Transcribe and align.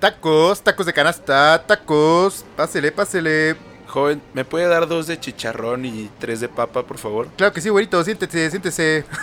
Tacos, 0.00 0.60
tacos 0.60 0.86
de 0.86 0.92
canasta, 0.92 1.64
tacos. 1.66 2.44
Pásele, 2.56 2.92
pásele. 2.92 3.56
Joven, 3.86 4.20
¿me 4.34 4.44
puede 4.44 4.66
dar 4.66 4.86
dos 4.88 5.06
de 5.06 5.18
chicharrón 5.18 5.84
y 5.84 6.10
tres 6.18 6.40
de 6.40 6.48
papa, 6.48 6.82
por 6.82 6.98
favor? 6.98 7.28
Claro 7.36 7.52
que 7.52 7.60
sí, 7.60 7.68
güerito, 7.70 8.02
siéntese, 8.04 8.50
siéntese. 8.50 9.04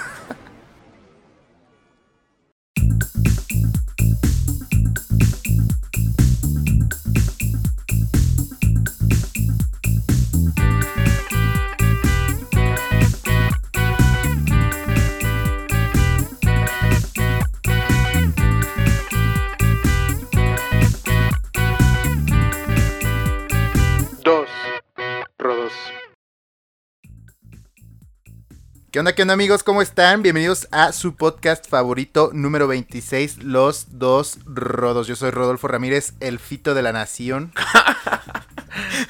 onda, 29.04 29.16
qué 29.16 29.24
onda, 29.24 29.34
amigos? 29.34 29.64
¿Cómo 29.64 29.82
están? 29.82 30.22
Bienvenidos 30.22 30.70
a 30.72 30.94
su 30.94 31.16
podcast 31.16 31.68
favorito 31.68 32.30
número 32.32 32.70
26, 32.70 33.44
Los 33.44 34.00
Dos 34.00 34.38
Rodos. 34.46 35.08
Yo 35.08 35.18
soy 35.18 35.30
Rodolfo 35.30 35.68
Ramírez, 35.68 36.14
el 36.22 36.40
fito 36.40 36.74
de 36.74 36.84
la 36.84 36.94
nación. 36.94 37.52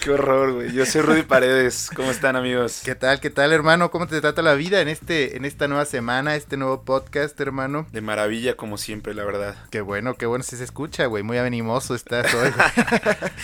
Qué 0.01 0.11
horror, 0.11 0.53
güey. 0.53 0.73
Yo 0.73 0.85
soy 0.85 1.01
Rudy 1.01 1.21
Paredes. 1.23 1.89
¿Cómo 1.95 2.11
están, 2.11 2.35
amigos? 2.35 2.81
¿Qué 2.83 2.95
tal, 2.95 3.19
qué 3.19 3.29
tal, 3.29 3.53
hermano? 3.53 3.91
¿Cómo 3.91 4.07
te 4.07 4.19
trata 4.19 4.41
la 4.41 4.55
vida 4.55 4.81
en 4.81 4.87
este 4.89 5.37
en 5.37 5.45
esta 5.45 5.67
nueva 5.67 5.85
semana, 5.85 6.35
este 6.35 6.57
nuevo 6.57 6.83
podcast, 6.83 7.39
hermano? 7.39 7.87
De 7.91 8.01
maravilla, 8.01 8.55
como 8.57 8.77
siempre, 8.77 9.13
la 9.13 9.23
verdad. 9.23 9.55
Qué 9.71 9.81
bueno, 9.81 10.15
qué 10.15 10.25
bueno 10.25 10.43
si 10.43 10.57
se 10.57 10.63
escucha, 10.63 11.05
güey. 11.05 11.23
Muy 11.23 11.37
animoso 11.37 11.95
estás 11.95 12.33
hoy. 12.33 12.49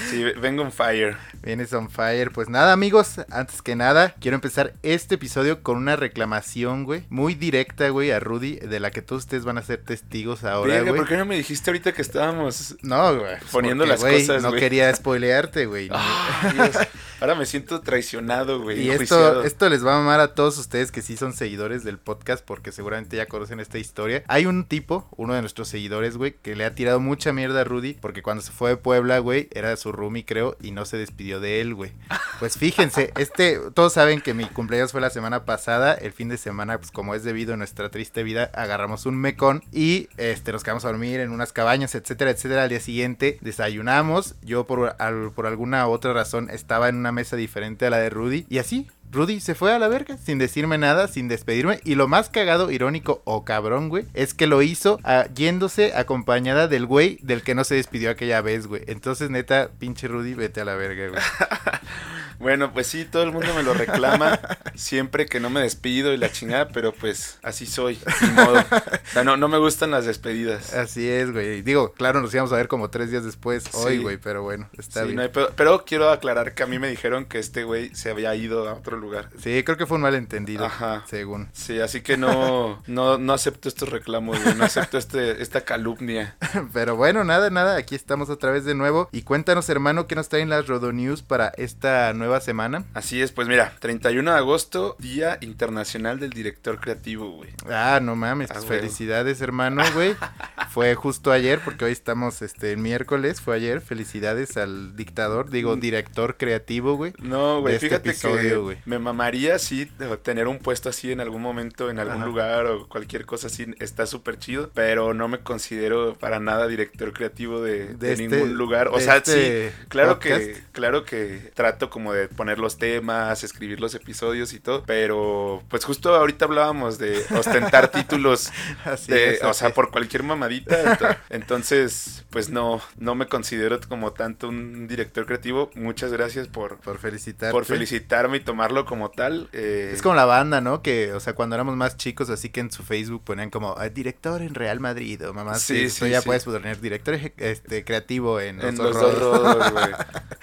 Sí, 0.09 0.23
vengo 0.41 0.63
on 0.63 0.71
fire. 0.71 1.17
Vienes 1.43 1.71
on 1.73 1.89
fire. 1.89 2.31
Pues 2.31 2.49
nada, 2.49 2.73
amigos, 2.73 3.21
antes 3.29 3.61
que 3.61 3.75
nada, 3.75 4.15
quiero 4.19 4.35
empezar 4.35 4.73
este 4.81 5.15
episodio 5.15 5.61
con 5.61 5.77
una 5.77 5.95
reclamación, 5.95 6.83
güey. 6.83 7.03
Muy 7.09 7.35
directa, 7.35 7.89
güey, 7.89 8.11
a 8.11 8.19
Rudy, 8.19 8.55
de 8.55 8.79
la 8.79 8.91
que 8.91 9.01
todos 9.01 9.23
ustedes 9.23 9.45
van 9.45 9.57
a 9.57 9.61
ser 9.61 9.83
testigos 9.83 10.43
ahora, 10.43 10.81
güey. 10.81 10.95
¿por 10.95 11.07
qué 11.07 11.17
no 11.17 11.25
me 11.25 11.35
dijiste 11.35 11.69
ahorita 11.69 11.91
que 11.93 12.01
estábamos 12.01 12.75
No, 12.81 13.17
güey. 13.19 13.35
Poniendo 13.51 13.83
porque, 13.83 13.91
las 13.91 13.99
güey, 14.01 14.25
cosas, 14.25 14.41
No 14.41 14.49
güey. 14.49 14.59
quería 14.61 14.93
spoilearte, 14.93 15.65
güey. 15.65 15.89
no. 16.08 16.08
Dios. 16.53 16.75
Ahora 17.21 17.35
me 17.35 17.45
siento 17.45 17.81
traicionado, 17.81 18.61
güey. 18.61 18.79
Y 18.81 18.91
esto, 18.91 19.43
esto 19.43 19.67
les 19.67 19.85
va 19.85 19.95
a 19.95 19.99
mamar 19.99 20.21
a 20.21 20.35
todos 20.35 20.57
ustedes 20.57 20.89
que 20.89 21.01
sí 21.01 21.17
son 21.17 21.33
seguidores 21.33 21.83
del 21.83 21.97
podcast 21.97 22.45
porque 22.45 22.71
seguramente 22.71 23.17
ya 23.17 23.25
conocen 23.25 23.59
esta 23.59 23.77
historia. 23.77 24.23
Hay 24.29 24.45
un 24.45 24.63
tipo, 24.63 25.05
uno 25.17 25.33
de 25.33 25.41
nuestros 25.41 25.67
seguidores, 25.67 26.15
güey, 26.15 26.35
que 26.41 26.55
le 26.55 26.63
ha 26.63 26.75
tirado 26.75 27.01
mucha 27.01 27.33
mierda 27.33 27.59
a 27.59 27.63
Rudy 27.65 27.95
porque 27.99 28.21
cuando 28.23 28.41
se 28.41 28.53
fue 28.53 28.69
de 28.69 28.77
Puebla, 28.77 29.19
güey, 29.19 29.49
era 29.51 29.75
su 29.75 29.91
roomie, 29.91 30.23
creo, 30.25 30.55
y 30.61 30.71
no 30.71 30.85
se 30.85 30.95
despidió 30.95 31.41
de 31.41 31.59
él, 31.59 31.75
güey. 31.75 31.91
Pues 32.39 32.57
fíjense, 32.57 33.11
este, 33.17 33.59
todos 33.73 33.91
saben 33.91 34.21
que 34.21 34.33
mi 34.33 34.45
cumpleaños 34.45 34.93
fue 34.93 35.01
la 35.01 35.09
semana 35.09 35.43
pasada, 35.43 35.95
el 35.95 36.13
fin 36.13 36.29
de 36.29 36.37
semana, 36.37 36.77
pues 36.77 36.89
como 36.91 37.15
es 37.15 37.25
debido 37.25 37.53
a 37.53 37.57
nuestra 37.57 37.89
triste 37.89 38.23
vida, 38.23 38.49
agarramos 38.53 39.05
un 39.05 39.17
mecón 39.17 39.61
y 39.73 40.07
este, 40.15 40.53
nos 40.53 40.63
quedamos 40.63 40.85
a 40.85 40.87
dormir 40.87 41.19
en 41.19 41.31
unas 41.31 41.51
cabañas, 41.51 41.95
etcétera, 41.95 42.31
etcétera. 42.31 42.63
Al 42.63 42.69
día 42.69 42.79
siguiente 42.79 43.39
desayunamos, 43.41 44.35
yo 44.41 44.65
por, 44.65 44.95
al- 44.99 45.31
por 45.35 45.47
alguna 45.47 45.85
otra 45.87 45.98
razón 46.01 46.49
estaba 46.49 46.89
en 46.89 46.95
una 46.95 47.11
mesa 47.11 47.35
diferente 47.35 47.85
a 47.85 47.89
la 47.89 47.97
de 47.97 48.09
Rudy 48.09 48.45
y 48.49 48.57
así. 48.57 48.87
Rudy 49.11 49.39
se 49.39 49.55
fue 49.55 49.73
a 49.73 49.79
la 49.79 49.87
verga 49.87 50.17
sin 50.17 50.37
decirme 50.37 50.77
nada, 50.77 51.07
sin 51.07 51.27
despedirme. 51.27 51.79
Y 51.83 51.95
lo 51.95 52.07
más 52.07 52.29
cagado, 52.29 52.69
irónico 52.69 53.21
o 53.25 53.43
cabrón, 53.43 53.89
güey, 53.89 54.05
es 54.13 54.33
que 54.33 54.45
lo 54.45 54.61
hizo 54.61 54.99
ah, 55.03 55.25
yéndose 55.33 55.93
acompañada 55.95 56.67
del 56.67 56.85
güey 56.85 57.17
del 57.23 57.41
que 57.41 57.55
no 57.55 57.63
se 57.63 57.75
despidió 57.75 58.11
aquella 58.11 58.41
vez, 58.41 58.67
güey. 58.67 58.83
Entonces, 58.87 59.29
neta, 59.31 59.71
pinche 59.79 60.07
Rudy, 60.07 60.35
vete 60.35 60.61
a 60.61 60.65
la 60.65 60.75
verga, 60.75 61.07
güey. 61.07 61.21
Bueno, 62.39 62.71
pues 62.73 62.87
sí, 62.87 63.05
todo 63.05 63.23
el 63.23 63.31
mundo 63.31 63.53
me 63.53 63.63
lo 63.63 63.73
reclama 63.73 64.39
siempre 64.75 65.25
que 65.25 65.39
no 65.39 65.49
me 65.49 65.61
despido 65.61 66.13
y 66.13 66.17
la 66.17 66.31
chingada, 66.31 66.69
pero 66.69 66.93
pues 66.93 67.37
así 67.43 67.65
soy, 67.65 67.99
ni 68.21 68.29
modo. 68.31 68.59
O 68.59 69.11
sea, 69.11 69.23
no, 69.23 69.35
no 69.37 69.47
me 69.49 69.57
gustan 69.57 69.91
las 69.91 70.05
despedidas. 70.05 70.73
Así 70.73 71.07
es, 71.09 71.31
güey. 71.31 71.61
Digo, 71.61 71.91
claro, 71.93 72.21
nos 72.21 72.33
íbamos 72.33 72.53
a 72.53 72.55
ver 72.55 72.67
como 72.69 72.89
tres 72.89 73.11
días 73.11 73.25
después 73.25 73.65
hoy, 73.73 73.97
Sí. 73.97 74.01
güey, 74.01 74.17
pero 74.17 74.41
bueno, 74.43 74.69
está 74.77 75.01
Sí, 75.01 75.07
bien. 75.07 75.15
no 75.17 75.21
hay 75.23 75.29
pero 75.55 75.83
quiero 75.85 76.09
aclarar 76.09 76.53
que 76.53 76.63
a 76.63 76.67
mí 76.67 76.79
me 76.79 76.89
dijeron 76.89 77.25
que 77.25 77.39
este 77.39 77.63
güey 77.63 77.93
se 77.93 78.09
había 78.09 78.33
ido 78.35 78.69
a 78.69 78.73
otro 78.73 78.97
lugar. 78.97 79.29
Sí, 79.41 79.63
creo 79.63 79.77
que 79.77 79.85
fue 79.85 79.95
un 79.97 80.03
malentendido, 80.03 80.65
Ajá. 80.65 81.03
según. 81.09 81.49
Sí, 81.53 81.79
así 81.81 82.01
que 82.01 82.15
no, 82.17 82.81
no, 82.87 83.17
no 83.17 83.33
acepto 83.33 83.67
estos 83.67 83.89
reclamos, 83.89 84.41
güey, 84.41 84.55
no 84.55 84.63
acepto 84.63 84.97
este, 84.97 85.41
esta 85.41 85.61
calumnia. 85.61 86.37
Pero 86.73 86.95
bueno, 86.95 87.23
nada, 87.23 87.49
nada, 87.49 87.75
aquí 87.77 87.95
estamos 87.95 88.29
otra 88.29 88.51
vez 88.51 88.63
de 88.63 88.75
nuevo. 88.75 89.09
Y 89.11 89.23
cuéntanos, 89.23 89.67
hermano, 89.69 90.07
qué 90.07 90.15
nos 90.15 90.29
traen 90.29 90.49
las 90.49 90.67
Rodo 90.67 90.93
News 90.93 91.21
para 91.21 91.49
esta 91.57 92.13
nueva 92.13 92.28
semana. 92.39 92.85
Así 92.93 93.21
es, 93.21 93.31
pues 93.31 93.47
mira, 93.47 93.73
31 93.79 94.31
de 94.31 94.37
agosto, 94.37 94.95
Día 94.99 95.37
Internacional 95.41 96.19
del 96.19 96.29
Director 96.29 96.79
Creativo, 96.79 97.31
güey. 97.31 97.49
Ah, 97.69 97.99
no 98.01 98.15
mames, 98.15 98.51
Ah, 98.51 98.55
pues 98.55 98.65
felicidades, 98.65 99.41
hermano, 99.41 99.83
güey. 99.93 100.15
Fue 100.71 100.93
justo 100.95 101.31
ayer, 101.31 101.59
porque 101.65 101.85
hoy 101.85 101.91
estamos 101.91 102.41
este 102.43 102.75
miércoles, 102.77 103.41
fue 103.41 103.55
ayer. 103.55 103.81
Felicidades 103.81 104.55
al 104.55 104.95
dictador, 104.95 105.49
digo, 105.49 105.75
Mm. 105.75 105.79
director 105.79 106.37
creativo, 106.37 106.95
güey. 106.95 107.13
No, 107.19 107.61
güey, 107.61 107.75
este 107.75 107.87
fíjate 107.87 108.09
episodio, 108.11 108.49
que 108.49 108.55
güey. 108.57 108.77
me 108.85 108.99
mamaría 108.99 109.57
sí 109.57 109.85
de- 109.97 110.15
tener 110.17 110.47
un 110.47 110.59
puesto 110.59 110.89
así 110.89 111.11
en 111.11 111.21
algún 111.21 111.41
momento, 111.41 111.89
en 111.89 111.97
algún 111.97 112.17
Ajá. 112.17 112.25
lugar 112.25 112.65
o 112.67 112.87
cualquier 112.87 113.25
cosa 113.25 113.47
así, 113.47 113.65
está 113.79 114.05
súper 114.05 114.37
chido, 114.37 114.69
pero 114.75 115.13
no 115.15 115.27
me 115.27 115.39
considero 115.39 116.15
para 116.19 116.39
nada 116.39 116.67
director 116.67 117.13
creativo 117.13 117.61
de, 117.61 117.95
de 117.95 118.13
este- 118.13 118.27
ningún 118.27 118.53
lugar. 118.55 118.89
O 118.89 118.99
sea, 118.99 119.17
este 119.17 119.69
sí, 119.71 119.75
claro 119.87 120.13
podcast. 120.19 120.39
que, 120.45 120.63
claro 120.71 121.03
que 121.05 121.51
trato 121.55 121.89
como 121.89 122.13
de 122.13 122.18
poner 122.27 122.59
los 122.59 122.77
temas, 122.77 123.43
escribir 123.43 123.79
los 123.79 123.95
episodios 123.95 124.53
y 124.53 124.59
todo, 124.59 124.83
pero 124.85 125.63
pues 125.69 125.85
justo 125.85 126.13
ahorita 126.15 126.45
hablábamos 126.45 126.97
de 126.97 127.23
ostentar 127.37 127.87
títulos 127.91 128.51
Así 128.85 129.11
de- 129.11 129.35
es, 129.35 129.43
o 129.43 129.53
sea, 129.53 129.73
por 129.73 129.91
cualquier 129.91 130.23
mamadita. 130.23 130.97
ento- 130.97 131.17
Entonces, 131.29 132.25
pues 132.29 132.49
no, 132.49 132.81
no 132.97 133.15
me 133.15 133.27
considero 133.27 133.79
como 133.87 134.13
tanto 134.13 134.49
un 134.49 134.87
director 134.87 135.25
creativo. 135.25 135.69
Muchas 135.75 136.11
gracias 136.11 136.47
por, 136.47 136.77
Por 136.79 136.97
felicitar. 136.99 137.51
por 137.51 137.65
felicitarme 137.65 138.37
y 138.37 138.39
tomarlo 138.41 138.85
como 138.85 139.09
tal. 139.11 139.49
eh, 139.53 139.91
Es 139.93 140.01
como 140.01 140.15
la 140.15 140.25
banda, 140.25 140.61
¿no? 140.61 140.81
Que, 140.81 141.13
o 141.13 141.19
sea, 141.19 141.33
cuando 141.33 141.55
éramos 141.55 141.75
más 141.75 141.97
chicos, 141.97 142.29
así 142.29 142.49
que 142.49 142.59
en 142.59 142.71
su 142.71 142.83
Facebook 142.83 143.23
ponían 143.23 143.49
como 143.49 143.75
"Ah, 143.77 143.89
director 143.89 144.41
en 144.41 144.53
Real 144.55 144.79
Madrid 144.79 145.27
o 145.27 145.33
mamá. 145.33 145.55
Sí, 145.55 145.89
Sí, 145.89 146.05
sí, 146.05 146.09
ya 146.09 146.21
sí. 146.21 146.25
puedes 146.25 146.43
poner 146.45 146.79
director 146.81 147.17
este, 147.37 147.83
creativo 147.83 148.39
en, 148.39 148.59
en 148.61 148.77
Los 148.77 148.79
los 148.79 148.93
dos 148.93 149.03
Horrores". 149.15 149.19
rodos, 149.43 149.71
güey. 149.71 149.85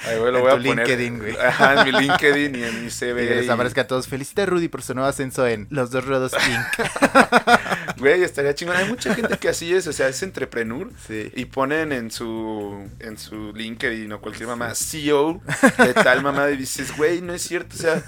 Ahí, 0.07 0.19
güey, 0.19 0.33
lo 0.33 0.39
En 0.39 0.45
voy 0.45 0.53
a 0.53 0.57
poner. 0.57 0.77
LinkedIn, 0.89 1.19
güey. 1.19 1.37
Ajá, 1.73 1.89
en 1.89 1.95
mi 1.95 2.01
LinkedIn 2.03 2.55
y 2.55 2.65
en 2.65 2.85
mi 2.85 2.91
CV. 2.91 3.29
que 3.29 3.35
les 3.37 3.49
aparezca 3.51 3.83
a 3.83 3.87
todos. 3.87 4.07
Felicita 4.09 4.43
a 4.43 4.47
Rudy 4.47 4.69
por 4.69 4.83
su 4.83 4.95
nuevo 4.95 5.09
ascenso 5.09 5.47
en 5.47 5.67
Los 5.71 5.91
Dos 5.91 6.05
Rodos 6.05 6.33
Inc. 6.33 6.89
Güey, 7.99 8.23
estaría 8.23 8.55
chingón. 8.55 8.77
Hay 8.77 8.87
mucha 8.89 9.15
gente 9.15 9.39
que 9.39 9.49
así 9.49 9.75
es, 9.75 9.87
o 9.87 9.93
sea, 9.93 10.09
es 10.09 10.23
entrepreneur. 10.23 10.91
Sí. 11.07 11.31
Y 11.35 11.47
ponen 11.47 11.93
en 11.93 12.11
su 12.11 12.87
en 13.01 13.17
su 13.19 13.53
LinkedIn 13.55 14.13
o 14.13 14.21
cualquier 14.21 14.49
mamá 14.49 14.75
CEO 14.75 15.41
de 15.79 15.95
tal 15.95 16.23
mamá 16.23 16.51
y 16.51 16.57
dices, 16.57 16.95
güey, 16.97 17.21
no 17.23 17.33
es 17.33 17.43
cierto, 17.43 17.75
o 17.75 17.79
sea, 17.79 18.03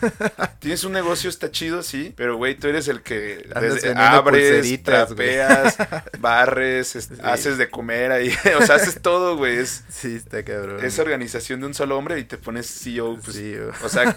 tienes 0.58 0.84
un 0.84 0.92
negocio, 0.92 1.30
está 1.30 1.50
chido, 1.50 1.82
sí, 1.82 2.12
pero 2.16 2.36
güey, 2.36 2.54
tú 2.56 2.68
eres 2.68 2.88
el 2.88 3.02
que 3.02 3.48
desde- 3.60 3.94
abres, 3.96 4.82
trapeas, 4.82 5.76
barres, 6.18 6.88
Sí. 6.88 7.00
haces 7.22 7.58
de 7.58 7.70
comer 7.70 8.12
ahí, 8.12 8.32
o 8.60 8.64
sea, 8.66 8.76
haces 8.76 9.00
todo, 9.00 9.36
güey, 9.36 9.58
es, 9.58 9.84
Sí, 9.88 10.16
está 10.16 10.42
cabrón. 10.44 10.84
es 10.84 10.98
organización 10.98 11.60
de 11.60 11.66
un 11.66 11.74
solo 11.74 11.96
hombre 11.96 12.18
y 12.18 12.24
te 12.24 12.36
pones 12.38 12.66
CEO, 12.82 13.18
pues, 13.24 13.36
Sí, 13.38 13.54
o- 13.56 13.72
o 13.84 13.88
sea, 13.88 14.14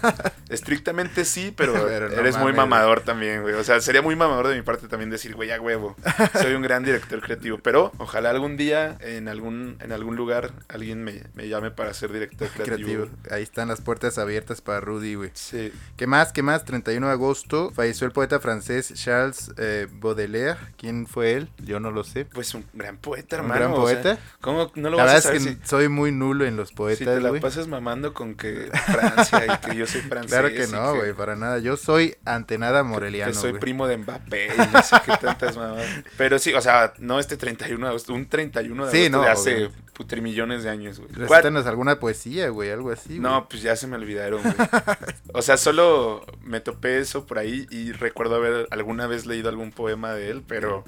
estrictamente 0.48 1.24
sí, 1.24 1.52
pero, 1.56 1.72
Pero 1.86 2.08
no 2.08 2.16
eres 2.16 2.36
muy 2.38 2.52
mamador 2.52 3.00
también, 3.00 3.42
güey. 3.42 3.54
O 3.54 3.64
sea, 3.64 3.80
sería 3.80 4.02
muy 4.02 4.16
mamador 4.16 4.48
de 4.48 4.54
mi 4.56 4.62
parte 4.62 4.88
también 4.88 5.10
decir, 5.10 5.34
güey, 5.34 5.50
a 5.50 5.60
huevo. 5.60 5.96
Soy 6.40 6.54
un 6.54 6.62
gran 6.62 6.84
director 6.84 7.20
creativo. 7.20 7.58
Pero 7.62 7.92
ojalá 7.98 8.30
algún 8.30 8.56
día 8.56 8.96
en 9.00 9.28
algún, 9.28 9.76
en 9.80 9.92
algún 9.92 10.16
lugar 10.16 10.52
alguien 10.68 11.02
me, 11.04 11.22
me 11.34 11.48
llame 11.48 11.70
para 11.70 11.92
ser 11.94 12.12
director 12.12 12.48
creativo. 12.54 13.04
creativo. 13.06 13.08
Ahí 13.30 13.42
están 13.42 13.68
las 13.68 13.80
puertas 13.80 14.18
abiertas 14.18 14.60
para 14.60 14.80
Rudy, 14.80 15.14
güey. 15.14 15.30
Sí. 15.34 15.72
¿Qué 15.96 16.06
más? 16.06 16.32
¿Qué 16.32 16.42
más? 16.42 16.64
31 16.64 17.06
de 17.06 17.12
agosto 17.12 17.70
falleció 17.74 18.06
el 18.06 18.12
poeta 18.12 18.40
francés 18.40 18.92
Charles 18.94 19.50
eh, 19.58 19.86
Baudelaire. 19.92 20.58
¿Quién 20.76 21.06
fue 21.06 21.32
él? 21.34 21.48
Yo 21.58 21.80
no 21.80 21.90
lo 21.90 22.04
sé. 22.04 22.24
Pues 22.26 22.54
un 22.54 22.64
gran 22.72 22.96
poeta, 22.96 23.36
¿Un 23.36 23.42
hermano. 23.42 23.60
gran 23.60 23.72
o 23.72 23.86
sea, 23.88 24.02
poeta? 24.02 24.18
¿Cómo 24.40 24.70
no 24.74 24.90
lo 24.90 24.96
La 24.96 25.04
vas 25.04 25.14
verdad 25.14 25.14
a 25.14 25.18
es 25.18 25.24
saber 25.42 25.56
que 25.58 25.62
si, 25.64 25.68
soy 25.68 25.88
muy 25.88 26.12
nulo 26.12 26.44
en 26.44 26.56
los 26.56 26.68
si 26.68 26.74
te 26.74 26.78
poetas, 26.78 27.22
la 27.22 27.28
güey. 27.30 27.40
pasas 27.40 27.68
mamando 27.68 28.12
con 28.14 28.34
que 28.34 28.70
Francia 29.14 29.46
y 29.46 29.70
que 29.70 29.76
yo 29.76 29.86
soy 29.86 30.00
francés? 30.08 30.30
Claro 30.30 30.48
que 30.48 30.66
no, 30.66 30.94
güey, 30.96 31.12
para 31.12 31.36
nada. 31.36 31.58
Yo 31.58 31.76
soy 31.76 32.16
ante 32.24 32.58
nada 32.58 32.82
que 32.82 32.88
moreliano, 32.88 33.34
soy 33.34 33.50
güey. 33.50 33.60
primo 33.60 33.86
de 33.86 33.96
Mbappé 33.98 34.48
y 34.54 34.72
no 34.72 34.82
sé 34.82 34.96
qué 35.04 35.12
tantas 35.20 35.56
mamadas. 35.56 35.86
Pero 36.16 36.38
sí, 36.38 36.52
o 36.54 36.60
sea, 36.60 36.92
no 36.98 37.18
este 37.18 37.36
31 37.36 37.84
de 37.86 37.88
agosto, 37.90 38.12
un 38.14 38.28
31 38.28 38.86
de 38.86 38.90
Sí, 38.92 38.98
agosto 39.06 39.16
no, 39.18 39.22
de 39.24 39.30
hace. 39.30 39.70
Putrimillones 39.92 40.62
de 40.64 40.70
años, 40.70 40.98
güey. 40.98 41.10
¿Cuál- 41.12 41.28
Recítanos 41.28 41.66
alguna 41.66 41.98
poesía, 42.00 42.48
güey, 42.48 42.70
algo 42.70 42.90
así, 42.90 43.08
güey. 43.10 43.20
No, 43.20 43.48
pues 43.48 43.62
ya 43.62 43.76
se 43.76 43.86
me 43.86 43.96
olvidaron, 43.96 44.42
güey. 44.42 44.54
O 45.34 45.40
sea, 45.40 45.56
solo 45.56 46.26
me 46.42 46.60
topé 46.60 46.98
eso 46.98 47.24
por 47.24 47.38
ahí 47.38 47.66
y 47.70 47.92
recuerdo 47.92 48.34
haber 48.36 48.68
alguna 48.70 49.06
vez 49.06 49.24
leído 49.24 49.48
algún 49.48 49.70
poema 49.72 50.12
de 50.12 50.28
él, 50.30 50.42
pero 50.46 50.84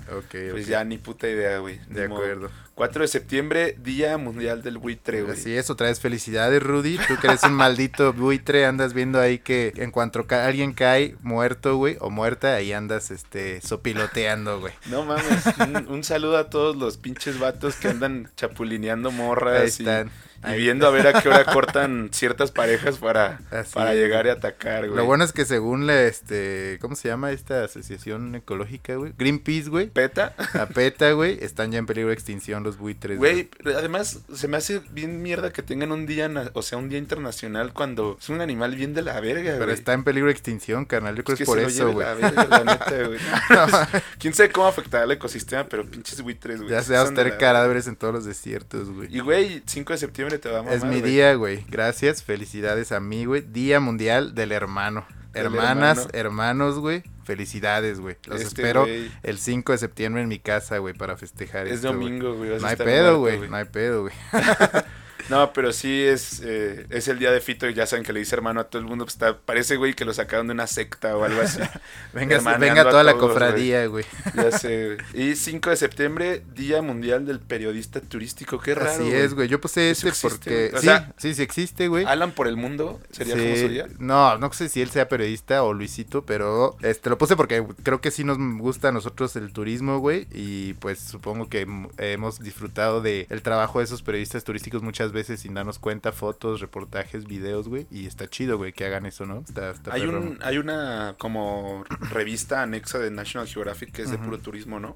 pues 0.50 0.66
ya 0.66 0.84
ni 0.84 0.98
puta 0.98 1.26
idea, 1.28 1.58
güey. 1.60 1.80
De 1.88 2.04
acuerdo. 2.04 2.50
4 2.74 3.02
de 3.02 3.08
septiembre, 3.08 3.76
Día 3.82 4.18
Mundial 4.18 4.62
del 4.62 4.76
Buitre, 4.78 5.22
güey. 5.22 5.32
Así 5.34 5.56
es, 5.56 5.70
otra 5.70 5.86
vez 5.86 5.98
felicidades, 6.00 6.62
Rudy. 6.62 6.98
Tú 7.08 7.14
que 7.20 7.28
eres 7.28 7.42
un 7.44 7.54
maldito 7.54 8.12
buitre, 8.12 8.66
andas 8.66 8.92
viendo 8.92 9.18
ahí 9.20 9.38
que 9.38 9.72
en 9.76 9.90
cuanto 9.92 10.26
ca- 10.26 10.44
alguien 10.44 10.72
cae 10.74 11.16
muerto, 11.22 11.76
güey, 11.76 11.96
o 12.00 12.10
muerta, 12.10 12.54
ahí 12.54 12.72
andas, 12.72 13.10
este, 13.12 13.60
sopiloteando, 13.62 14.60
güey. 14.60 14.72
No 14.90 15.04
mames, 15.04 15.44
un, 15.60 15.86
un 15.88 16.04
saludo 16.04 16.36
a 16.36 16.50
todos 16.50 16.76
los 16.76 16.96
pinches 16.98 17.38
vatos 17.38 17.76
que 17.76 17.88
andan 17.88 18.28
chapulineando 18.36 18.93
Ahí 18.96 19.12
morras 19.12 19.80
y, 19.80 19.82
están. 19.82 20.08
y 20.08 20.33
Ahí 20.44 20.60
viendo 20.60 20.86
a 20.86 20.90
ver 20.90 21.06
a 21.06 21.20
qué 21.22 21.28
hora 21.28 21.44
cortan 21.44 22.10
ciertas 22.12 22.50
parejas 22.52 22.98
para, 22.98 23.40
Así 23.50 23.74
para 23.74 23.92
es, 23.94 23.98
llegar 24.00 24.26
y 24.26 24.28
güey. 24.28 24.38
atacar, 24.38 24.84
güey. 24.86 24.96
Lo 24.96 25.04
bueno 25.04 25.24
es 25.24 25.32
que 25.32 25.44
según 25.44 25.86
la, 25.86 26.02
este, 26.02 26.78
¿cómo 26.80 26.96
se 26.96 27.08
llama 27.08 27.32
esta 27.32 27.64
asociación 27.64 28.34
ecológica, 28.34 28.96
güey? 28.96 29.12
Greenpeace, 29.18 29.70
güey. 29.70 29.88
Peta, 29.88 30.34
La 30.54 30.66
PETA, 30.68 31.12
güey, 31.12 31.38
están 31.42 31.72
ya 31.72 31.78
en 31.78 31.86
peligro 31.86 32.08
de 32.08 32.14
extinción 32.14 32.62
los 32.62 32.78
buitres. 32.78 33.18
güey, 33.18 33.48
además 33.76 34.20
se 34.34 34.48
me 34.48 34.56
hace 34.56 34.80
bien 34.90 35.22
mierda 35.22 35.52
que 35.52 35.62
tengan 35.62 35.92
un 35.92 36.06
día, 36.06 36.30
o 36.54 36.62
sea, 36.62 36.78
un 36.78 36.88
día 36.88 36.98
internacional 36.98 37.72
cuando 37.72 38.16
es 38.20 38.28
un 38.28 38.40
animal 38.40 38.74
bien 38.74 38.94
de 38.94 39.02
la 39.02 39.18
verga, 39.20 39.42
güey. 39.50 39.58
Pero 39.58 39.72
está 39.72 39.92
en 39.92 40.04
peligro 40.04 40.26
de 40.26 40.32
extinción, 40.32 40.84
carnal. 40.84 41.16
Yo 41.16 41.24
creo 41.24 41.34
Es 41.34 41.38
que 41.38 41.42
es 41.44 41.48
por 41.48 41.58
eso, 41.58 41.92
güey. 41.92 42.06
la 42.06 42.14
verga, 42.14 42.46
la 42.48 42.64
neta, 42.64 43.06
güey. 43.06 43.18
Quién 44.18 44.34
sabe 44.34 44.50
cómo 44.50 44.66
afectará 44.66 45.04
al 45.04 45.10
ecosistema, 45.12 45.66
pero 45.68 45.84
pinches 45.86 46.20
buitres, 46.20 46.58
güey. 46.58 46.70
Ya 46.70 46.80
sí 46.82 46.88
se 46.88 46.94
va 46.94 47.02
a 47.02 47.04
estar 47.04 47.38
cadáveres 47.38 47.86
en 47.86 47.96
todos 47.96 48.14
los 48.14 48.24
desiertos, 48.24 48.90
güey. 48.90 49.14
Y, 49.14 49.20
güey, 49.20 49.62
5 49.66 49.92
de 49.92 49.98
septiembre 49.98 50.33
te 50.38 50.50
va 50.50 50.58
a 50.58 50.62
mamar, 50.62 50.76
Es 50.76 50.84
mi 50.84 51.00
güey. 51.00 51.12
día, 51.12 51.34
güey. 51.34 51.64
Gracias. 51.68 52.22
Felicidades 52.22 52.92
a 52.92 53.00
mí, 53.00 53.24
güey. 53.24 53.42
Día 53.42 53.80
Mundial 53.80 54.34
del 54.34 54.52
Hermano. 54.52 55.06
Del 55.32 55.46
Hermanas, 55.46 55.98
hermano. 55.98 56.10
hermanos, 56.14 56.78
güey. 56.78 57.02
Felicidades, 57.24 57.98
güey. 58.00 58.16
Los 58.26 58.40
Este, 58.40 58.60
espero 58.62 58.82
güey, 58.82 59.10
el 59.22 59.38
5 59.38 59.72
de 59.72 59.78
septiembre 59.78 60.22
en 60.22 60.28
mi 60.28 60.38
casa, 60.38 60.78
güey, 60.78 60.94
para 60.94 61.16
festejar 61.16 61.66
Es 61.66 61.74
esto, 61.76 61.88
güey. 61.94 62.08
domingo, 62.10 62.34
güey. 62.36 62.50
vas 62.50 62.58
a 62.58 62.62
No 62.62 62.66
hay 62.68 62.72
estar 62.72 62.86
pedo, 62.86 63.18
muerto, 63.18 63.38
güey. 63.38 63.50
No 63.50 63.56
hay 63.56 63.64
pedo, 63.64 64.02
güey. 64.02 64.14
No, 65.28 65.52
pero 65.52 65.72
sí 65.72 66.02
es, 66.02 66.40
eh, 66.44 66.86
es 66.90 67.08
el 67.08 67.18
día 67.18 67.30
de 67.30 67.40
Fito 67.40 67.68
y 67.68 67.74
ya 67.74 67.86
saben 67.86 68.04
que 68.04 68.12
le 68.12 68.20
dice 68.20 68.34
hermano 68.34 68.60
a 68.60 68.64
todo 68.64 68.80
el 68.80 68.86
mundo. 68.86 69.04
Pues 69.04 69.14
está, 69.14 69.38
parece, 69.38 69.76
güey, 69.76 69.94
que 69.94 70.04
lo 70.04 70.12
sacaron 70.12 70.46
de 70.46 70.52
una 70.52 70.66
secta 70.66 71.16
o 71.16 71.24
algo 71.24 71.40
así. 71.40 71.60
Venga, 72.12 72.38
venga 72.58 72.84
toda 72.88 73.02
la 73.02 73.14
cofradía, 73.14 73.86
güey. 73.86 74.04
ya 74.34 74.50
sé. 74.58 74.98
Y 75.14 75.34
5 75.34 75.70
de 75.70 75.76
septiembre, 75.76 76.42
Día 76.54 76.82
Mundial 76.82 77.26
del 77.26 77.40
Periodista 77.40 78.00
Turístico. 78.00 78.60
Qué 78.60 78.74
raro, 78.74 78.90
Así 78.90 79.10
es, 79.10 79.34
güey. 79.34 79.48
Yo 79.48 79.60
puse 79.60 79.90
Eso 79.90 80.08
este 80.08 80.28
porque... 80.28 80.70
O 80.74 80.78
sí, 80.78 80.86
sea, 80.86 81.12
sí, 81.16 81.34
sí 81.34 81.42
existe, 81.42 81.88
güey. 81.88 82.04
Alan 82.04 82.32
por 82.32 82.46
el 82.46 82.56
mundo, 82.56 83.00
sería 83.10 83.34
Sí, 83.34 83.40
como 83.42 83.56
su 83.56 83.68
día. 83.68 83.86
No, 83.98 84.38
no 84.38 84.52
sé 84.52 84.68
si 84.68 84.80
él 84.82 84.90
sea 84.90 85.08
periodista 85.08 85.62
o 85.64 85.72
Luisito, 85.72 86.24
pero 86.24 86.76
este 86.82 87.10
lo 87.10 87.18
puse 87.18 87.36
porque 87.36 87.64
creo 87.82 88.00
que 88.00 88.10
sí 88.10 88.24
nos 88.24 88.38
gusta 88.58 88.88
a 88.88 88.92
nosotros 88.92 89.34
el 89.36 89.52
turismo, 89.52 89.98
güey, 89.98 90.28
y 90.32 90.74
pues 90.74 91.00
supongo 91.00 91.48
que 91.48 91.66
hemos 91.98 92.40
disfrutado 92.40 93.00
de 93.00 93.26
el 93.30 93.42
trabajo 93.42 93.78
de 93.78 93.86
esos 93.86 94.02
periodistas 94.02 94.44
turísticos 94.44 94.82
muchas 94.82 95.12
veces 95.12 95.13
sin 95.22 95.54
darnos 95.54 95.78
cuenta, 95.78 96.10
fotos, 96.12 96.60
reportajes, 96.60 97.26
videos, 97.26 97.68
güey, 97.68 97.86
y 97.90 98.06
está 98.06 98.28
chido, 98.28 98.56
güey, 98.58 98.72
que 98.72 98.84
hagan 98.84 99.06
eso, 99.06 99.24
¿no? 99.26 99.38
Está, 99.46 99.70
está 99.70 99.94
Hay, 99.94 100.02
perrón. 100.02 100.22
un, 100.28 100.38
hay 100.42 100.58
una 100.58 101.14
como 101.18 101.84
revista 102.10 102.62
anexa 102.62 102.98
de 102.98 103.10
National 103.10 103.46
Geographic 103.46 103.92
que 103.92 104.02
es 104.02 104.10
de 104.10 104.18
puro 104.18 104.38
turismo, 104.38 104.80
¿no? 104.80 104.94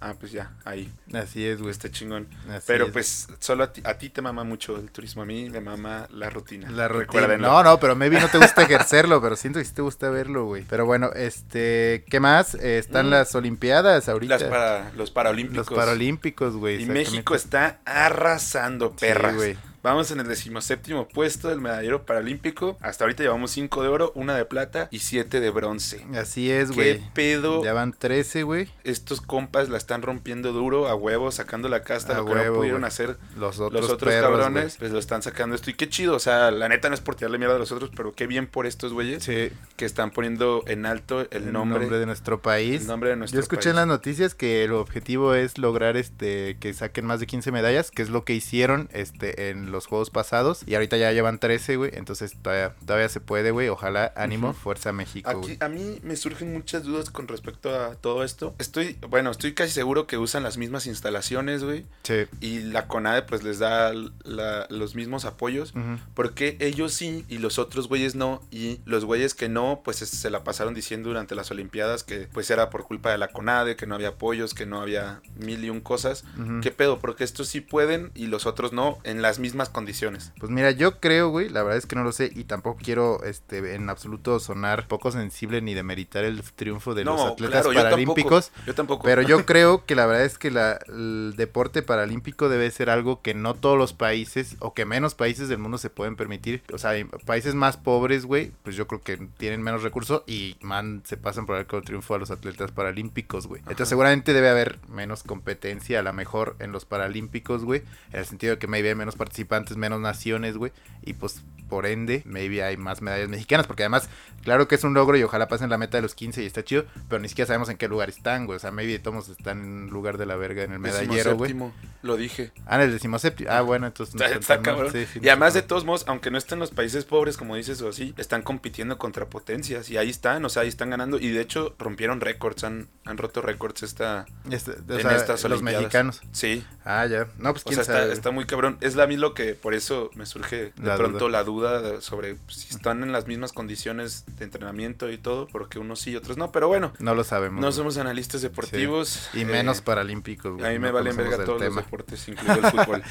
Ah, 0.00 0.14
pues 0.18 0.32
ya, 0.32 0.52
ahí. 0.64 0.90
Así 1.12 1.44
es, 1.46 1.58
güey. 1.58 1.70
Está 1.70 1.90
chingón. 1.90 2.26
así 2.50 2.64
Pero 2.66 2.86
es. 2.86 2.92
pues 2.92 3.28
solo 3.40 3.64
a 3.64 3.72
ti, 3.72 3.82
a 3.84 3.94
ti 3.98 4.08
te 4.10 4.22
mama 4.22 4.44
mucho 4.44 4.76
el 4.76 4.90
turismo, 4.90 5.22
a 5.22 5.26
mí 5.26 5.50
me 5.50 5.60
mama 5.60 6.06
la 6.12 6.30
rutina. 6.30 6.70
La 6.70 6.88
rutina. 6.88 7.36
No, 7.36 7.62
no, 7.62 7.78
pero 7.80 7.94
maybe 7.96 8.18
no 8.20 8.28
te 8.28 8.38
gusta 8.38 8.62
ejercerlo, 8.62 9.20
pero 9.20 9.36
siento 9.36 9.58
que 9.58 9.64
sí 9.64 9.74
te 9.74 9.82
gusta 9.82 10.08
verlo, 10.10 10.46
güey. 10.46 10.64
Pero 10.68 10.86
bueno, 10.86 11.10
este, 11.14 12.04
¿qué 12.08 12.20
más? 12.20 12.54
Eh, 12.54 12.78
están 12.78 13.06
Mm. 13.06 13.10
las 13.10 13.34
Olimpiadas 13.34 14.08
ahorita. 14.08 14.38
Las 14.38 14.44
para, 14.44 14.92
los 14.92 15.10
Paralímpicos. 15.10 15.68
Los 15.70 15.78
Paralímpicos, 15.78 16.56
güey. 16.56 16.82
Y. 16.82 16.86
México 16.86 17.34
está 17.34 17.80
arrasando, 17.84 18.90
Sí, 18.96 19.06
perras. 19.06 19.34
güey. 19.34 19.56
Vamos 19.88 20.10
en 20.10 20.20
el 20.20 20.28
decimoséptimo 20.28 21.08
puesto 21.08 21.48
del 21.48 21.62
medallero 21.62 22.04
paralímpico. 22.04 22.76
Hasta 22.82 23.04
ahorita 23.04 23.22
llevamos 23.22 23.50
5 23.52 23.82
de 23.82 23.88
oro, 23.88 24.12
una 24.14 24.36
de 24.36 24.44
plata 24.44 24.88
y 24.90 24.98
7 24.98 25.40
de 25.40 25.48
bronce. 25.50 26.04
Así 26.14 26.50
es, 26.50 26.68
¿Qué 26.70 26.74
güey. 26.74 27.10
pedo? 27.14 27.64
Ya 27.64 27.72
van 27.72 27.94
13, 27.94 28.42
güey. 28.42 28.68
Estos 28.84 29.22
compas 29.22 29.70
la 29.70 29.78
están 29.78 30.02
rompiendo 30.02 30.52
duro 30.52 30.88
a 30.88 30.94
huevo, 30.94 31.30
sacando 31.32 31.70
la 31.70 31.82
casta. 31.84 32.12
A 32.12 32.18
lo 32.18 32.26
que 32.26 32.34
no 32.34 32.40
huevo, 32.40 32.56
pudieron 32.58 32.84
hacer 32.84 33.16
Los 33.38 33.60
otros, 33.60 33.80
los 33.80 33.90
otros 33.90 34.12
perros, 34.12 34.30
cabrones, 34.38 34.76
pues 34.78 34.92
lo 34.92 34.98
están 34.98 35.22
sacando 35.22 35.54
esto. 35.54 35.70
Y 35.70 35.74
qué 35.74 35.88
chido, 35.88 36.14
o 36.14 36.18
sea, 36.18 36.50
la 36.50 36.68
neta 36.68 36.88
no 36.90 36.94
es 36.94 37.00
por 37.00 37.14
tirarle 37.14 37.38
mierda 37.38 37.56
a 37.56 37.58
los 37.58 37.72
otros, 37.72 37.90
pero 37.96 38.12
qué 38.12 38.26
bien 38.26 38.46
por 38.46 38.66
estos 38.66 38.92
güeyes 38.92 39.26
güey. 39.26 39.48
Sí, 39.48 39.54
que 39.76 39.84
están 39.86 40.10
poniendo 40.10 40.64
en 40.66 40.84
alto 40.84 41.20
el, 41.20 41.28
el 41.30 41.52
nombre, 41.52 41.80
nombre, 41.80 41.98
de 41.98 42.04
nuestro 42.06 42.42
país. 42.42 42.82
el 42.82 42.86
nombre 42.88 43.10
de 43.10 43.16
nuestro 43.16 43.36
Yo 43.36 43.40
escuché 43.40 43.60
país. 43.60 43.70
en 43.70 43.76
las 43.76 43.86
noticias 43.86 44.34
que 44.34 44.64
el 44.64 44.72
objetivo 44.72 45.34
es 45.34 45.56
lograr 45.56 45.96
este 45.96 46.56
que 46.60 46.74
saquen 46.74 47.06
más 47.06 47.20
de 47.20 47.26
15 47.26 47.52
medallas, 47.52 47.90
que 47.90 48.02
es 48.02 48.10
lo 48.10 48.24
que 48.24 48.34
hicieron 48.34 48.88
este 48.92 49.48
en 49.50 49.70
los 49.70 49.77
juegos 49.86 50.10
pasados 50.10 50.62
y 50.66 50.74
ahorita 50.74 50.96
ya 50.96 51.12
llevan 51.12 51.38
13, 51.38 51.76
güey, 51.76 51.90
entonces 51.94 52.34
todavía 52.42 52.74
todavía 52.86 53.08
se 53.08 53.20
puede, 53.20 53.50
güey. 53.50 53.68
Ojalá 53.68 54.12
ánimo, 54.16 54.50
Ujú. 54.50 54.58
fuerza 54.58 54.92
México, 54.92 55.28
Aquí 55.30 55.56
a 55.60 55.68
mí 55.68 56.00
me 56.02 56.16
surgen 56.16 56.52
muchas 56.52 56.84
dudas 56.84 57.10
con 57.10 57.28
respecto 57.28 57.74
a 57.74 57.94
todo 57.94 58.24
esto. 58.24 58.54
Estoy, 58.58 58.98
bueno, 59.08 59.30
estoy 59.30 59.54
casi 59.54 59.72
seguro 59.72 60.06
que 60.06 60.18
usan 60.18 60.42
las 60.42 60.56
mismas 60.58 60.86
instalaciones, 60.86 61.64
güey. 61.64 61.86
Sí. 62.02 62.26
Y 62.40 62.60
la 62.60 62.86
CONADE 62.88 63.22
pues 63.22 63.42
les 63.42 63.58
da 63.58 63.92
la- 64.24 64.66
los 64.70 64.94
mismos 64.94 65.24
apoyos. 65.24 65.70
Ujú. 65.74 65.98
Porque 66.14 66.56
ellos 66.60 66.92
sí 66.94 67.24
y 67.28 67.38
los 67.38 67.58
otros 67.58 67.88
güeyes 67.88 68.14
no. 68.14 68.42
Y 68.50 68.80
los 68.84 69.04
güeyes 69.04 69.34
que 69.34 69.48
no, 69.48 69.80
pues 69.84 70.02
es- 70.02 70.10
se 70.10 70.30
la 70.30 70.44
pasaron 70.44 70.74
diciendo 70.74 71.08
durante 71.08 71.34
las 71.34 71.50
Olimpiadas 71.50 72.04
que 72.04 72.28
pues 72.32 72.50
era 72.50 72.70
por 72.70 72.84
culpa 72.84 73.10
de 73.10 73.18
la 73.18 73.28
CONADE, 73.28 73.76
que 73.76 73.86
no 73.86 73.94
había 73.94 74.08
apoyos, 74.08 74.54
que 74.54 74.66
no 74.66 74.80
había 74.80 75.20
mil 75.36 75.64
y 75.64 75.70
un 75.70 75.80
cosas. 75.80 76.24
Ujú. 76.38 76.60
¿Qué 76.62 76.70
pedo? 76.70 76.98
Porque 76.98 77.24
estos 77.24 77.48
sí 77.48 77.60
pueden 77.60 78.10
y 78.14 78.26
los 78.26 78.46
otros 78.46 78.72
no 78.72 78.98
en 79.04 79.22
las 79.22 79.38
mismas 79.38 79.57
condiciones. 79.68 80.32
Pues 80.38 80.50
mira, 80.52 80.70
yo 80.70 81.00
creo, 81.00 81.30
güey, 81.30 81.48
la 81.48 81.62
verdad 81.62 81.78
es 81.78 81.86
que 81.86 81.96
no 81.96 82.04
lo 82.04 82.12
sé 82.12 82.30
y 82.34 82.44
tampoco 82.44 82.80
quiero 82.82 83.22
este 83.24 83.74
en 83.74 83.90
absoluto 83.90 84.38
sonar 84.40 84.86
poco 84.88 85.10
sensible 85.10 85.60
ni 85.60 85.74
demeritar 85.74 86.24
el 86.24 86.42
triunfo 86.42 86.94
de 86.94 87.04
los 87.04 87.20
atletas 87.20 87.62
claro, 87.66 87.72
yo 87.72 87.82
paralímpicos. 87.82 88.46
tampoco, 88.50 88.66
Yo 88.66 88.74
tampoco. 88.74 89.02
Pero 89.04 89.22
yo 89.22 89.44
creo 89.46 89.84
que 89.84 89.94
la 89.96 90.06
verdad 90.06 90.24
es 90.24 90.38
que 90.38 90.50
la- 90.50 90.78
el 90.88 91.34
deporte 91.36 91.82
paralímpico 91.82 92.48
debe 92.48 92.70
ser 92.70 92.90
algo 92.90 93.20
que 93.22 93.34
no 93.34 93.54
todos 93.54 93.76
los 93.78 93.92
países 93.92 94.56
o 94.60 94.74
que 94.74 94.84
menos 94.84 95.14
países 95.14 95.48
del 95.48 95.58
mundo 95.58 95.78
se 95.78 95.90
pueden 95.90 96.14
permitir. 96.16 96.62
O 96.72 96.78
sea, 96.78 96.92
países 97.26 97.54
más 97.54 97.76
pobres, 97.76 98.24
güey, 98.26 98.52
pues 98.62 98.76
yo 98.76 98.86
creo 98.86 99.00
que 99.00 99.16
tienen 99.38 99.62
menos 99.62 99.82
recursos 99.82 100.22
y 100.26 100.56
man, 100.60 101.02
se 101.04 101.16
pasan 101.16 101.46
por 101.46 101.56
el 101.56 101.66
triunfo 101.84 102.14
a 102.14 102.18
los 102.18 102.30
atletas 102.30 102.70
paralímpicos, 102.70 103.46
güey. 103.46 103.60
Entonces 103.62 103.88
seguramente 103.88 104.32
debe 104.32 104.48
haber 104.50 104.78
menos 104.88 105.22
competencia 105.22 106.00
a 106.00 106.02
la 106.02 106.12
mejor 106.12 106.56
en 106.58 106.72
los 106.72 106.84
paralímpicos, 106.84 107.64
güey. 107.64 107.82
En 108.12 108.20
el 108.20 108.26
sentido 108.26 108.54
de 108.54 108.58
que 108.58 108.66
maybe 108.66 108.88
hay 108.90 108.94
menos 108.94 109.16
participantes, 109.16 109.47
menos 109.76 110.00
naciones, 110.00 110.56
güey. 110.56 110.72
Y 111.02 111.14
pues 111.14 111.42
por 111.68 111.86
ende, 111.86 112.22
maybe 112.24 112.62
hay 112.62 112.76
más 112.76 113.02
medallas 113.02 113.28
mexicanas. 113.28 113.66
Porque 113.66 113.82
además, 113.82 114.08
claro 114.42 114.66
que 114.66 114.74
es 114.74 114.84
un 114.84 114.94
logro 114.94 115.16
y 115.16 115.22
ojalá 115.22 115.48
pasen 115.48 115.70
la 115.70 115.78
meta 115.78 115.98
de 115.98 116.02
los 116.02 116.14
15 116.14 116.42
y 116.42 116.46
está 116.46 116.64
chido. 116.64 116.84
Pero 117.08 117.20
ni 117.20 117.28
siquiera 117.28 117.46
sabemos 117.46 117.68
en 117.68 117.76
qué 117.76 117.88
lugar 117.88 118.08
están, 118.08 118.46
güey. 118.46 118.56
O 118.56 118.58
sea, 118.58 118.70
maybe 118.70 118.98
todos 118.98 119.28
están 119.28 119.58
en 119.58 119.66
un 119.66 119.90
lugar 119.90 120.18
de 120.18 120.26
la 120.26 120.36
verga 120.36 120.64
en 120.64 120.72
el 120.72 120.78
medallero, 120.78 121.36
güey. 121.36 121.54
Lo 122.02 122.16
dije. 122.16 122.52
Ah, 122.66 122.76
en 122.76 122.82
el 122.82 122.92
decimoséptimo. 122.92 123.50
Ah, 123.50 123.60
bueno, 123.60 123.86
entonces 123.86 124.14
no 124.14 124.24
Está, 124.24 124.60
cabrón. 124.60 124.92
Sí, 124.92 125.06
sí, 125.12 125.20
y 125.22 125.28
además 125.28 125.54
de 125.54 125.62
todos 125.62 125.84
modos, 125.84 126.04
aunque 126.06 126.30
no 126.30 126.38
estén 126.38 126.58
los 126.58 126.70
países 126.70 127.04
pobres, 127.04 127.36
como 127.36 127.56
dices 127.56 127.80
o 127.82 127.88
así, 127.88 128.14
están 128.16 128.42
compitiendo 128.42 128.98
contra 128.98 129.26
potencias. 129.26 129.90
Y 129.90 129.96
ahí 129.98 130.10
están, 130.10 130.44
o 130.44 130.48
sea, 130.48 130.62
ahí 130.62 130.68
están 130.68 130.90
ganando. 130.90 131.18
Y 131.18 131.28
de 131.28 131.40
hecho, 131.40 131.74
rompieron 131.78 132.20
récords, 132.20 132.64
han, 132.64 132.88
han 133.08 133.16
roto 133.18 133.40
récords 133.40 133.82
esta, 133.82 134.26
Este, 134.50 134.72
o 134.72 134.94
en 134.96 135.00
sea, 135.02 135.16
estas 135.16 135.42
los 135.44 135.52
Olimpiadas. 135.52 135.82
mexicanos. 135.82 136.20
Sí, 136.32 136.64
Ah, 136.84 137.04
ya. 137.06 137.26
No, 137.38 137.52
pues 137.52 137.62
o 137.64 137.68
quién 137.68 137.74
sea, 137.76 137.82
está, 137.82 137.92
sabe. 138.00 138.12
está 138.12 138.30
muy 138.30 138.46
cabrón. 138.46 138.78
Es 138.80 138.94
la 138.96 139.06
mí 139.06 139.16
lo 139.16 139.34
que, 139.34 139.54
por 139.54 139.74
eso 139.74 140.10
me 140.14 140.24
surge 140.26 140.72
de 140.76 140.82
La 140.82 140.96
pronto 140.96 141.18
duda. 141.26 141.30
la 141.30 141.44
duda 141.44 141.82
de- 141.82 142.00
sobre 142.00 142.36
si 142.48 142.68
están 142.74 143.02
en 143.02 143.12
las 143.12 143.26
mismas 143.26 143.52
condiciones 143.52 144.24
de 144.38 144.44
entrenamiento 144.44 145.10
y 145.10 145.18
todo, 145.18 145.46
porque 145.48 145.78
unos 145.78 146.00
sí 146.00 146.12
y 146.12 146.16
otros 146.16 146.36
no. 146.38 146.50
Pero 146.52 146.68
bueno, 146.68 146.92
No 146.98 147.14
lo 147.14 147.24
sabemos. 147.24 147.60
no 147.60 147.72
somos 147.72 147.98
analistas 147.98 148.40
deportivos. 148.42 149.28
Y 149.34 149.42
eh, 149.42 149.44
menos 149.44 149.80
paralímpicos, 149.82 150.54
güey. 150.54 150.66
A 150.66 150.70
mí 150.70 150.78
me 150.78 150.88
no 150.88 150.94
valen 150.94 151.16
verga 151.16 151.44
todos 151.44 151.60
los 151.60 151.68
tema. 151.68 151.82
deportes, 151.82 152.28
incluido 152.28 152.54
el 152.56 152.62
fútbol. 152.72 153.02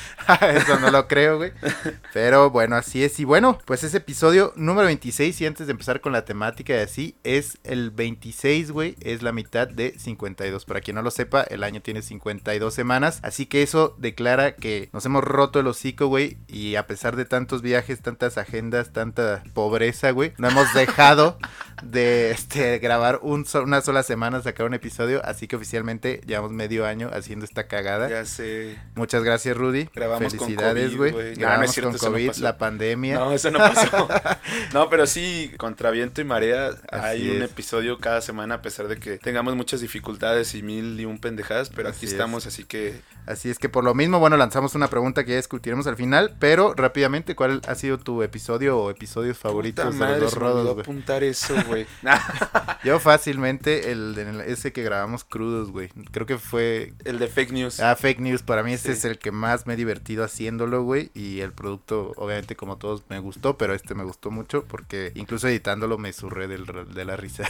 Eso 0.54 0.80
no 0.80 0.90
lo 0.92 1.08
creo, 1.08 1.38
güey. 1.38 1.52
Pero 2.14 2.50
bueno, 2.50 2.76
así 2.76 3.04
es. 3.04 3.20
Y 3.20 3.26
bueno, 3.26 3.58
pues 3.66 3.84
ese 3.84 3.98
episodio 3.98 4.54
número 4.56 4.86
26, 4.88 5.40
y 5.42 5.46
antes 5.46 5.68
de 5.68 5.72
empezar 5.72 6.02
con 6.02 6.14
la 6.14 6.26
temática 6.26 6.74
y 6.76 6.80
así, 6.80 7.16
es 7.24 7.58
el 7.64 7.92
26, 7.92 8.72
güey. 8.72 8.96
Es 9.02 9.22
la 9.22 9.32
mitad 9.32 9.68
de 9.68 9.87
52. 9.98 10.66
Para 10.66 10.82
quien 10.82 10.96
no 10.96 11.02
lo 11.02 11.12
sepa, 11.12 11.44
el 11.44 11.64
año 11.64 11.82
tiene 11.82 12.02
52 12.02 12.74
semanas. 12.74 13.20
Así 13.24 13.46
que 13.46 13.64
eso 13.64 13.96
declara 13.98 14.56
que 14.56 14.90
nos 14.94 15.06
hemos 15.06 15.24
roto 15.24 15.60
el 15.60 15.68
hocico, 15.68 16.08
güey. 16.08 16.38
y 16.48 16.76
a 16.76 16.88
pesar 16.88 17.16
de 17.16 17.26
tantos 17.26 17.62
viajes, 17.62 18.02
tantas 18.02 18.38
agendas, 18.38 18.92
tanta 18.94 19.44
pobreza, 19.54 20.12
güey, 20.12 20.34
no 20.38 20.48
hemos 20.50 20.74
dejado 20.74 21.38
de 21.84 22.32
este, 22.32 22.80
grabar 22.80 23.20
un 23.22 23.46
so- 23.46 23.64
una 23.64 23.82
sola 23.82 24.04
semana, 24.04 24.42
sacar 24.42 24.66
un 24.66 24.74
episodio, 24.74 25.22
así 25.26 25.48
que 25.48 25.56
oficialmente 25.56 26.22
llevamos 26.26 26.52
medio 26.52 26.86
año 26.86 27.10
haciendo 27.14 27.46
esta 27.46 27.68
cagada. 27.68 28.10
Ya 28.10 28.26
sé. 28.26 28.78
Muchas 28.96 29.24
gracias, 29.24 29.56
Rudy. 29.56 29.90
Grabamos 29.94 30.34
Felicidades, 30.34 30.96
güey. 30.96 31.12
güey. 31.12 31.26
No, 31.26 31.32
es 31.32 31.38
Grabamos 31.40 31.72
cierto, 31.72 31.92
con 31.98 32.12
no 32.12 32.18
COVID, 32.18 32.36
la 32.38 32.58
pandemia. 32.58 33.16
No, 33.20 33.32
eso 33.32 33.52
no 33.52 33.60
pasó. 33.60 34.08
no, 34.74 34.90
pero 34.90 35.06
sí, 35.08 35.52
contra 35.58 35.92
viento 35.92 36.22
y 36.22 36.24
marea 36.24 36.72
hay 36.92 37.30
un 37.30 37.38
es. 37.44 37.52
episodio 37.52 38.00
cada 38.00 38.22
semana 38.22 38.56
a 38.56 38.62
pesar 38.62 38.88
de 38.88 38.98
que 38.98 39.18
tengamos 39.18 39.56
muchas 39.56 39.77
dificultades 39.82 40.54
y 40.56 40.64
mil 40.64 41.00
y 41.00 41.06
un 41.06 41.20
pendejadas, 41.20 41.70
pero 41.70 41.90
aquí 41.90 41.98
Así 41.98 42.06
es. 42.08 42.12
estamos, 42.14 42.46
así 42.48 42.64
que 42.64 43.00
Así 43.26 43.50
es 43.50 43.60
que 43.60 43.68
por 43.68 43.84
lo 43.84 43.94
mismo, 43.94 44.20
bueno, 44.20 44.38
lanzamos 44.38 44.74
una 44.76 44.88
pregunta 44.88 45.26
que 45.26 45.32
ya 45.32 45.38
discutiremos 45.38 45.86
al 45.88 45.98
final, 45.98 46.36
pero 46.40 46.74
rápidamente, 46.74 47.36
¿cuál 47.36 47.62
ha 47.68 47.76
sido 47.76 47.98
tu 47.98 48.24
episodio 48.24 48.78
o 48.80 48.90
episodios 48.90 49.38
favoritos 49.38 49.86
Puta 49.94 50.06
de 50.14 50.20
los 50.22 50.32
dos 50.32 50.34
rodos, 50.40 50.80
apuntar 50.80 51.26
eso, 51.26 51.54
güey. 51.68 51.86
Yo 52.86 53.00
fácilmente 53.02 53.92
el, 53.92 54.18
el- 54.18 54.42
ese 54.42 54.72
que 54.72 54.82
grabamos 54.84 55.26
crudos, 55.26 55.72
güey. 55.72 55.90
Creo 56.12 56.26
que 56.26 56.38
fue 56.38 56.94
El 57.04 57.20
de 57.20 57.28
fake 57.28 57.52
news. 57.52 57.80
ah, 57.82 57.96
fake 57.98 58.20
news, 58.22 58.44
para 58.44 58.64
mí 58.64 58.72
ese 58.74 58.94
Sí. 58.94 59.00
es 59.00 59.04
el 59.06 59.20
que 59.20 59.32
más 59.32 59.68
me 59.68 59.74
he 59.74 59.76
divertido 59.76 60.24
haciéndolo, 60.24 60.84
güey, 60.84 61.12
y 61.14 61.42
el 61.42 61.52
producto 61.52 62.14
obviamente 62.16 62.56
como 62.56 62.78
todos 62.78 63.04
me 63.10 63.20
gustó, 63.20 63.58
pero 63.58 63.74
este 63.74 63.94
me 63.94 64.04
gustó 64.06 64.32
mucho 64.32 64.64
porque 64.64 65.12
incluso 65.16 65.50
editándolo 65.50 65.98
me 65.98 66.14
surré 66.14 66.48
del, 66.48 66.66
de 66.66 67.04
la 67.06 67.18
risa. 67.18 67.44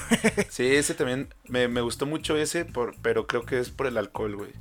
Sí, 0.50 0.66
ese 0.76 0.96
también 0.96 1.28
me, 1.48 1.68
me 1.68 1.82
gustó 1.82 2.08
mucho 2.08 2.17
ese, 2.38 2.66
por, 2.66 2.96
pero 3.02 3.28
creo 3.28 3.46
que 3.46 3.60
es 3.60 3.70
por 3.70 3.88
el 3.88 3.98
alcohol, 3.98 4.36
güey. 4.36 4.52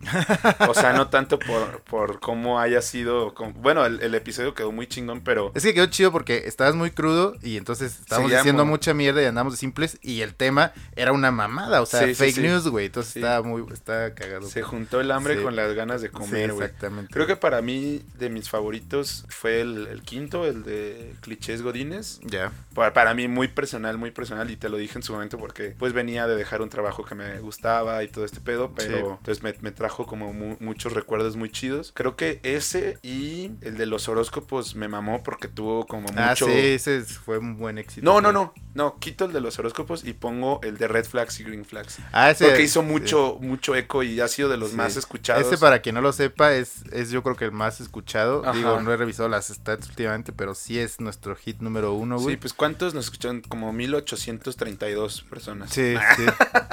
O 0.69 0.75
sea, 0.75 0.93
no 0.93 1.09
tanto 1.09 1.39
por, 1.39 1.81
por 1.83 2.21
cómo 2.21 2.61
haya 2.61 2.83
sido. 2.83 3.35
como- 3.35 3.53
bueno, 3.55 3.85
el, 3.87 4.01
el 4.03 4.15
episodio 4.15 4.55
quedó 4.55 4.73
muy 4.73 4.87
chingón, 4.87 5.21
pero 5.23 5.53
Es 5.55 5.63
que 5.63 5.75
quedó 5.75 5.87
chido 5.87 6.13
porque 6.13 6.43
estabas 6.47 6.75
muy 6.75 6.91
crudo 6.91 7.35
y 7.43 7.57
entonces 7.57 7.99
estábamos 8.01 8.29
Seguíamos. 8.31 8.45
diciendo 8.45 8.65
mucha 8.65 8.95
mierda 8.95 9.23
y 9.23 9.27
andamos 9.27 9.53
de 9.55 9.57
simples 9.59 9.99
y 10.03 10.21
el 10.23 10.35
tema 10.35 10.73
era 10.95 11.13
una 11.13 11.31
mamada, 11.31 11.81
o 11.83 11.87
sea, 11.87 12.01
Sí, 12.01 12.09
sí, 12.09 12.15
fake 12.15 12.35
sí. 12.37 12.41
news, 12.43 12.69
güey. 12.69 12.87
Entonces 12.87 13.13
Sí. 13.15 13.19
estaba 13.21 13.43
muy, 13.47 13.65
estaba 13.73 14.11
cagado. 14.15 14.47
se 14.49 14.63
juntó 14.63 15.01
el 15.01 15.11
hambre 15.11 15.37
Sí. 15.37 15.43
con 15.43 15.57
las 15.57 15.73
ganas 15.75 16.01
de 16.03 16.09
Sí, 16.09 16.15
comer, 16.15 16.53
güey. 16.53 16.67
exactamente. 16.67 17.13
Creo 17.13 17.27
que 17.27 17.37
para 17.37 17.63
mí, 17.63 18.03
de 18.19 18.29
mis 18.31 18.49
favoritos, 18.51 19.25
fue 19.29 19.61
el, 19.61 19.87
el 19.87 20.03
quinto, 20.03 20.47
el 20.47 20.63
de 20.63 21.15
Clichés 21.21 21.63
Godines. 21.63 22.21
Ya. 22.23 22.53
Para, 22.75 22.93
para 22.93 23.15
mí, 23.15 23.29
muy 23.29 23.49
personal, 23.49 23.97
muy 23.99 24.11
personal, 24.11 24.51
y 24.51 24.57
te 24.57 24.69
lo 24.69 24.77
dije 24.77 24.99
en 24.99 25.03
su 25.03 25.13
momento 25.13 25.39
porque 25.39 25.75
pues 25.79 25.93
venía 25.93 26.27
de 26.27 26.37
dejar 26.37 26.63
un 26.63 26.69
trabajo 26.69 27.05
que 27.05 27.15
me 27.15 27.36
gustaba 27.41 28.03
y 28.05 28.09
todo 28.09 28.25
este 28.25 28.41
pedo, 28.41 28.73
pero 28.75 28.97
Sí. 28.97 29.05
entonces 29.19 29.43
me, 29.43 29.55
me 29.61 29.71
trajo 29.71 30.07
como 30.07 30.33
mu- 30.33 30.57
muchos 30.61 30.93
recuerdos 30.93 31.37
muy 31.37 31.51
chidos. 31.51 31.93
Creo 31.95 32.17
que 32.17 32.41
ese 32.43 32.99
y 33.03 33.53
el 33.61 33.77
de 33.77 33.87
los 33.87 34.09
horóscopos 34.09 34.75
me 34.75 34.89
mamó 34.89 35.23
porque 35.23 35.49
tuvo 35.49 35.87
como 35.87 36.09
Ah, 36.17 36.31
mucho... 36.31 36.47
sí, 36.47 36.53
ese 36.53 36.99
es- 36.99 37.19
fue 37.19 37.39
un 37.39 37.57
buen 37.57 37.79
éxito. 37.79 38.05
No, 38.05 38.21
no, 38.21 38.33
no, 38.33 38.53
no, 38.75 38.99
quito 38.99 39.25
el 39.27 39.33
de 39.33 39.41
los 39.41 39.59
horóscopos 39.59 40.05
y 40.05 40.13
pongo 40.13 40.61
el 40.63 40.77
de 40.79 40.89
Red 40.89 41.05
Flags 41.07 41.41
y 41.41 41.45
Green 41.45 41.65
Flags. 41.65 41.99
Ah, 42.13 42.31
ese. 42.31 42.47
Porque 42.47 42.63
hizo 42.63 42.81
sí. 42.81 42.87
mucho, 42.87 43.39
mucho 43.41 43.75
eco 43.75 44.03
y 44.03 44.21
ha 44.21 44.29
sido 44.29 44.49
de 44.49 44.57
los 44.57 44.71
Sí. 44.71 44.77
más 44.77 44.97
escuchados. 44.97 45.47
Ese, 45.47 45.59
para 45.59 45.81
quien 45.81 45.95
no 45.95 46.01
lo 46.01 46.13
sepa, 46.13 46.55
es, 46.55 46.83
es 46.93 47.11
yo 47.11 47.23
creo 47.23 47.37
que 47.37 47.45
el 47.47 47.53
más 47.53 47.81
escuchado. 47.81 48.43
Ajá. 48.45 48.53
Digo, 48.57 48.81
no 48.81 48.93
he 48.93 48.97
revisado 48.97 49.29
las 49.29 49.47
stats 49.49 49.89
últimamente, 49.89 50.33
pero 50.33 50.55
sí 50.55 50.79
es 50.79 51.01
nuestro 51.01 51.35
hit 51.37 51.61
número 51.61 51.93
uno, 51.95 52.19
güey. 52.19 52.35
Sí, 52.35 52.41
pues 52.41 52.53
¿cuántos 52.53 52.95
nos 52.95 53.07
escucharon? 53.07 53.41
Como 53.43 53.73
1832 53.73 55.23
personas. 55.29 55.71
Sí, 55.71 55.95
sí. 56.17 56.25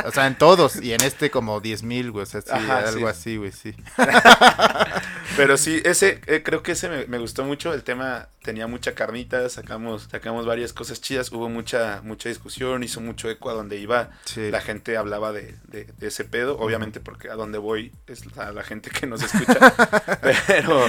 O 0.06 0.12
sea, 0.12 0.28
en 0.28 0.36
todos. 0.56 0.82
Y 0.82 0.94
en 0.94 1.02
este 1.02 1.32
como 1.32 1.60
10 1.60 1.84
mil, 1.84 2.12
güey. 2.12 2.24
O 2.24 2.26
sea, 2.26 2.42
sí, 2.42 2.50
Ajá, 2.52 2.80
algo 2.80 3.00
sí. 3.00 3.06
así, 3.06 3.38
güey, 3.38 3.52
sí. 3.52 3.76
Pero 5.38 5.58
sí, 5.58 5.82
ese, 5.86 6.22
eh, 6.28 6.42
creo 6.44 6.64
que 6.64 6.74
ese 6.74 6.90
me, 6.90 7.06
me 7.08 7.18
gustó 7.18 7.44
mucho. 7.44 7.74
El 7.74 7.84
tema 7.84 8.28
tenía 8.44 8.68
mucha 8.68 8.94
carnita, 8.94 9.48
sacamos, 9.50 10.08
sacamos 10.12 10.46
varias 10.46 10.74
cosas 10.74 11.00
chidas, 11.02 11.32
hubo 11.32 11.48
mucha, 11.50 12.02
mucha 12.04 12.28
discusión, 12.30 12.84
hizo 12.84 13.00
mucho 13.02 13.30
eco 13.30 13.50
a 13.50 13.54
donde 13.54 13.78
iba. 13.78 14.10
Sí. 14.26 14.52
La 14.52 14.60
gente 14.62 14.98
hablaba 14.98 15.32
de, 15.32 15.56
de- 15.68 15.86
de 15.98 16.08
ese 16.08 16.26
pedo, 16.26 16.58
obviamente 16.60 17.00
porque 17.00 17.30
a 17.30 17.36
donde 17.36 17.58
voy 17.58 17.94
es 18.08 18.36
la, 18.36 18.52
la 18.52 18.64
gente 18.64 18.90
que 18.90 19.08
nos 19.08 19.24
escucha. 19.24 19.74
pero, 20.48 20.86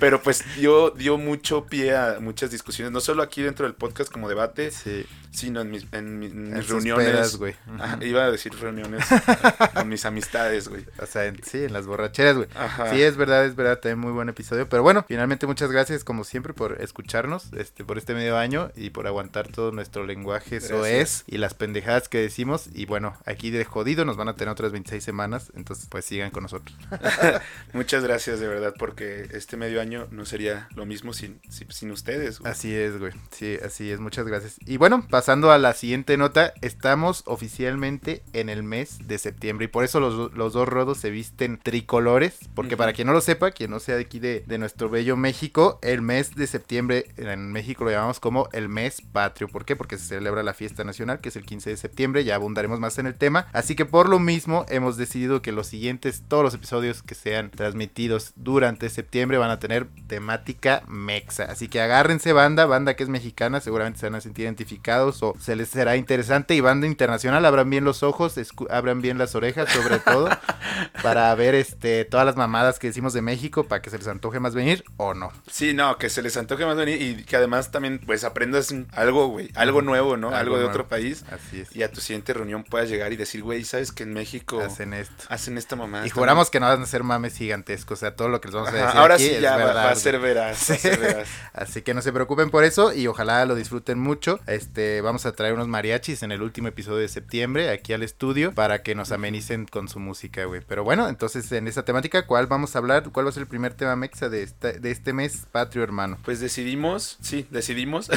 pero 0.00 0.22
pues 0.22 0.44
dio, 0.56 0.90
dio 0.90 1.16
mucho 1.18 1.66
pie 1.66 1.94
a 1.96 2.16
muchas 2.20 2.50
discusiones, 2.50 2.92
no 2.92 3.00
solo 3.00 3.22
aquí 3.22 3.42
dentro 3.42 3.66
del 3.66 3.74
podcast 3.74 4.10
como 4.10 4.28
debate, 4.28 4.70
Sí. 4.72 5.06
sino 5.30 5.60
en 5.60 5.70
mis, 5.70 5.86
en 5.92 6.18
mis, 6.18 6.32
en 6.32 6.54
mis 6.54 6.68
reuniones. 6.68 7.06
pedas, 7.06 7.36
güey. 7.36 7.54
Iba 8.00 8.24
a 8.24 8.30
decir 8.30 8.52
reuniones 8.60 9.04
con 9.74 9.88
mis 9.88 10.04
amistades, 10.04 10.68
güey. 10.68 10.84
O 11.00 11.06
sea, 11.06 11.26
en- 11.26 11.40
sí, 11.44 11.64
en 11.64 11.72
las 11.72 11.86
borracheras, 11.86 12.36
güey. 12.36 12.48
Ajá. 12.56 12.90
Sí, 12.90 13.00
es 13.02 13.16
verdad, 13.16 13.44
es 13.44 13.54
verdad, 13.54 13.78
también 13.86 14.00
muy 14.00 14.12
buen 14.12 14.28
episodio. 14.28 14.68
Pero 14.68 14.82
bueno, 14.82 15.04
finalmente 15.06 15.46
muchas 15.46 15.70
gracias, 15.70 16.02
como 16.02 16.24
siempre, 16.24 16.52
por 16.52 16.82
escucharnos, 16.82 17.52
este, 17.52 17.84
por 17.84 17.98
este 17.98 18.14
medio 18.14 18.36
año 18.36 18.72
y 18.74 18.90
por 18.90 19.06
aguantar 19.06 19.46
todo 19.46 19.70
nuestro 19.70 20.04
lenguaje, 20.04 20.56
eso 20.56 20.84
es, 20.84 21.22
y 21.28 21.38
las 21.38 21.54
pendejadas 21.54 22.08
que 22.08 22.18
decimos. 22.18 22.68
Y 22.74 22.86
bueno, 22.86 23.16
aquí 23.26 23.50
de 23.50 23.64
jodido 23.64 24.04
nos 24.04 24.16
van 24.16 24.28
a 24.28 24.34
tener 24.34 24.50
otras 24.50 24.72
26 24.72 25.04
semanas, 25.04 25.52
entonces 25.54 25.86
pues 25.88 26.04
sigan 26.04 26.32
con 26.32 26.42
nosotros. 26.42 26.76
Muchas 27.72 28.02
gracias 28.02 28.40
de 28.40 28.48
verdad 28.48 28.74
porque 28.76 29.28
este 29.32 29.56
medio 29.56 29.80
año 29.80 30.08
no 30.10 30.24
sería 30.24 30.68
lo 30.74 30.84
mismo 30.84 31.12
sin, 31.12 31.40
sin, 31.48 31.70
sin 31.70 31.92
ustedes. 31.92 32.40
güey. 32.40 32.50
Así 32.50 32.74
es, 32.74 32.98
güey. 32.98 33.12
Sí, 33.30 33.56
así 33.64 33.92
es, 33.92 34.00
muchas 34.00 34.26
gracias. 34.26 34.56
Y 34.66 34.78
bueno, 34.78 35.06
pasando 35.08 35.52
a 35.52 35.58
la 35.58 35.74
siguiente 35.74 36.16
nota, 36.16 36.54
estamos 36.60 37.22
oficialmente 37.26 38.24
en 38.32 38.48
el 38.48 38.64
mes 38.64 39.06
de 39.06 39.18
septiembre 39.18 39.66
y 39.66 39.68
por 39.68 39.84
eso 39.84 40.00
los, 40.00 40.32
los 40.34 40.52
dos 40.54 40.68
rodos 40.68 40.98
se 40.98 41.10
visten 41.10 41.60
tricolores, 41.62 42.40
porque 42.54 42.76
para 42.76 42.92
quien 42.92 43.06
no 43.06 43.12
lo 43.12 43.20
sepa, 43.20 43.52
quien 43.52 43.65
no 43.68 43.80
sea 43.80 43.96
de 43.96 44.02
aquí 44.02 44.18
de, 44.18 44.44
de 44.46 44.58
nuestro 44.58 44.88
bello 44.88 45.16
México, 45.16 45.78
el 45.82 46.02
mes 46.02 46.34
de 46.34 46.46
septiembre 46.46 47.06
en 47.16 47.52
México 47.52 47.84
lo 47.84 47.90
llamamos 47.90 48.20
como 48.20 48.48
el 48.52 48.68
mes 48.68 49.00
patrio. 49.00 49.48
¿Por 49.48 49.64
qué? 49.64 49.76
Porque 49.76 49.98
se 49.98 50.06
celebra 50.06 50.42
la 50.42 50.54
fiesta 50.54 50.84
nacional, 50.84 51.20
que 51.20 51.28
es 51.28 51.36
el 51.36 51.44
15 51.44 51.70
de 51.70 51.76
septiembre, 51.76 52.24
ya 52.24 52.34
abundaremos 52.34 52.80
más 52.80 52.98
en 52.98 53.06
el 53.06 53.14
tema. 53.14 53.46
Así 53.52 53.74
que 53.74 53.84
por 53.84 54.08
lo 54.08 54.18
mismo 54.18 54.66
hemos 54.68 54.96
decidido 54.96 55.42
que 55.42 55.52
los 55.52 55.66
siguientes, 55.66 56.22
todos 56.28 56.44
los 56.44 56.54
episodios 56.54 57.02
que 57.02 57.14
sean 57.14 57.50
transmitidos 57.50 58.32
durante 58.36 58.88
septiembre 58.90 59.38
van 59.38 59.50
a 59.50 59.58
tener 59.58 59.86
temática 60.06 60.82
mexa. 60.86 61.44
Así 61.44 61.68
que 61.68 61.80
agárrense 61.80 62.32
banda, 62.32 62.66
banda 62.66 62.94
que 62.94 63.02
es 63.02 63.08
mexicana, 63.08 63.60
seguramente 63.60 64.00
se 64.00 64.06
van 64.06 64.16
a 64.16 64.20
sentir 64.20 64.44
identificados 64.44 65.22
o 65.22 65.34
se 65.38 65.56
les 65.56 65.68
será 65.68 65.96
interesante. 65.96 66.54
Y 66.54 66.60
banda 66.60 66.86
internacional, 66.86 67.44
abran 67.44 67.70
bien 67.70 67.84
los 67.84 68.02
ojos, 68.02 68.34
abran 68.70 69.00
bien 69.00 69.18
las 69.18 69.34
orejas 69.34 69.70
sobre 69.70 69.98
todo, 69.98 70.28
para 71.02 71.34
ver 71.34 71.54
este 71.54 72.04
todas 72.04 72.26
las 72.26 72.36
mamadas 72.36 72.78
que 72.78 72.88
decimos 72.88 73.12
de 73.12 73.22
México, 73.22 73.55
para 73.64 73.82
que 73.82 73.90
se 73.90 73.98
les 73.98 74.06
antoje 74.08 74.40
más 74.40 74.54
venir 74.54 74.84
o 74.96 75.14
no. 75.14 75.32
Sí, 75.50 75.74
no, 75.74 75.98
que 75.98 76.08
se 76.10 76.22
les 76.22 76.36
antoje 76.36 76.64
más 76.66 76.76
venir 76.76 77.00
y 77.00 77.24
que 77.24 77.36
además 77.36 77.70
también 77.70 78.00
pues 78.04 78.24
aprendas 78.24 78.74
algo, 78.92 79.28
güey, 79.28 79.50
algo 79.54 79.82
nuevo, 79.82 80.16
¿no? 80.16 80.28
Algo 80.28 80.38
Algo, 80.38 80.54
de 80.56 80.60
nuevo. 80.64 80.70
otro 80.70 80.88
país 80.88 81.24
Así 81.30 81.60
es. 81.60 81.74
y 81.74 81.82
a 81.82 81.90
tu 81.90 82.00
siguiente 82.00 82.32
reunión 82.32 82.64
puedas 82.64 82.88
llegar 82.88 83.12
y 83.12 83.16
decir, 83.16 83.42
güey, 83.42 83.64
¿sabes 83.64 83.92
que 83.92 84.02
en 84.04 84.12
México 84.12 84.60
Hacen 84.60 84.92
esto. 84.94 85.24
hacen 85.28 85.58
esta 85.58 85.76
mamá? 85.76 86.06
Y 86.06 86.10
juramos 86.10 86.50
que 86.50 86.60
no 86.60 86.66
van 86.66 86.82
a 86.82 86.86
ser 86.86 87.02
mames 87.02 87.36
gigantescos, 87.36 87.98
o 87.98 88.00
sea, 88.00 88.14
todo 88.16 88.28
lo 88.28 88.40
que 88.40 88.48
les 88.48 88.54
vamos 88.54 88.70
a 88.70 88.72
decir 88.72 88.88
ahora 88.94 89.14
aquí 89.14 89.24
sí 89.24 89.30
es 89.34 89.40
ya 89.40 89.52
va, 89.52 89.56
verdad, 89.66 89.84
va 89.86 89.90
a 89.90 89.96
ser 89.96 90.18
veraz, 90.20 90.70
va 90.70 90.74
a 90.74 90.78
ser 90.78 90.98
veraz. 91.00 91.28
Así 91.52 91.82
que 91.82 91.94
no 91.94 92.02
se 92.02 92.12
preocupen 92.12 92.50
por 92.50 92.64
eso 92.64 92.92
y 92.92 93.06
ojalá 93.06 93.44
lo 93.46 93.54
disfruten 93.54 93.98
mucho. 93.98 94.40
Este, 94.46 95.00
vamos 95.00 95.26
a 95.26 95.32
traer 95.32 95.54
unos 95.54 95.68
mariachis 95.68 96.22
en 96.22 96.32
el 96.32 96.42
último 96.42 96.68
episodio 96.68 96.98
de 96.98 97.08
septiembre 97.08 97.70
aquí 97.70 97.92
al 97.92 98.02
estudio 98.02 98.52
para 98.54 98.82
que 98.82 98.94
nos 98.94 99.12
amenicen 99.12 99.66
con 99.66 99.88
su 99.88 99.98
música, 99.98 100.44
güey. 100.44 100.60
Pero 100.66 100.84
bueno, 100.84 101.08
entonces 101.08 101.50
en 101.52 101.68
esa 101.68 101.84
temática, 101.84 102.26
¿cuál 102.26 102.46
vamos 102.46 102.74
a 102.74 102.78
hablar? 102.78 103.04
¿Cuál 103.12 103.26
va 103.26 103.30
a 103.30 103.32
ser 103.32 103.42
el 103.42 103.45
primer 103.46 103.74
tema 103.74 103.96
mexa 103.96 104.28
de, 104.28 104.46
de 104.46 104.90
este 104.90 105.12
mes 105.12 105.46
patrio, 105.50 105.82
hermano? 105.82 106.18
Pues 106.24 106.40
decidimos, 106.40 107.18
sí, 107.20 107.46
decidimos 107.50 108.10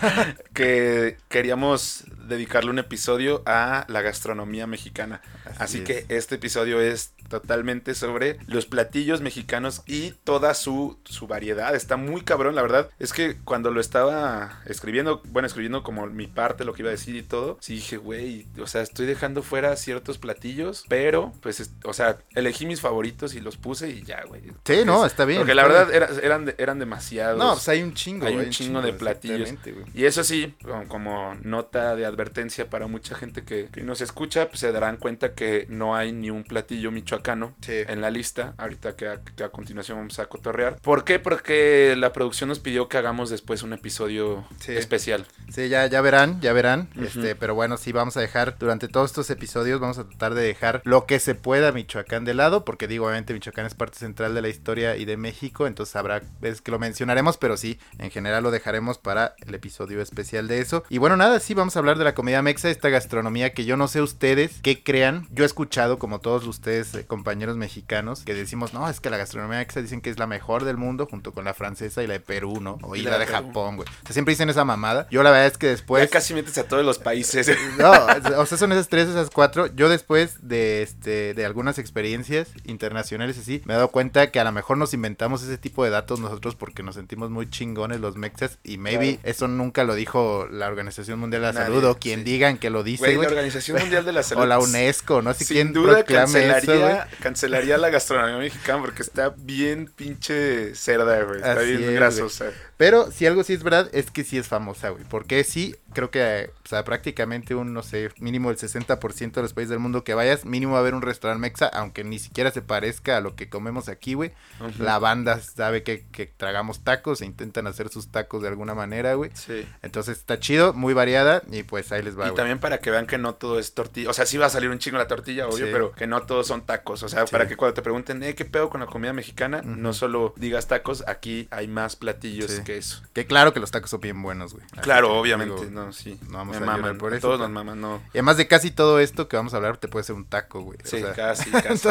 que 0.54 1.16
queríamos 1.28 2.04
dedicarle 2.32 2.70
un 2.70 2.78
episodio 2.78 3.42
a 3.46 3.84
la 3.88 4.02
gastronomía 4.02 4.66
mexicana. 4.66 5.20
Así, 5.58 5.78
es. 5.78 5.84
que 5.84 6.06
este 6.08 6.36
episodio 6.36 6.80
es 6.80 7.14
totalmente 7.28 7.94
sobre 7.94 8.38
los 8.46 8.66
platillos 8.66 9.20
mexicanos 9.22 9.82
y 9.86 10.10
toda 10.24 10.54
su, 10.54 10.98
su 11.04 11.26
variedad. 11.26 11.74
Está 11.74 11.96
muy 11.96 12.22
cabrón, 12.22 12.54
la 12.54 12.62
verdad. 12.62 12.90
Es 12.98 13.12
que 13.12 13.36
cuando 13.44 13.70
lo 13.70 13.80
estaba 13.80 14.60
escribiendo, 14.66 15.22
bueno, 15.26 15.46
escribiendo 15.46 15.82
como 15.82 16.06
mi 16.06 16.26
parte, 16.26 16.64
lo 16.64 16.74
que 16.74 16.82
iba 16.82 16.88
a 16.90 16.92
decir 16.92 17.16
y 17.16 17.22
todo, 17.22 17.56
sí 17.60 17.74
dije, 17.74 17.96
güey, 17.96 18.46
o 18.60 18.66
sea, 18.66 18.82
estoy 18.82 19.06
dejando 19.06 19.42
fuera 19.42 19.74
ciertos 19.76 20.18
platillos, 20.18 20.84
pero 20.88 21.32
pues, 21.40 21.60
es- 21.60 21.70
o 21.84 21.92
sea, 21.94 22.18
elegí 22.34 22.66
mis 22.66 22.80
favoritos 22.80 23.34
y 23.34 23.40
los 23.40 23.56
puse 23.56 23.88
y 23.88 24.02
ya, 24.02 24.22
güey. 24.26 24.42
Sí, 24.64 24.82
no, 24.84 25.04
Es- 25.06 25.12
está 25.12 25.24
bien. 25.24 25.40
Porque 25.40 25.54
la 25.54 25.62
verdad 25.62 25.92
era- 25.92 26.08
eran, 26.22 26.54
eran 26.58 26.78
demasiados. 26.78 27.38
No, 27.38 27.52
pues 27.54 27.68
hay 27.68 27.82
un 27.82 27.94
chingo, 27.94 28.26
hay 28.26 28.34
güey, 28.34 28.46
un 28.46 28.52
chingo 28.52 28.82
de 28.82 28.92
platillos. 28.92 29.52
Y 29.94 30.04
eso 30.04 30.22
sí, 30.24 30.54
como, 30.62 30.86
como 30.88 31.34
nota 31.42 31.96
de 31.96 32.04
advertencia 32.04 32.21
para 32.70 32.86
mucha 32.86 33.14
gente 33.14 33.44
que, 33.44 33.68
que 33.72 33.82
nos 33.82 34.00
escucha, 34.00 34.48
pues 34.48 34.60
se 34.60 34.72
darán 34.72 34.96
cuenta 34.96 35.34
que 35.34 35.66
no 35.68 35.96
hay 35.96 36.12
ni 36.12 36.30
un 36.30 36.44
platillo 36.44 36.90
michoacano 36.90 37.54
Sí. 37.60 37.72
en 37.86 38.00
la 38.00 38.10
lista, 38.10 38.54
ahorita 38.58 38.96
que 38.96 39.08
a, 39.08 39.20
que 39.20 39.44
a 39.44 39.48
continuación 39.50 39.98
vamos 39.98 40.18
a 40.18 40.26
cotorrear. 40.26 40.76
¿Por 40.80 41.04
qué? 41.04 41.18
Porque 41.18 41.94
la 41.96 42.12
producción 42.12 42.48
nos 42.48 42.58
pidió 42.60 42.88
que 42.88 42.96
hagamos 42.98 43.30
después 43.30 43.62
un 43.62 43.72
episodio 43.72 44.44
Sí. 44.60 44.72
especial. 44.72 45.26
Sí, 45.52 45.68
ya, 45.68 45.86
ya 45.86 46.00
verán, 46.00 46.40
ya 46.40 46.52
verán. 46.52 46.88
Este, 47.00 47.34
pero 47.34 47.54
bueno, 47.54 47.76
sí, 47.76 47.92
vamos 47.92 48.16
a 48.16 48.20
dejar 48.20 48.56
durante 48.58 48.88
todos 48.88 49.10
estos 49.10 49.30
episodios, 49.30 49.80
vamos 49.80 49.98
a 49.98 50.08
tratar 50.08 50.34
de 50.34 50.42
dejar 50.42 50.80
lo 50.84 51.06
que 51.06 51.18
se 51.18 51.34
pueda 51.34 51.72
Michoacán 51.72 52.24
de 52.24 52.34
lado, 52.34 52.64
porque 52.64 52.88
digo, 52.88 53.06
obviamente 53.06 53.34
Michoacán 53.34 53.66
es 53.66 53.74
parte 53.74 53.98
central 53.98 54.34
de 54.34 54.42
la 54.42 54.48
historia 54.48 54.96
y 54.96 55.04
de 55.04 55.16
México, 55.16 55.66
entonces 55.66 55.96
habrá 55.96 56.22
veces 56.40 56.60
que 56.60 56.70
lo 56.70 56.78
mencionaremos, 56.78 57.36
pero 57.36 57.56
sí, 57.56 57.78
en 57.98 58.10
general 58.10 58.42
lo 58.42 58.50
dejaremos 58.50 58.98
para 58.98 59.34
el 59.46 59.54
episodio 59.54 60.00
especial 60.00 60.48
de 60.48 60.60
eso. 60.60 60.84
Y 60.88 60.98
bueno, 60.98 61.16
nada, 61.16 61.38
sí, 61.40 61.54
vamos 61.54 61.76
a 61.76 61.78
hablar 61.78 61.98
de 61.98 62.01
la 62.04 62.14
comida 62.14 62.42
mexa, 62.42 62.70
esta 62.70 62.88
gastronomía 62.88 63.52
que 63.52 63.64
yo 63.64 63.76
no 63.76 63.88
sé 63.88 64.00
ustedes 64.02 64.60
qué 64.62 64.82
crean. 64.82 65.26
Yo 65.32 65.44
he 65.44 65.46
escuchado, 65.46 65.98
como 65.98 66.20
todos 66.20 66.46
ustedes, 66.46 66.94
eh, 66.94 67.06
compañeros 67.06 67.56
mexicanos, 67.56 68.22
que 68.24 68.34
decimos, 68.34 68.72
no, 68.74 68.88
es 68.88 69.00
que 69.00 69.10
la 69.10 69.16
gastronomía 69.16 69.58
mexa 69.58 69.82
dicen 69.82 70.00
que 70.00 70.10
es 70.10 70.18
la 70.18 70.26
mejor 70.26 70.64
del 70.64 70.76
mundo, 70.76 71.06
junto 71.10 71.32
con 71.32 71.44
la 71.44 71.54
francesa 71.54 72.02
y 72.02 72.06
la 72.06 72.14
de 72.14 72.20
Perú, 72.20 72.60
¿no? 72.60 72.78
O 72.82 72.96
Y 72.96 73.02
la 73.02 73.12
la 73.12 73.18
de 73.18 73.26
de. 73.26 73.32
Japón, 73.32 73.76
güey. 73.76 73.88
O 73.88 74.06
sea, 74.06 74.12
siempre 74.12 74.32
dicen 74.32 74.50
esa 74.50 74.64
mamada. 74.64 75.06
Yo 75.10 75.22
la 75.22 75.30
verdad 75.30 75.46
es 75.46 75.58
que 75.58 75.68
después... 75.68 76.02
ya 76.04 76.10
casi 76.10 76.34
metes 76.34 76.56
a 76.58 76.64
todos 76.64 76.84
los 76.84 76.98
países. 76.98 77.50
No, 77.78 77.92
o 78.38 78.46
sea, 78.46 78.58
son 78.58 78.72
esas 78.72 78.88
tres, 78.88 79.08
esas 79.08 79.30
cuatro. 79.30 79.66
Yo 79.74 79.88
después 79.88 80.36
de 80.48 80.82
este, 80.82 81.34
de 81.34 81.44
algunas 81.44 81.78
experiencias 81.78 82.48
internacionales 82.64 83.38
así, 83.38 83.62
me 83.64 83.74
he 83.74 83.76
dado 83.76 83.88
cuenta 83.90 84.30
que 84.30 84.40
a 84.40 84.44
lo 84.44 84.52
mejor 84.52 84.76
nos 84.78 84.94
inventamos 84.94 85.42
ese 85.42 85.58
tipo 85.58 85.84
de 85.84 85.90
datos 85.90 86.20
nosotros 86.20 86.54
porque 86.56 86.82
nos 86.82 86.94
sentimos 86.94 87.30
muy 87.30 87.48
chingones 87.48 88.00
los 88.00 88.16
mexas 88.16 88.58
y 88.64 88.78
maybe 88.78 89.14
Claro. 89.16 89.30
eso 89.30 89.48
nunca 89.48 89.84
lo 89.84 89.94
dijo 89.94 90.46
la 90.50 90.68
Organización 90.68 91.18
Mundial 91.20 91.42
de 91.42 91.46
la 91.48 91.52
Nadie, 91.52 91.66
Salud 91.66 91.84
o 91.92 91.98
quien 91.98 92.20
sí. 92.20 92.24
digan 92.24 92.58
que 92.58 92.70
lo 92.70 92.82
dice, 92.82 92.98
Güey, 92.98 93.16
la 93.16 93.16
güey. 93.16 93.28
Organización 93.28 93.78
Mundial 93.78 94.04
de 94.04 94.12
la 94.12 94.22
Salud. 94.24 94.42
O 94.42 94.46
la 94.46 94.58
UNESCO, 94.58 95.22
no 95.22 95.34
sé 95.34 95.44
Sin 95.44 95.54
quién 95.56 95.72
duda 95.72 96.04
proclame 96.04 96.50
eso, 96.50 96.78
güey. 96.78 96.98
cancelaría, 96.98 97.08
cancelaría 97.20 97.78
la 97.78 97.90
gastronomía 97.90 98.38
mexicana 98.38 98.80
porque 98.82 99.02
está 99.02 99.34
bien 99.36 99.86
pinche 99.94 100.74
cerda, 100.74 101.22
güey. 101.24 101.44
Está 101.44 101.52
Así 101.52 101.76
bien 101.76 101.90
es, 101.90 101.94
grasosa. 101.94 102.46
Pero 102.82 103.12
si 103.12 103.26
algo 103.26 103.44
sí 103.44 103.52
es 103.52 103.62
verdad, 103.62 103.88
es 103.92 104.10
que 104.10 104.24
sí 104.24 104.38
es 104.38 104.48
famosa, 104.48 104.88
güey. 104.88 105.04
Porque 105.08 105.44
sí, 105.44 105.76
creo 105.92 106.10
que 106.10 106.50
o 106.64 106.68
sea, 106.68 106.82
prácticamente 106.82 107.54
un, 107.54 107.72
no 107.72 107.84
sé, 107.84 108.10
mínimo 108.18 108.50
el 108.50 108.56
60% 108.56 109.30
de 109.34 109.42
los 109.42 109.52
países 109.52 109.70
del 109.70 109.78
mundo 109.78 110.02
que 110.02 110.14
vayas, 110.14 110.44
mínimo 110.44 110.72
va 110.72 110.78
a 110.78 110.80
haber 110.80 110.94
un 110.94 111.02
restaurante 111.02 111.40
mexa, 111.40 111.66
aunque 111.68 112.02
ni 112.02 112.18
siquiera 112.18 112.50
se 112.50 112.60
parezca 112.60 113.18
a 113.18 113.20
lo 113.20 113.36
que 113.36 113.48
comemos 113.48 113.88
aquí, 113.88 114.14
güey. 114.14 114.32
La 114.80 114.98
banda 114.98 115.40
sabe 115.40 115.84
que, 115.84 116.06
que 116.10 116.26
tragamos 116.26 116.82
tacos 116.82 117.22
e 117.22 117.24
intentan 117.26 117.68
hacer 117.68 117.88
sus 117.88 118.08
tacos 118.08 118.42
de 118.42 118.48
alguna 118.48 118.74
manera, 118.74 119.14
güey. 119.14 119.30
Sí. 119.34 119.64
Entonces 119.82 120.18
está 120.18 120.40
chido, 120.40 120.72
muy 120.72 120.92
variada 120.92 121.42
y 121.52 121.62
pues 121.62 121.92
ahí 121.92 122.02
les 122.02 122.18
va, 122.18 122.22
Y 122.24 122.30
güey. 122.30 122.34
también 122.36 122.58
para 122.58 122.78
que 122.80 122.90
vean 122.90 123.06
que 123.06 123.16
no 123.18 123.36
todo 123.36 123.60
es 123.60 123.74
tortilla. 123.74 124.10
O 124.10 124.12
sea, 124.12 124.26
sí 124.26 124.38
va 124.38 124.46
a 124.46 124.50
salir 124.50 124.70
un 124.70 124.80
chingo 124.80 124.98
la 124.98 125.06
tortilla, 125.06 125.46
obvio, 125.46 125.66
Sí. 125.66 125.72
pero 125.72 125.92
que 125.92 126.08
no 126.08 126.22
todos 126.22 126.48
son 126.48 126.66
tacos. 126.66 127.04
O 127.04 127.08
sea, 127.08 127.26
Sí. 127.28 127.30
para 127.32 127.46
que 127.46 127.56
cuando 127.56 127.74
te 127.74 127.82
pregunten, 127.82 128.22
eh, 128.24 128.34
¿qué 128.34 128.44
pedo 128.44 128.70
con 128.70 128.80
la 128.80 128.86
comida 128.86 129.12
mexicana? 129.12 129.62
No 129.62 129.92
solo 129.92 130.34
digas 130.36 130.66
tacos, 130.66 131.04
aquí 131.06 131.46
hay 131.52 131.68
más 131.68 131.94
platillos 131.94 132.50
Sí. 132.50 132.62
que 132.64 132.71
eso. 132.78 133.02
Que 133.12 133.26
claro 133.26 133.52
que 133.52 133.60
los 133.60 133.70
tacos 133.70 133.90
son 133.90 134.00
bien 134.00 134.20
buenos, 134.22 134.54
güey. 134.54 134.64
Claro, 134.80 135.08
que, 135.08 135.14
obviamente, 135.14 135.66
digo, 135.66 135.70
no, 135.70 135.92
sí. 135.92 136.18
no 136.28 136.38
vamos 136.38 136.52
Me 136.52 136.56
a 136.58 136.60
llorar 136.60 136.80
maman, 136.80 136.98
por 136.98 137.12
a 137.12 137.16
eso, 137.16 137.26
todos 137.28 137.40
nos 137.40 137.50
maman, 137.50 137.80
no. 137.80 138.02
Y 138.14 138.18
además 138.18 138.36
de 138.36 138.46
casi 138.48 138.70
todo 138.70 138.98
esto 139.00 139.28
que 139.28 139.36
vamos 139.36 139.54
a 139.54 139.56
hablar, 139.58 139.76
te 139.76 139.88
puede 139.88 140.04
ser 140.04 140.14
un 140.16 140.24
taco, 140.24 140.62
güey. 140.62 140.78
O 140.82 140.86
Sí, 140.88 141.00
sea, 141.00 141.12
casi, 141.12 141.50
casi. 141.50 141.88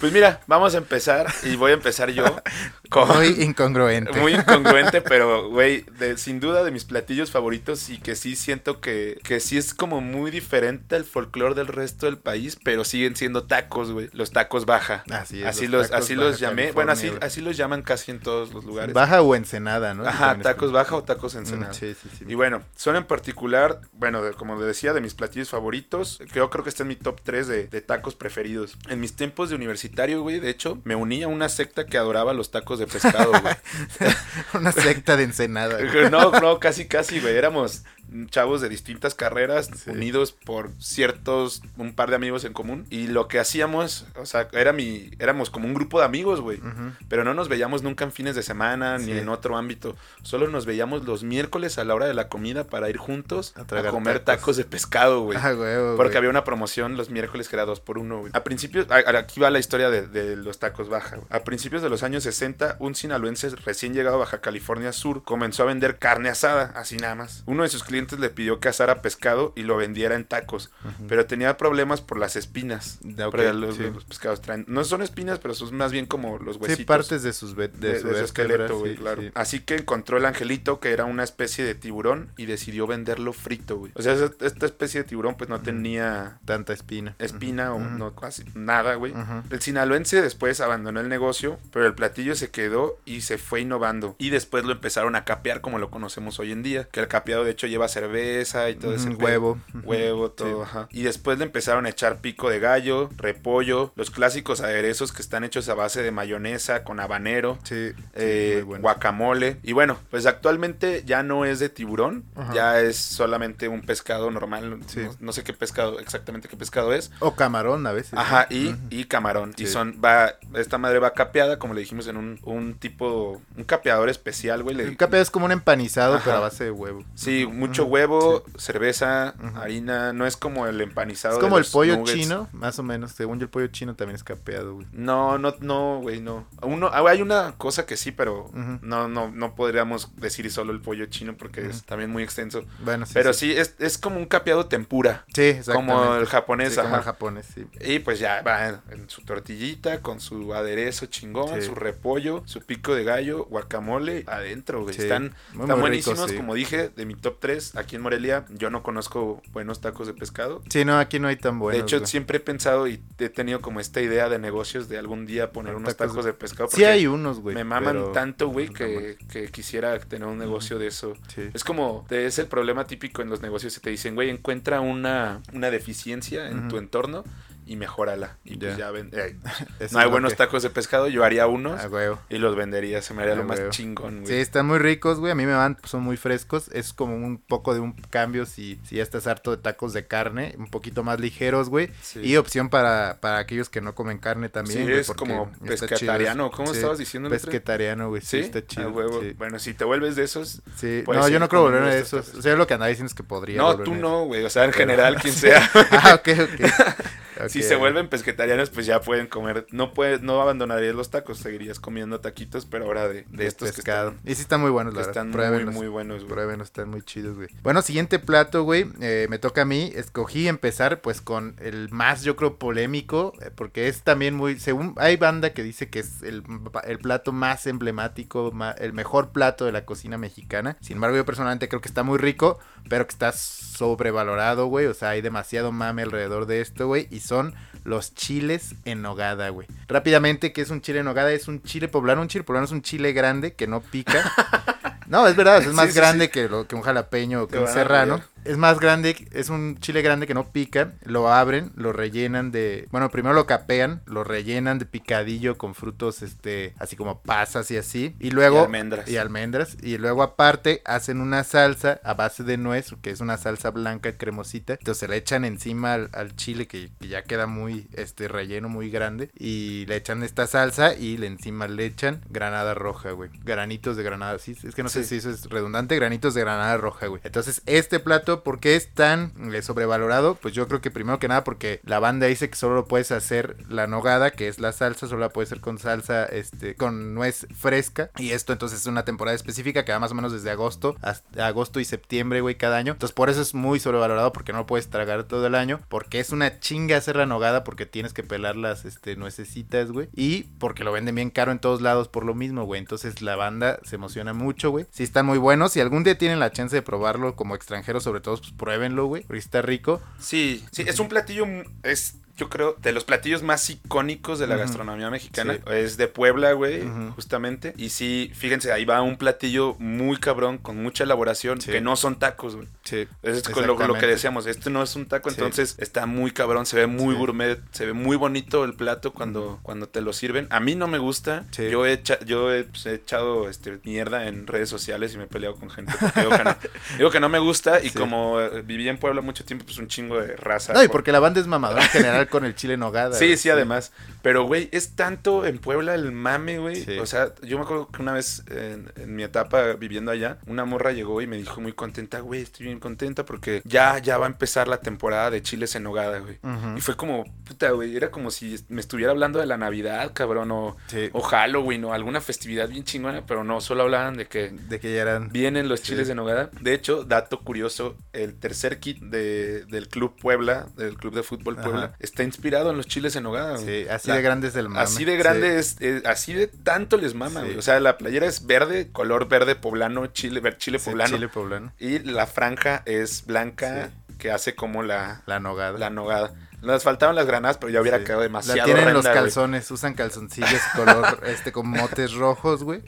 Pues 0.00 0.12
mira, 0.12 0.40
vamos 0.46 0.74
a 0.74 0.78
empezar 0.78 1.26
y 1.44 1.56
voy 1.56 1.70
a 1.70 1.74
empezar 1.74 2.10
yo 2.10 2.24
con... 2.90 3.08
muy 3.08 3.28
incongruente. 3.42 4.18
Muy 4.20 4.34
incongruente, 4.34 5.00
pero, 5.02 5.48
güey, 5.50 5.82
de- 5.98 6.18
sin 6.18 6.40
duda 6.40 6.64
de 6.64 6.70
mis 6.70 6.84
platillos 6.84 7.30
favoritos 7.30 7.88
y 7.90 7.98
que 7.98 8.14
sí 8.16 8.36
siento 8.36 8.80
que, 8.80 9.18
que 9.22 9.40
sí 9.40 9.56
es 9.58 9.74
como 9.74 10.00
muy 10.00 10.30
diferente 10.30 10.96
al 10.96 11.04
folclore 11.04 11.54
del 11.54 11.66
resto 11.68 12.06
del 12.06 12.18
país, 12.18 12.58
pero 12.62 12.84
siguen 12.84 13.16
siendo 13.16 13.44
tacos, 13.44 13.90
güey. 13.92 14.10
Los 14.12 14.30
tacos 14.32 14.66
baja. 14.66 15.04
Así 15.10 15.40
es, 15.42 15.46
así 15.46 15.66
los 15.66 15.90
así 15.92 16.14
los 16.14 16.38
llamé. 16.38 16.72
Bueno, 16.72 16.92
así, 16.92 17.12
así 17.20 17.40
los 17.40 17.56
llaman 17.56 17.82
casi 17.82 18.10
en 18.10 18.20
todos 18.20 18.52
los 18.52 18.64
lugares. 18.64 18.94
Baja 18.94 19.22
o 19.22 19.34
Ensenada, 19.34 19.94
¿no? 19.94 20.06
Ajá, 20.06 20.23
Es 20.32 20.42
tacos 20.42 20.72
baja 20.72 20.96
o 20.96 21.04
tacos 21.04 21.34
Mm, 21.34 21.38
ensenada. 21.38 21.72
Sí, 21.74 21.94
sí, 21.94 22.08
sí. 22.18 22.24
Y 22.26 22.34
bueno, 22.34 22.62
son 22.76 22.96
en 22.96 23.04
particular, 23.04 23.80
bueno, 23.92 24.22
de- 24.22 24.32
como 24.32 24.60
decía, 24.60 24.92
de 24.92 25.00
mis 25.00 25.14
platillos 25.14 25.50
favoritos. 25.50 26.20
Yo 26.34 26.50
creo 26.50 26.64
que 26.64 26.70
está 26.70 26.82
en 26.82 26.88
mi 26.88 26.96
top 26.96 27.20
3 27.22 27.46
de, 27.48 27.66
de 27.68 27.80
tacos 27.80 28.14
preferidos. 28.14 28.76
En 28.88 29.00
mis 29.00 29.14
tiempos 29.14 29.50
de 29.50 29.56
universitario, 29.56 30.22
güey, 30.22 30.40
de 30.40 30.50
hecho, 30.50 30.78
me 30.84 30.94
uní 30.96 31.22
a 31.22 31.28
una 31.28 31.48
secta 31.48 31.86
que 31.86 31.98
adoraba 31.98 32.32
los 32.34 32.50
tacos 32.50 32.78
de 32.78 32.86
pescado, 32.86 33.30
güey. 33.40 33.54
Una 34.54 34.72
secta 34.72 35.16
de 35.16 35.24
Ensenada. 35.24 35.78
güey. 35.78 36.10
No, 36.10 36.30
no, 36.40 36.58
casi, 36.60 36.86
casi, 36.86 37.20
güey. 37.20 37.36
Éramos 37.36 37.82
chavos 38.30 38.60
de 38.60 38.68
distintas 38.68 39.14
carreras, 39.14 39.68
Sí. 39.74 39.90
unidos 39.90 40.32
por 40.32 40.70
ciertos, 40.78 41.62
un 41.76 41.94
par 41.94 42.10
de 42.10 42.16
amigos 42.16 42.44
en 42.44 42.52
común. 42.52 42.86
Y 42.90 43.08
lo 43.08 43.28
que 43.28 43.38
hacíamos, 43.38 44.06
o 44.16 44.26
sea, 44.26 44.48
era 44.52 44.72
mi, 44.72 45.10
éramos 45.18 45.50
como 45.50 45.66
un 45.66 45.74
grupo 45.74 45.98
de 45.98 46.04
amigos, 46.06 46.40
güey. 46.40 46.60
Pero 47.08 47.24
no 47.24 47.34
nos 47.34 47.48
veíamos 47.48 47.82
nunca 47.82 48.04
en 48.04 48.12
fines 48.12 48.34
de 48.34 48.42
semana 48.42 48.98
ni 48.98 49.12
en 49.12 49.28
otro 49.28 49.56
ámbito. 49.56 49.96
Solo 50.22 50.48
nos 50.48 50.66
veíamos 50.66 51.04
los 51.04 51.22
miércoles 51.24 51.78
a 51.78 51.84
la 51.84 51.94
hora 51.94 52.06
de 52.06 52.14
la 52.14 52.28
comida 52.28 52.64
para 52.64 52.88
ir 52.90 52.96
juntos 52.96 53.52
A 53.56 53.64
comer 53.90 54.20
tacos. 54.20 54.40
tacos. 54.40 54.56
de 54.56 54.64
pescado, 54.64 55.22
güey. 55.22 55.38
Ah, 55.40 55.52
Porque 55.96 56.16
había 56.18 56.30
una 56.30 56.44
promoción 56.44 56.96
los 56.96 57.10
miércoles 57.10 57.48
que 57.48 57.56
era 57.56 57.64
dos 57.64 57.80
por 57.80 57.98
uno, 57.98 58.20
güey. 58.20 58.32
A 58.34 58.44
principios, 58.44 58.86
aquí 58.90 59.40
va 59.40 59.50
la 59.50 59.58
historia 59.58 59.90
de, 59.90 60.06
de 60.06 60.36
los 60.36 60.58
tacos 60.58 60.88
baja. 60.88 61.18
A 61.30 61.40
principios 61.44 61.82
de 61.82 61.90
los 61.90 62.02
años 62.02 62.22
60, 62.22 62.76
un 62.78 62.94
sinaloense 62.94 63.50
recién 63.64 63.94
llegado 63.94 64.16
a 64.16 64.18
Baja 64.20 64.40
California 64.40 64.92
Sur 64.92 65.22
comenzó 65.24 65.62
a 65.62 65.66
vender 65.66 65.98
carne 65.98 66.28
asada, 66.28 66.72
así 66.76 66.96
nada 66.96 67.14
más. 67.14 67.42
Uno 67.46 67.62
de 67.64 67.68
sus 67.68 67.82
clientes 67.82 67.93
le 67.94 68.30
pidió 68.30 68.60
que 68.60 68.68
asara 68.68 69.02
pescado 69.02 69.52
y 69.56 69.62
lo 69.62 69.76
vendiera 69.76 70.14
en 70.14 70.24
tacos, 70.24 70.70
pero 71.08 71.26
tenía 71.26 71.56
problemas 71.56 72.00
por 72.00 72.18
las 72.18 72.36
espinas. 72.36 72.98
Los, 73.02 73.76
sí. 73.76 73.82
los 73.82 74.04
pescados 74.04 74.40
traen, 74.42 74.64
no 74.68 74.84
son 74.84 75.02
espinas, 75.02 75.38
pero 75.38 75.54
son 75.54 75.74
más 75.76 75.92
bien 75.92 76.06
como 76.06 76.38
los 76.38 76.56
huesitos. 76.56 76.76
Sí, 76.78 76.84
partes 76.84 77.22
de 77.22 77.32
sus 77.32 77.56
de, 77.56 77.68
De, 77.68 77.70
su 77.70 77.78
de 77.80 77.98
su 78.00 78.04
vértebra, 78.08 78.24
esqueleto, 78.24 78.78
güey, 78.78 78.92
sí, 78.92 78.98
claro. 78.98 79.22
sí. 79.22 79.30
Así 79.34 79.60
que 79.60 79.76
encontró 79.76 80.18
el 80.18 80.26
angelito, 80.26 80.80
que 80.80 80.92
era 80.92 81.04
una 81.04 81.22
especie 81.24 81.64
de 81.64 81.74
tiburón, 81.74 82.30
y 82.36 82.46
decidió 82.46 82.86
venderlo 82.86 83.32
frito, 83.32 83.76
güey. 83.76 83.92
O 83.94 84.02
sea, 84.02 84.14
esta 84.14 84.66
especie 84.66 85.02
de 85.02 85.08
tiburón, 85.08 85.36
pues 85.36 85.48
no 85.48 85.60
tenía 85.60 86.38
Tanta 86.44 86.72
espina. 86.72 87.14
espina 87.18 87.72
o 87.74 87.78
no 87.78 88.14
casi 88.14 88.44
nada, 88.54 88.94
güey. 88.96 89.14
El 89.50 89.60
sinaloense 89.60 90.20
después 90.20 90.60
abandonó 90.60 91.00
el 91.00 91.08
negocio, 91.08 91.58
pero 91.72 91.86
el 91.86 91.94
platillo 91.94 92.34
se 92.34 92.50
quedó 92.50 92.98
y 93.04 93.20
se 93.22 93.38
fue 93.38 93.60
innovando. 93.60 94.16
Y 94.18 94.30
después 94.30 94.64
lo 94.64 94.72
empezaron 94.72 95.14
a 95.16 95.24
capear 95.24 95.60
como 95.60 95.78
lo 95.78 95.90
conocemos 95.90 96.38
hoy 96.38 96.52
en 96.52 96.62
día. 96.62 96.88
Que 96.90 97.00
el 97.00 97.08
capeado 97.08 97.44
de 97.44 97.50
hecho 97.52 97.66
lleva 97.66 97.83
cerveza 97.88 98.70
y 98.70 98.74
todo 98.76 98.94
ese 98.94 99.08
huevo. 99.10 99.58
Huevo, 99.82 100.30
todo, 100.30 100.64
Sí. 100.64 100.68
ajá. 100.70 100.88
Y 100.90 101.02
después 101.02 101.38
le 101.38 101.44
empezaron 101.44 101.86
a 101.86 101.88
echar 101.90 102.18
pico 102.20 102.50
de 102.50 102.58
gallo, 102.60 103.10
repollo, 103.16 103.92
los 103.96 104.10
clásicos 104.10 104.60
aderezos 104.60 105.12
que 105.12 105.22
están 105.22 105.44
hechos 105.44 105.68
a 105.68 105.74
base 105.74 106.02
de 106.02 106.10
mayonesa 106.10 106.84
con 106.84 107.00
habanero. 107.00 107.58
Sí, 107.64 107.92
eh, 108.14 108.52
muy 108.56 108.62
bueno. 108.62 108.82
guacamole. 108.82 109.58
Y 109.62 109.72
bueno, 109.72 109.98
pues 110.10 110.26
actualmente 110.26 111.02
ya 111.04 111.22
no 111.22 111.44
es 111.44 111.58
de 111.58 111.68
tiburón, 111.68 112.24
Ajá. 112.36 112.54
ya 112.54 112.80
es 112.80 112.96
solamente 112.96 113.68
un 113.68 113.82
pescado 113.82 114.30
normal. 114.30 114.80
Sí. 114.86 115.00
No, 115.00 115.14
no 115.20 115.32
sé 115.32 115.42
qué 115.44 115.52
pescado, 115.52 115.98
exactamente 116.00 116.48
qué 116.48 116.56
pescado 116.56 116.92
es. 116.92 117.10
O 117.20 117.34
camarón 117.34 117.86
a 117.86 117.92
veces. 117.92 118.14
Ajá, 118.14 118.46
y, 118.50 118.74
y 118.90 119.04
camarón. 119.04 119.52
Y 119.56 119.66
son, 119.66 120.00
va, 120.04 120.34
esta 120.54 120.78
madre 120.78 120.98
va 120.98 121.12
capeada, 121.12 121.58
como 121.58 121.74
le 121.74 121.80
dijimos, 121.80 122.06
en 122.06 122.16
un, 122.16 122.38
un 122.44 122.74
tipo, 122.74 123.40
un 123.56 123.64
capeador 123.64 124.08
especial, 124.08 124.62
güey. 124.62 124.76
le- 124.76 124.84
El 124.84 124.96
capeado 124.96 125.22
es 125.22 125.30
como 125.30 125.46
un 125.46 125.52
empanizado, 125.52 126.20
pero 126.24 126.36
a 126.36 126.40
base 126.40 126.64
de 126.64 126.70
huevo. 126.70 127.04
Sí, 127.14 127.44
Ujú. 127.44 127.54
Mucho 127.74 127.84
Ujú. 127.84 127.92
huevo, 127.92 128.44
cerveza, 128.56 129.34
harina, 129.56 130.12
no 130.12 130.26
es 130.26 130.36
como 130.36 130.66
el 130.66 130.80
empanizado. 130.80 131.34
Es 131.34 131.40
de 131.40 131.44
como 131.44 131.56
el 131.56 131.62
los 131.62 131.70
pollo 131.72 131.96
nuggets. 131.96 132.18
chino, 132.20 132.48
más 132.52 132.78
o 132.78 132.82
menos. 132.82 133.12
Según 133.12 133.38
yo, 133.40 133.44
el 133.44 133.50
pollo 133.50 133.66
chino 133.68 133.94
también 133.96 134.14
es 134.14 134.22
capeado, 134.22 134.74
güey. 134.74 134.86
No, 134.92 135.38
no, 135.38 135.54
no, 135.60 136.00
güey, 136.00 136.20
no. 136.20 136.46
Uno, 136.62 136.90
ah, 136.92 137.02
hay 137.08 137.22
una 137.22 137.54
cosa 137.56 137.86
que 137.86 137.96
sí, 137.96 138.12
pero 138.12 138.50
no, 138.82 139.08
no, 139.08 139.30
no 139.30 139.54
podríamos 139.54 140.14
decir 140.16 140.50
solo 140.50 140.72
el 140.72 140.80
pollo 140.80 141.06
chino 141.06 141.36
porque 141.36 141.66
es 141.66 141.84
también 141.84 142.10
muy 142.10 142.22
extenso. 142.22 142.64
Bueno, 142.84 143.06
sí. 143.06 143.12
pero 143.14 143.32
sí, 143.32 143.52
es, 143.52 143.74
es 143.78 143.98
como 143.98 144.18
un 144.18 144.26
capeado 144.26 144.66
tempura, 144.66 145.24
Sí, 145.34 145.42
exactamente. 145.42 145.92
como 145.92 146.14
el 146.14 146.26
japonés, 146.26 146.76
como 146.76 146.96
el 146.96 147.02
japonés, 147.02 147.46
sí. 147.54 147.66
Y 147.80 147.98
pues 148.00 148.18
ya 148.18 148.42
va 148.42 148.80
en, 148.90 149.08
su 149.08 149.22
tortillita, 149.22 150.00
con 150.00 150.20
su 150.20 150.54
aderezo 150.54 151.06
chingón, 151.06 151.60
su 151.62 151.74
repollo, 151.74 152.42
su 152.46 152.60
pico 152.60 152.94
de 152.94 153.04
gallo, 153.04 153.44
guacamole, 153.46 154.24
adentro, 154.26 154.82
güey. 154.82 154.96
Están, 154.96 155.34
muy, 155.52 155.62
están 155.62 155.78
muy 155.78 155.80
buenísimos, 155.80 156.32
como 156.32 156.54
dije, 156.54 156.90
de 156.94 157.06
mi 157.06 157.14
top 157.14 157.38
3 157.40 157.63
aquí 157.76 157.96
en 157.96 158.02
Morelia. 158.02 158.44
Yo 158.50 158.70
no 158.70 158.82
conozco 158.82 159.42
buenos 159.52 159.80
tacos 159.80 160.06
de 160.06 160.14
pescado. 160.14 160.62
Sí, 160.68 160.84
no, 160.84 160.98
aquí 160.98 161.18
no 161.18 161.28
hay 161.28 161.36
tan 161.36 161.58
buenos. 161.58 161.78
de 161.78 161.82
hecho, 161.86 161.98
güey. 161.98 162.06
siempre 162.08 162.38
he 162.38 162.40
pensado 162.40 162.86
y 162.88 163.02
he 163.18 163.28
tenido 163.28 163.60
como 163.60 163.80
esta 163.80 164.00
idea 164.00 164.28
de 164.28 164.38
negocios 164.38 164.88
de 164.88 164.98
algún 164.98 165.26
día 165.26 165.52
poner 165.52 165.74
unos 165.74 165.96
Tacos 165.96 166.12
tacos, 166.14 166.24
de- 166.24 166.32
pescado. 166.34 166.68
Sí 166.70 166.84
hay 166.84 167.06
unos, 167.06 167.40
güey. 167.40 167.54
me 167.54 167.64
maman 167.64 167.94
pero 167.94 168.12
tanto, 168.12 168.48
güey, 168.48 168.68
que, 168.68 169.16
que 169.30 169.48
quisiera 169.48 169.98
tener 170.00 170.28
un 170.28 170.38
negocio 170.38 170.78
de 170.78 170.86
eso. 170.88 171.14
Sí. 171.34 171.42
Es 171.54 171.64
como, 171.64 172.06
es 172.10 172.38
el 172.38 172.46
problema 172.46 172.86
típico 172.86 173.22
en 173.22 173.30
los 173.30 173.40
negocios 173.42 173.74
que 173.74 173.80
te 173.80 173.90
dicen, 173.90 174.14
güey, 174.14 174.30
encuentra 174.30 174.80
una, 174.80 175.40
una 175.52 175.70
deficiencia 175.70 176.48
en 176.50 176.68
tu 176.68 176.78
entorno 176.78 177.24
y 177.66 177.76
mejórala. 177.76 178.36
Y 178.44 178.56
pues 178.56 178.76
Ya. 178.76 178.90
ven, 178.90 179.10
eh, 179.12 179.36
no 179.92 179.98
hay 179.98 180.08
buenos 180.10 180.32
que- 180.32 180.36
tacos 180.38 180.62
de 180.62 180.70
pescado, 180.70 181.08
yo 181.08 181.24
haría 181.24 181.46
unos 181.46 181.80
y 182.28 182.38
los 182.38 182.56
vendería, 182.56 183.02
se 183.02 183.14
me 183.14 183.22
haría 183.22 183.34
Ah, 183.34 183.38
lo 183.38 183.44
más 183.44 183.58
huevo. 183.58 183.70
chingón, 183.70 184.20
güey. 184.22 184.26
Sí, 184.26 184.34
están 184.34 184.66
muy 184.66 184.78
ricos, 184.78 185.18
güey. 185.18 185.32
A 185.32 185.34
mí 185.34 185.46
me 185.46 185.54
van, 185.54 185.76
son 185.84 186.02
muy 186.02 186.16
frescos. 186.16 186.68
Es 186.72 186.92
como 186.92 187.14
un 187.14 187.38
poco 187.38 187.74
de 187.74 187.80
un 187.80 187.92
cambio 187.92 188.46
si, 188.46 188.80
si 188.84 188.96
ya 188.96 189.02
estás 189.02 189.26
harto 189.26 189.50
de 189.50 189.56
tacos 189.58 189.92
de 189.92 190.06
carne, 190.06 190.54
un 190.58 190.66
poquito 190.68 191.02
más 191.02 191.20
ligeros, 191.20 191.68
güey. 191.70 191.90
Sí. 192.02 192.20
Y 192.20 192.36
opción 192.36 192.68
para, 192.68 193.18
para 193.20 193.38
aquellos 193.38 193.68
que 193.68 193.80
no 193.80 193.94
comen 193.94 194.18
carne 194.18 194.48
también. 194.48 194.86
Sí, 194.86 194.92
es 194.92 195.10
como 195.12 195.50
pescatariano. 195.66 196.50
¿cómo 196.50 196.68
Sí, 196.72 196.76
estabas 196.76 196.98
diciendo? 196.98 197.28
Pesquetariano, 197.30 198.08
güey. 198.08 198.22
Sí, 198.22 198.38
está 198.40 198.66
chido. 198.66 198.88
a 198.88 198.90
huevo. 198.90 199.20
sí. 199.20 199.32
Bueno, 199.36 199.58
si 199.58 199.74
te 199.74 199.84
vuelves 199.84 200.16
de 200.16 200.24
esos. 200.24 200.62
Sí, 200.76 201.04
no, 201.06 201.28
yo 201.28 201.38
no 201.38 201.48
creo 201.48 201.62
volver 201.62 201.82
estos 201.94 202.28
esos. 202.28 202.38
O 202.38 202.42
sea, 202.42 202.56
lo 202.56 202.66
que 202.66 202.74
andaba 202.74 202.88
diciendo 202.88 203.08
es 203.08 203.14
que 203.14 203.22
podría. 203.22 203.58
No, 203.58 203.76
tú 203.78 203.94
no, 203.94 204.24
güey. 204.24 204.44
O 204.44 204.50
sea, 204.50 204.64
en 204.64 204.72
general, 204.72 205.16
quien 205.16 205.34
sea. 205.34 205.70
ah, 205.92 206.14
ok, 206.20 206.28
ok. 206.42 206.70
Si 207.48 207.62
se 207.62 207.76
vuelven 207.76 208.08
pesquetarianos, 208.08 208.70
pues 208.70 208.86
ya 208.86 209.00
pueden 209.00 209.26
comer. 209.26 209.66
No 209.70 209.92
puedes, 209.94 210.22
no 210.22 210.40
abandonarías 210.40 210.94
los 210.94 211.10
tacos, 211.10 211.38
seguirías 211.38 211.80
comiendo 211.80 212.20
taquitos, 212.20 212.66
pero 212.66 212.86
ahora 212.86 213.08
de, 213.08 213.26
de 213.30 213.44
de 213.44 213.46
estos 213.46 213.72
pescado. 213.72 214.10
que 214.12 214.16
están, 214.16 214.30
y 214.32 214.34
sí 214.34 214.42
están 214.42 214.60
muy 214.60 214.70
buenos, 214.70 214.94
la 214.94 214.98
verdad. 215.06 215.10
están 215.10 215.30
muy, 215.30 215.64
muy 215.66 215.88
buenos, 215.88 216.24
güey. 216.24 216.38
Están 216.62 216.88
muy 216.90 217.02
chidos, 217.02 217.36
güey. 217.36 217.48
Bueno, 217.62 217.82
siguiente 217.82 218.18
plato, 218.18 218.62
güey. 218.64 218.86
eh, 219.00 219.26
me 219.30 219.38
toca 219.38 219.62
a 219.62 219.64
mí. 219.64 219.92
Escogí 219.94 220.48
empezar, 220.48 221.00
pues, 221.00 221.20
con 221.20 221.56
el 221.60 221.88
más, 221.90 222.22
yo 222.22 222.36
creo, 222.36 222.58
polémico. 222.58 223.32
eh, 223.40 223.50
porque 223.54 223.88
es 223.88 224.02
también 224.02 224.34
muy. 224.34 224.58
Según. 224.58 224.94
Hay 224.96 225.16
banda 225.16 225.52
que 225.52 225.62
dice 225.62 225.88
que 225.90 226.00
es 226.00 226.22
el, 226.22 226.42
el 226.84 226.98
plato 226.98 227.32
más 227.32 227.66
emblemático, 227.66 228.52
el 228.78 228.92
mejor 228.92 229.30
plato 229.30 229.64
de 229.64 229.72
la 229.72 229.84
cocina 229.84 230.18
mexicana. 230.18 230.76
Sin 230.80 230.96
embargo, 230.96 231.16
yo 231.16 231.24
personalmente 231.24 231.68
creo 231.68 231.80
que 231.80 231.88
está 231.88 232.02
muy 232.02 232.18
rico, 232.18 232.58
pero 232.88 233.06
que 233.06 233.12
está 233.12 233.32
sobrevalorado, 233.74 234.66
güey. 234.66 234.86
O 234.86 234.94
sea, 234.94 235.10
hay 235.10 235.20
demasiado 235.20 235.72
mame 235.72 236.02
alrededor 236.02 236.46
de 236.46 236.60
esto, 236.60 236.86
güey. 236.86 237.08
Y 237.10 237.20
son 237.20 237.54
los 237.84 238.14
chiles 238.14 238.74
en 238.84 239.02
nogada, 239.02 239.48
güey. 239.50 239.66
Rápidamente, 239.88 240.52
¿qué 240.52 240.62
es 240.62 240.70
un 240.70 240.80
chile 240.80 241.00
en 241.00 241.04
nogada? 241.04 241.32
Es 241.32 241.48
un 241.48 241.62
chile 241.62 241.88
poblano. 241.88 242.22
Un 242.22 242.28
chile 242.28 242.44
poblano 242.44 242.66
es 242.66 242.72
un 242.72 242.82
chile 242.82 243.12
grande 243.12 243.54
que 243.54 243.66
no 243.66 243.80
pica. 243.80 244.32
No, 245.06 245.26
es 245.28 245.36
verdad, 245.36 245.58
es 245.58 245.72
más 245.72 245.90
sí, 245.90 245.96
grande 245.96 246.24
sí. 246.24 246.30
Que, 246.30 246.48
lo, 246.48 246.66
que 246.66 246.74
un 246.74 246.80
jalapeño 246.80 247.42
o 247.42 247.46
que 247.46 247.58
Te 247.58 247.62
un 247.62 247.68
serrano. 247.68 248.22
Es 248.44 248.56
más 248.56 248.78
grande, 248.80 249.16
es 249.32 249.48
un 249.48 249.78
chile 249.78 250.02
grande 250.02 250.26
que 250.26 250.34
no 250.34 250.52
pica. 250.52 250.92
Lo 251.04 251.32
abren, 251.32 251.72
lo 251.76 251.92
rellenan 251.92 252.52
de. 252.52 252.88
Bueno, 252.90 253.10
primero 253.10 253.34
lo 253.34 253.46
capean, 253.46 254.02
lo 254.06 254.24
rellenan 254.24 254.78
de 254.78 254.86
picadillo 254.86 255.56
con 255.56 255.74
frutos, 255.74 256.22
este, 256.22 256.74
así 256.78 256.96
como 256.96 257.20
pasas 257.22 257.70
y 257.70 257.76
así. 257.76 258.14
Y 258.20 258.30
luego. 258.30 258.60
Y 258.60 258.64
almendras. 258.64 259.08
Y 259.08 259.16
almendras. 259.16 259.76
Y 259.82 259.98
luego, 259.98 260.22
aparte, 260.22 260.82
hacen 260.84 261.20
una 261.20 261.44
salsa 261.44 262.00
a 262.04 262.14
base 262.14 262.44
de 262.44 262.56
nuez, 262.56 262.94
que 263.02 263.10
es 263.10 263.20
una 263.20 263.36
salsa 263.36 263.70
blanca 263.70 264.16
cremosita. 264.16 264.74
Entonces 264.74 264.98
se 264.98 265.08
le 265.08 265.16
echan 265.16 265.44
encima 265.44 265.94
al, 265.94 266.10
al 266.12 266.36
chile 266.36 266.66
que, 266.66 266.90
que 267.00 267.08
ya 267.08 267.22
queda 267.22 267.46
muy, 267.46 267.88
este, 267.92 268.28
relleno 268.28 268.68
muy 268.68 268.90
grande. 268.90 269.30
Y 269.38 269.86
le 269.86 269.96
echan 269.96 270.22
esta 270.22 270.46
salsa 270.46 270.94
y 270.94 271.16
le 271.16 271.26
encima 271.26 271.68
le 271.68 271.86
echan 271.86 272.20
granada 272.28 272.74
roja, 272.74 273.12
güey. 273.12 273.30
Granitos 273.44 273.96
de 273.96 274.02
granada, 274.02 274.38
sí. 274.38 274.56
Es 274.62 274.74
que 274.74 274.82
no 274.82 274.88
sé 274.88 275.04
si 275.04 275.16
eso 275.16 275.30
es 275.30 275.48
redundante, 275.48 275.96
granitos 275.96 276.34
de 276.34 276.42
granada 276.42 276.76
roja, 276.76 277.06
güey. 277.06 277.20
Entonces, 277.24 277.62
este 277.66 278.00
plato, 278.00 278.33
¿por 278.42 278.60
qué 278.60 278.76
es 278.76 278.92
tan 278.92 279.32
eh, 279.52 279.62
sobrevalorado? 279.62 280.34
Pues 280.34 280.54
yo 280.54 280.66
creo 280.68 280.80
que 280.80 280.90
primero 280.90 281.18
que 281.18 281.28
nada 281.28 281.44
porque 281.44 281.80
la 281.84 282.00
banda 282.00 282.26
dice 282.26 282.50
que 282.50 282.56
solo 282.56 282.74
lo 282.74 282.86
puedes 282.86 283.12
hacer 283.12 283.56
la 283.68 283.86
nogada, 283.86 284.30
que 284.30 284.48
es 284.48 284.58
la 284.58 284.72
salsa, 284.72 285.06
solo 285.06 285.20
la 285.20 285.28
puedes 285.28 285.50
hacer 285.50 285.60
con 285.60 285.78
salsa, 285.78 286.24
este, 286.24 286.74
con 286.74 287.14
nuez 287.14 287.46
fresca. 287.54 288.10
Y 288.16 288.30
esto 288.30 288.52
entonces 288.52 288.80
es 288.80 288.86
una 288.86 289.04
temporada 289.04 289.34
específica 289.34 289.84
que 289.84 289.92
va 289.92 289.98
más 289.98 290.12
o 290.12 290.14
menos 290.14 290.32
desde 290.32 290.50
agosto 290.50 290.96
hasta 291.02 291.46
agosto 291.46 291.80
y 291.80 291.84
septiembre, 291.84 292.40
güey, 292.40 292.56
cada 292.56 292.76
año. 292.76 292.92
Entonces 292.92 293.14
por 293.14 293.30
eso 293.30 293.40
es 293.40 293.54
muy 293.54 293.80
sobrevalorado 293.80 294.32
porque 294.32 294.52
no 294.52 294.58
lo 294.58 294.66
puedes 294.66 294.88
tragar 294.88 295.24
todo 295.24 295.46
el 295.46 295.54
año. 295.54 295.80
Porque 295.88 296.20
es 296.20 296.30
una 296.30 296.60
chinga 296.60 296.96
hacer 296.96 297.16
la 297.16 297.26
nogada 297.26 297.64
porque 297.64 297.86
tienes 297.86 298.12
que 298.12 298.22
pelar 298.22 298.56
las 298.56 298.84
este, 298.84 299.16
güey. 299.16 300.08
Y 300.14 300.44
porque 300.58 300.84
lo 300.84 300.92
venden 300.92 301.14
bien 301.14 301.30
caro 301.30 301.52
en 301.52 301.58
todos 301.58 301.80
lados 301.80 302.08
por 302.08 302.24
lo 302.24 302.34
mismo, 302.34 302.64
güey. 302.64 302.80
Entonces 302.80 303.22
la 303.22 303.36
banda 303.36 303.78
se 303.84 303.96
emociona 303.96 304.32
mucho, 304.32 304.70
güey. 304.70 304.86
Sí 304.90 305.02
están 305.02 305.26
muy 305.26 305.38
buenos. 305.38 305.72
Si 305.72 305.80
algún 305.80 306.04
día 306.04 306.18
tienen 306.18 306.40
la 306.40 306.52
chance 306.52 306.74
de 306.74 306.82
probarlo 306.82 307.36
como 307.36 307.54
extranjero, 307.54 308.00
sobre 308.00 308.20
todo, 308.24 308.36
pues 308.38 308.50
pruébenlo, 308.50 309.06
güey. 309.06 309.22
Porque 309.22 309.38
está 309.38 309.62
rico. 309.62 310.02
Sí, 310.18 310.64
sí, 310.72 310.82
es 310.84 310.98
un 310.98 311.08
platillo, 311.08 311.46
es 311.84 312.16
yo 312.36 312.48
creo 312.48 312.74
de 312.82 312.92
los 312.92 313.04
platillos 313.04 313.42
más 313.42 313.68
icónicos 313.70 314.38
de 314.38 314.46
la 314.46 314.56
gastronomía 314.56 315.08
mexicana. 315.10 315.54
Sí. 315.54 315.60
Es 315.72 315.96
de 315.96 316.08
Puebla, 316.08 316.52
güey, 316.52 316.82
justamente. 317.14 317.74
Y 317.76 317.90
sí, 317.90 318.30
fíjense, 318.34 318.72
ahí 318.72 318.84
va 318.84 319.00
un 319.02 319.16
platillo 319.16 319.76
muy 319.78 320.16
cabrón, 320.18 320.58
con 320.58 320.82
mucha 320.82 321.04
elaboración, 321.04 321.60
Sí. 321.60 321.70
que 321.70 321.80
no 321.80 321.96
son 321.96 322.18
tacos, 322.18 322.56
güey. 322.56 322.68
Sí. 322.84 323.06
Es 323.22 323.42
con 323.48 323.66
lo, 323.66 323.78
lo 323.86 323.94
que 323.94 324.06
decíamos, 324.06 324.46
este 324.46 324.70
no 324.70 324.82
es 324.82 324.96
un 324.96 325.06
taco, 325.06 325.30
Sí. 325.30 325.36
entonces 325.38 325.76
está 325.78 326.06
muy 326.06 326.30
cabrón, 326.32 326.66
se 326.66 326.76
ve 326.76 326.86
muy 326.86 327.14
gourmet, 327.14 327.60
se 327.72 327.86
ve 327.86 327.92
muy 327.92 328.16
bonito 328.16 328.64
el 328.64 328.74
plato 328.74 329.12
cuando, 329.12 329.60
cuando 329.62 329.88
te 329.88 330.00
lo 330.00 330.12
sirven. 330.12 330.46
A 330.50 330.60
mí 330.60 330.74
no 330.74 330.88
me 330.88 330.98
gusta, 330.98 331.44
yo, 331.70 331.86
he, 331.86 332.02
yo 332.26 332.52
he, 332.52 332.64
pues, 332.64 332.86
he 332.86 332.94
echado 332.94 333.48
este, 333.48 333.78
mierda 333.84 334.26
en 334.26 334.46
redes 334.46 334.68
sociales 334.68 335.14
y 335.14 335.18
me 335.18 335.24
he 335.24 335.26
peleado 335.28 335.54
con 335.56 335.70
gente 335.70 335.92
digo 336.16 336.30
que 336.30 336.44
no, 336.44 336.56
digo 336.98 337.10
que 337.10 337.20
no 337.20 337.28
me 337.28 337.38
gusta 337.38 337.82
y 337.82 337.90
como 337.90 338.40
eh, 338.40 338.62
viví 338.62 338.88
en 338.88 338.98
Puebla 338.98 339.20
mucho 339.20 339.44
tiempo, 339.44 339.64
pues 339.64 339.78
un 339.78 339.88
chingo 339.88 340.20
de 340.20 340.36
raza. 340.36 340.72
No, 340.72 340.82
y 340.82 340.86
por- 340.88 340.94
porque 341.04 341.12
la 341.12 341.20
banda 341.20 341.40
es 341.40 341.46
mamadora 341.46 341.82
en 341.84 341.88
general 341.90 342.23
con 342.28 342.44
el 342.44 342.54
chile 342.54 342.74
en 342.74 342.80
nogada. 342.80 343.16
Sí, 343.16 343.36
sí, 343.36 343.50
además. 343.50 343.92
Pero, 344.22 344.44
güey, 344.44 344.68
es 344.72 344.96
tanto 344.96 345.44
en 345.44 345.58
Puebla 345.58 345.94
el 345.94 346.12
mame, 346.12 346.58
güey. 346.58 346.76
Sí. 346.84 346.98
O 346.98 347.06
sea, 347.06 347.34
yo 347.42 347.58
me 347.58 347.64
acuerdo 347.64 347.88
que 347.88 348.00
una 348.00 348.12
vez 348.12 348.42
en, 348.50 348.90
en 348.96 349.14
mi 349.14 349.22
etapa 349.22 349.74
viviendo 349.74 350.10
allá, 350.10 350.38
una 350.46 350.64
morra 350.64 350.92
llegó 350.92 351.20
y 351.20 351.26
me 351.26 351.36
dijo 351.36 351.60
muy 351.60 351.72
contenta, 351.72 352.20
güey, 352.20 352.42
estoy 352.42 352.66
bien 352.66 352.80
contenta 352.80 353.24
porque 353.24 353.60
ya, 353.64 353.98
ya 353.98 354.16
va 354.18 354.26
a 354.26 354.28
empezar 354.28 354.68
la 354.68 354.78
temporada 354.80 355.30
de 355.30 355.42
chiles 355.42 355.74
en 355.74 355.82
nogada, 355.82 356.18
güey. 356.20 356.38
Y 356.76 356.80
fue 356.80 356.96
como, 356.96 357.24
puta, 357.44 357.70
güey, 357.72 357.96
era 357.96 358.10
como 358.10 358.30
si 358.30 358.56
me 358.68 358.80
estuviera 358.80 359.12
hablando 359.12 359.38
de 359.38 359.46
la 359.46 359.56
Navidad, 359.58 360.12
cabrón, 360.14 360.50
o, 360.52 360.76
Sí. 360.86 361.10
o 361.12 361.20
Halloween, 361.20 361.84
o 361.84 361.92
alguna 361.92 362.20
festividad 362.20 362.68
bien 362.68 362.84
chingona, 362.84 363.26
pero 363.26 363.44
no, 363.44 363.60
solo 363.60 363.82
hablaban 363.82 364.16
de 364.16 364.26
que 364.26 364.50
De 364.50 364.80
que 364.80 364.94
ya 364.94 365.02
eran. 365.02 365.28
vienen 365.30 365.68
los 365.68 365.82
chiles 365.82 366.08
de 366.08 366.14
nogada. 366.14 366.50
De 366.60 366.72
hecho, 366.74 367.04
dato 367.04 367.40
curioso, 367.40 367.96
el 368.12 368.34
tercer 368.34 368.78
kit 368.80 368.98
de, 369.02 369.64
del 369.66 369.88
Club 369.88 370.14
Puebla, 370.20 370.66
del 370.76 370.96
Club 370.96 371.14
de 371.14 371.22
Fútbol 371.22 371.58
Ajá. 371.58 371.94
Está 372.14 372.22
inspirado 372.22 372.70
en 372.70 372.76
los 372.76 372.86
chiles 372.86 373.16
en 373.16 373.24
nogada. 373.24 373.56
güey. 373.58 373.82
Sí, 373.84 373.88
así 373.88 374.06
La- 374.08 374.14
de 374.14 374.22
grande 374.22 374.46
es 374.46 374.54
el 374.54 374.68
mame. 374.68 374.82
Así 374.82 375.04
de 375.04 375.16
grande 375.16 375.60
Sí. 375.64 375.74
es, 375.82 375.96
es- 375.96 376.06
así 376.06 376.32
de 376.32 376.46
tanto 376.46 376.96
les 376.96 377.12
mama, 377.12 377.40
Sí. 377.40 377.46
güey. 377.46 377.58
O 377.58 377.62
sea, 377.62 377.80
la 377.80 377.98
playera 377.98 378.26
es 378.26 378.46
verde, 378.46 378.92
color 378.92 379.26
verde 379.28 379.56
poblano, 379.56 380.06
chile, 380.06 380.38
ver- 380.38 380.56
chile 380.56 380.78
poblano. 380.78 381.10
Chile 381.10 381.28
poblano. 381.28 381.72
Y 381.80 381.98
la 381.98 382.28
franja 382.28 382.82
es 382.86 383.26
blanca, 383.26 383.90
que 384.18 384.30
hace 384.30 384.54
como 384.54 384.84
la, 384.84 385.22
La 385.26 385.40
nogada. 385.40 385.76
la 385.76 385.90
nogada. 385.90 386.32
Nos 386.62 386.84
faltaban 386.84 387.16
las 387.16 387.26
granadas, 387.26 387.58
pero 387.58 387.70
ya 387.72 387.80
hubiera 387.80 387.98
Sí. 387.98 388.04
quedado 388.04 388.22
demasiado 388.22 388.58
La 388.58 388.64
tienen 388.64 388.94
los 388.94 389.02
güey. 389.04 389.14
calzones, 389.14 389.68
usan 389.72 389.94
calzoncillos 389.94 390.62
color, 390.76 391.18
este, 391.26 391.50
con 391.50 391.66
motes 391.68 392.12
rojos, 392.12 392.62
güey. 392.62 392.80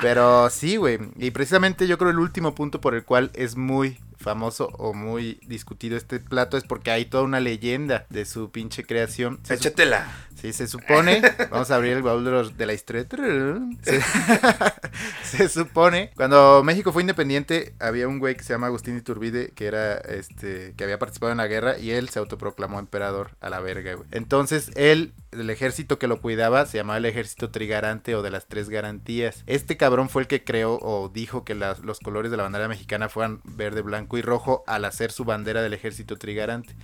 Pero 0.00 0.50
sí, 0.50 0.76
güey. 0.76 0.98
Y 1.16 1.30
precisamente 1.30 1.86
yo 1.86 1.98
creo 1.98 2.10
el 2.10 2.18
último 2.18 2.54
punto 2.54 2.80
por 2.80 2.94
el 2.94 3.04
cual 3.04 3.30
es 3.34 3.56
muy 3.56 3.98
famoso 4.20 4.66
o 4.78 4.92
muy 4.92 5.40
discutido 5.46 5.96
este 5.96 6.20
plato 6.20 6.56
es 6.56 6.64
porque 6.64 6.90
hay 6.90 7.06
toda 7.06 7.22
una 7.24 7.40
leyenda 7.40 8.06
de 8.10 8.24
su 8.24 8.50
pinche 8.50 8.84
creación. 8.84 9.40
Se, 9.42 9.54
Échatela. 9.54 10.06
sí, 10.40 10.52
se 10.52 10.66
supone, 10.68 11.22
vamos 11.50 11.70
a 11.70 11.76
abrir 11.76 11.92
el 11.94 12.02
baúl 12.02 12.24
de, 12.24 12.30
los- 12.30 12.56
de 12.56 12.66
la 12.66 12.72
historia. 12.74 13.06
Se, 13.82 14.00
se 15.24 15.48
supone, 15.48 16.10
cuando 16.16 16.62
México 16.64 16.92
fue 16.92 17.02
independiente, 17.02 17.74
había 17.80 18.08
un 18.08 18.18
güey 18.18 18.36
que 18.36 18.42
se 18.44 18.52
llama 18.52 18.66
Agustín 18.66 18.96
Iturbide, 18.96 19.50
que 19.54 19.66
era, 19.66 19.96
este, 19.96 20.74
que 20.76 20.84
había 20.84 20.98
participado 20.98 21.32
en 21.32 21.38
la 21.38 21.46
guerra 21.46 21.78
y 21.78 21.90
él 21.92 22.08
se 22.08 22.18
autoproclamó 22.18 22.78
emperador 22.78 23.30
a 23.40 23.50
la 23.50 23.60
verga, 23.60 23.94
güey. 23.94 24.08
Entonces, 24.12 24.70
él, 24.76 25.12
el 25.32 25.48
ejército 25.50 25.98
que 25.98 26.06
lo 26.08 26.20
cuidaba, 26.20 26.66
se 26.66 26.78
llamaba 26.78 26.98
el 26.98 27.06
ejército 27.06 27.50
trigarante 27.50 28.14
o 28.14 28.22
de 28.22 28.30
las 28.30 28.46
tres 28.46 28.68
garantías. 28.68 29.42
Este 29.46 29.76
cabrón 29.76 30.08
fue 30.08 30.22
el 30.22 30.28
que 30.28 30.44
creó 30.44 30.78
o 30.80 31.08
dijo 31.08 31.44
que 31.44 31.54
las- 31.54 31.80
los 31.80 32.00
colores 32.00 32.30
de 32.30 32.36
la 32.36 32.42
bandera 32.44 32.68
mexicana 32.68 33.08
fueran 33.08 33.40
verde, 33.44 33.82
blanco 33.82 34.09
y 34.16 34.22
rojo 34.22 34.64
al 34.66 34.84
hacer 34.84 35.12
su 35.12 35.24
bandera 35.24 35.62
del 35.62 35.74
ejército 35.74 36.16
trigarante. 36.16 36.74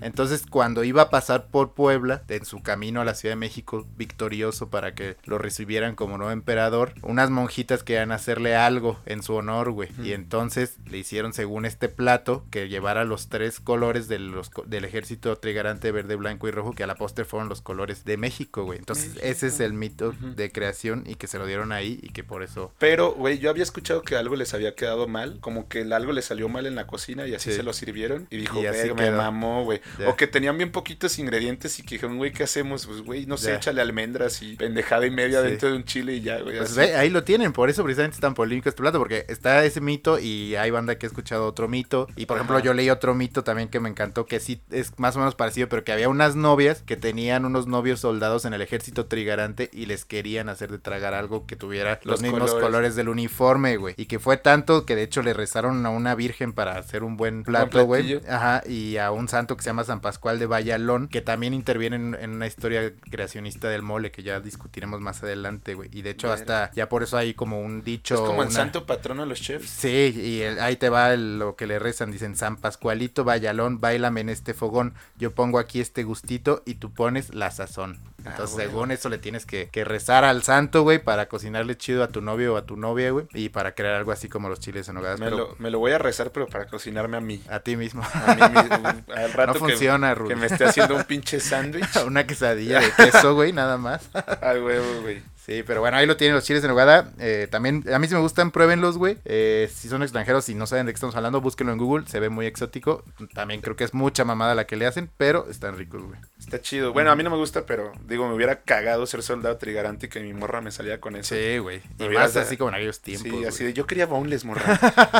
Entonces, 0.00 0.44
cuando 0.48 0.84
iba 0.84 1.02
a 1.02 1.10
pasar 1.10 1.46
por 1.46 1.72
Puebla, 1.72 2.22
en 2.28 2.44
su 2.44 2.62
camino 2.62 3.00
a 3.00 3.04
la 3.04 3.14
Ciudad 3.14 3.32
de 3.32 3.40
México, 3.40 3.86
victorioso 3.96 4.68
para 4.68 4.94
que 4.94 5.16
lo 5.24 5.38
recibieran 5.38 5.94
como 5.94 6.18
nuevo 6.18 6.32
emperador, 6.32 6.94
unas 7.02 7.30
monjitas 7.30 7.82
querían 7.82 8.12
hacerle 8.12 8.56
algo 8.56 8.98
en 9.06 9.22
su 9.22 9.34
honor, 9.34 9.70
güey. 9.70 9.88
Y 10.02 10.12
entonces 10.12 10.76
le 10.88 10.98
hicieron, 10.98 11.32
según 11.32 11.64
este 11.64 11.88
plato, 11.88 12.44
que 12.50 12.68
llevara 12.68 13.04
los 13.04 13.28
tres 13.28 13.60
colores 13.60 14.08
de 14.08 14.18
los 14.18 14.50
del 14.66 14.84
ejército 14.84 15.36
trigarante 15.36 15.92
verde, 15.92 16.16
blanco 16.16 16.48
y 16.48 16.50
rojo, 16.50 16.72
que 16.72 16.84
a 16.84 16.86
la 16.86 16.94
postre 16.94 17.24
fueron 17.24 17.48
los 17.48 17.60
colores 17.60 18.04
de 18.04 18.16
México, 18.16 18.64
güey. 18.64 18.78
Entonces, 18.78 19.08
México. 19.08 19.26
ese 19.26 19.46
es 19.48 19.60
el 19.60 19.72
mito 19.72 20.12
de 20.12 20.52
creación 20.52 21.04
y 21.06 21.16
que 21.16 21.26
se 21.26 21.38
lo 21.38 21.46
dieron 21.46 21.72
ahí 21.72 21.98
y 22.02 22.10
que 22.10 22.24
por 22.24 22.42
eso... 22.42 22.72
Pero, 22.78 23.12
güey, 23.12 23.38
yo 23.38 23.50
había 23.50 23.62
escuchado 23.62 24.02
que 24.02 24.16
algo 24.16 24.36
les 24.36 24.54
había 24.54 24.74
quedado 24.74 25.08
mal, 25.08 25.38
como 25.40 25.68
que 25.68 25.82
algo 25.92 26.12
les 26.12 26.26
salió 26.26 26.48
mal 26.48 26.66
en 26.66 26.75
la 26.76 26.86
cocina 26.86 27.26
y 27.26 27.34
así 27.34 27.50
Sí. 27.50 27.56
se 27.56 27.62
lo 27.62 27.72
sirvieron. 27.72 28.26
Y 28.30 28.36
dijo, 28.36 28.60
Y 28.62 28.66
así 28.66 28.78
"Verga, 28.78 28.94
me 28.94 29.02
quedó". 29.04 29.16
mamó, 29.16 29.64
güey. 29.64 29.80
O 30.06 30.16
que 30.16 30.26
tenían 30.26 30.56
bien 30.56 30.70
poquitos 30.72 31.18
ingredientes 31.18 31.78
y 31.78 31.82
que 31.82 31.96
dijeron, 31.96 32.16
güey, 32.18 32.32
¿qué 32.32 32.42
hacemos? 32.44 32.86
Pues, 32.86 33.02
güey, 33.02 33.26
no 33.26 33.36
sé, 33.36 33.50
Ya. 33.50 33.56
échale 33.56 33.80
almendras 33.80 34.42
y 34.42 34.56
pendejada 34.56 35.06
y 35.06 35.10
media 35.10 35.42
Sí. 35.42 35.48
dentro 35.48 35.70
de 35.70 35.76
un 35.76 35.84
chile 35.84 36.14
y 36.14 36.20
ya, 36.20 36.40
güey. 36.40 36.56
Pues 36.58 36.74
ve, 36.76 36.94
ahí 36.94 37.10
lo 37.10 37.24
tienen, 37.24 37.52
por 37.52 37.70
eso 37.70 37.82
precisamente 37.82 38.14
es 38.16 38.20
tan 38.20 38.34
polémico 38.34 38.68
este 38.68 38.80
plato, 38.82 38.98
porque 38.98 39.24
está 39.28 39.64
ese 39.64 39.80
mito 39.80 40.18
y 40.18 40.54
hay 40.56 40.70
banda 40.70 40.96
que 40.98 41.06
ha 41.06 41.08
escuchado 41.08 41.46
otro 41.46 41.68
mito. 41.68 42.08
Y 42.16 42.26
por 42.26 42.36
ejemplo, 42.36 42.58
yo 42.60 42.74
leí 42.74 42.90
otro 42.90 43.14
mito 43.14 43.42
también 43.44 43.68
que 43.68 43.80
me 43.80 43.88
encantó, 43.88 44.26
que 44.26 44.40
sí 44.40 44.60
es 44.70 44.98
más 44.98 45.16
o 45.16 45.18
menos 45.20 45.34
parecido, 45.34 45.68
pero 45.68 45.84
que 45.84 45.92
había 45.92 46.08
unas 46.08 46.36
novias 46.36 46.82
que 46.82 46.96
tenían 46.96 47.44
unos 47.44 47.66
novios 47.66 48.00
soldados 48.00 48.44
en 48.44 48.52
el 48.54 48.62
ejército 48.62 49.06
trigarante 49.06 49.70
y 49.72 49.86
les 49.86 50.04
querían 50.04 50.48
hacer 50.48 50.70
de 50.70 50.78
tragar 50.78 51.14
algo 51.14 51.46
que 51.46 51.56
tuviera 51.56 51.98
los, 52.04 52.12
Los 52.16 52.22
mismos 52.22 52.50
colores. 52.50 52.62
colores. 52.66 52.96
del 52.96 53.08
uniforme, 53.08 53.76
güey. 53.76 53.94
Y 53.96 54.06
que 54.06 54.18
fue 54.18 54.36
tanto 54.36 54.86
que 54.86 54.94
de 54.96 55.02
hecho 55.02 55.22
le 55.22 55.32
rezaron 55.34 55.84
a 55.86 55.90
una 55.90 56.14
virgen 56.14 56.52
para 56.52 56.65
hacer 56.72 57.02
un 57.04 57.16
buen 57.16 57.42
plato, 57.42 57.84
güey. 57.84 58.20
Ajá, 58.28 58.62
y 58.66 58.96
a 58.98 59.10
un 59.10 59.28
santo 59.28 59.56
que 59.56 59.62
se 59.62 59.70
llama 59.70 59.84
San 59.84 60.00
Pascual 60.00 60.38
de 60.38 60.46
Vallalón, 60.46 61.08
que 61.08 61.20
también 61.22 61.54
interviene 61.54 61.96
en, 61.96 62.14
en 62.14 62.30
una 62.34 62.46
historia 62.46 62.92
creacionista 63.10 63.68
del 63.68 63.82
mole 63.82 64.10
que 64.10 64.22
ya 64.22 64.40
discutiremos 64.40 65.00
más 65.00 65.22
adelante, 65.22 65.74
güey. 65.74 65.88
Y 65.92 66.02
de 66.02 66.10
hecho 66.10 66.32
hasta 66.32 66.70
ya 66.72 66.88
por 66.88 67.02
eso 67.02 67.16
hay 67.16 67.34
como 67.34 67.60
un 67.60 67.82
dicho. 67.82 68.14
es 68.14 68.20
como 68.20 68.42
el 68.42 68.48
una- 68.48 68.56
santo 68.56 68.86
patrono 68.86 69.22
de 69.22 69.28
los 69.28 69.40
chefs. 69.40 69.68
Sí, 69.70 70.12
y 70.16 70.42
el- 70.42 70.60
ahí 70.60 70.76
te 70.76 70.88
va 70.88 71.12
el- 71.12 71.38
lo 71.38 71.56
que 71.56 71.66
le 71.66 71.78
rezan. 71.78 72.10
Dicen, 72.10 72.36
San 72.36 72.56
Pascualito 72.56 73.24
Vallalón, 73.24 73.80
bailame 73.80 74.20
en 74.20 74.28
este 74.28 74.54
fogón. 74.54 74.94
Yo 75.18 75.34
pongo 75.34 75.58
aquí 75.58 75.80
este 75.80 76.04
gustito 76.04 76.62
y 76.66 76.74
tú 76.74 76.92
pones 76.92 77.34
la 77.34 77.50
sazón. 77.50 77.98
Ah, 78.26 78.30
Entonces, 78.32 78.56
según 78.56 78.90
eso, 78.90 79.08
le 79.08 79.18
tienes 79.18 79.46
que, 79.46 79.68
que 79.70 79.84
rezar 79.84 80.24
al 80.24 80.42
santo, 80.42 80.82
güey, 80.82 80.98
para 80.98 81.28
cocinarle 81.28 81.76
chido 81.76 82.02
a 82.02 82.08
tu 82.08 82.20
novio 82.20 82.54
o 82.54 82.56
a 82.56 82.66
tu 82.66 82.76
novia, 82.76 83.10
güey. 83.10 83.26
Y 83.34 83.50
para 83.50 83.74
crear 83.74 83.94
algo 83.94 84.12
así 84.12 84.28
como 84.28 84.48
los 84.48 84.60
chiles 84.60 84.88
en 84.88 84.96
hogadas. 84.96 85.20
Me, 85.20 85.26
Pero 85.26 85.36
lo, 85.38 85.56
me 85.58 85.70
lo 85.70 85.78
voy 85.78 85.92
a 85.92 85.98
rezar, 85.98 86.30
pero 86.32 86.46
para 86.46 86.66
cocinarme 86.66 87.16
a 87.16 87.20
mí. 87.20 87.42
a 87.48 87.60
ti 87.60 87.76
mismo. 87.76 88.02
A 88.02 88.34
mí 88.34 88.60
mismo. 88.60 88.88
Al 89.16 89.32
rato 89.32 89.46
no 89.46 89.52
que- 89.54 89.58
funciona, 89.60 90.08
que, 90.08 90.14
Rudy. 90.20 90.34
me 90.34 90.46
esté 90.46 90.64
haciendo 90.64 90.96
un 90.96 91.04
pinche 91.04 91.40
sándwich. 91.40 91.96
Una 92.06 92.26
quesadilla 92.26 92.80
de 92.80 92.90
queso, 92.92 93.34
güey, 93.34 93.52
nada 93.52 93.76
más. 93.78 94.08
Ay, 94.42 94.60
huevo, 94.60 95.02
güey. 95.02 95.22
Sí, 95.46 95.62
pero 95.64 95.80
bueno, 95.80 95.96
ahí 95.96 96.06
lo 96.06 96.16
tienen 96.16 96.34
los 96.34 96.42
chiles 96.42 96.64
en 96.64 96.70
nogada. 96.70 97.12
Eh, 97.20 97.46
también, 97.48 97.84
a 97.94 98.00
mí 98.00 98.08
sí 98.08 98.14
me 98.14 98.20
gustan, 98.20 98.50
pruébenlos, 98.50 98.98
güey. 98.98 99.16
Eh, 99.24 99.70
si 99.72 99.88
son 99.88 100.02
extranjeros 100.02 100.48
y 100.48 100.56
no 100.56 100.66
saben 100.66 100.86
de 100.86 100.92
qué 100.92 100.96
estamos 100.96 101.14
hablando, 101.14 101.40
búsquenlo 101.40 101.72
en 101.72 101.78
Google. 101.78 102.04
Se 102.08 102.18
ve 102.18 102.30
muy 102.30 102.46
exótico. 102.46 103.04
También 103.32 103.60
creo 103.60 103.76
que 103.76 103.84
es 103.84 103.94
mucha 103.94 104.24
mamada 104.24 104.56
la 104.56 104.66
que 104.66 104.74
le 104.74 104.86
hacen, 104.86 105.08
pero 105.16 105.46
están 105.48 105.78
ricos, 105.78 106.02
güey. 106.02 106.18
Está 106.36 106.60
chido. 106.60 106.92
Bueno, 106.92 107.12
a 107.12 107.16
mí 107.16 107.22
no 107.22 107.30
me 107.30 107.36
gusta, 107.36 107.64
pero 107.64 107.92
digo, 108.08 108.26
me 108.26 108.34
hubiera 108.34 108.62
cagado 108.62 109.06
ser 109.06 109.22
soldado 109.22 109.56
trigarante 109.56 110.06
y 110.06 110.08
que 110.08 110.18
mi 110.18 110.32
morra 110.32 110.60
me 110.60 110.72
salía 110.72 111.00
con 111.00 111.14
eso. 111.14 111.36
Sí, 111.36 111.58
güey. 111.58 111.80
Y 112.00 112.08
más 112.08 112.34
así 112.36 112.56
como 112.56 112.70
en 112.70 112.74
aquellos 112.74 112.98
tiempos. 113.00 113.22
Sí, 113.22 113.30
güey. 113.30 113.44
así 113.44 113.62
de 113.62 113.72
yo 113.72 113.86
quería 113.86 114.06
boneless, 114.06 114.44
morra. 114.44 114.74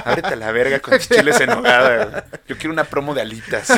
Ábrete 0.05 0.35
a 0.35 0.37
la 0.37 0.51
verga 0.51 0.81
con 0.81 0.99
tus 0.99 1.09
chiles 1.09 1.41
en 1.41 1.51
nogada. 1.51 2.27
Yo 2.49 2.57
quiero 2.57 2.73
una 2.73 2.83
promo 2.83 3.15
de 3.15 3.21
alitas. 3.21 3.69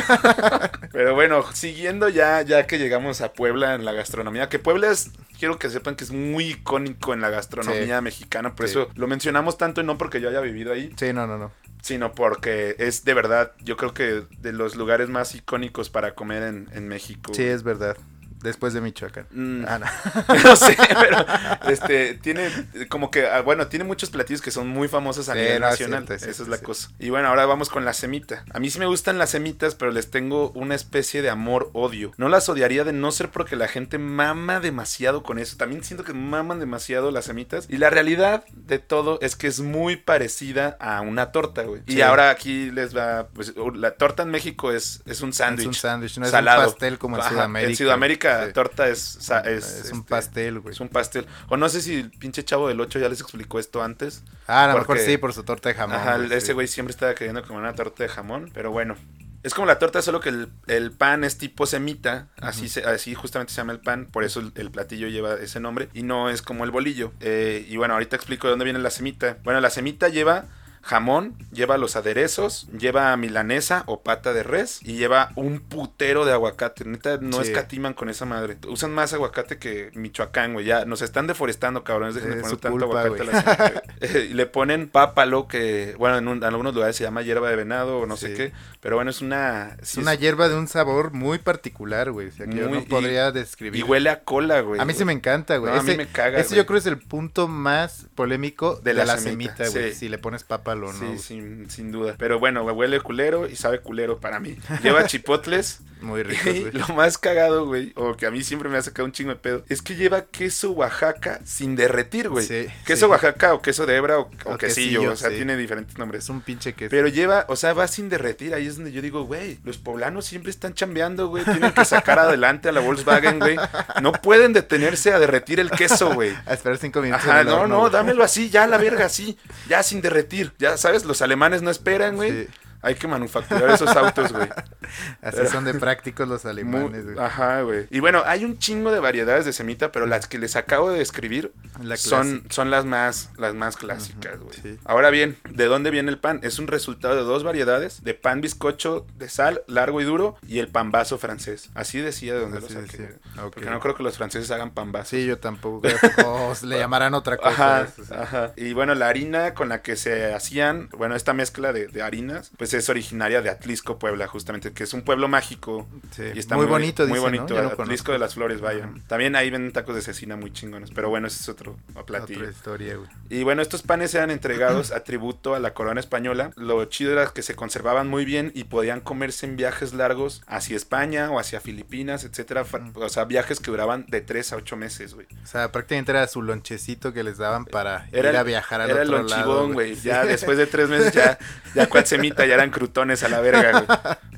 Pero 0.93 1.15
bueno, 1.15 1.45
siguiendo 1.53 2.09
ya, 2.09 2.41
ya 2.41 2.67
que 2.67 2.79
llegamos 2.79 3.21
a 3.21 3.35
Puebla 3.35 3.75
en 3.75 3.85
la 3.85 3.93
gastronomía, 3.93 4.49
que 4.49 4.59
Puebla 4.59 4.91
es, 4.91 5.11
quiero 5.39 5.59
que 5.59 5.69
sepan 5.69 5.95
que 5.95 6.05
es 6.05 6.11
muy 6.11 6.38
icónico 6.47 7.13
en 7.15 7.21
la 7.21 7.31
gastronomía 7.31 7.99
Sí. 7.99 8.03
mexicana, 8.05 8.55
por 8.55 8.67
Sí. 8.67 8.73
eso 8.73 8.89
lo 8.95 9.07
mencionamos 9.07 9.59
tanto 9.59 9.81
y 9.81 9.85
no 9.85 9.99
porque 9.99 10.21
yo 10.21 10.29
haya 10.29 10.41
vivido 10.41 10.73
ahí, 10.73 10.93
Sí, 10.97 11.13
no, 11.13 11.27
no, 11.27 11.39
no. 11.39 11.51
sino 11.83 12.13
porque 12.13 12.77
es 12.79 13.05
de 13.05 13.15
verdad, 13.15 13.53
yo 13.63 13.77
creo 13.77 13.95
que 13.95 14.25
de 14.41 14.53
los 14.53 14.77
lugares 14.77 15.09
más 15.09 15.35
icónicos 15.35 15.91
para 15.91 16.15
comer 16.15 16.43
en, 16.43 16.69
en 16.73 16.89
México. 16.89 17.33
Sí, 17.35 17.43
es 17.45 17.63
verdad. 17.63 17.97
Después 18.43 18.73
de 18.73 18.81
Michoacán. 18.81 19.27
Mm. 19.31 19.65
Ah, 19.67 19.79
no. 19.79 20.35
no 20.45 20.57
sé, 20.57 20.77
pero 21.01 21.27
este 21.71 22.15
tiene 22.15 22.49
como 22.89 23.11
que 23.11 23.27
ah, 23.27 23.43
bueno, 23.43 23.67
tiene 23.69 23.85
muchos 23.85 24.11
platillos 24.11 24.41
que 24.43 24.51
son 24.51 24.69
muy 24.69 24.89
famosos 24.89 25.29
a 25.29 25.33
Sí, 25.33 25.39
nivel 25.41 25.61
no, 25.61 25.67
es 25.67 25.73
nacional, 25.73 26.07
cierto, 26.07 26.15
es 26.15 26.23
esa 26.35 26.43
es 26.45 26.49
la 26.49 26.57
sí. 26.59 26.65
cosa. 26.65 26.91
Y 26.99 27.11
bueno, 27.11 27.29
ahora 27.29 27.47
vamos 27.47 27.69
con 27.69 27.85
la 27.85 27.93
semita. 27.93 28.45
A 28.53 28.61
mí 28.61 28.71
sí 28.71 28.79
me 28.79 28.87
gustan 28.87 29.19
las 29.19 29.31
semitas, 29.31 29.75
pero 29.75 29.91
les 29.91 30.11
tengo 30.11 30.51
una 30.53 30.75
especie 30.75 31.23
de 31.23 31.31
amor 31.31 31.71
odio. 31.73 32.13
No 32.17 32.29
las 32.29 32.49
odiaría 32.49 32.85
de 32.85 32.93
no 32.93 33.11
ser 33.13 33.31
porque 33.31 33.57
la 33.57 33.69
gente 33.69 33.99
mama 33.99 34.61
demasiado 34.61 35.23
con 35.23 35.39
eso. 35.39 35.57
También 35.57 35.83
siento 35.85 36.05
que 36.05 36.13
maman 36.15 36.61
demasiado 36.61 37.11
las 37.11 37.25
semitas 37.27 37.67
y 37.69 37.79
la 37.79 37.91
realidad 37.91 38.45
de 38.53 38.79
todo 38.79 39.19
es 39.21 39.37
que 39.37 39.47
es 39.49 39.61
muy 39.61 39.97
parecida 39.97 40.77
a 40.81 41.01
una 41.01 41.33
torta, 41.33 41.63
güey. 41.63 41.83
Y 41.87 42.01
ahora 42.03 42.31
aquí 42.31 42.71
les 42.71 42.97
va 42.97 43.29
pues 43.35 43.55
la 43.75 43.93
torta 43.93 44.23
en 44.23 44.31
México 44.31 44.73
es 44.73 45.03
es 45.07 45.21
un 45.23 45.31
Es 45.31 45.37
sándwich. 45.37 45.67
un 45.67 45.75
sándwich, 45.75 46.19
no 46.19 46.25
es 46.27 46.31
salado. 46.31 46.61
un 46.63 46.67
pastel 46.71 46.99
como 46.99 47.17
en 47.17 47.23
Ajá, 47.23 47.31
Sudamérica. 47.31 47.71
En 47.71 47.77
Sudamérica, 47.77 48.28
Sí. 48.47 48.53
torta 48.53 48.89
es, 48.89 49.17
es, 49.45 49.65
Es 49.65 49.93
un 49.93 49.99
este, 50.01 50.09
pastel, 50.11 50.61
güey. 50.61 50.73
Es 50.75 50.81
un 50.81 50.89
pastel. 50.89 51.27
O 51.49 51.57
no 51.57 51.69
sé 51.69 51.81
si 51.81 51.95
el 51.97 52.11
pinche 52.11 52.45
chavo 52.45 52.69
del 52.69 52.81
8 52.81 52.99
ya 52.99 53.09
les 53.09 53.21
explicó 53.21 53.59
esto 53.59 53.83
antes. 53.83 54.23
Ah, 54.47 54.65
a 54.65 54.73
lo 54.73 54.79
mejor 54.79 54.99
sí, 54.99 55.17
por 55.19 55.33
su 55.33 55.43
torta 55.45 55.69
de 55.69 55.75
jamón. 55.75 55.97
Ajá, 55.97 56.17
güey, 56.17 56.33
ese 56.33 56.49
sí. 56.49 56.53
güey 56.53 56.67
siempre 56.69 56.93
estaba 56.93 57.15
queriendo 57.15 57.43
comer 57.43 57.63
una 57.63 57.75
torta 57.75 58.03
de 58.03 58.09
jamón. 58.09 58.51
Pero 58.55 58.71
bueno. 58.71 58.97
Es 59.45 59.55
como 59.55 59.67
la 59.67 59.79
torta, 59.79 60.03
solo 60.03 60.19
que 60.21 60.31
el, 60.31 60.49
el 60.67 60.91
pan 60.91 61.23
es 61.23 61.39
tipo 61.39 61.65
semita. 61.65 62.27
Así, 62.41 62.69
se- 62.69 62.85
así 62.85 63.15
justamente 63.15 63.53
se 63.53 63.59
llama 63.59 63.73
el 63.73 63.79
pan. 63.81 64.07
Por 64.11 64.25
eso 64.25 64.41
el, 64.41 64.51
el 64.57 64.71
platillo 64.71 65.07
lleva 65.09 65.35
ese 65.35 65.61
nombre. 65.61 65.89
Y 65.95 66.03
no 66.03 66.29
es 66.29 66.43
como 66.43 66.65
el 66.65 66.73
bolillo. 66.73 67.13
Eh, 67.21 67.65
y 67.69 67.77
bueno, 67.77 67.95
ahorita 67.95 68.17
explico 68.17 68.49
de 68.49 68.51
dónde 68.51 68.65
viene 68.65 68.81
la 68.81 68.91
semita. 68.91 69.39
Bueno, 69.45 69.61
la 69.61 69.71
semita 69.71 70.09
lleva 70.09 70.47
jamón, 70.89 71.35
lleva 71.53 71.77
los 71.77 71.97
aderezos, 71.97 72.67
lleva 72.79 73.15
milanesa 73.19 73.83
o 73.87 74.01
pata 74.03 74.33
de 74.33 74.43
res 74.43 74.81
y 74.83 74.95
lleva 74.97 75.33
un 75.37 75.61
putero 75.61 76.25
de 76.25 76.33
aguacate. 76.33 76.85
Neta, 76.87 77.19
no 77.21 77.43
Sí. 77.43 77.51
escatiman 77.51 77.93
con 77.93 78.09
esa 78.09 78.25
madre. 78.25 78.57
Usan 78.67 78.93
más 78.95 79.13
aguacate 79.13 79.59
que 79.59 79.91
Michoacán, 79.95 80.55
güey. 80.55 80.65
Ya 80.65 80.87
nos 80.87 81.03
están 81.03 81.27
deforestando, 81.27 81.85
cabrones. 81.85 82.15
Dejen 82.15 82.31
de 82.31 82.37
poner 82.37 82.51
su 82.51 82.57
tanto 82.57 82.79
culpa, 82.87 83.03
aguacate 83.03 83.31
a 83.31 83.43
la. 83.43 83.83
Eh, 84.01 84.29
y 84.31 84.35
le 84.35 84.47
ponen 84.47 84.89
pápalo, 84.89 85.47
que, 85.47 85.95
bueno, 85.99 86.17
en, 86.17 86.27
un- 86.27 86.39
en 86.39 86.45
algunos 86.45 86.75
lugares 86.75 86.97
se 86.97 87.05
llama 87.05 87.21
hierba 87.23 87.51
de 87.51 87.57
venado 87.57 87.99
o 87.99 88.07
no 88.07 88.17
sé 88.17 88.33
qué. 88.33 88.53
Pero 88.81 88.97
bueno, 88.97 89.11
es 89.11 89.21
una. 89.21 89.77
Es 89.83 89.91
sí 89.91 90.01
una 90.01 90.15
hierba 90.15 90.49
de 90.49 90.55
un 90.57 90.69
sabor 90.69 91.13
muy 91.13 91.39
particular, 91.39 92.13
güey. 92.13 92.29
O 92.29 92.33
sea, 92.33 92.47
que 92.47 92.57
yo 92.57 92.69
no 92.71 92.83
podría 92.85 93.29
y- 93.29 93.33
describir. 93.33 93.79
Y 93.79 93.83
huele 93.83 94.09
a 94.09 94.21
cola, 94.25 94.61
güey. 94.63 94.81
A 94.81 94.87
mí 94.87 94.95
sí 94.95 95.05
me 95.05 95.13
encanta, 95.13 95.59
güey. 95.59 95.73
No, 95.75 95.81
a 95.81 95.83
mí 95.83 95.97
me 95.97 96.07
caga, 96.07 96.39
Ese 96.39 96.57
yo 96.57 96.65
creo 96.65 96.79
es 96.79 96.87
el 96.87 96.99
punto 96.99 97.47
más 97.47 98.07
polémico 98.15 98.77
de, 98.77 98.93
De 98.93 98.95
la 98.95 99.05
la, 99.05 99.19
semita, 99.19 99.69
güey. 99.69 99.93
Si 99.93 100.09
le 100.09 100.17
pones 100.19 100.45
pápalo 100.45 100.78
no. 100.87 100.93
Sí, 100.93 101.19
sin, 101.19 101.71
sin 101.71 101.93
duda. 101.93 102.15
Pero 102.19 102.39
bueno, 102.39 102.63
huele 102.63 103.01
culero 103.01 103.49
y 103.49 103.57
sabe 103.57 103.81
culero 103.81 104.19
para 104.19 104.41
mí. 104.41 104.57
Lleva 104.83 105.07
chipotles. 105.07 105.81
Muy 106.01 106.23
güey. 106.23 106.71
lo 106.73 106.87
más 106.95 107.19
cagado, 107.19 107.67
güey, 107.67 107.93
o 107.97 108.17
que 108.17 108.27
a 108.27 108.31
mí 108.31 108.45
siempre 108.45 108.69
me 108.69 108.79
ha 108.79 108.83
sacado 108.83 109.05
un 109.05 109.13
chingo 109.13 109.31
de 109.31 109.37
pedo, 109.37 109.65
es 109.69 109.83
que 109.83 109.97
lleva 109.97 110.27
queso 110.27 110.71
Oaxaca 110.71 111.41
sin 111.45 111.75
derretir, 111.75 112.29
güey. 112.29 112.47
Sí, 112.47 112.67
queso 112.87 113.07
sí. 113.07 113.11
Oaxaca 113.11 113.55
o 113.55 113.63
queso 113.63 113.85
de 113.85 113.97
hebra 113.97 114.19
o, 114.19 114.31
o 114.45 114.55
O 114.55 114.59
quesillo, 114.59 115.01
quesillo, 115.01 115.13
o 115.13 115.17
sea, 115.17 115.31
sí. 115.31 115.37
tiene 115.37 115.57
diferentes 115.57 115.99
nombres. 115.99 116.25
Es 116.25 116.31
un 116.31 116.41
pinche 116.41 116.75
queso. 116.75 116.91
Pero 116.91 117.09
lleva, 117.09 117.47
o 117.49 117.57
sea, 117.57 117.73
va 117.73 117.89
sin 117.89 118.09
derretir. 118.09 118.55
Ahí 118.55 118.67
es 118.67 118.77
donde 118.77 118.93
yo 118.93 119.03
digo, 119.03 119.25
güey, 119.25 119.59
los 119.65 119.79
poblanos 119.79 120.25
siempre 120.27 120.51
están 120.51 120.75
chambeando, 120.75 121.29
güey. 121.29 121.45
Tienen 121.45 121.73
que 121.73 121.85
sacar 121.85 122.19
adelante 122.19 122.69
a 122.69 122.73
la 122.73 122.81
Volkswagen, 122.81 123.41
güey. 123.41 123.57
No 124.01 124.13
pueden 124.13 124.53
detenerse 124.53 125.13
a 125.13 125.19
derretir 125.19 125.61
el 125.61 125.71
queso, 125.71 126.15
güey. 126.15 126.29
A 126.47 126.55
esperar 126.55 126.79
cinco 126.79 127.01
minutos. 127.01 127.27
Ajá, 127.27 127.45
no, 127.45 127.67
no, 127.67 127.91
dámelo 127.91 128.23
así, 128.23 128.49
ya 128.51 128.65
a 128.65 128.67
la 128.67 128.79
verga, 128.79 129.07
así. 129.07 129.37
Ya 129.69 129.83
sin 129.83 130.01
derretir. 130.01 130.53
Ya, 130.59 130.68
¿sabes? 130.77 131.05
Los 131.05 131.23
alemanes 131.23 131.63
no 131.63 131.71
esperan, 131.71 132.17
güey. 132.17 132.49
Hay 132.83 132.95
que 132.95 133.09
manufacturar 133.09 133.71
esos 133.71 133.91
autos, 133.97 134.33
güey. 134.33 134.49
Así 135.23 135.37
Pero- 135.39 135.51
son 135.51 135.65
de 135.65 135.75
prácticos 135.75 136.29
los 136.29 136.45
alemanes, 136.47 137.05
güey. 137.05 137.19
Ajá, 137.19 137.63
güey. 137.63 137.87
Y 137.91 138.01
bueno, 138.01 138.23
hay 138.25 138.45
un 138.45 138.59
chingo 138.59 138.91
de 138.93 139.01
variedades 139.01 139.45
de 139.45 139.53
semita, 139.53 139.91
pero 139.93 140.07
las 140.07 140.27
que 140.29 140.39
les 140.39 140.57
acabo 140.57 140.91
de 140.91 140.99
describir 140.99 141.53
La 141.83 141.97
son, 141.97 142.45
son 142.51 142.71
las 142.71 142.85
más, 142.85 143.31
las 143.37 143.55
más 143.55 143.77
clásicas, 143.77 144.39
güey. 144.41 144.57
sí. 144.63 144.79
Ahora 144.85 145.11
bien, 145.11 145.37
¿de 145.51 145.65
dónde 145.67 145.91
viene 145.91 146.11
el 146.11 146.19
pan? 146.19 146.41
Es 146.43 146.59
un 146.59 146.67
resultado 146.69 147.17
de 147.17 147.23
dos 147.23 147.43
variedades, 147.45 148.03
de 148.05 148.15
pan 148.15 148.41
bizcocho 148.41 149.07
de 149.17 149.29
sal, 149.29 149.63
largo 149.67 150.01
y 150.01 150.05
duro, 150.05 150.37
y 150.47 150.59
el 150.61 150.69
pan 150.69 150.91
vaso 150.91 151.19
francés. 151.19 151.71
Así 151.75 152.01
decía 152.01 152.35
de 152.35 152.41
dónde 152.41 152.59
Así 152.59 152.75
lo 152.75 152.81
saqué. 152.83 153.05
Ok. 153.43 153.55
Porque 153.55 153.71
no 153.71 153.81
creo 153.81 153.95
que 153.97 154.03
los 154.03 154.17
franceses 154.17 154.51
hagan 154.51 154.71
pan 154.71 154.93
vaso. 154.93 155.11
Sí, 155.11 155.27
yo 155.27 155.39
tampoco. 155.39 155.81
creo. 155.83 155.99
O 156.29 156.55
le 156.65 156.79
llamarán 156.79 157.15
otra 157.15 157.37
cosa. 157.37 157.51
Ajá, 157.51 157.83
eso, 157.93 158.05
sí. 158.05 158.15
ajá. 158.15 158.53
Y 158.57 158.73
bueno, 158.73 158.95
la 158.95 159.09
harina 159.09 159.55
con 159.55 159.69
la 159.69 159.83
que 159.83 159.97
se 159.97 160.33
hacían, 160.35 160.89
bueno, 160.97 161.15
esta 161.17 161.33
mezcla 161.33 161.73
de, 161.73 161.89
de 161.89 162.03
harinas, 162.03 162.51
pues 162.57 162.68
es 162.75 162.89
originaria 162.89 163.43
de 163.43 163.51
Atlisco, 163.51 163.99
Puebla, 163.99 164.27
justamente, 164.27 164.73
que 164.73 164.85
es 164.85 164.93
un 164.93 165.03
pueblo 165.03 165.29
mágico. 165.29 165.87
Sí. 166.11 166.23
Y 166.35 166.39
está 166.39 166.57
muy, 166.57 166.67
muy, 166.67 166.73
bonito, 166.73 167.03
muy 167.05 167.13
dice, 167.19 167.21
bonito. 167.21 167.63
¿no? 167.63 167.69
Atlisco 167.83 168.13
de 168.13 168.19
las 168.19 168.35
Flores, 168.35 168.61
vaya. 168.61 168.89
También 169.07 169.37
ahí 169.37 169.51
venden 169.51 169.73
tacos 169.73 169.95
de 169.95 170.03
cecina 170.03 170.37
muy 170.37 170.53
chingones, 170.53 170.91
pero 170.91 171.09
bueno, 171.09 171.27
ese 171.27 171.41
es 171.43 171.49
otro 171.49 171.77
platillo. 172.07 172.41
Otra 172.41 172.51
historia, 172.51 172.97
güey. 172.97 173.09
Y 173.31 173.43
bueno, 173.45 173.63
estos 173.63 173.83
panes 173.83 174.15
eran 174.15 174.31
entregados 174.31 174.93
a 174.93 175.05
tributo 175.05 175.55
a 175.55 175.59
la 175.59 175.75
corona 175.75 176.01
española. 176.01 176.51
Lo 176.57 176.85
chido 176.87 177.13
era 177.13 177.27
que 177.29 177.43
se 177.43 177.55
conservaban 177.55 178.09
muy 178.09 178.25
bien 178.25 178.53
y 178.55 178.65
podían 178.65 179.01
comerse 179.01 179.47
en 179.47 179.57
viajes 179.57 179.93
largos 179.95 180.43
hacia 180.47 180.77
España 180.77 181.31
o 181.31 181.39
hacia 181.39 181.61
Filipinas, 181.61 182.25
etcétera. 182.25 182.65
Mm. 182.65 182.93
O 182.97 183.09
sea, 183.09 183.25
viajes 183.25 183.61
que 183.61 183.71
duraban 183.71 184.05
de 184.09 184.21
3 184.21 184.53
a 184.53 184.57
8 184.57 184.77
meses, 184.77 185.15
güey. 185.15 185.27
O 185.43 185.47
sea, 185.47 185.73
prácticamente 185.73 186.13
era 186.13 186.27
su 186.27 186.43
lonchecito 186.43 187.13
que 187.13 187.23
les 187.25 187.39
daban 187.39 187.65
para 187.65 188.09
Era 188.13 188.31
ir 188.31 188.37
a 188.37 188.41
el- 188.41 188.47
viajar 188.47 188.81
al 188.81 188.91
Era 188.91 189.03
el 189.03 189.09
otro 189.15 189.23
lado. 189.29 189.45
lonchibón, 189.47 189.73
güey. 189.75 189.95
Ya 189.97 190.25
después 190.27 190.59
de 190.59 190.67
tres 190.67 190.89
meses 190.89 191.13
ya, 191.13 191.39
ya 191.75 191.89
cual 191.89 192.07
semita, 192.07 192.45
ya 192.47 192.57
eran 192.59 192.71
crutones 192.71 193.23
a 193.23 193.29
la 193.29 193.41
verga, 193.41 193.85
güey. 193.85 193.87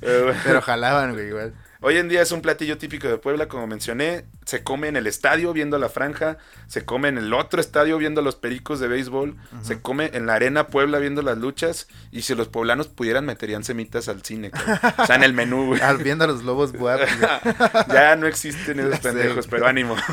Pero, 0.45 0.61
jalaban, 0.63 1.15
güey, 1.15 1.29
igual. 1.29 1.55
Hoy 1.83 1.97
en 1.97 2.11
día 2.11 2.21
es 2.21 2.31
un 2.31 2.43
platillo 2.43 2.77
típico 2.77 3.09
de 3.09 3.17
Puebla, 3.17 3.49
como 3.49 3.67
mencioné. 3.67 4.27
se 4.45 4.63
come 4.63 4.89
en 4.89 4.97
el 4.97 5.07
estadio 5.07 5.55
viendo 5.55 5.79
la 5.79 5.89
franja, 5.89 6.37
se 6.67 6.85
come 6.85 7.09
en 7.09 7.17
el 7.17 7.33
otro 7.33 7.59
estadio 7.59 7.97
viendo 7.97 8.21
los 8.21 8.37
pericos 8.37 8.81
de 8.81 8.89
béisbol, 8.89 9.37
se 9.63 9.81
come 9.81 10.11
en 10.13 10.27
la 10.27 10.35
arena 10.35 10.67
Puebla 10.67 10.99
viendo 10.99 11.23
las 11.23 11.39
luchas, 11.39 11.89
y 12.11 12.21
si 12.23 12.35
los 12.35 12.49
poblanos 12.49 12.89
pudieran 12.89 13.25
meterían 13.25 13.65
semitas 13.65 14.09
al 14.09 14.23
cine, 14.23 14.51
o 14.99 15.07
sea, 15.07 15.17
en 15.17 15.23
el 15.23 15.33
menú, 15.33 15.69
güey. 15.69 15.81
Ah, 15.81 15.95
viendo 15.95 16.25
a 16.25 16.27
los 16.27 16.43
lobos 16.43 16.73
guapos. 16.73 17.09
ya 17.89 18.15
no 18.17 18.27
existen 18.27 18.79
esos 18.81 19.01
pendejos, 19.01 19.47
pero 19.47 19.67
ánimo. 19.67 19.97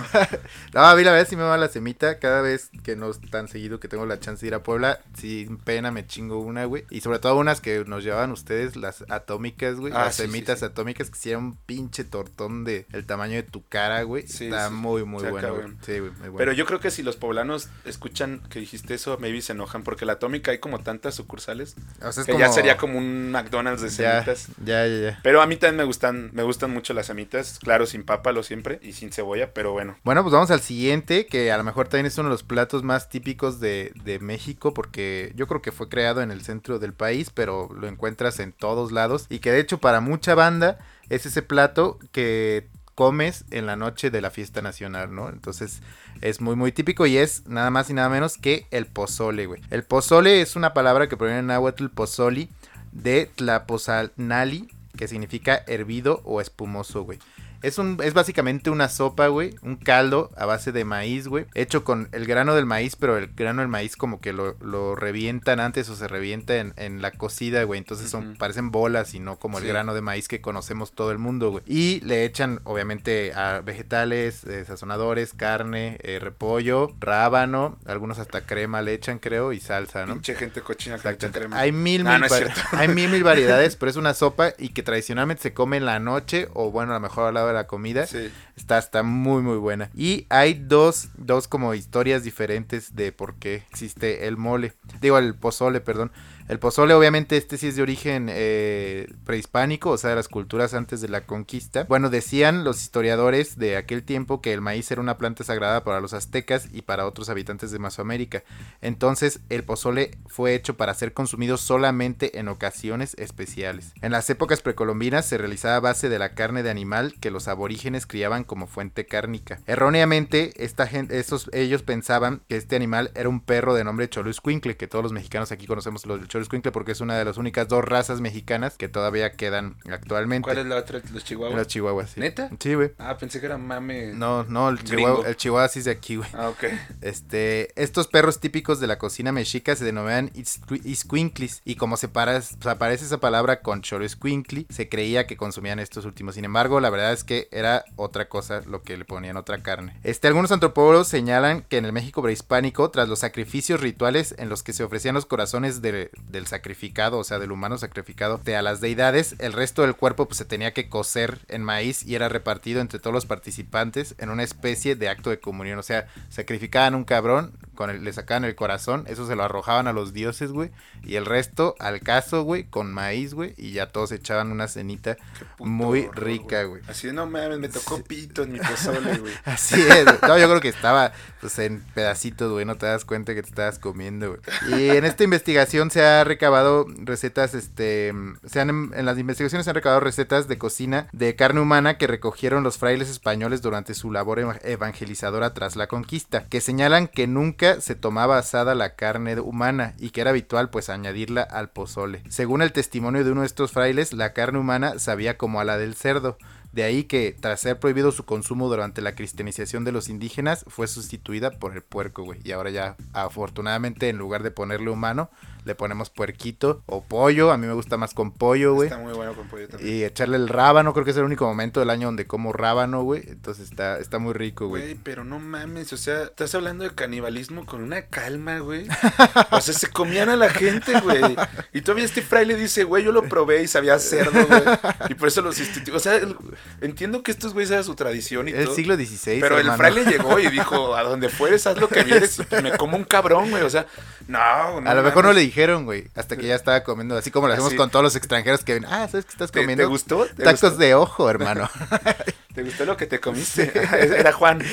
No, 0.74 0.82
a 0.82 0.96
mí 0.96 1.04
la 1.04 1.12
verdad 1.12 1.28
sí 1.28 1.36
me 1.36 1.44
va 1.44 1.58
la 1.58 1.68
semita. 1.70 2.20
Cada 2.20 2.42
vez 2.42 2.70
que 2.84 2.96
no 2.96 3.10
es 3.10 3.20
tan 3.32 3.48
seguido 3.48 3.80
que 3.80 3.88
tengo 3.88 4.06
la 4.06 4.20
chance 4.20 4.42
de 4.42 4.48
ir 4.48 4.54
a 4.54 4.64
Puebla, 4.64 5.00
sin 5.18 5.58
pena 5.58 5.92
me 5.92 6.06
chingo 6.06 6.40
una, 6.40 6.66
güey. 6.66 6.86
Y 6.90 7.02
sobre 7.02 7.20
todo 7.20 7.38
unas 7.38 7.62
que 7.62 7.84
nos 7.86 8.04
llevaban 8.04 8.32
ustedes, 8.32 8.76
las 8.76 9.04
atómicas, 9.10 9.76
güey. 9.76 9.94
Ah, 9.96 10.06
las 10.06 10.16
sí, 10.16 10.24
semitas 10.24 10.60
sí. 10.60 10.66
atómicas 10.66 11.10
que 11.10 11.36
un 11.36 11.57
pinche 11.66 12.04
tortón 12.04 12.64
de 12.64 12.86
el 12.94 13.06
tamaño 13.06 13.36
de 13.36 13.44
tu 13.44 13.66
cara, 13.68 14.04
güey. 14.04 14.28
Sí, 14.28 14.46
Está 14.46 14.70
sí. 14.70 14.74
muy, 14.76 15.04
muy 15.04 15.24
bueno, 15.30 15.56
güey. 15.56 15.68
Sí, 15.82 16.00
güey, 16.00 16.12
muy 16.12 16.20
bueno. 16.30 16.38
Pero 16.38 16.52
yo 16.54 16.66
creo 16.66 16.80
que 16.80 16.92
si 16.92 17.04
los 17.04 17.16
poblanos 17.16 17.70
escuchan 17.86 18.42
que 18.50 18.60
dijiste 18.60 18.94
eso, 18.94 19.18
maybe 19.20 19.42
se 19.42 19.54
enojan, 19.54 19.84
porque 19.84 20.06
la 20.06 20.14
atómica 20.14 20.52
hay 20.52 20.60
como 20.60 20.80
tantas 20.80 21.16
sucursales, 21.16 21.76
O 22.02 22.12
sea, 22.12 22.24
que 22.24 22.38
ya 22.38 22.52
sería 22.52 22.78
como 22.78 22.98
un 22.98 23.32
McDonald's 23.32 23.82
de 23.82 23.90
Ya, 23.90 24.24
semitas. 24.24 24.48
ya, 24.64 24.88
ya, 24.88 24.98
ya. 25.12 25.20
Pero 25.24 25.42
a 25.42 25.48
mí 25.48 25.58
también 25.58 25.78
me 25.78 25.84
gustan, 25.84 26.30
me 26.34 26.44
gustan 26.44 26.72
mucho 26.72 26.94
las 26.94 27.08
semitas, 27.08 27.60
claro, 27.60 27.86
sin 27.86 28.04
pápalo 28.04 28.44
siempre 28.44 28.80
y 28.82 28.94
sin 28.94 29.12
cebolla, 29.12 29.54
pero 29.54 29.72
bueno. 29.72 29.98
Bueno, 30.04 30.24
pues 30.24 30.34
vamos 30.34 30.52
al 30.52 30.62
siguiente, 30.62 31.26
que 31.26 31.52
a 31.52 31.58
lo 31.58 31.64
mejor 31.64 31.88
también 31.88 32.06
es 32.06 32.18
uno 32.18 32.30
de 32.30 32.34
los 32.34 32.44
platos 32.44 32.84
más 32.84 33.10
típicos 33.10 33.60
de, 33.60 33.92
de 34.04 34.20
México, 34.20 34.74
porque 34.74 35.34
yo 35.36 35.48
creo 35.48 35.62
que 35.62 35.72
fue 35.72 35.90
creado 35.90 36.22
en 36.22 36.32
el 36.32 36.42
centro 36.42 36.80
del 36.80 36.94
país, 36.94 37.30
pero 37.34 37.70
lo 37.74 37.88
encuentras 37.88 38.40
en 38.40 38.52
todos 38.54 38.92
lados, 38.92 39.26
y 39.30 39.40
que 39.40 39.52
de 39.52 39.60
hecho 39.60 39.78
para 39.80 40.00
mucha 40.02 40.36
banda 40.36 40.78
es 41.10 41.26
ese 41.26 41.42
plato 41.42 42.00
que 42.12 42.68
comes 42.96 43.46
en 43.52 43.68
la 43.68 43.76
noche 43.76 44.10
de 44.10 44.22
la 44.22 44.32
fiesta 44.32 44.62
nacional, 44.62 45.14
¿no? 45.14 45.30
Entonces 45.30 45.82
es 46.22 46.42
muy 46.42 46.56
muy 46.56 46.72
típico 46.72 47.06
y 47.06 47.18
es 47.18 47.46
nada 47.48 47.70
más 47.70 47.90
y 47.90 47.94
nada 47.94 48.10
menos 48.10 48.38
que 48.38 48.66
el 48.72 48.88
pozole, 48.88 49.46
güey. 49.46 49.62
El 49.70 49.84
pozole 49.84 50.42
es 50.42 50.56
una 50.56 50.74
palabra 50.74 51.08
que 51.08 51.16
proviene 51.16 51.42
en 51.42 51.48
náhuatl 51.48 51.90
pozoli 51.90 52.50
de 52.92 53.30
tlapozalnali, 53.36 54.68
que 54.98 55.08
significa 55.08 55.64
hervido 55.68 56.22
o 56.24 56.42
espumoso, 56.42 57.04
güey. 57.04 57.20
Es, 57.62 57.78
un, 57.78 57.98
es 58.04 58.14
básicamente 58.14 58.70
una 58.70 58.90
sopa, 58.90 59.28
güey. 59.28 59.56
Un 59.62 59.76
caldo 59.76 60.32
a 60.38 60.46
base 60.46 60.72
de 60.72 60.86
maíz, 60.86 61.28
güey. 61.28 61.46
Hecho 61.54 61.84
con 61.84 62.10
el 62.12 62.26
grano 62.26 62.56
del 62.56 62.66
maíz, 62.66 62.96
pero 62.96 63.18
el 63.18 63.28
grano 63.28 63.62
del 63.62 63.70
maíz 63.70 63.96
como 63.96 64.20
que 64.20 64.34
lo, 64.34 64.56
lo 64.62 64.96
revientan 64.96 65.60
antes 65.60 65.90
o 65.90 65.96
se 65.96 66.08
revienta 66.08 66.58
en, 66.58 66.74
en 66.78 67.02
la 67.02 67.12
cocida, 67.12 67.64
güey. 67.64 67.78
Entonces 67.78 68.10
son, 68.10 68.36
parecen 68.38 68.72
bolas 68.72 69.14
y 69.14 69.20
no 69.20 69.38
como 69.38 69.60
el 69.60 69.68
grano 69.68 69.94
de 69.94 70.02
maíz 70.02 70.28
que 70.28 70.42
conocemos 70.42 70.92
todo 70.92 71.12
el 71.12 71.18
mundo, 71.18 71.52
güey. 71.52 71.64
Y 71.68 72.00
le 72.02 72.26
echan, 72.26 72.62
obviamente, 72.64 73.34
a 73.34 73.62
vegetales, 73.62 74.44
eh, 74.46 74.66
sazonadores, 74.66 75.34
carne, 75.34 75.98
eh, 76.02 76.20
repollo, 76.20 76.94
rábano. 77.00 77.78
Algunos 77.86 78.20
hasta 78.20 78.42
crema 78.42 78.82
le 78.82 78.94
echan, 78.94 79.20
creo, 79.20 79.54
y 79.54 79.60
salsa, 79.60 80.06
¿no? 80.06 80.14
Pinche 80.14 80.36
gente 80.36 80.62
cochina 80.62 80.98
que 80.98 81.08
le 81.08 81.14
echa 81.16 81.32
crema. 81.32 81.58
Hay 81.60 81.72
mil, 81.72 82.06
Ah, 82.08 82.20
mil, 82.20 82.30
no 82.30 82.80
hay 82.80 82.88
mil, 82.88 83.10
mil 83.10 83.24
variedades, 83.24 83.76
pero 83.80 83.90
es 83.90 83.96
una 83.96 84.14
sopa 84.14 84.54
y 84.58 84.70
que 84.70 84.84
tradicionalmente 84.84 85.44
se 85.44 85.54
come 85.54 85.78
en 85.78 85.86
la 85.86 86.00
noche 86.00 86.48
o 86.54 86.72
bueno, 86.72 86.92
a 86.92 86.96
lo 86.96 87.00
mejor 87.02 87.28
al 87.28 87.34
lado 87.34 87.47
la 87.54 87.68
comida. 87.68 88.06
Sí. 88.08 88.30
Está, 88.56 88.78
está 88.78 89.04
muy, 89.04 89.42
muy 89.42 89.58
buena. 89.58 89.90
Y 89.96 90.26
hay 90.30 90.54
dos, 90.54 91.10
dos 91.18 91.48
como 91.48 91.74
historias 91.74 92.24
diferentes 92.24 92.96
de 92.96 93.12
por 93.12 93.36
qué 93.36 93.64
existe 93.72 94.28
el 94.28 94.38
mole. 94.38 94.74
Digo, 95.02 95.18
el 95.18 95.36
pozole, 95.36 95.82
perdón. 95.82 96.12
El 96.48 96.60
pozole, 96.60 96.94
obviamente, 96.94 97.36
este 97.36 97.58
sí 97.58 97.68
es 97.68 97.76
de 97.76 97.82
origen 97.82 98.28
eh, 98.30 99.14
prehispánico, 99.26 99.90
o 99.90 99.98
sea, 99.98 100.12
de 100.12 100.16
las 100.16 100.30
culturas 100.30 100.74
antes 100.74 101.02
de 101.02 101.10
la 101.10 101.26
conquista. 101.26 101.84
Bueno, 101.84 102.10
decían 102.10 102.64
los 102.64 102.82
historiadores 102.82 103.58
de 103.58 103.76
aquel 103.76 104.04
tiempo 104.04 104.40
que 104.40 104.54
el 104.54 104.62
maíz 104.62 104.90
era 104.90 105.02
una 105.02 105.18
planta 105.18 105.44
sagrada 105.44 105.84
para 105.84 106.00
los 106.00 106.14
aztecas 106.14 106.70
y 106.72 106.84
para 106.84 107.06
otros 107.06 107.28
habitantes 107.28 107.72
de 107.72 107.80
Mesoamérica. 107.80 108.44
Entonces, 108.82 109.42
el 109.50 109.66
pozole 109.66 110.12
fue 110.26 110.56
hecho 110.56 110.78
para 110.78 110.94
ser 110.94 111.12
consumido 111.12 111.58
solamente 111.58 112.40
en 112.40 112.48
ocasiones 112.48 113.14
especiales. 113.18 113.92
En 114.02 114.14
las 114.14 114.30
épocas 114.30 114.62
precolombinas 114.62 115.26
se 115.26 115.38
realizaba 115.38 115.76
a 115.76 115.82
base 115.82 116.08
de 116.08 116.18
la 116.18 116.34
carne 116.34 116.64
de 116.64 116.70
animal 116.70 117.16
que 117.20 117.30
los 117.30 117.50
aborígenes 117.50 118.06
criaban 118.06 118.46
como 118.46 118.68
fuente 118.68 119.06
cárnica. 119.06 119.60
Erróneamente, 119.68 120.54
esta 120.64 120.88
gente, 120.88 121.22
ellos 121.52 121.84
pensaban 121.84 122.42
que 122.48 122.56
este 122.56 122.78
animal 122.78 123.12
era 123.16 123.28
un 123.28 123.42
perro 123.42 123.74
de 123.74 123.84
nombre 123.84 124.10
Choloscuincle, 124.10 124.78
que 124.78 124.88
todos 124.88 125.04
los 125.04 125.12
mexicanos 125.12 125.52
aquí 125.52 125.68
conocemos 125.68 126.06
lo 126.06 126.18
del 126.18 126.37
Choloscuincle 126.38 126.72
porque 126.72 126.92
es 126.92 127.02
una 127.02 127.18
de 127.18 127.26
las 127.26 127.38
únicas 127.38 127.68
dos 127.68 127.84
razas 127.84 128.22
mexicanas 128.22 128.76
que 128.78 128.88
todavía 128.88 129.32
quedan 129.34 129.78
actualmente. 129.92 130.44
¿Cuál 130.44 130.60
es 130.60 130.66
la 130.68 130.76
otra? 130.78 131.02
¿Los 131.12 131.24
chihuahuas? 131.24 131.58
Los 131.58 131.68
chihuahuas, 131.68 132.12
sí. 132.12 132.20
¿Neta? 132.20 132.50
Sí, 132.60 132.76
güey. 132.76 132.92
Ah, 133.00 133.18
pensé 133.18 133.40
que 133.40 133.48
era 133.48 133.58
mame. 133.58 134.14
No, 134.14 134.44
no, 134.44 134.70
el 134.70 134.84
chihuahua, 134.84 135.28
el 135.28 135.36
chihuahua 135.36 135.68
sí 135.68 135.80
es 135.80 135.86
de 135.86 135.92
aquí, 135.92 136.18
güey. 136.18 136.30
Ah, 136.34 136.50
ok. 136.50 136.64
Este, 137.02 137.72
estos 137.82 138.08
perros 138.08 138.40
típicos 138.40 138.80
de 138.80 138.88
la 138.88 138.98
cocina 138.98 139.32
mexica 139.32 139.76
se 139.76 139.86
denominan 139.86 140.30
isqui- 140.34 140.82
iscuinclis 140.86 141.62
y 141.66 141.76
como 141.76 141.98
se, 141.98 142.08
para- 142.08 142.42
se 142.42 142.56
aparece 142.70 143.06
esa 143.06 143.20
palabra 143.20 143.62
con 143.62 143.82
choroescuincli, 143.82 144.68
se 144.70 144.90
creía 144.90 145.26
que 145.28 145.38
consumían 145.38 145.80
estos 145.80 146.06
últimos. 146.06 146.36
Sin 146.36 146.46
embargo, 146.46 146.80
la 146.80 146.90
verdad 146.90 147.14
es 147.14 147.24
que 147.24 147.48
era 147.52 147.86
otra 147.96 148.28
cosa 148.30 148.62
lo 148.68 148.84
que 148.84 148.98
le 148.98 149.06
ponían 149.06 149.38
otra 149.38 149.64
carne. 149.64 149.96
Este, 150.04 150.28
algunos 150.28 150.52
antropólogos 150.52 151.08
señalan 151.08 151.62
que 151.64 151.78
en 151.78 151.86
el 151.86 151.94
México 151.94 152.22
prehispánico, 152.22 152.92
tras 152.92 153.08
los 153.10 153.20
sacrificios 153.20 153.80
rituales 153.80 154.36
en 154.38 154.50
los 154.50 154.64
que 154.64 154.74
se 154.74 154.84
ofrecían 154.84 155.16
los 155.16 155.26
corazones 155.26 155.82
de- 155.82 156.12
del 156.30 156.48
sacrificado, 156.48 157.18
o 157.18 157.24
sea, 157.24 157.40
del 157.40 157.52
humano 157.52 157.78
sacrificado, 157.78 158.38
de 158.38 158.56
a 158.56 158.62
las 158.62 158.82
deidades, 158.82 159.36
el 159.40 159.54
resto 159.54 159.82
del 159.82 159.96
cuerpo 159.96 160.28
pues, 160.28 160.38
se 160.38 160.46
tenía 160.46 160.74
que 160.74 160.90
cocer 160.90 161.40
en 161.48 161.64
maíz 161.64 162.06
y 162.06 162.16
era 162.16 162.30
repartido 162.30 162.82
entre 162.82 163.00
todos 163.00 163.14
los 163.14 163.26
participantes 163.26 164.16
en 164.18 164.30
una 164.30 164.44
especie 164.44 164.96
de 164.96 165.10
acto 165.10 165.30
de 165.30 165.40
comunión. 165.40 165.80
O 165.80 165.84
sea, 165.84 166.08
sacrificaban 166.30 166.96
un 166.96 167.04
cabrón, 167.04 167.54
con 167.78 167.90
el- 167.90 168.04
le 168.04 168.12
sacaban 168.12 168.44
el 168.44 168.56
corazón, 168.56 169.06
eso 169.08 169.26
se 169.26 169.38
lo 169.38 169.44
arrojaban 169.44 169.88
a 169.88 169.94
los 169.94 170.12
dioses, 170.12 170.52
güey, 170.52 170.72
y 171.04 171.16
el 171.16 171.26
resto 171.26 171.76
al 171.80 172.02
caso, 172.02 172.42
güey, 172.44 172.66
con 172.66 172.92
maíz, 172.94 173.34
güey, 173.34 173.54
y 173.56 173.72
ya 173.72 173.88
todos 173.88 174.12
echaban 174.12 174.52
una 174.52 174.68
cenita 174.68 175.16
muy 175.60 176.02
horror, 176.08 176.24
rica, 176.24 176.64
güey. 176.64 176.82
Así 176.90 177.08
de, 177.08 177.14
no 177.14 177.26
mames, 177.26 177.60
me 177.60 177.70
tocó 177.70 178.04
pito 178.04 178.44
en 178.44 178.52
mi 178.52 178.60
pozole, 178.60 179.18
güey. 179.20 179.34
Así 179.46 179.80
es, 179.82 180.04
güey. 180.04 180.18
no, 180.28 180.38
yo 180.38 180.50
creo 180.50 180.60
que 180.60 180.68
estaba 180.70 181.14
pues 181.40 181.58
en 181.60 181.82
pedacitos, 181.94 182.52
güey, 182.52 182.66
no 182.66 182.76
te 182.76 182.88
das 182.88 183.06
cuenta 183.06 183.34
que 183.36 183.44
te 183.44 183.50
estabas 183.50 183.80
comiendo, 183.80 184.30
güey. 184.30 184.42
Y 184.82 184.90
en 184.90 185.06
esta 185.06 185.24
investigación 185.24 185.92
se 185.92 186.04
ha 186.04 186.24
recabado 186.24 186.86
recetas, 187.04 187.54
este, 187.54 188.12
se 188.46 188.60
han, 188.60 188.92
en 188.96 189.06
las 189.06 189.18
investigaciones 189.20 189.66
se 189.66 189.70
han 189.70 189.76
recabado 189.76 190.00
recetas 190.02 190.48
de 190.48 190.58
cocina 190.58 191.08
de 191.12 191.36
carne 191.36 191.62
humana 191.62 191.98
que 191.98 192.08
recogieron 192.08 192.64
los 192.64 192.78
frailes 192.78 193.10
españoles 193.10 193.62
durante 193.62 193.94
su 193.94 194.12
labor 194.12 194.40
eva- 194.40 194.60
evangelizadora 194.64 195.54
tras 195.54 195.76
la 195.76 195.88
conquista, 195.88 196.46
que 196.46 196.62
señalan 196.62 197.08
que 197.08 197.28
nunca 197.28 197.67
se 197.80 197.96
tomaba 197.96 198.38
asada 198.38 198.76
la 198.76 198.96
carne 198.96 199.40
humana 199.40 199.94
y 200.00 200.10
que 200.10 200.22
era 200.22 200.32
habitual 200.32 200.70
pues 200.70 200.90
añadirla 200.90 201.42
al 201.42 201.70
pozole. 201.70 202.24
Según 202.30 202.62
el 202.62 202.72
testimonio 202.72 203.24
de 203.24 203.32
uno 203.32 203.42
de 203.42 203.48
estos 203.48 203.72
frailes, 203.72 204.14
la 204.14 204.34
carne 204.34 204.60
humana 204.60 205.00
sabía 205.00 205.38
como 205.38 205.60
a 205.60 205.64
la 205.64 205.78
del 205.78 205.96
cerdo. 205.96 206.38
De 206.72 206.84
ahí 206.84 207.06
que, 207.06 207.36
tras 207.40 207.62
ser 207.62 207.80
prohibido 207.80 208.12
su 208.12 208.26
consumo 208.26 208.68
durante 208.68 209.02
la 209.02 209.16
cristianización 209.16 209.84
de 209.84 209.92
los 209.92 210.10
indígenas, 210.10 210.66
fue 210.68 210.88
sustituida 210.88 211.52
por 211.52 211.74
el 211.74 211.82
puerco, 211.82 212.24
güey. 212.24 212.40
Y 212.44 212.52
ahora 212.52 212.70
ya, 212.70 212.98
afortunadamente, 213.14 214.10
en 214.10 214.18
lugar 214.18 214.44
de 214.44 214.52
ponerle 214.52 214.90
humano, 214.90 215.30
le 215.68 215.76
ponemos 215.76 216.10
puerquito 216.10 216.82
o 216.88 217.04
pollo. 217.04 217.52
A 217.52 217.58
mí 217.58 217.68
me 217.68 217.74
gusta 217.74 217.98
más 217.98 218.14
con 218.14 218.32
pollo, 218.32 218.74
güey. 218.74 218.88
Está 218.90 219.00
muy 219.00 219.14
bueno 219.14 219.34
con 219.34 219.48
pollo 219.48 219.68
también. 219.68 219.96
Y 219.96 220.04
echarle 220.04 220.38
el 220.38 220.48
rábano, 220.50 220.94
creo 220.94 221.06
que 221.06 221.12
es 221.12 221.18
el 221.18 221.24
único 221.24 221.46
momento 221.46 221.80
del 221.80 221.90
año 221.92 222.08
donde 222.08 222.26
como 222.26 222.54
rábano, 222.54 223.04
güey. 223.04 223.24
Entonces 223.28 223.70
está, 223.70 224.00
está 224.00 224.18
muy 224.18 224.34
rico, 224.34 224.68
güey. 224.68 224.82
Güey, 224.84 224.96
pero 225.04 225.24
no 225.24 225.38
mames, 225.40 225.94
o 225.94 225.98
sea, 225.98 226.24
estás 226.24 226.56
hablando 226.56 226.84
de 226.84 226.92
canibalismo 226.96 227.66
con 227.66 227.84
una 227.84 228.04
calma, 228.08 228.60
güey. 228.60 228.88
O 229.52 229.62
sea, 229.62 229.74
se 229.74 229.88
comían 229.90 230.30
a 230.30 230.36
la 230.36 230.50
gente, 230.50 231.00
güey. 231.02 231.36
Y 231.74 231.82
todavía 231.82 232.06
este 232.06 232.22
fraile 232.22 232.56
dice, 232.56 232.84
güey, 232.84 233.04
yo 233.04 233.12
lo 233.12 233.24
probé 233.24 233.62
y 233.64 233.68
sabía 233.68 234.00
cerdo, 234.00 234.46
güey. 234.48 234.62
Y 235.10 235.16
por 235.16 235.28
eso 235.28 235.42
lo 235.42 235.52
sustituyó. 235.52 235.98
O 235.98 236.00
sea, 236.00 236.16
el- 236.16 236.36
entiendo 236.82 237.24
que 237.24 237.32
estos 237.32 237.54
güeyes 237.54 237.72
era 237.72 237.84
su 237.84 237.96
tradición 237.96 238.48
y 238.48 238.52
El 238.52 238.66
todo. 238.66 238.76
siglo 238.76 238.96
XVI. 238.96 239.40
Pero 239.42 239.58
el 239.60 239.72
fraile 239.74 240.06
llegó 240.06 240.40
y 240.40 240.48
dijo, 240.50 240.96
a 240.96 241.04
donde 241.04 241.30
fueres, 241.30 241.66
haz 241.68 241.78
lo 241.80 241.88
que 241.90 242.04
vieres. 242.06 242.40
y 242.40 242.62
Me 242.62 242.78
como 242.78 242.98
un 242.98 243.04
cabrón, 243.04 243.50
güey. 243.50 243.64
O 243.64 243.70
sea, 243.70 243.86
no, 244.28 244.82
no 244.82 244.90
A 244.90 244.94
lo 244.94 245.04
mejor 245.04 245.26
no 245.26 245.34
le 245.34 245.42
dijeron, 245.42 245.86
güey, 245.86 246.10
hasta 246.16 246.36
que 246.38 246.48
ya 246.48 246.56
estaba 246.56 246.84
comiendo, 246.84 247.16
así 247.18 247.32
como 247.32 247.48
lo 247.48 247.54
hacemos 247.54 247.70
Así. 247.70 247.78
con 247.78 247.90
todos 247.90 248.04
los 248.04 248.16
extranjeros 248.16 248.64
que 248.64 248.74
ven, 248.76 248.86
ah, 248.86 249.08
¿sabes 249.10 249.26
qué 249.26 249.32
estás 249.32 249.52
¿Te, 249.52 249.60
comiendo? 249.62 249.84
te 249.84 249.88
gustó? 249.88 250.26
¿Te 250.26 250.44
Tacos 250.44 250.62
gustó? 250.62 250.78
de 250.78 250.94
ojo, 250.96 251.30
hermano. 251.30 251.70
¿Te 252.54 252.64
gustó 252.64 252.86
lo 252.86 252.98
que 252.98 253.06
te 253.08 253.20
comiste? 253.20 253.72
Era 254.20 254.32
Juan. 254.34 254.62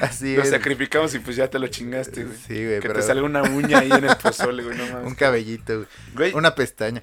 Así 0.00 0.34
Lo 0.34 0.42
es. 0.42 0.50
sacrificamos 0.50 1.14
y 1.14 1.20
pues 1.20 1.36
ya 1.36 1.48
te 1.48 1.58
lo 1.60 1.68
chingaste, 1.68 2.24
güey. 2.24 2.36
Sí, 2.36 2.54
güey, 2.64 2.80
Que 2.80 2.88
pero- 2.88 2.94
te 2.94 3.02
salga 3.02 3.22
una 3.22 3.42
uña 3.42 3.78
ahí 3.78 3.90
en 3.92 4.04
el 4.04 4.16
pozole, 4.16 4.64
güey, 4.64 4.76
no 4.76 4.84
mames. 4.86 5.06
Un 5.06 5.14
cabellito, 5.14 5.74
güey. 5.76 5.86
Güey, 6.14 6.32
Una 6.34 6.54
pestaña. 6.56 7.02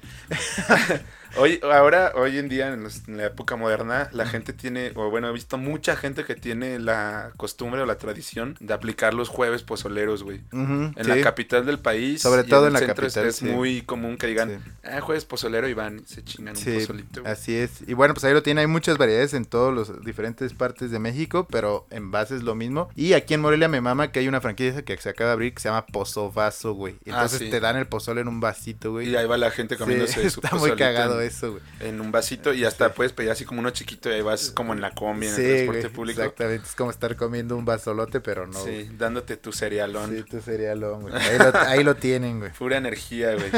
Hoy, 1.36 1.60
ahora, 1.62 2.12
hoy 2.14 2.38
en 2.38 2.48
día, 2.48 2.72
en, 2.72 2.82
los- 2.82 3.06
en 3.08 3.16
la 3.18 3.26
época 3.26 3.56
moderna, 3.56 4.08
la 4.12 4.26
gente 4.26 4.52
tiene, 4.52 4.92
o 4.94 5.10
bueno, 5.10 5.28
he 5.28 5.32
visto 5.32 5.58
mucha 5.58 5.96
gente 5.96 6.24
que 6.24 6.34
tiene 6.34 6.78
la 6.78 7.32
costumbre 7.36 7.80
o 7.82 7.86
la 7.86 7.96
tradición 7.98 8.56
de 8.60 8.74
aplicar 8.74 9.14
los 9.14 9.28
jueves 9.28 9.62
pozoleros, 9.62 10.22
güey. 10.22 10.40
En 10.52 10.94
sí. 10.96 11.02
la 11.04 11.20
capital 11.20 11.66
del 11.66 11.78
país. 11.78 12.22
Sobre 12.22 12.44
todo 12.44 12.62
el 12.62 12.68
en 12.68 12.72
la 12.74 12.78
centro 12.80 12.96
capital, 13.04 13.26
Es, 13.26 13.36
sí. 13.36 13.44
muy 13.46 13.82
común 13.82 14.16
que 14.16 14.26
digan, 14.26 14.48
Sí. 14.64 14.70
ah, 14.90 15.00
jueves 15.00 15.24
pozolero 15.24 15.68
y 15.68 15.74
van, 15.74 16.06
se 16.06 16.22
chingan 16.24 16.56
un 16.56 16.74
pozolito. 16.74 17.22
así 17.24 17.54
es. 17.56 17.82
Y 17.86 17.94
bueno, 17.94 18.14
pues 18.14 18.24
ahí 18.24 18.32
lo 18.32 18.42
tiene. 18.42 18.62
Hay 18.62 18.66
muchas 18.66 18.98
variedades 18.98 19.34
en 19.34 19.44
todas 19.44 19.88
las 19.88 20.04
diferentes 20.04 20.54
partes 20.54 20.90
de 20.90 20.98
México, 20.98 21.46
pero 21.50 21.86
en 21.90 22.10
base 22.10 22.34
es 22.36 22.42
lo 22.42 22.54
mismo. 22.54 22.88
Y 22.96 23.12
aquí 23.12 23.34
en 23.34 23.40
Morelia 23.40 23.68
me 23.68 23.80
mama 23.80 24.10
que 24.12 24.20
hay 24.20 24.28
una 24.28 24.40
franquicia 24.40 24.82
que 24.82 24.96
se 24.96 25.08
acaba 25.10 25.28
de 25.30 25.34
abrir 25.34 25.54
que 25.54 25.60
se 25.60 25.68
llama 25.68 25.86
Pozo 25.86 26.32
Vaso, 26.32 26.72
güey. 26.72 26.94
Ah, 27.00 27.22
Entonces 27.22 27.50
te 27.50 27.60
dan 27.60 27.76
el 27.76 27.86
pozole 27.86 28.20
en 28.22 28.28
un 28.28 28.40
vasito, 28.40 28.92
güey. 28.92 29.08
Y 29.10 29.16
ahí 29.16 29.26
va 29.26 29.36
la 29.36 29.50
gente 29.50 29.76
comiéndose 29.76 30.28
su 30.30 30.40
está 30.44 30.56
muy 30.56 30.72
cagado 30.76 31.17
eso, 31.20 31.52
güey. 31.52 31.62
en 31.80 32.00
un 32.00 32.10
vasito 32.12 32.52
y 32.52 32.64
hasta 32.64 32.92
puedes 32.94 33.12
pedir 33.12 33.30
así 33.30 33.44
como 33.44 33.60
uno 33.60 33.70
chiquito 33.70 34.08
y 34.10 34.14
ahí 34.14 34.22
vas 34.22 34.50
como 34.50 34.72
en 34.72 34.80
la 34.80 34.92
combi, 34.94 35.26
en 35.26 35.34
Sí, 35.34 35.42
el 35.42 35.48
transporte 35.48 35.80
güey, 35.82 35.92
público. 35.92 36.20
Exactamente, 36.22 36.66
es 36.66 36.74
como 36.74 36.90
estar 36.90 37.16
comiendo 37.16 37.56
un 37.56 37.64
vasolote, 37.64 38.20
pero 38.20 38.46
no. 38.46 38.58
güey. 38.60 38.86
Sí, 38.86 38.90
dándote 38.96 39.36
tu 39.36 39.52
cerealón. 39.52 40.14
Sí, 40.16 40.22
tu 40.24 40.40
cerealón, 40.40 41.02
güey. 41.02 41.14
Ahí 41.14 41.38
lo, 41.38 41.58
ahí 41.60 41.84
lo 41.84 41.96
tienen, 41.96 42.38
güey. 42.40 42.52
Pura 42.52 42.76
energía, 42.76 43.34
güey. 43.34 43.50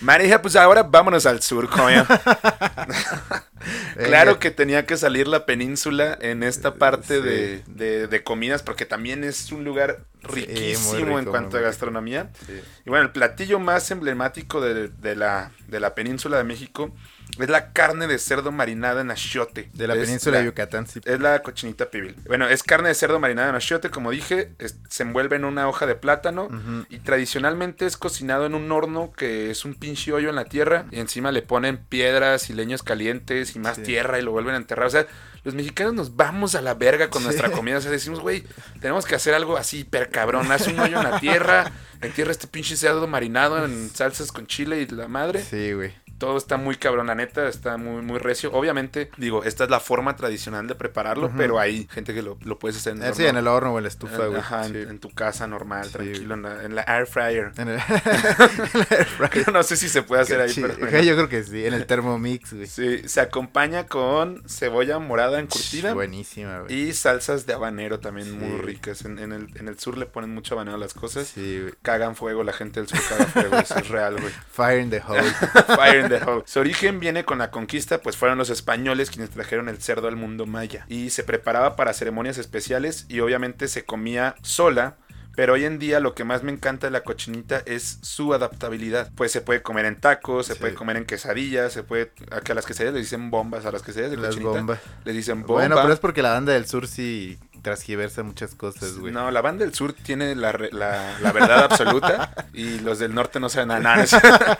Marija, 0.00 0.40
pues 0.42 0.56
ahora 0.56 0.82
vámonos 0.82 1.26
al 1.26 1.42
sur, 1.42 1.68
coño. 1.68 2.06
Claro 3.96 4.32
Venga. 4.32 4.38
que 4.40 4.50
tenía 4.50 4.86
que 4.86 4.96
salir 4.96 5.26
la 5.28 5.46
península 5.46 6.16
en 6.20 6.42
esta 6.42 6.74
parte 6.76 7.16
Sí. 7.16 7.22
de, 7.22 7.62
de- 7.66 8.06
de 8.06 8.22
comidas, 8.24 8.62
porque 8.62 8.86
también 8.86 9.24
es 9.24 9.50
un 9.52 9.64
lugar 9.64 10.04
riquísimo 10.22 10.94
rico, 11.06 11.18
en 11.18 11.24
cuanto 11.26 11.56
a 11.56 11.60
gastronomía. 11.60 12.30
Sí. 12.46 12.60
Y 12.86 12.90
bueno, 12.90 13.04
el 13.06 13.10
platillo 13.12 13.58
más 13.58 13.90
emblemático 13.90 14.60
de, 14.60 14.88
de 14.88 15.16
la, 15.16 15.52
de 15.68 15.80
la 15.80 15.94
península 15.94 16.36
de 16.38 16.44
México 16.44 16.94
es 17.38 17.48
la 17.50 17.72
carne 17.72 18.06
de 18.06 18.18
cerdo 18.18 18.52
marinada 18.52 19.00
en 19.00 19.10
achiote. 19.10 19.68
De 19.72 19.86
la 19.86 19.94
Es 19.94 20.00
península 20.00 20.34
la- 20.36 20.40
de 20.40 20.46
Yucatán, 20.46 20.86
sí. 20.86 21.00
es 21.04 21.20
la 21.20 21.42
cochinita 21.42 21.90
pibil. 21.90 22.16
Bueno, 22.26 22.48
es 22.48 22.62
carne 22.62 22.88
de 22.88 22.94
cerdo 22.94 23.18
marinada 23.20 23.50
en 23.50 23.54
achiote, 23.54 23.90
como 23.90 24.10
dije, 24.10 24.52
es- 24.58 24.76
se 24.88 25.02
envuelve 25.04 25.36
en 25.36 25.44
una 25.44 25.68
hoja 25.68 25.86
de 25.86 25.94
plátano 25.94 26.48
y 26.90 26.98
tradicionalmente 26.98 27.86
es 27.86 27.96
cocinado 27.96 28.46
en 28.46 28.54
un 28.54 28.70
horno 28.72 29.12
que 29.16 29.50
es 29.50 29.64
un 29.64 29.74
pinche 29.74 30.12
hoyo 30.12 30.28
en 30.30 30.36
la 30.36 30.44
tierra 30.44 30.86
y 30.90 31.00
encima 31.00 31.32
le 31.32 31.42
ponen 31.42 31.78
piedras 31.78 32.50
y 32.50 32.54
leños 32.54 32.82
calientes 32.82 33.54
y 33.56 33.58
más 33.58 33.76
Sí. 33.76 33.82
tierra 33.82 34.18
y 34.18 34.22
lo 34.22 34.32
vuelven 34.32 34.54
a 34.54 34.58
enterrar. 34.58 34.86
O 34.86 34.90
sea, 34.90 35.06
los 35.44 35.54
mexicanos 35.54 35.94
nos 35.94 36.16
vamos 36.16 36.54
a 36.54 36.60
la 36.62 36.74
verga 36.74 37.08
con 37.10 37.20
Sí. 37.22 37.26
nuestra 37.26 37.50
comida. 37.50 37.78
O 37.78 37.80
sea, 37.80 37.90
decimos, 37.90 38.20
güey, 38.20 38.44
tenemos 38.80 39.06
que 39.06 39.14
hacer 39.14 39.34
algo 39.34 39.56
así 39.56 39.80
hiper 39.80 40.10
cabrón. 40.10 40.50
Haz 40.50 40.66
un 40.66 40.78
hoyo 40.80 40.98
en 40.98 41.04
la 41.10 41.20
tierra, 41.20 41.70
entierra 42.02 42.32
este 42.32 42.46
pinche 42.46 42.76
cerdo 42.76 43.06
marinado 43.06 43.64
en 43.64 43.90
salsas 43.90 44.32
con 44.32 44.46
chile 44.46 44.80
y 44.80 44.86
la 44.94 45.08
madre 45.08 45.42
Sí, 45.42 45.72
güey. 45.72 45.94
Todo 46.18 46.36
está 46.36 46.56
muy 46.56 46.76
cabrón, 46.76 47.06
la 47.06 47.14
neta, 47.14 47.48
está 47.48 47.76
muy, 47.76 48.02
muy 48.02 48.18
recio. 48.18 48.52
Obviamente, 48.52 49.10
digo, 49.16 49.44
esta 49.44 49.64
es 49.64 49.70
la 49.70 49.80
forma 49.80 50.16
tradicional 50.16 50.66
de 50.66 50.74
prepararlo, 50.74 51.30
pero 51.36 51.58
hay 51.58 51.88
gente 51.90 52.12
que 52.14 52.22
lo, 52.22 52.36
lo 52.44 52.58
puedes 52.58 52.76
hacer 52.76 52.94
en 52.96 53.02
el 53.02 53.08
Eh, 53.10 53.14
Sí, 53.14 53.22
horno. 53.22 53.30
en 53.30 53.36
el 53.36 53.48
horno 53.48 53.72
o 53.74 53.78
en 53.78 53.84
la 53.84 53.88
estufa, 53.88 54.26
güey. 54.26 54.38
Ajá, 54.40 54.66
en, 54.66 54.72
Sí. 54.72 54.78
en 54.90 54.98
tu 54.98 55.10
casa 55.10 55.46
normal, 55.46 55.84
Sí, 55.86 55.92
tranquilo, 55.92 56.34
en 56.34 56.42
la, 56.42 56.64
en 56.64 56.74
la 56.74 56.82
air 56.82 57.06
fryer. 57.06 57.52
En 57.56 57.68
el, 57.68 57.78
en 57.88 58.86
air 58.90 59.06
fryer. 59.06 59.52
no 59.52 59.62
sé 59.62 59.76
si 59.76 59.88
se 59.88 60.02
puede 60.02 60.22
hacer 60.22 60.40
ahí, 60.40 60.52
pero 60.54 61.00
Yo 61.02 61.14
creo 61.14 61.28
que 61.28 61.42
sí, 61.44 61.64
en 61.64 61.74
el 61.74 61.86
Thermomix, 61.86 62.52
güey. 62.52 62.66
Sí, 62.66 63.08
se 63.08 63.20
acompaña 63.20 63.86
con 63.86 64.42
cebolla 64.48 64.98
morada 64.98 65.38
encurtida 65.40 65.94
Buenísima, 65.94 66.60
güey. 66.60 66.88
y 66.88 66.92
salsas 66.92 67.46
de 67.46 67.52
habanero 67.54 68.00
también 68.00 68.38
muy 68.38 68.60
ricas. 68.60 69.04
En, 69.04 69.18
en 69.18 69.32
el, 69.32 69.48
en 69.56 69.68
el 69.68 69.78
sur 69.78 69.96
le 69.96 70.06
ponen 70.06 70.34
mucho 70.34 70.54
habanero 70.54 70.76
a 70.76 70.80
las 70.80 70.94
cosas. 70.94 71.28
Sí, 71.28 71.60
güey. 71.60 71.74
Cagan 71.82 72.16
fuego, 72.16 72.42
la 72.44 72.52
gente 72.52 72.80
del 72.80 72.88
sur 72.88 72.98
caga 73.08 73.24
fuego, 73.26 73.56
eso 73.58 73.78
es 73.78 73.88
real, 73.88 74.16
güey. 74.20 74.32
Fire 74.50 74.80
in 74.80 74.90
the 74.90 75.00
hole. 75.06 75.22
Fire 75.76 76.00
in 76.00 76.07
Su 76.46 76.60
origen 76.60 77.00
viene 77.00 77.24
con 77.24 77.38
la 77.38 77.50
conquista, 77.50 77.98
pues 78.00 78.16
fueron 78.16 78.38
los 78.38 78.50
españoles 78.50 79.10
quienes 79.10 79.30
trajeron 79.30 79.68
el 79.68 79.80
cerdo 79.82 80.08
al 80.08 80.16
mundo 80.16 80.46
maya. 80.46 80.84
Y 80.88 81.10
se 81.10 81.24
preparaba 81.24 81.76
para 81.76 81.92
ceremonias 81.92 82.38
especiales 82.38 83.06
y 83.08 83.20
obviamente 83.20 83.68
se 83.68 83.84
comía 83.84 84.34
sola. 84.42 84.96
Pero 85.36 85.52
hoy 85.52 85.64
en 85.66 85.78
día 85.78 86.00
lo 86.00 86.16
que 86.16 86.24
más 86.24 86.42
me 86.42 86.50
encanta 86.50 86.88
de 86.88 86.90
la 86.90 87.02
cochinita 87.04 87.62
es 87.64 87.98
su 88.02 88.34
adaptabilidad. 88.34 89.12
Pues 89.14 89.30
se 89.30 89.40
puede 89.40 89.62
comer 89.62 89.84
en 89.84 89.94
tacos, 90.00 90.46
se 90.46 90.54
Sí. 90.54 90.58
puede 90.58 90.74
comer 90.74 90.96
en 90.96 91.04
quesadillas, 91.06 91.72
se 91.72 91.84
puede... 91.84 92.10
A 92.32 92.40
que 92.40 92.50
a 92.50 92.54
las 92.56 92.66
quesadillas 92.66 92.94
les 92.94 93.04
dicen 93.04 93.30
bombas, 93.30 93.64
a 93.64 93.70
las 93.70 93.82
quesadillas 93.82 94.10
de 94.10 94.16
Las 94.16 94.30
cochinita 94.34 94.50
bombas. 94.58 94.80
les 95.04 95.14
dicen 95.14 95.42
bomba. 95.42 95.54
Bueno, 95.54 95.76
pero 95.80 95.92
es 95.94 96.00
porque 96.00 96.22
la 96.22 96.30
banda 96.32 96.54
del 96.54 96.66
sur 96.66 96.88
sí 96.88 97.38
transgiversa 97.62 98.24
muchas 98.24 98.56
cosas, 98.56 98.98
güey. 98.98 99.12
No, 99.12 99.30
la 99.30 99.40
banda 99.40 99.64
del 99.64 99.74
sur 99.74 99.92
tiene 99.92 100.34
la, 100.34 100.50
la 100.52 101.32
verdad 101.32 101.64
absoluta 101.70 102.34
y 102.52 102.80
los 102.80 102.98
del 102.98 103.14
norte 103.14 103.38
no 103.38 103.48
saben 103.48 103.68
nada. 103.84 104.04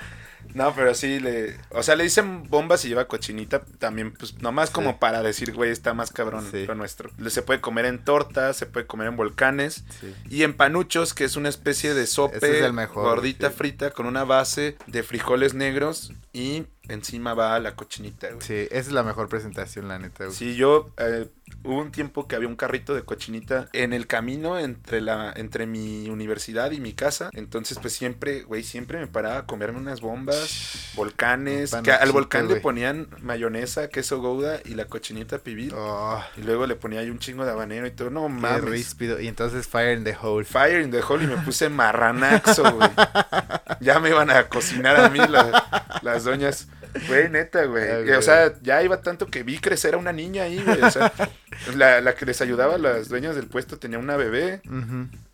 no 0.55 0.75
pero 0.75 0.95
sí, 0.95 1.21
le, 1.21 1.57
o 1.71 1.83
sea, 1.83 1.97
le 1.97 2.05
dicen 2.05 2.45
bombas 2.49 2.85
y 2.85 2.89
lleva 2.89 3.07
cochinita 3.07 3.61
también, 3.79 4.13
pues 4.13 4.41
nomás 4.43 4.71
como 4.71 4.91
Sí. 4.93 4.97
para 5.01 5.23
decir, 5.23 5.53
güey, 5.53 5.71
está 5.71 5.95
más 5.95 6.11
cabrón 6.11 6.47
Sí. 6.51 6.67
lo 6.67 6.75
nuestro. 6.75 7.11
Se 7.29 7.43
puede 7.43 7.61
comer 7.61 7.85
en 7.87 7.99
tortas, 8.05 8.57
se 8.57 8.67
puede 8.67 8.87
comer 8.87 9.09
en 9.09 9.17
volcanes 9.17 9.85
Sí. 10.01 10.15
y 10.31 10.43
en 10.43 10.55
panuchos, 10.55 11.15
que 11.15 11.25
es 11.25 11.37
una 11.37 11.49
especie 11.49 11.95
de 11.95 12.07
sope 12.07 12.37
es 12.37 12.63
el 12.65 12.73
mejor, 12.73 13.05
gordita 13.05 13.51
frita 13.51 13.91
con 13.91 14.07
una 14.07 14.25
base 14.25 14.77
de 14.87 15.03
frijoles 15.03 15.55
negros 15.55 16.13
y 16.33 16.65
encima 16.89 17.35
va 17.35 17.59
la 17.59 17.75
cochinita, 17.77 18.29
güey. 18.29 18.41
Sí, 18.41 18.55
esa 18.55 18.79
es 18.81 18.93
la 18.93 19.03
mejor 19.03 19.29
presentación, 19.29 19.89
la 19.89 19.99
neta, 19.99 20.25
güey. 20.25 20.37
Sí, 20.37 20.55
yo 20.57 20.91
eh, 20.97 21.29
hubo 21.65 21.81
un 21.81 21.91
tiempo 21.93 22.27
que 22.29 22.37
había 22.37 22.49
un 22.49 22.57
carrito 22.57 22.95
de 22.95 23.03
cochinita 23.03 23.69
en 23.73 23.93
el 23.93 24.07
camino 24.07 24.59
entre 24.59 25.01
la 25.01 25.33
entre 25.37 25.67
mi 25.67 26.09
universidad 26.09 26.71
y 26.73 26.81
mi 26.81 26.93
casa. 26.93 27.31
Entonces, 27.33 27.79
pues 27.81 27.93
siempre, 27.93 28.43
güey, 28.43 28.63
siempre 28.63 28.99
me 28.99 29.07
paraba 29.07 29.39
a 29.39 29.47
comerme 29.47 29.79
unas 29.79 30.01
bombas, 30.01 30.91
volcanes, 30.95 31.75
que 31.83 31.93
al 31.93 32.13
volcán 32.13 32.49
le 32.49 32.57
ponían 32.57 33.09
mayonesa, 33.23 33.89
queso 33.89 34.21
gouda 34.21 34.61
y 34.65 34.75
la 34.75 34.87
cochinita 34.87 35.39
pibil. 35.39 35.73
Oh, 35.75 36.23
Y 36.37 36.43
luego 36.43 36.67
le 36.67 36.77
ponía 36.77 37.01
ahí 37.01 37.11
un 37.11 37.19
chingo 37.19 37.45
de 37.45 37.51
habanero 37.53 37.87
y 37.87 37.91
todo. 37.91 38.11
No 38.11 38.27
qué 38.27 38.33
mames. 38.33 38.65
ríspido. 38.65 39.21
Y 39.21 39.29
entonces 39.29 39.67
Fire 39.67 39.97
in 39.97 40.05
the 40.05 40.17
hole. 40.21 40.45
Fire 40.45 40.81
in 40.81 40.91
the 40.91 41.01
hole 41.03 41.25
y 41.25 41.27
me 41.27 41.37
puse 41.39 41.69
marranaxo, 41.69 42.71
güey. 42.73 42.91
Ya 43.81 44.01
me 44.01 44.09
iban 44.09 44.29
a 44.31 44.49
cocinar 44.49 44.97
a 44.97 45.09
mí 45.09 45.19
la- 45.19 46.01
las 46.03 46.25
doñas. 46.25 46.67
Güey, 47.09 47.29
neta, 47.29 47.65
güey. 47.65 47.91
Ah, 47.91 48.01
güey. 48.01 48.13
O 48.13 48.23
sea, 48.23 48.55
ya 48.63 48.83
iba 48.83 49.01
tanto 49.01 49.27
que 49.27 49.43
vi 49.43 49.59
crecer 49.59 49.95
a 49.95 49.99
una 49.99 50.13
niña 50.13 50.45
ahí, 50.45 50.63
güey. 50.63 50.83
O 50.83 50.91
sea, 50.91 51.13
la, 51.77 52.01
la 52.01 52.15
que 52.15 52.27
les 52.27 52.41
ayudaba 52.41 52.75
a 52.77 52.79
las 52.79 53.09
dueñas 53.09 53.37
del 53.37 53.47
puesto 53.47 53.79
tenía 53.79 53.99
una 53.99 54.17
bebé. 54.17 54.61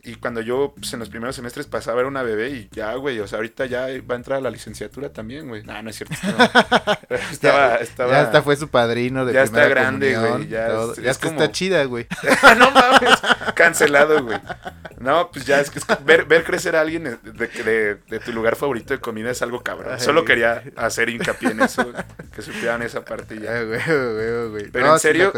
Y 0.05 0.17
cuando 0.17 0.41
yo, 0.43 0.75
pues, 0.79 0.93
en 0.93 1.01
los 1.01 1.09
primeros 1.09 1.35
semestres 1.37 1.67
pasaba 1.67 2.01
era 2.01 2.09
una 2.09 2.23
bebé 2.23 2.51
y 2.51 2.69
ya, 2.73 2.93
güey. 2.95 3.21
O 3.21 3.27
sea, 3.27 3.37
ahorita 3.39 3.67
ya 3.67 3.87
va 4.09 4.15
a 4.15 4.19
entrar 4.19 4.39
a 4.39 4.41
la 4.43 4.51
licenciatura 4.51 5.13
también, 5.13 5.49
güey. 5.49 5.63
No, 5.65 5.83
no 5.83 5.91
es 5.91 5.97
cierto. 5.97 6.15
Estaba, 6.15 6.47
estaba, 7.31 7.69
ya, 7.69 7.75
estaba- 7.77 8.13
ya 8.13 8.21
hasta 8.23 8.43
fue 8.43 8.57
su 8.57 8.69
padrino 8.69 9.25
de 9.25 9.33
ya 9.33 9.43
está 9.43 9.67
grande, 9.69 10.17
güey, 10.19 10.49
ya 10.49 10.69
todo. 10.69 10.93
es- 10.93 10.99
ya 11.03 11.11
es 11.11 11.19
como- 11.19 11.33
está 11.41 11.51
chida, 11.53 11.85
güey. 11.85 12.07
no 12.59 12.71
mames, 12.71 13.19
cancelado, 13.55 14.23
güey. 14.25 14.39
No, 14.99 15.31
pues 15.31 15.45
ya 15.47 15.61
es 15.61 15.71
que 15.71 15.79
es 15.79 15.87
ver, 16.05 16.25
ver 16.25 16.45
crecer 16.45 16.77
a 16.77 16.81
alguien 16.81 17.05
de, 17.05 17.17
de- 17.47 17.95
de 18.09 18.21
tu 18.21 18.33
lugar 18.33 18.57
favorito 18.57 18.95
de 18.95 19.01
comida 19.01 19.31
es 19.31 19.43
algo 19.43 19.63
cabrón. 19.63 19.95
Ay. 19.95 20.01
Solo 20.01 20.25
quería 20.25 20.63
hacer 20.77 21.09
hincapié 21.09 21.51
en 21.51 21.61
eso, 21.63 21.83
güey, 21.85 21.95
que 22.35 22.43
supieran 22.43 22.83
esa 22.83 23.05
parte 23.05 23.39
ya. 23.41 23.53
Ah, 23.59 23.63
güey, 23.65 23.81
güey, 23.85 24.49
güey. 24.51 24.71
Pero 24.71 24.87
No, 24.87 24.95
en 24.95 25.01
serio, 25.01 25.33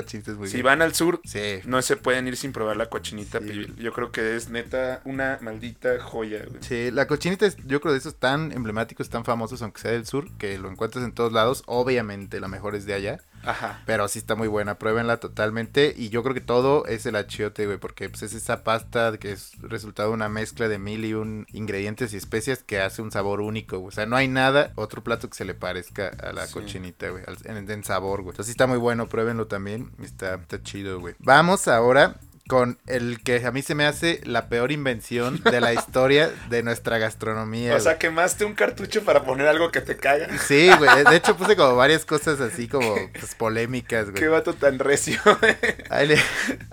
Si 0.47 0.62
van 0.62 0.83
al 0.83 0.95
sur, 0.95 1.21
Sí. 1.25 1.61
no 1.64 1.83
se 1.83 1.97
pueden 1.97 2.29
ir 2.29 2.37
sin 2.37 2.53
probar 2.53 2.77
la 2.77 2.87
cochinita 2.87 3.39
Sí. 3.41 3.45
pibil. 3.47 3.77
Yo 3.77 3.93
creo 3.93 4.11
que 4.12 4.37
es 4.37 4.49
neta 4.57 5.00
una 5.04 5.38
maldita 5.40 6.00
joya, 6.00 6.44
güey. 6.46 6.62
Sí, 6.62 6.90
la 6.90 7.07
cochinita 7.07 7.46
es, 7.46 7.57
yo 7.66 7.80
creo 7.80 7.92
de 7.92 7.98
esos 7.98 8.16
tan 8.16 8.52
emblemáticos, 8.52 9.09
tan 9.09 9.24
famosos, 9.24 9.62
aunque 9.62 9.80
sea 9.80 9.92
del 9.92 10.07
sur, 10.07 10.30
que 10.38 10.59
lo 10.59 10.70
encuentras 10.70 11.04
en 11.04 11.12
todos 11.12 11.32
lados. 11.32 11.62
Obviamente 11.66 12.40
la 12.40 12.48
mejor 12.48 12.74
es 12.74 12.86
de 12.86 12.94
allá, 12.94 13.20
Ajá. 13.44 13.82
pero 13.86 14.09
sí 14.09 14.18
está 14.18 14.34
muy 14.34 14.48
buena, 14.48 14.78
pruébenla 14.78 15.18
totalmente. 15.18 15.94
Y 15.96 16.09
yo 16.09 16.22
creo 16.22 16.34
que 16.34 16.40
todo 16.40 16.86
es 16.86 17.07
el 17.07 17.16
achiote, 17.16 17.66
güey, 17.66 17.78
porque 17.78 18.09
pues, 18.09 18.22
es 18.22 18.34
esa 18.34 18.64
pasta 18.64 19.16
que 19.18 19.32
es 19.32 19.52
resultado 19.61 20.09
de 20.11 20.14
una 20.14 20.28
mezcla 20.28 20.68
de 20.68 20.78
mil 20.78 21.04
y 21.04 21.14
un 21.14 21.46
ingredientes 21.52 22.12
y 22.12 22.16
especias 22.16 22.62
que 22.62 22.80
hace 22.80 23.02
un 23.02 23.11
sabor 23.12 23.40
único, 23.40 23.78
güey. 23.78 23.88
O 23.88 23.92
sea, 23.92 24.07
no 24.07 24.16
hay 24.16 24.28
nada, 24.28 24.72
otro 24.74 25.04
plato 25.04 25.28
que 25.28 25.36
se 25.36 25.44
le 25.44 25.54
parezca 25.54 26.09
a 26.09 26.32
la 26.32 26.46
Sí. 26.46 26.54
cochinita, 26.54 27.11
güey, 27.11 27.22
en 27.44 27.84
sabor, 27.84 28.22
güey. 28.22 28.32
Entonces 28.32 28.46
sí 28.46 28.52
está 28.52 28.66
muy 28.66 28.78
bueno, 28.78 29.09
pruébenlo 29.09 29.46
también, 29.46 29.90
está, 30.02 30.34
está 30.34 30.62
chido, 30.62 31.00
güey. 31.00 31.14
Vamos 31.18 31.68
ahora 31.68 32.16
con 32.49 32.78
el 32.86 33.22
que 33.22 33.44
a 33.44 33.51
mí 33.53 33.62
se 33.62 33.74
me 33.74 33.84
hace 33.86 34.20
la 34.24 34.49
peor 34.49 34.72
invención 34.72 35.42
de 35.42 35.61
la 35.61 35.72
historia 35.72 36.30
de 36.49 36.62
nuestra 36.62 36.99
gastronomía. 36.99 37.74
O 37.76 37.80
sea, 37.80 37.99
quemaste 37.99 38.44
un 38.44 38.55
cartucho 38.55 39.03
para 39.05 39.24
poner 39.24 39.47
algo 39.49 39.70
que 39.70 39.80
te 39.80 39.97
caga. 39.97 40.28
Sí, 40.38 40.70
güey. 40.78 41.05
De 41.05 41.16
hecho 41.16 41.36
puse 41.36 41.57
como 41.57 41.76
varias 41.76 42.05
cosas 42.05 42.40
así 42.40 42.68
como 42.68 42.94
pues, 43.18 43.34
polémicas, 43.34 44.07
Qué 44.14 44.26
güey. 44.28 44.38
vato 44.38 44.55
tan 44.55 44.78
recio, 44.78 45.20
güey. 45.40 45.57
Ahí, 45.90 46.09
le- 46.09 46.22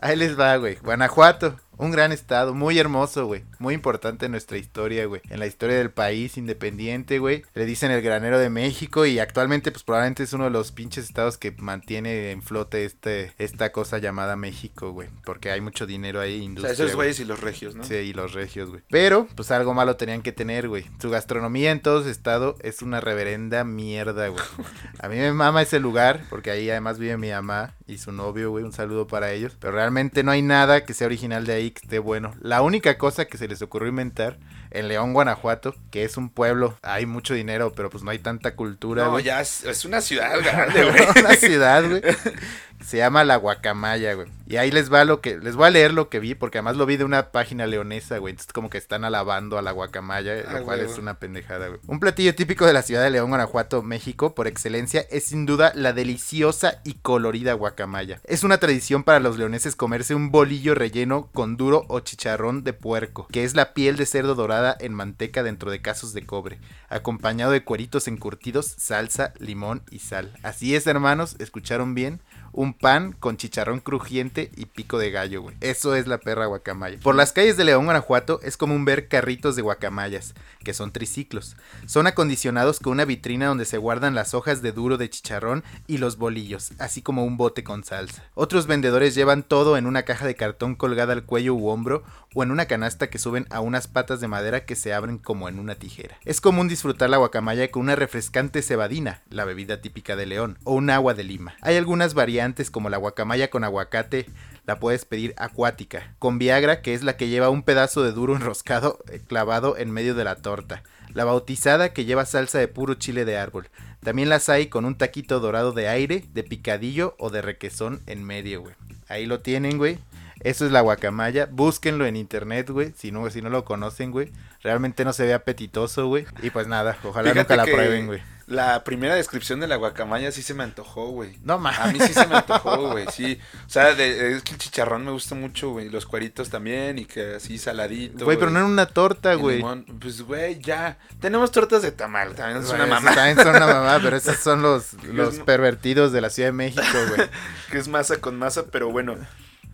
ahí 0.02 0.16
les 0.16 0.40
va, 0.40 0.56
güey. 0.58 0.76
Guanajuato, 0.76 1.60
un 1.78 1.92
gran 1.92 2.12
estado, 2.12 2.54
muy 2.54 2.78
hermoso, 2.80 3.26
güey. 3.26 3.44
muy 3.60 3.74
importante 3.74 4.26
en 4.26 4.32
nuestra 4.32 4.58
historia, 4.58 5.06
güey. 5.06 5.22
En 5.30 5.40
la 5.40 5.48
historia 5.48 5.78
del 5.78 5.92
país 5.92 6.38
independiente, 6.38 7.20
güey. 7.20 7.44
Le 7.54 7.66
dicen 7.66 7.92
el 7.92 8.02
granero 8.02 8.40
de 8.40 8.50
México 8.50 9.06
y 9.06 9.20
actualmente, 9.20 9.72
pues 9.72 9.84
probablemente 9.84 10.24
es 10.24 10.34
uno 10.34 10.46
de 10.46 10.50
los 10.50 10.72
pinches 10.72 11.06
estados 11.06 11.38
que 11.38 11.52
mantiene 11.52 12.32
en 12.32 12.42
flote 12.42 12.86
este, 12.86 13.34
esta 13.38 13.72
cosa 13.72 13.98
llamada 13.98 14.36
México, 14.36 14.92
güey. 14.92 15.10
Porque 15.26 15.52
hay 15.52 15.62
mucho 15.62 15.86
dinero 15.86 16.20
ahí, 16.20 16.36
O 16.36 16.38
sea, 16.38 16.46
industria. 16.46 16.74
esos 16.74 16.86
güey. 16.88 16.96
güeyes 16.96 17.20
y 17.20 17.26
los 17.26 17.40
regios, 17.42 17.76
¿no? 17.76 17.84
Sí, 17.84 17.96
y 17.96 18.14
los 18.14 18.34
regios, 18.34 18.70
güey. 18.70 18.82
Pero, 18.90 19.28
pues 19.36 19.52
algo 19.52 19.74
malo 19.74 19.96
tenían 19.96 20.22
que 20.22 20.32
tener, 20.32 20.68
güey. 20.70 20.86
Su 21.02 21.10
gastronomía 21.10 21.72
en 21.72 21.82
todo 21.82 22.04
su 22.04 22.10
estado 22.10 22.56
es 22.62 22.82
una 22.82 23.02
reverenda 23.02 23.64
mierda, 23.64 24.28
güey. 24.28 24.44
A 25.00 25.08
mí 25.10 25.16
me 25.18 25.34
mama 25.34 25.62
ese 25.62 25.80
lugar, 25.80 26.24
porque 26.30 26.52
ahí 26.52 26.70
además 26.70 27.00
vive 27.00 27.18
mi 27.18 27.30
mamá 27.30 27.76
y 27.88 27.98
su 27.98 28.12
novio, 28.12 28.50
güey. 28.52 28.64
Un 28.64 28.72
saludo 28.74 29.08
para 29.08 29.32
ellos. 29.32 29.56
Pero 29.60 29.74
realmente 29.74 30.24
no 30.24 30.32
hay 30.32 30.42
nada 30.42 30.86
que 30.86 30.94
sea 30.94 31.08
original 31.08 31.46
de 31.46 31.54
ahí 31.54 31.72
que 31.72 31.82
esté 31.84 32.00
bueno. 32.00 32.34
La 32.42 32.62
única 32.62 32.98
cosa 32.98 33.26
que 33.26 33.38
se 33.38 33.48
les 33.48 33.62
ocurrió 33.62 33.90
inventar 33.90 34.38
en 34.72 34.88
León, 34.88 35.14
Guanajuato, 35.14 35.76
que 35.92 36.04
es 36.04 36.18
un 36.18 36.30
pueblo, 36.30 36.78
hay 36.82 37.06
mucho 37.06 37.36
dinero, 37.36 37.74
pero 37.76 37.92
pues 37.92 38.04
no 38.04 38.10
hay 38.10 38.18
tanta 38.18 38.56
cultura, 38.56 39.06
No, 39.06 39.20
ya 39.20 39.40
es, 39.40 39.64
es 39.66 39.86
una 39.86 40.02
ciudad 40.02 40.32
grande, 40.44 40.84
güey. 40.92 41.04
una 41.24 41.36
ciudad, 41.36 41.88
güey. 41.88 42.02
Se 42.84 42.98
llama 42.98 43.24
La 43.24 43.38
Guacamaya, 43.38 44.14
güey. 44.14 44.28
Y 44.46 44.58
ahí 44.58 44.70
les 44.72 44.92
va 44.92 45.06
lo 45.06 45.22
que, 45.22 45.38
les 45.38 45.56
voy 45.56 45.68
a 45.68 45.72
leer 45.72 45.94
lo 45.94 46.10
que 46.10 46.20
vi, 46.20 46.36
porque 46.36 46.58
además 46.58 46.76
lo 46.76 46.86
vi 46.86 46.98
de 46.98 47.06
una 47.06 47.32
página 47.32 47.66
leonesa, 47.66 48.18
güey. 48.18 48.32
Entonces 48.32 48.52
como 48.54 48.70
que 48.70 48.78
están 48.78 49.06
alabando 49.06 49.58
a 49.58 49.62
la 49.62 49.72
guacamaya, 49.72 50.34
Ah, 50.48 50.60
lo 50.60 50.66
cual 50.66 50.80
huevo. 50.80 50.92
es 50.92 50.98
una 51.00 51.16
pendejada, 51.16 51.68
güey. 51.70 51.80
Un 51.88 52.00
platillo 52.00 52.36
típico 52.36 52.66
de 52.66 52.74
la 52.74 52.82
ciudad 52.82 53.02
de 53.04 53.10
León, 53.10 53.30
Guanajuato, 53.30 53.82
México, 53.82 54.36
por 54.36 54.48
excelencia, 54.48 55.06
es 55.10 55.24
sin 55.26 55.46
duda 55.46 55.72
la 55.76 55.94
deliciosa 55.94 56.82
y 56.84 56.96
colorida 56.96 57.54
guacamaya. 57.54 58.20
Es 58.26 58.44
una 58.44 58.58
tradición 58.60 59.04
para 59.04 59.20
los 59.22 59.38
leoneses 59.38 59.76
comerse 59.76 60.14
un 60.14 60.30
bolillo 60.30 60.76
relleno 60.76 61.30
con 61.34 61.56
duro 61.58 61.86
o 61.88 62.02
chicharrón 62.02 62.64
de 62.64 62.74
puerco, 62.74 63.28
que 63.32 63.44
es 63.46 63.56
la 63.56 63.74
piel 63.74 63.96
de 63.96 64.06
cerdo 64.06 64.36
dorada 64.36 64.76
en 64.80 64.94
manteca 64.94 65.42
dentro 65.42 65.72
de 65.72 65.82
casos 65.82 66.14
de 66.14 66.26
cobre, 66.26 66.60
acompañado 66.90 67.52
de 67.54 67.64
cueritos 67.64 68.08
encurtidos, 68.08 68.68
salsa, 68.78 69.34
limón 69.40 69.84
y 69.90 70.00
sal. 70.00 70.34
Así 70.44 70.76
es, 70.76 70.86
hermanos, 70.86 71.36
escucharon 71.40 71.96
bien 71.96 72.20
un 72.54 72.74
pan 72.74 73.14
con 73.20 73.38
chicharrón 73.38 73.80
crujiente 73.80 74.52
y 74.56 74.66
pico 74.66 75.00
de 75.00 75.12
gallo, 75.12 75.42
güey. 75.42 75.56
Eso 75.60 75.96
es 75.96 76.08
la 76.08 76.20
perra 76.20 76.46
guacamaya. 76.46 77.00
Por 77.02 77.16
las 77.16 77.34
calles 77.34 77.58
de 77.58 77.66
León, 77.66 77.86
Guanajuato, 77.86 78.40
es 78.44 78.58
común 78.58 78.86
ver 78.86 79.08
carritos 79.08 79.56
de 79.56 79.64
guacamayas, 79.64 80.36
que 80.64 80.74
son 80.74 80.92
triciclos. 80.92 81.56
Son 81.88 82.08
acondicionados 82.08 82.80
con 82.80 82.94
una 82.94 83.06
vitrina 83.06 83.48
donde 83.48 83.66
se 83.66 83.78
guardan 83.78 84.16
las 84.16 84.34
hojas 84.34 84.62
de 84.62 84.72
duro 84.72 84.98
de 84.98 85.10
chicharrón 85.10 85.64
y 85.88 85.98
los 85.98 86.18
bolillos, 86.18 86.72
así 86.80 87.02
como 87.02 87.26
un 87.26 87.38
bote 87.38 87.64
con 87.64 87.84
salsa. 87.84 88.24
Otros 88.36 88.68
vendedores 88.68 89.16
llevan 89.16 89.44
todo 89.44 89.76
en 89.76 89.88
una 89.88 90.04
caja 90.04 90.26
de 90.26 90.36
cartón 90.36 90.76
colgada 90.76 91.14
al 91.14 91.26
cuello 91.26 91.56
u 91.56 91.70
hombro 91.70 92.04
o 92.36 92.44
en 92.44 92.52
una 92.52 92.66
canasta 92.66 93.10
que 93.10 93.20
suben 93.20 93.48
a 93.50 93.60
unas 93.60 93.88
patas 93.88 94.20
de 94.22 94.28
madera 94.28 94.66
que 94.66 94.76
se 94.76 94.94
abren 94.94 95.18
como 95.18 95.50
en 95.50 95.60
una 95.60 95.76
tijera. 95.76 96.18
Es 96.24 96.42
común 96.42 96.68
disfrutar 96.68 97.10
la 97.10 97.18
guacamaya 97.18 97.70
con 97.70 97.84
una 97.84 97.96
refrescante 97.96 98.62
cebadina, 98.62 99.22
la 99.30 99.46
bebida 99.46 99.82
típica 99.82 100.16
de 100.16 100.26
León, 100.26 100.58
o 100.64 100.74
un 100.74 100.90
agua 100.90 101.14
de 101.14 101.24
lima. 101.24 101.56
Hay 101.62 101.78
algunas 101.78 102.14
variantes 102.14 102.43
como 102.72 102.90
la 102.90 102.98
guacamaya 102.98 103.50
con 103.50 103.64
aguacate, 103.64 104.26
la 104.66 104.80
puedes 104.80 105.06
pedir 105.06 105.34
acuática, 105.38 106.14
con 106.20 106.40
Viagra, 106.40 106.82
que 106.82 106.94
es 106.94 107.04
la 107.04 107.18
que 107.18 107.28
lleva 107.28 107.50
un 107.50 107.64
pedazo 107.64 108.04
de 108.04 108.12
duro 108.12 108.36
enroscado 108.36 109.00
eh, 109.12 109.22
clavado 109.26 109.78
en 109.78 109.92
medio 109.92 110.16
de 110.16 110.24
la 110.24 110.36
torta. 110.36 110.84
La 111.14 111.26
bautizada 111.26 111.94
que 111.94 112.06
lleva 112.06 112.26
salsa 112.26 112.60
de 112.60 112.68
puro 112.68 112.96
chile 112.96 113.26
de 113.26 113.38
árbol. 113.38 113.70
También 114.02 114.30
las 114.30 114.50
hay 114.50 114.68
con 114.68 114.86
un 114.86 114.96
taquito 114.98 115.40
dorado 115.40 115.72
de 115.72 115.88
aire, 115.88 116.26
de 116.34 116.44
picadillo 116.44 117.16
o 117.20 117.30
de 117.30 117.42
requesón 117.42 118.02
en 118.08 118.24
medio, 118.24 118.62
güey. 118.62 118.76
Ahí 119.08 119.26
lo 119.26 119.40
tienen, 119.40 119.78
güey. 119.78 120.00
Eso 120.40 120.66
es 120.66 120.72
la 120.72 120.82
guacamaya. 120.82 121.48
Búsquenlo 121.50 122.06
en 122.06 122.16
internet, 122.16 122.70
güey. 122.70 122.94
Si 122.98 123.12
no, 123.12 123.30
si 123.30 123.42
no 123.42 123.50
lo 123.50 123.64
conocen, 123.64 124.12
güey. 124.12 124.32
Realmente 124.62 125.06
no 125.06 125.14
se 125.14 125.26
ve 125.26 125.34
apetitoso, 125.34 126.08
güey. 126.08 126.26
Y 126.42 126.50
pues 126.50 126.68
nada, 126.68 126.98
ojalá 127.04 127.32
Fíjate 127.32 127.54
nunca 127.54 127.56
la 127.56 127.66
que 127.66 127.72
prueben, 127.72 128.08
güey. 128.08 128.22
La 128.54 128.84
primera 128.84 129.16
descripción 129.16 129.60
de 129.60 129.68
la 129.68 129.78
guacamaya 129.78 130.32
sí 130.32 130.44
se 130.44 130.54
me 130.54 130.64
antojó, 130.64 131.08
güey. 131.08 131.40
No 131.44 131.54
A 131.56 131.58
mames. 131.58 131.94
mí 131.94 132.00
sí 132.08 132.14
se 132.14 132.28
me 132.28 132.36
antojó, 132.36 132.92
güey, 132.92 133.08
sí. 133.12 133.40
O 133.66 133.70
sea, 133.70 133.96
de- 133.96 134.34
es 134.34 134.44
que 134.44 134.52
el 134.54 134.58
chicharrón 134.60 135.04
me 135.04 135.12
gusta 135.12 135.34
mucho, 135.34 135.72
güey. 135.72 135.90
Los 135.90 136.06
cueritos 136.06 136.50
también 136.50 137.00
y 137.00 137.06
que 137.06 137.36
así 137.36 137.58
saladito. 137.58 138.26
Güey, 138.26 138.38
pero 138.38 138.52
no 138.52 138.60
en 138.60 138.66
una 138.66 138.86
torta, 138.86 139.34
güey. 139.34 139.64
Pues, 140.00 140.22
güey, 140.22 140.60
ya. 140.60 140.98
Tenemos 141.20 141.52
tortas 141.52 141.82
de 141.82 141.92
tamal, 141.92 142.36
también 142.36 142.64
es 142.64 142.70
una 142.70 142.86
mamá. 142.86 143.16
También 143.16 143.38
son 143.38 143.56
una 143.56 143.66
mamá, 143.68 144.00
pero 144.04 144.16
esos 144.18 144.38
son 144.38 144.62
los, 144.62 144.94
los 145.04 145.40
pervertidos 145.40 146.12
de 146.12 146.22
la 146.22 146.30
Ciudad 146.30 146.50
de 146.50 146.54
México, 146.54 146.84
güey. 147.16 147.28
Que 147.72 147.80
es 147.80 147.88
masa 147.88 148.18
con 148.18 148.38
masa, 148.38 148.66
pero 148.72 148.92
bueno. 148.92 149.16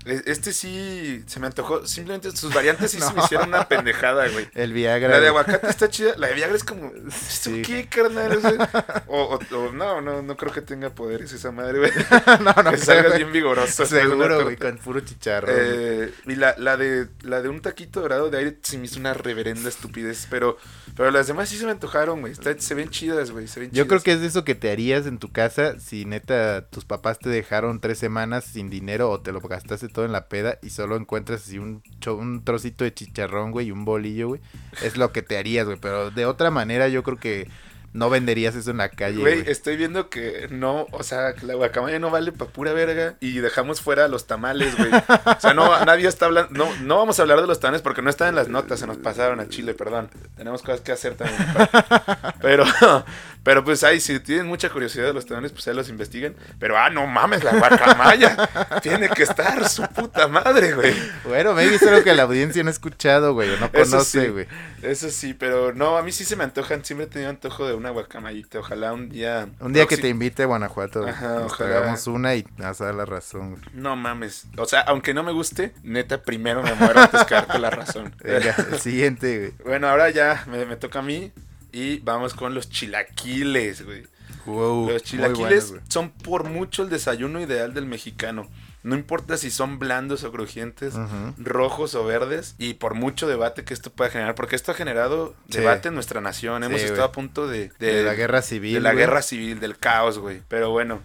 E- 0.06 0.24
Este 0.26 0.54
sí 0.54 1.24
se 1.28 1.39
me 1.39 1.47
antojó. 1.47 1.86
Simplemente 1.86 2.32
sus 2.36 2.54
variantes 2.54 2.91
sí 2.91 3.00
se 3.02 3.14
me 3.14 3.22
hicieron 3.24 3.50
una 3.50 3.68
pendejada, 3.68 4.28
güey. 4.30 4.47
El 4.56 4.74
Viagra. 4.74 5.10
La 5.10 5.20
de 5.20 5.28
aguacate 5.28 5.68
está 5.68 5.89
chida. 5.89 6.14
La 6.18 6.28
de 6.28 6.34
Viagra 6.36 6.56
es 6.56 6.64
como. 6.64 6.91
¿Esto 7.08 7.50
Sí. 7.50 7.62
qué, 7.62 7.88
carnal? 7.88 8.38
O, 8.38 8.41
sea, 8.41 9.04
o- 9.08 9.38
o- 9.38 9.56
o 9.58 9.72
no, 9.72 10.02
no, 10.02 10.22
no 10.22 10.38
creo 10.38 10.52
que 10.54 10.62
tenga 10.62 10.89
poderes 10.91 11.32
esa 11.34 11.52
madre, 11.52 11.80
güey. 11.80 11.91
no, 12.41 12.64
no, 12.64 12.72
que 12.72 12.78
salgas 12.78 13.16
bien 13.18 13.32
vigoroso. 13.32 13.86
Seguro, 13.86 14.43
güey, 14.43 14.56
con 14.58 14.78
puro 14.78 15.00
chicharrón. 15.02 15.54
güey. 15.54 15.68
Eh, 15.70 16.14
y 16.28 16.36
la, 16.36 16.56
la 16.58 16.78
de 16.78 17.08
la 17.22 17.41
de 17.41 17.50
un 17.50 17.62
taquito 17.62 18.02
dorado 18.02 18.30
de 18.30 18.38
aire 18.38 18.58
se 18.62 18.78
me 18.78 18.86
hizo 18.86 19.00
una 19.00 19.14
reverenda 19.14 19.70
estupidez, 19.70 20.28
pero 20.30 20.58
pero 20.95 21.12
las 21.12 21.28
demás 21.28 21.50
sí 21.50 21.58
se 21.58 21.66
me 21.66 21.72
antojaron, 21.72 22.22
güey. 22.22 22.34
Se 22.60 22.74
ven 22.74 22.89
chidas, 22.89 23.32
güey. 23.32 23.47
Se 23.47 23.60
ven 23.60 23.72
Yo 23.72 23.88
creo 23.88 24.02
que 24.02 24.14
es 24.14 24.22
de 24.22 24.28
eso 24.28 24.43
que 24.43 24.56
te 24.56 24.72
harías 24.72 25.06
en 25.06 25.18
tu 25.20 25.32
casa 25.32 25.80
si 25.80 26.06
neta 26.06 26.68
tus 26.70 26.86
papás 26.86 27.20
te 27.20 27.30
dejaron 27.30 27.80
tres 27.80 27.97
semanas 28.00 28.45
sin 28.45 28.70
dinero 28.70 29.10
o 29.10 29.20
te 29.22 29.32
lo 29.32 29.39
gastaste 29.41 29.89
todo 29.90 30.06
en 30.06 30.12
la 30.12 30.28
peda 30.28 30.58
y 30.62 30.70
solo 30.70 30.96
encuentras 30.96 31.42
así 31.42 31.60
un, 31.60 31.84
cho- 32.00 32.16
un 32.16 32.44
trocito 32.44 32.84
de 32.84 32.94
chicharrón, 32.94 33.52
güey, 33.52 33.68
y 33.68 33.72
un 33.72 33.86
bolillo, 33.86 34.30
güey. 34.30 34.42
Es 34.84 34.98
lo 34.98 35.12
que 35.12 35.22
te 35.22 35.38
harías, 35.38 35.66
güey. 35.66 35.78
Pero 35.82 36.12
de 36.12 36.26
otra 36.26 36.52
manera 36.52 36.88
yo 36.88 37.04
creo 37.04 37.18
que 37.18 37.48
no 37.92 38.12
venderías 38.12 38.54
eso 38.54 38.70
en 38.70 38.78
la 38.78 38.90
calle, 38.90 39.20
Güey, 39.20 39.40
güey. 39.42 39.50
estoy 39.52 39.76
viendo 39.76 40.12
que 40.12 40.48
no, 40.52 40.86
o 40.92 41.02
sea, 41.02 41.34
que 41.34 41.48
la 41.48 41.56
guacamaya 41.56 41.98
no 41.98 42.12
vale 42.12 42.32
pa' 42.32 42.46
pura 42.46 42.72
verga 42.72 43.16
y 43.20 43.40
dejamos 43.40 43.82
fuera 43.82 44.08
los 44.08 44.28
tamales, 44.28 44.78
güey. 44.78 44.92
O 44.94 45.40
sea, 45.40 45.56
no, 45.56 45.84
nadie 45.86 46.08
está 46.08 46.28
hablando, 46.28 46.52
no, 46.54 46.70
no 46.84 46.98
vamos 46.98 47.18
a 47.18 47.24
hablar 47.24 47.42
de 47.42 47.48
los 47.48 47.60
tamales 47.60 47.82
porque 47.82 48.04
no 48.04 48.12
están 48.12 48.28
en 48.30 48.36
las 48.36 48.48
notas, 48.48 48.80
se 48.80 48.86
nos 48.86 48.98
pasaron 48.98 49.40
a 49.40 49.50
Chile, 49.50 49.74
perdón. 49.74 50.12
Tenemos 50.38 50.62
cosas 50.62 50.82
que 50.82 50.92
hacer 50.92 51.16
también. 51.16 51.40
Pero, 52.42 52.64
pero 53.44 53.64
pues 53.64 53.84
ahí, 53.84 54.00
si 54.00 54.20
tienen 54.20 54.48
mucha 54.48 54.70
curiosidad 54.70 55.06
de 55.06 55.14
los 55.14 55.26
tamales, 55.26 55.52
pues 55.52 55.68
ahí 55.68 55.74
los 55.76 55.90
investiguen. 55.90 56.36
Pero, 56.60 56.78
ah, 56.78 56.90
no 56.90 57.08
mames, 57.08 57.44
la 57.44 57.56
guacamaya 57.58 58.36
tiene 58.82 59.10
que 59.10 59.24
estar 59.24 59.68
su 59.70 59.84
puta 59.84 60.28
madre, 60.28 60.74
güey. 60.74 60.94
Bueno, 61.24 61.54
maybe 61.54 61.76
es 61.76 61.84
algo 61.84 62.04
que 62.04 62.14
la 62.14 62.24
audiencia 62.24 62.62
no 62.64 62.70
ha 62.70 62.72
escuchado, 62.72 63.34
güey, 63.34 63.50
no 63.60 63.70
Eso 63.74 63.92
conoce, 63.92 64.26
sí. 64.26 64.28
güey. 64.32 64.48
Eso 64.82 65.10
sí, 65.10 65.34
pero 65.34 65.74
no, 65.74 65.98
a 65.98 66.04
mí 66.04 66.12
sí 66.12 66.26
se 66.26 66.36
me 66.36 66.44
antojan, 66.44 66.84
siempre 66.84 67.06
he 67.06 67.10
tenido 67.10 67.30
antojo 67.30 67.68
de 67.68 67.74
una 67.74 67.90
guacamayita. 67.90 68.60
Ojalá 68.60 68.94
un 68.94 69.10
día. 69.10 69.48
Un 69.60 69.74
día 69.74 69.86
que 69.86 69.98
te 69.98 70.10
invite 70.10 70.44
a 70.44 70.46
Guanajuato, 70.46 71.08
Ajá, 71.08 71.40
nos 71.40 71.60
hagamos 71.60 72.08
una 72.08 72.36
y 72.36 72.46
me 72.58 72.66
vas 72.66 72.82
a 72.82 72.86
dar 72.86 72.96
la 72.96 73.06
razón. 73.06 73.62
No 73.74 73.96
mames. 73.96 74.46
O 74.58 74.66
sea, 74.66 74.82
aunque 74.82 75.14
no 75.14 75.24
me 75.24 75.32
guste, 75.32 75.74
neta, 75.84 76.22
primero 76.22 76.62
me 76.62 76.74
muero 76.76 77.00
antes 77.02 77.24
que 77.26 77.36
darte 77.36 77.60
la 77.60 77.70
razón. 77.70 78.16
Venga, 78.24 78.56
el 78.72 78.80
siguiente, 78.80 79.38
güey. 79.38 79.54
Bueno, 79.66 79.88
ahora 79.88 80.10
ya 80.10 80.44
me, 80.48 80.66
me 80.66 80.76
toca 80.76 81.00
a 81.00 81.02
mí. 81.02 81.32
Y 81.72 82.00
vamos 82.00 82.34
con 82.34 82.54
los 82.54 82.70
chilaquiles, 82.70 83.86
güey. 83.86 84.04
Wow, 84.46 84.90
Los 84.90 85.04
chilaquiles 85.04 85.74
son 85.90 86.12
por 86.12 86.44
mucho 86.46 86.84
el 86.84 86.90
desayuno 86.90 87.42
ideal 87.42 87.74
del 87.74 87.86
mexicano. 87.86 88.48
No 88.82 88.96
importa 88.96 89.36
si 89.36 89.52
son 89.52 89.78
blandos 89.78 90.24
o 90.24 90.32
crujientes, 90.32 90.94
rojos 91.38 91.96
o 91.96 92.06
verdes, 92.06 92.56
y 92.58 92.76
por 92.76 92.94
mucho 92.94 93.28
debate 93.28 93.66
que 93.66 93.74
esto 93.74 93.92
pueda 93.92 94.10
generar, 94.10 94.36
porque 94.36 94.56
esto 94.56 94.72
ha 94.72 94.76
generado 94.76 95.36
Sí. 95.50 95.58
debate 95.60 95.90
en 95.90 95.96
nuestra 95.96 96.22
nación. 96.22 96.64
Hemos 96.64 96.80
Sí, 96.80 96.86
estado 96.88 97.04
a 97.04 97.12
punto 97.12 97.48
de, 97.48 97.72
De, 97.80 98.04
la 98.04 98.14
guerra 98.14 98.42
civil. 98.42 98.74
de 98.76 98.80
la 98.80 98.94
guerra 98.94 99.22
civil, 99.22 99.60
del 99.60 99.78
caos, 99.78 100.18
güey. 100.18 100.42
Pero 100.48 100.72
bueno, 100.72 101.02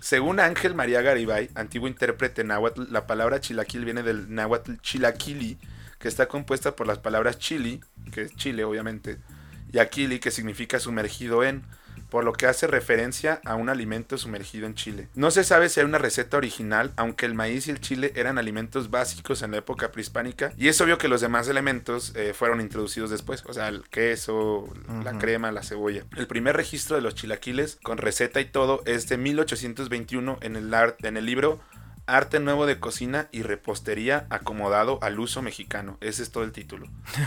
según 0.00 0.40
Ángel 0.40 0.74
María 0.74 1.02
Garibay, 1.02 1.50
antiguo 1.54 1.88
intérprete 1.88 2.42
náhuatl, 2.42 2.84
la 2.90 3.06
palabra 3.06 3.40
chilaquil 3.40 3.84
viene 3.84 4.02
del 4.02 4.34
náhuatl 4.34 4.76
chilaquili, 4.80 5.58
que 5.98 6.08
está 6.08 6.26
compuesta 6.26 6.74
por 6.74 6.86
las 6.86 6.98
palabras 6.98 7.38
chili, 7.38 7.80
que 8.12 8.22
es 8.22 8.34
chile, 8.36 8.64
obviamente, 8.64 9.18
y 9.72 9.78
aquili, 9.78 10.18
que 10.18 10.30
significa 10.30 10.78
sumergido 10.78 11.44
en, 11.44 11.64
por 12.10 12.24
lo 12.24 12.32
que 12.32 12.46
hace 12.46 12.66
referencia 12.66 13.40
a 13.44 13.54
un 13.54 13.68
alimento 13.68 14.18
sumergido 14.18 14.66
en 14.66 14.74
chile. 14.74 15.08
No 15.14 15.30
se 15.30 15.44
sabe 15.44 15.68
si 15.68 15.80
hay 15.80 15.86
una 15.86 15.98
receta 15.98 16.36
original, 16.36 16.92
aunque 16.96 17.24
el 17.24 17.34
maíz 17.34 17.68
y 17.68 17.70
el 17.70 17.80
chile 17.80 18.12
eran 18.16 18.36
alimentos 18.36 18.90
básicos 18.90 19.42
en 19.42 19.52
la 19.52 19.58
época 19.58 19.92
prehispánica, 19.92 20.52
y 20.58 20.68
es 20.68 20.80
obvio 20.80 20.98
que 20.98 21.08
los 21.08 21.20
demás 21.20 21.48
elementos 21.48 22.12
eh, 22.16 22.34
fueron 22.34 22.60
introducidos 22.60 23.10
después, 23.10 23.44
o 23.46 23.52
sea, 23.52 23.68
el 23.68 23.88
queso, 23.88 24.68
la 25.04 25.18
crema, 25.18 25.52
la 25.52 25.62
cebolla. 25.62 26.04
El 26.16 26.26
primer 26.26 26.56
registro 26.56 26.96
de 26.96 27.02
los 27.02 27.14
chilaquiles, 27.14 27.78
con 27.82 27.98
receta 27.98 28.40
y 28.40 28.46
todo, 28.46 28.82
es 28.86 29.08
de 29.08 29.16
1821 29.16 30.38
en 30.42 30.56
el, 30.56 30.74
en 31.02 31.16
el 31.16 31.24
libro 31.24 31.60
Arte 32.16 32.40
Nuevo 32.40 32.66
de 32.66 32.78
Cocina 32.80 33.28
y 33.32 33.42
Repostería 33.42 34.26
acomodado 34.30 34.98
al 35.02 35.18
uso 35.20 35.42
mexicano. 35.42 35.96
Ese 36.00 36.22
es 36.22 36.30
todo 36.30 36.44
el 36.44 36.52
título. 36.52 36.86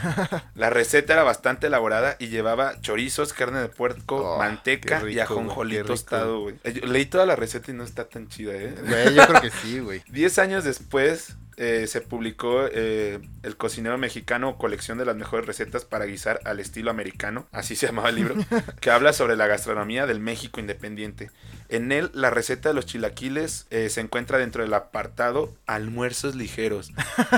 La 0.56 0.70
receta 0.70 1.14
era 1.14 1.24
bastante 1.24 1.68
elaborada 1.68 2.16
y 2.20 2.28
llevaba 2.28 2.80
chorizos, 2.82 3.34
carne 3.34 3.60
de 3.60 3.70
puerco, 3.70 4.18
Oh, 4.24 4.38
manteca 4.38 5.08
y 5.10 5.20
ajonjolí 5.20 5.82
tostado, 5.84 6.42
güey. 6.42 6.56
Leí 6.64 7.06
toda 7.06 7.26
la 7.26 7.36
receta 7.36 7.72
y 7.72 7.74
no 7.74 7.84
está 7.84 8.06
tan 8.08 8.28
chida, 8.28 8.54
¿eh? 8.54 8.76
Güey, 8.86 9.16
yo 9.16 9.28
creo 9.28 9.42
que 9.42 9.50
sí, 9.52 9.80
güey. 9.80 10.04
Diez 10.10 10.38
años 10.40 10.64
después, 10.64 11.36
eh, 11.58 11.86
se 11.88 12.01
publicó 12.01 12.66
eh, 12.72 13.20
El 13.43 13.58
cocinero 13.58 13.97
mexicano, 13.97 14.58
colección 14.58 14.97
de 14.97 15.06
las 15.06 15.16
mejores 15.16 15.45
recetas 15.45 15.86
para 15.86 16.06
guisar 16.06 16.39
al 16.45 16.60
estilo 16.60 16.91
americano, 16.91 17.47
así 17.51 17.76
se 17.76 17.88
llamaba 17.88 18.10
el 18.10 18.16
libro, 18.16 18.36
que 18.82 18.91
habla 18.91 19.14
sobre 19.14 19.36
la 19.36 19.47
gastronomía 19.47 20.06
del 20.06 20.20
México 20.20 20.60
independiente. 20.60 21.32
En 21.70 21.91
él, 21.91 22.12
la 22.14 22.30
receta 22.30 22.70
de 22.70 22.76
los 22.76 22.86
chilaquiles 22.86 23.66
eh, 23.72 23.89
se 23.89 24.01
encuentra 24.01 24.38
dentro 24.38 24.62
del 24.64 24.74
apartado 24.74 25.51
almuerzos 25.66 26.36
ligeros. 26.36 26.91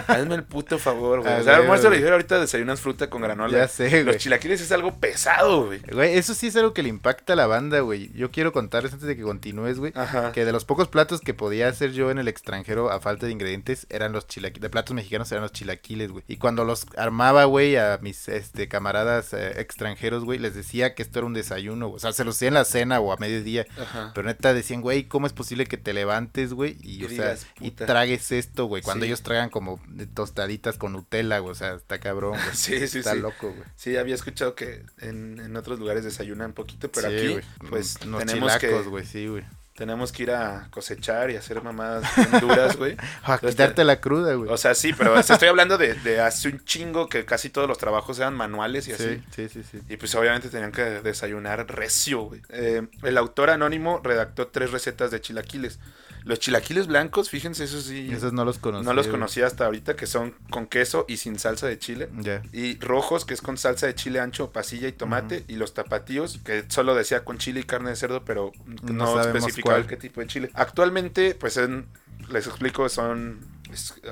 Hazme 0.08 0.36
el 0.36 0.44
puto 0.44 0.78
favor, 0.80 1.22
güey. 1.22 1.36
O 1.40 1.44
sea, 1.44 1.58
almuerzo 1.58 1.90
ligero 1.90 2.14
ahorita 2.14 2.40
desayunas 2.40 2.82
fruta 2.82 3.10
con 3.10 3.22
granola. 3.22 3.58
Ya 3.58 3.68
sé, 3.68 3.90
Los 3.98 4.06
güey. 4.06 4.18
chilaquiles 4.18 4.62
es 4.62 4.72
algo 4.72 4.96
pesado, 5.00 5.66
güey. 5.68 5.80
Güey, 5.92 6.18
eso 6.18 6.34
sí 6.34 6.48
es 6.48 6.56
algo 6.56 6.74
que 6.74 6.84
le 6.84 6.90
impacta 6.90 7.34
a 7.34 7.36
la 7.36 7.48
banda, 7.48 7.80
güey. 7.82 8.12
Yo 8.14 8.32
quiero 8.32 8.52
contarles 8.52 8.94
antes 8.94 9.08
de 9.08 9.16
que 9.16 9.22
continúes, 9.24 9.80
güey. 9.80 9.92
Ajá. 9.96 10.32
Que 10.32 10.44
de 10.46 10.52
los 10.52 10.66
pocos 10.66 10.88
platos 10.88 11.22
que 11.22 11.34
podía 11.34 11.68
hacer 11.68 11.92
yo 11.92 12.12
en 12.12 12.18
el 12.18 12.28
extranjero 12.28 12.92
a 12.92 13.00
falta 13.00 13.26
de 13.26 13.32
ingredientes 13.32 13.86
eran 14.06 14.14
los 14.14 14.28
chilaquiles. 14.28 14.62
De 14.62 14.70
platos 14.70 14.96
mexicanos 14.96 15.32
eran 15.32 15.42
los 15.44 15.52
chilaquiles, 15.52 16.12
güey. 16.12 16.24
Y 16.28 16.38
cuando 16.38 16.64
los 16.64 16.86
armaba, 16.98 17.46
güey, 17.46 17.76
a 17.78 18.00
mis 18.02 18.28
este, 18.30 18.68
camaradas 18.68 19.34
eh, 19.34 19.60
extranjeros, 19.60 20.24
güey, 20.24 20.40
les 20.40 20.56
decía 20.56 20.96
que 20.96 21.04
esto 21.04 21.20
era 21.20 21.26
un 21.28 21.34
desayuno. 21.34 21.88
güey. 21.88 21.98
O 21.98 22.00
sea, 22.00 22.14
se 22.14 22.24
los 22.24 22.36
hacía 22.36 22.48
en 22.50 22.54
la 22.54 22.66
cena 22.66 23.00
o 23.00 23.12
a 23.12 23.18
mediodía. 23.18 23.66
Ajá. 23.80 24.12
Pero 24.16 24.28
neta 24.28 24.54
decían, 24.54 24.82
güey, 24.82 25.08
¿cómo 25.08 25.28
es 25.28 25.34
posible 25.34 25.66
que 25.66 25.78
te 25.78 25.94
levantes, 25.94 26.54
güey? 26.54 26.78
Y, 26.82 27.04
o 27.04 27.10
sea, 27.10 27.36
y 27.60 27.72
tragues 27.72 28.32
esto, 28.32 28.66
güey. 28.66 28.82
Cuando 28.82 29.04
Sí. 29.06 29.08
ellos 29.10 29.22
tragan 29.24 29.50
como 29.50 29.80
tostaditas 30.14 30.78
con 30.78 30.94
Nutella, 30.94 31.40
güey. 31.40 31.52
O 31.52 31.56
sea, 31.56 31.74
está 31.76 32.00
cabrón, 32.00 32.32
güey. 32.34 32.44
Sí, 32.56 32.88
sí, 32.88 33.00
está 33.00 33.14
sí. 33.14 33.20
loco, 33.20 33.50
güey. 33.52 33.64
Sí, 33.76 33.98
había 33.98 34.16
escuchado 34.16 34.56
que 34.56 34.84
en, 35.00 35.40
en 35.40 35.56
otros 35.56 35.80
lugares 35.80 36.04
desayunan 36.04 36.54
poquito, 36.54 36.92
pero 36.92 37.10
Sí, 37.10 37.16
aquí, 37.16 37.28
güey. 37.30 37.44
pues, 37.70 37.98
Unos 38.06 38.26
tenemos 38.26 38.54
chilacos, 38.60 38.84
que, 38.84 38.90
güey, 38.90 39.06
sí, 39.06 39.28
güey. 39.28 39.44
Tenemos 39.76 40.14
que 40.14 40.24
ir 40.24 40.32
a 40.32 40.68
cosechar 40.72 41.30
y 41.30 41.36
hacer 41.36 41.62
mamadas 41.62 42.06
duras, 42.40 42.78
güey. 42.78 42.96
A 43.24 43.38
quitarte 43.38 43.84
la 43.84 44.00
cruda, 44.00 44.34
güey. 44.36 44.50
O 44.50 44.58
sea, 44.58 44.74
sí, 44.74 44.94
pero 44.98 45.20
estoy 45.20 45.50
hablando 45.50 45.78
de, 45.78 45.94
de 45.96 46.22
hace 46.22 46.48
un 46.48 46.64
chingo 46.64 47.10
que 47.10 47.26
casi 47.26 47.50
todos 47.50 47.68
los 47.68 47.78
trabajos 47.78 48.18
eran 48.20 48.36
manuales 48.36 48.88
y 48.88 48.94
así. 48.94 49.22
Sí, 49.36 49.50
sí, 49.50 49.50
sí, 49.50 49.64
sí. 49.70 49.82
Y 49.90 49.98
pues 49.98 50.16
obviamente 50.16 50.50
tenían 50.50 50.72
que 50.72 50.82
desayunar 50.82 51.68
recio, 51.68 52.22
güey. 52.22 52.42
Eh, 52.50 52.88
el 53.04 53.18
autor 53.18 53.50
anónimo 53.50 54.00
redactó 54.02 54.48
tres 54.48 54.72
recetas 54.72 55.12
de 55.12 55.20
chilaquiles. 55.20 55.80
Los 56.26 56.40
chilaquiles 56.40 56.88
blancos, 56.88 57.30
fíjense, 57.30 57.64
eso 57.64 57.80
sí. 57.82 58.10
Esos 58.12 58.34
no 58.34 58.44
los 58.46 58.58
conocí. 58.58 58.84
no 58.86 58.94
los 58.94 59.08
conocía 59.08 59.46
hasta 59.46 59.66
ahorita, 59.66 59.96
que 59.96 60.08
son 60.08 60.34
con 60.50 60.66
queso 60.66 61.06
y 61.08 61.18
sin 61.18 61.38
salsa 61.40 61.68
de 61.68 61.78
chile. 61.80 62.10
Ya. 62.20 62.42
Y 62.52 62.80
rojos, 62.80 63.26
que 63.26 63.34
es 63.36 63.42
con 63.42 63.58
salsa 63.58 63.86
de 63.86 63.94
chile 63.96 64.20
ancho, 64.20 64.52
pasilla 64.52 64.88
y 64.88 64.92
tomate. 64.92 65.46
Y 65.48 65.56
los 65.58 65.74
tapatíos, 65.76 66.40
que 66.44 66.66
solo 66.68 66.96
decía 66.96 67.24
con 67.24 67.38
chile 67.38 67.60
y 67.60 67.64
carne 67.64 67.92
de 67.92 67.96
cerdo, 67.96 68.26
pero 68.26 68.52
No 68.92 69.22
especificaba 69.22 69.76
cuál. 69.78 69.88
qué 69.88 69.98
tipo 69.98 70.20
de 70.20 70.28
chile. 70.28 70.50
Actualmente, 70.56 71.36
pues 71.36 71.58
en- 71.58 71.86
les 72.32 72.48
explico, 72.48 72.90
son... 72.90 73.40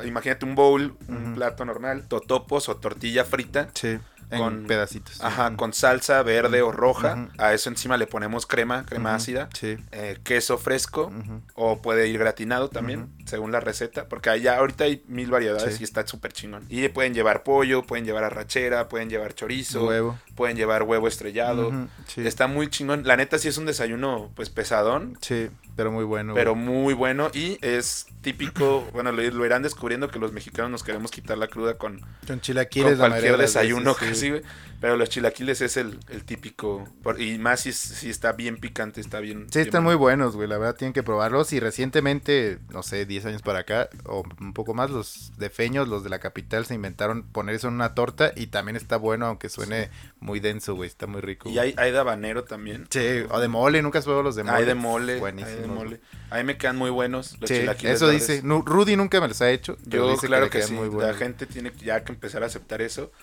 imagínate 0.06 0.46
un 0.46 0.56
bowl, 0.56 0.96
un 1.08 1.34
plato 1.36 1.66
normal, 1.66 2.08
totopos 2.08 2.70
o 2.70 2.76
tortilla 2.78 3.26
frita. 3.26 3.70
Sí. 3.74 3.98
En 4.30 4.40
Con- 4.40 4.64
pedacitos. 4.66 5.16
sí. 5.16 5.22
Ajá, 5.24 5.56
con 5.56 5.74
salsa 5.74 6.22
verde 6.24 6.62
o 6.62 6.72
roja. 6.72 7.30
A 7.38 7.54
eso 7.54 7.70
encima 7.70 7.98
le 7.98 8.08
ponemos 8.08 8.46
crema, 8.46 8.86
crema 8.86 9.16
ácida. 9.16 9.50
Sí. 9.54 9.78
eh, 9.92 10.20
queso 10.24 10.58
fresco. 10.58 11.12
O 11.56 11.82
puede 11.82 12.08
ir 12.08 12.18
gratinado 12.18 12.70
también, 12.70 13.10
según 13.26 13.52
la 13.52 13.60
receta. 13.60 14.08
Porque 14.08 14.30
allá 14.30 14.58
ahorita 14.58 14.84
hay 14.86 15.04
mil 15.08 15.30
variedades 15.32 15.76
Sí. 15.76 15.82
y 15.82 15.84
está 15.84 16.06
súper 16.08 16.34
chingón. 16.34 16.66
Y 16.70 16.88
pueden 16.90 17.14
llevar 17.14 17.44
pollo, 17.44 17.84
pueden 17.84 18.06
llevar 18.06 18.24
arrachera, 18.24 18.90
pueden 18.90 19.10
llevar 19.10 19.34
chorizo, 19.34 19.86
Huevo. 19.88 20.20
pueden 20.36 20.58
llevar 20.58 20.84
huevo 20.84 21.08
estrellado. 21.08 21.72
Sí. 22.08 22.26
Está 22.26 22.48
muy 22.48 22.68
chingón. 22.70 23.04
La 23.06 23.16
neta 23.18 23.38
sí 23.38 23.48
es 23.48 23.58
un 23.58 23.66
desayuno 23.66 24.32
pues 24.36 24.50
pesadón, 24.50 25.18
Sí, 25.22 25.50
pero 25.76 25.92
muy 25.92 26.04
bueno. 26.04 26.34
pero 26.34 26.54
güey. 26.54 26.64
muy 26.66 26.94
bueno. 26.94 27.30
Y 27.34 27.58
es 27.62 28.08
típico, 28.22 28.82
bueno, 28.94 29.12
lo, 29.12 29.22
lo 29.24 29.46
irán 29.46 29.64
descubriendo 29.64 30.10
que 30.10 30.20
los 30.20 30.32
mexicanos 30.34 30.72
nos 30.72 30.84
queremos 30.84 31.12
quitar 31.12 31.38
la 31.38 31.48
cruda 31.48 31.78
con, 31.78 32.02
Con 32.28 32.42
chilaquiles. 32.42 32.98
con 32.98 33.10
cualquier 33.10 33.38
desayuno 33.38 33.94
veces, 33.94 34.10
casi, 34.10 34.30
güey. 34.32 34.42
Pero 34.84 34.98
los 34.98 35.08
chilaquiles 35.08 35.62
es 35.62 35.78
el, 35.78 35.98
el 36.10 36.26
típico. 36.26 36.86
por- 37.04 37.22
y 37.22 37.38
más 37.38 37.62
si, 37.62 37.72
si 37.72 38.10
está 38.10 38.34
bien 38.34 38.58
picante, 38.58 39.00
está 39.00 39.22
bien. 39.22 39.46
Sí, 39.50 39.60
bien 39.60 39.68
están 39.68 39.86
bueno. 39.86 39.98
muy 39.98 40.02
buenos, 40.04 40.36
güey. 40.36 40.50
La 40.50 40.58
verdad 40.58 40.76
tienen 40.76 40.92
que 40.92 41.04
probarlos. 41.04 41.54
Y 41.54 41.62
recientemente, 41.62 42.60
no 42.70 42.84
sé, 42.84 43.06
10 43.06 43.28
años 43.28 43.42
para 43.42 43.60
acá, 43.60 43.88
o 44.04 44.26
un 44.42 44.52
poco 44.54 44.74
más, 44.74 44.90
los 44.90 45.32
de 45.38 45.50
Feños, 45.50 45.88
los 45.88 46.04
de 46.04 46.10
la 46.10 46.20
capital, 46.20 46.66
se 46.66 46.74
inventaron 46.74 47.24
poner 47.24 47.56
eso 47.56 47.70
en 47.70 47.76
una 47.76 47.96
torta. 47.96 48.34
Y 48.36 48.48
también 48.48 48.76
está 48.76 48.98
bueno, 48.98 49.26
aunque 49.28 49.48
suene 49.48 49.90
muy 50.20 50.42
denso, 50.42 50.76
güey. 50.76 50.90
Está 50.90 51.08
muy 51.08 51.22
rico. 51.22 51.50
Y 51.50 51.60
hay, 51.60 51.74
hay 51.78 51.94
de 51.94 52.00
habanero 52.00 52.44
también. 52.44 52.86
Sí, 52.90 53.24
o 53.30 53.40
de 53.40 53.48
mole. 53.48 53.82
Nunca 53.82 54.00
has 54.00 54.04
probado 54.04 54.24
los 54.24 54.36
de 54.36 54.44
mole. 54.44 54.58
Hay 54.58 54.66
de 54.66 54.76
mole. 54.76 55.18
Buenísimos. 55.18 55.56
Hay 55.56 55.62
de 55.62 55.68
mole. 55.68 56.00
A 56.30 56.38
mí 56.40 56.44
me 56.44 56.58
quedan 56.58 56.76
muy 56.76 56.90
buenos 56.90 57.40
los 57.40 57.48
Sí, 57.48 57.60
chilaquiles 57.60 57.96
eso 57.96 58.10
dice. 58.10 58.42
Rudy 58.44 58.98
nunca 58.98 59.22
me 59.22 59.30
los 59.30 59.42
ha 59.42 59.50
hecho. 59.50 59.78
Yo, 59.86 60.10
dice 60.12 60.28
claro 60.28 60.46
que, 60.50 60.58
quedan 60.58 60.68
sí. 60.68 60.74
muy 60.74 60.90
la 61.02 61.14
gente 61.14 61.46
tiene 61.46 61.72
que- 61.72 61.86
ya 61.86 62.04
que 62.04 62.12
empezar 62.12 62.44
a 62.44 62.48
aceptar 62.48 62.82
eso. 62.82 63.14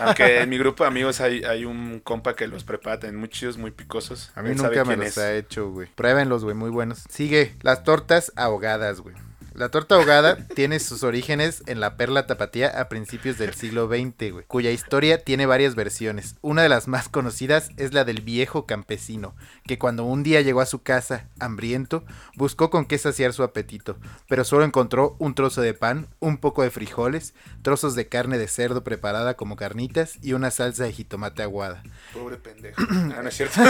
Aunque 0.00 0.40
en 0.40 0.48
mi 0.48 0.56
grupo 0.56 0.84
amigos 0.94 1.20
hay, 1.20 1.42
hay 1.42 1.64
un 1.64 1.98
compa 1.98 2.36
que 2.36 2.46
los 2.46 2.62
prepara 2.62 3.00
también 3.00 3.18
muy 3.18 3.28
chidos, 3.28 3.58
muy 3.58 3.72
picosos. 3.72 4.30
A 4.36 4.42
mí 4.42 4.50
Él 4.50 4.56
nunca 4.56 4.84
me 4.84 4.96
los 4.96 5.06
es. 5.06 5.18
ha 5.18 5.34
hecho, 5.34 5.70
güey. 5.70 5.88
Pruébenlos, 5.94 6.44
güey, 6.44 6.54
muy 6.54 6.70
buenos. 6.70 7.04
Sigue, 7.08 7.54
las 7.62 7.82
tortas 7.82 8.32
ahogadas, 8.36 9.00
güey. 9.00 9.16
La 9.54 9.68
torta 9.68 9.94
ahogada 9.94 10.48
tiene 10.48 10.80
sus 10.80 11.04
orígenes 11.04 11.62
en 11.66 11.78
la 11.78 11.96
perla 11.96 12.26
tapatía 12.26 12.80
a 12.80 12.88
principios 12.88 13.38
del 13.38 13.54
siglo 13.54 13.86
XX, 13.86 14.32
güey, 14.32 14.44
cuya 14.48 14.72
historia 14.72 15.22
tiene 15.22 15.46
varias 15.46 15.76
versiones. 15.76 16.34
Una 16.42 16.64
de 16.64 16.68
las 16.68 16.88
más 16.88 17.08
conocidas 17.08 17.68
es 17.76 17.94
la 17.94 18.04
del 18.04 18.20
viejo 18.20 18.66
campesino, 18.66 19.36
que 19.64 19.78
cuando 19.78 20.02
un 20.02 20.24
día 20.24 20.40
llegó 20.40 20.60
a 20.60 20.66
su 20.66 20.82
casa, 20.82 21.28
hambriento, 21.38 22.02
buscó 22.34 22.68
con 22.68 22.84
qué 22.84 22.98
saciar 22.98 23.32
su 23.32 23.44
apetito, 23.44 23.96
pero 24.28 24.42
solo 24.42 24.64
encontró 24.64 25.14
un 25.20 25.36
trozo 25.36 25.60
de 25.60 25.72
pan, 25.72 26.08
un 26.18 26.38
poco 26.38 26.64
de 26.64 26.72
frijoles, 26.72 27.32
trozos 27.62 27.94
de 27.94 28.08
carne 28.08 28.38
de 28.38 28.48
cerdo 28.48 28.82
preparada 28.82 29.34
como 29.34 29.54
carnitas 29.54 30.18
y 30.20 30.32
una 30.32 30.50
salsa 30.50 30.82
de 30.82 30.92
jitomate 30.92 31.44
aguada. 31.44 31.84
Pobre 32.12 32.38
pendejo. 32.38 32.82
Ah, 33.14 33.22
no 33.22 33.28
es 33.28 33.36
cierto. 33.36 33.60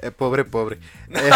Eh, 0.00 0.10
pobre, 0.10 0.44
pobre. 0.44 0.80
Eh, 1.10 1.30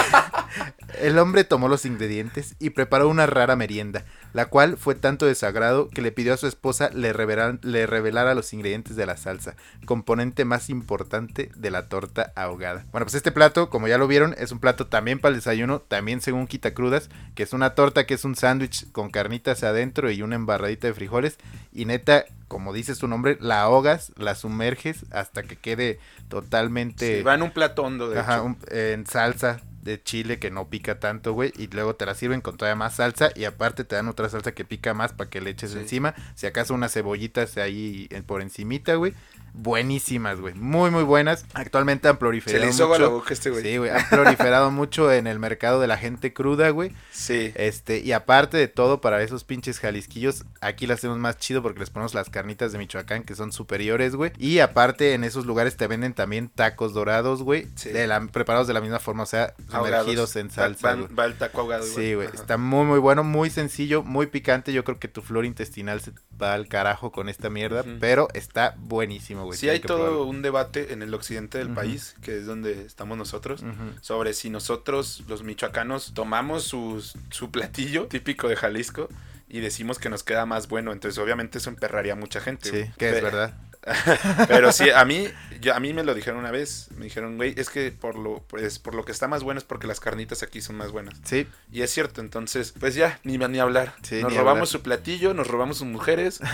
el 1.00 1.18
hombre 1.18 1.44
tomó 1.44 1.68
los 1.68 1.84
ingredientes 1.84 2.56
y 2.58 2.70
preparó 2.70 3.08
una 3.08 3.26
rara 3.26 3.54
merienda, 3.76 4.04
la 4.32 4.46
cual 4.46 4.76
fue 4.78 4.94
tanto 4.94 5.26
de 5.26 5.34
su 5.34 5.44
agrado 5.44 5.88
que 5.90 6.00
le 6.00 6.10
pidió 6.10 6.32
a 6.32 6.36
su 6.38 6.46
esposa 6.46 6.88
le, 6.94 7.12
revelan- 7.12 7.58
le 7.62 7.86
revelara 7.86 8.34
los 8.34 8.52
ingredientes 8.54 8.96
de 8.96 9.04
la 9.04 9.16
salsa, 9.18 9.54
componente 9.84 10.44
más 10.46 10.70
importante 10.70 11.50
de 11.56 11.70
la 11.70 11.88
torta 11.88 12.32
ahogada. 12.36 12.86
Bueno, 12.90 13.04
pues 13.04 13.14
este 13.14 13.32
plato, 13.32 13.68
como 13.68 13.86
ya 13.88 13.98
lo 13.98 14.06
vieron, 14.08 14.34
es 14.38 14.50
un 14.50 14.60
plato 14.60 14.86
también 14.86 15.18
para 15.18 15.30
el 15.30 15.36
desayuno, 15.40 15.80
también 15.80 16.22
según 16.22 16.46
quita 16.46 16.72
crudas, 16.72 17.10
que 17.34 17.42
es 17.42 17.52
una 17.52 17.74
torta 17.74 18.06
que 18.06 18.14
es 18.14 18.24
un 18.24 18.34
sándwich 18.34 18.90
con 18.92 19.10
carnitas 19.10 19.62
adentro 19.62 20.10
y 20.10 20.22
una 20.22 20.36
embarradita 20.36 20.86
de 20.86 20.94
frijoles. 20.94 21.36
Y 21.72 21.84
neta, 21.84 22.24
como 22.48 22.72
dice 22.72 22.94
su 22.94 23.08
nombre, 23.08 23.36
la 23.40 23.60
ahogas, 23.60 24.12
la 24.16 24.34
sumerges 24.34 25.04
hasta 25.10 25.42
que 25.42 25.56
quede 25.56 25.98
totalmente... 26.30 27.18
Sí, 27.18 27.22
va 27.22 27.34
en 27.34 27.42
un 27.42 27.50
plato 27.50 27.82
hondo, 27.82 28.08
de 28.08 28.20
Ajá, 28.20 28.36
hecho. 28.36 28.44
un- 28.44 28.58
en 28.70 29.06
salsa 29.06 29.60
de 29.86 30.02
chile 30.02 30.38
que 30.38 30.50
no 30.50 30.68
pica 30.68 31.00
tanto, 31.00 31.32
güey. 31.32 31.52
Y 31.56 31.68
luego 31.68 31.94
te 31.96 32.04
la 32.04 32.14
sirven 32.14 32.42
con 32.42 32.56
todavía 32.58 32.76
más 32.76 32.96
salsa. 32.96 33.30
Y 33.34 33.44
aparte 33.44 33.84
te 33.84 33.96
dan 33.96 34.08
otra 34.08 34.28
salsa 34.28 34.52
que 34.52 34.64
pica 34.66 34.92
más 34.92 35.12
para 35.14 35.30
que 35.30 35.40
le 35.40 35.50
eches 35.50 35.70
Sí. 35.70 35.78
encima. 35.78 36.14
Si 36.34 36.46
acaso 36.46 36.74
unas 36.74 36.92
cebollitas 36.92 37.56
ahí 37.56 38.08
en- 38.10 38.24
por 38.24 38.42
encimita, 38.42 38.94
güey. 38.96 39.14
Buenísimas, 39.58 40.38
güey. 40.38 40.54
Muy, 40.54 40.90
muy 40.90 41.02
buenas. 41.02 41.46
Actualmente 41.54 42.08
han 42.08 42.14
Se 42.14 42.18
proliferado 42.18 42.64
le 42.64 42.70
hizo 42.70 42.84
a 42.94 42.98
la 42.98 43.04
mucho. 43.06 43.10
boca 43.18 43.32
este 43.32 43.50
güey. 43.50 43.62
Sí, 43.62 43.78
güey. 43.78 43.90
Han 43.90 44.06
proliferado 44.10 44.70
mucho 44.70 45.10
en 45.10 45.26
el 45.26 45.38
mercado 45.38 45.80
de 45.80 45.86
la 45.86 45.96
gente 45.96 46.32
cruda, 46.34 46.68
güey. 46.70 46.92
Sí. 47.10 47.52
Este, 47.56 47.98
y 48.00 48.12
aparte 48.12 48.58
de 48.58 48.68
todo, 48.68 49.00
para 49.00 49.22
esos 49.22 49.44
pinches 49.44 49.80
jalisquillos, 49.80 50.44
aquí 50.60 50.86
las 50.86 50.98
hacemos 50.98 51.18
más 51.18 51.38
chido 51.38 51.62
porque 51.62 51.80
les 51.80 51.88
ponemos 51.88 52.12
las 52.14 52.28
carnitas 52.28 52.72
de 52.72 52.78
Michoacán 52.78 53.22
que 53.24 53.34
son 53.34 53.50
superiores, 53.50 54.14
güey. 54.14 54.32
Y 54.36 54.58
aparte, 54.58 55.14
en 55.14 55.24
esos 55.24 55.46
lugares 55.46 55.76
te 55.78 55.86
venden 55.86 56.12
también 56.12 56.48
tacos 56.48 56.92
dorados, 56.92 57.42
güey. 57.42 57.66
Sí. 57.76 57.88
de 57.90 58.06
la- 58.06 58.20
preparados 58.26 58.66
de 58.66 58.74
la 58.74 58.80
misma 58.82 58.98
forma, 58.98 59.22
o 59.22 59.26
sea, 59.26 59.54
sumergidos 59.70 60.36
en 60.36 60.48
Va- 60.48 60.52
salsa. 60.52 60.94
güey. 60.94 61.14
Va, 61.14 61.24
el 61.24 61.34
taco 61.34 61.62
ahogado. 61.62 61.82
Sí, 61.82 62.12
güey. 62.14 62.28
Está 62.34 62.58
muy, 62.58 62.84
muy 62.84 62.98
bueno, 62.98 63.24
muy 63.24 63.48
sencillo, 63.48 64.02
muy 64.02 64.26
picante. 64.26 64.72
Yo 64.74 64.84
creo 64.84 64.98
que 64.98 65.08
tu 65.08 65.22
flor 65.22 65.46
intestinal 65.46 66.00
se 66.02 66.12
va 66.40 66.52
al 66.52 66.68
carajo 66.68 67.10
con 67.10 67.30
esta 67.30 67.48
mierda, 67.48 67.84
pero 68.00 68.28
está 68.34 68.74
buenísimo, 68.78 69.45
güey. 69.46 69.58
Sí, 69.58 69.68
hay 69.68 69.80
todo 69.80 70.24
un 70.24 70.42
debate 70.42 70.92
en 70.92 71.02
el 71.02 71.12
occidente 71.14 71.58
del 71.58 71.70
país, 71.70 72.14
que 72.22 72.38
es 72.38 72.46
donde 72.46 72.84
estamos 72.84 73.16
nosotros, 73.18 73.64
sobre 74.00 74.32
si 74.34 74.50
nosotros, 74.50 75.24
los 75.28 75.42
michoacanos, 75.42 76.12
tomamos 76.14 76.64
sus- 76.64 77.14
su 77.30 77.50
platillo 77.50 78.06
típico 78.06 78.48
de 78.48 78.56
Jalisco 78.56 79.08
y 79.48 79.60
decimos 79.60 79.98
que 79.98 80.08
nos 80.10 80.22
queda 80.22 80.44
más 80.46 80.68
bueno. 80.68 80.92
Entonces, 80.92 81.18
obviamente, 81.18 81.58
eso 81.58 81.70
emperraría 81.70 82.12
a 82.12 82.16
mucha 82.16 82.40
gente. 82.40 82.68
Sí, 82.68 82.90
que 82.98 83.08
es 83.08 83.22
verdad. 83.22 83.56
Pero 84.48 84.72
sí, 84.72 84.90
a 84.90 85.04
mí, 85.04 85.28
yo, 85.60 85.74
a 85.74 85.80
mí 85.80 85.92
me 85.92 86.02
lo 86.02 86.14
dijeron 86.14 86.40
una 86.40 86.50
vez. 86.50 86.88
Me 86.96 87.04
dijeron, 87.04 87.36
güey, 87.36 87.54
es 87.56 87.70
que 87.70 87.92
por 87.92 88.16
lo, 88.16 88.42
pues, 88.48 88.78
por 88.78 88.94
lo 88.94 89.04
que 89.04 89.12
está 89.12 89.28
más 89.28 89.42
bueno 89.42 89.58
es 89.58 89.64
porque 89.64 89.86
las 89.86 90.00
carnitas 90.00 90.42
aquí 90.42 90.60
son 90.60 90.76
más 90.76 90.90
buenas. 90.90 91.14
Sí, 91.24 91.46
Y 91.70 91.82
es 91.82 91.90
cierto, 91.90 92.20
entonces, 92.20 92.74
pues 92.78 92.94
ya, 92.94 93.20
ni, 93.22 93.38
ni 93.38 93.58
hablar. 93.58 93.94
Sí, 94.02 94.20
nos 94.22 94.32
ni 94.32 94.38
robamos 94.38 94.58
hablar. 94.58 94.66
su 94.68 94.82
platillo, 94.82 95.34
nos 95.34 95.46
robamos 95.46 95.78
sus 95.78 95.86
mujeres. 95.86 96.40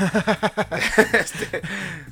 Este, 1.12 1.62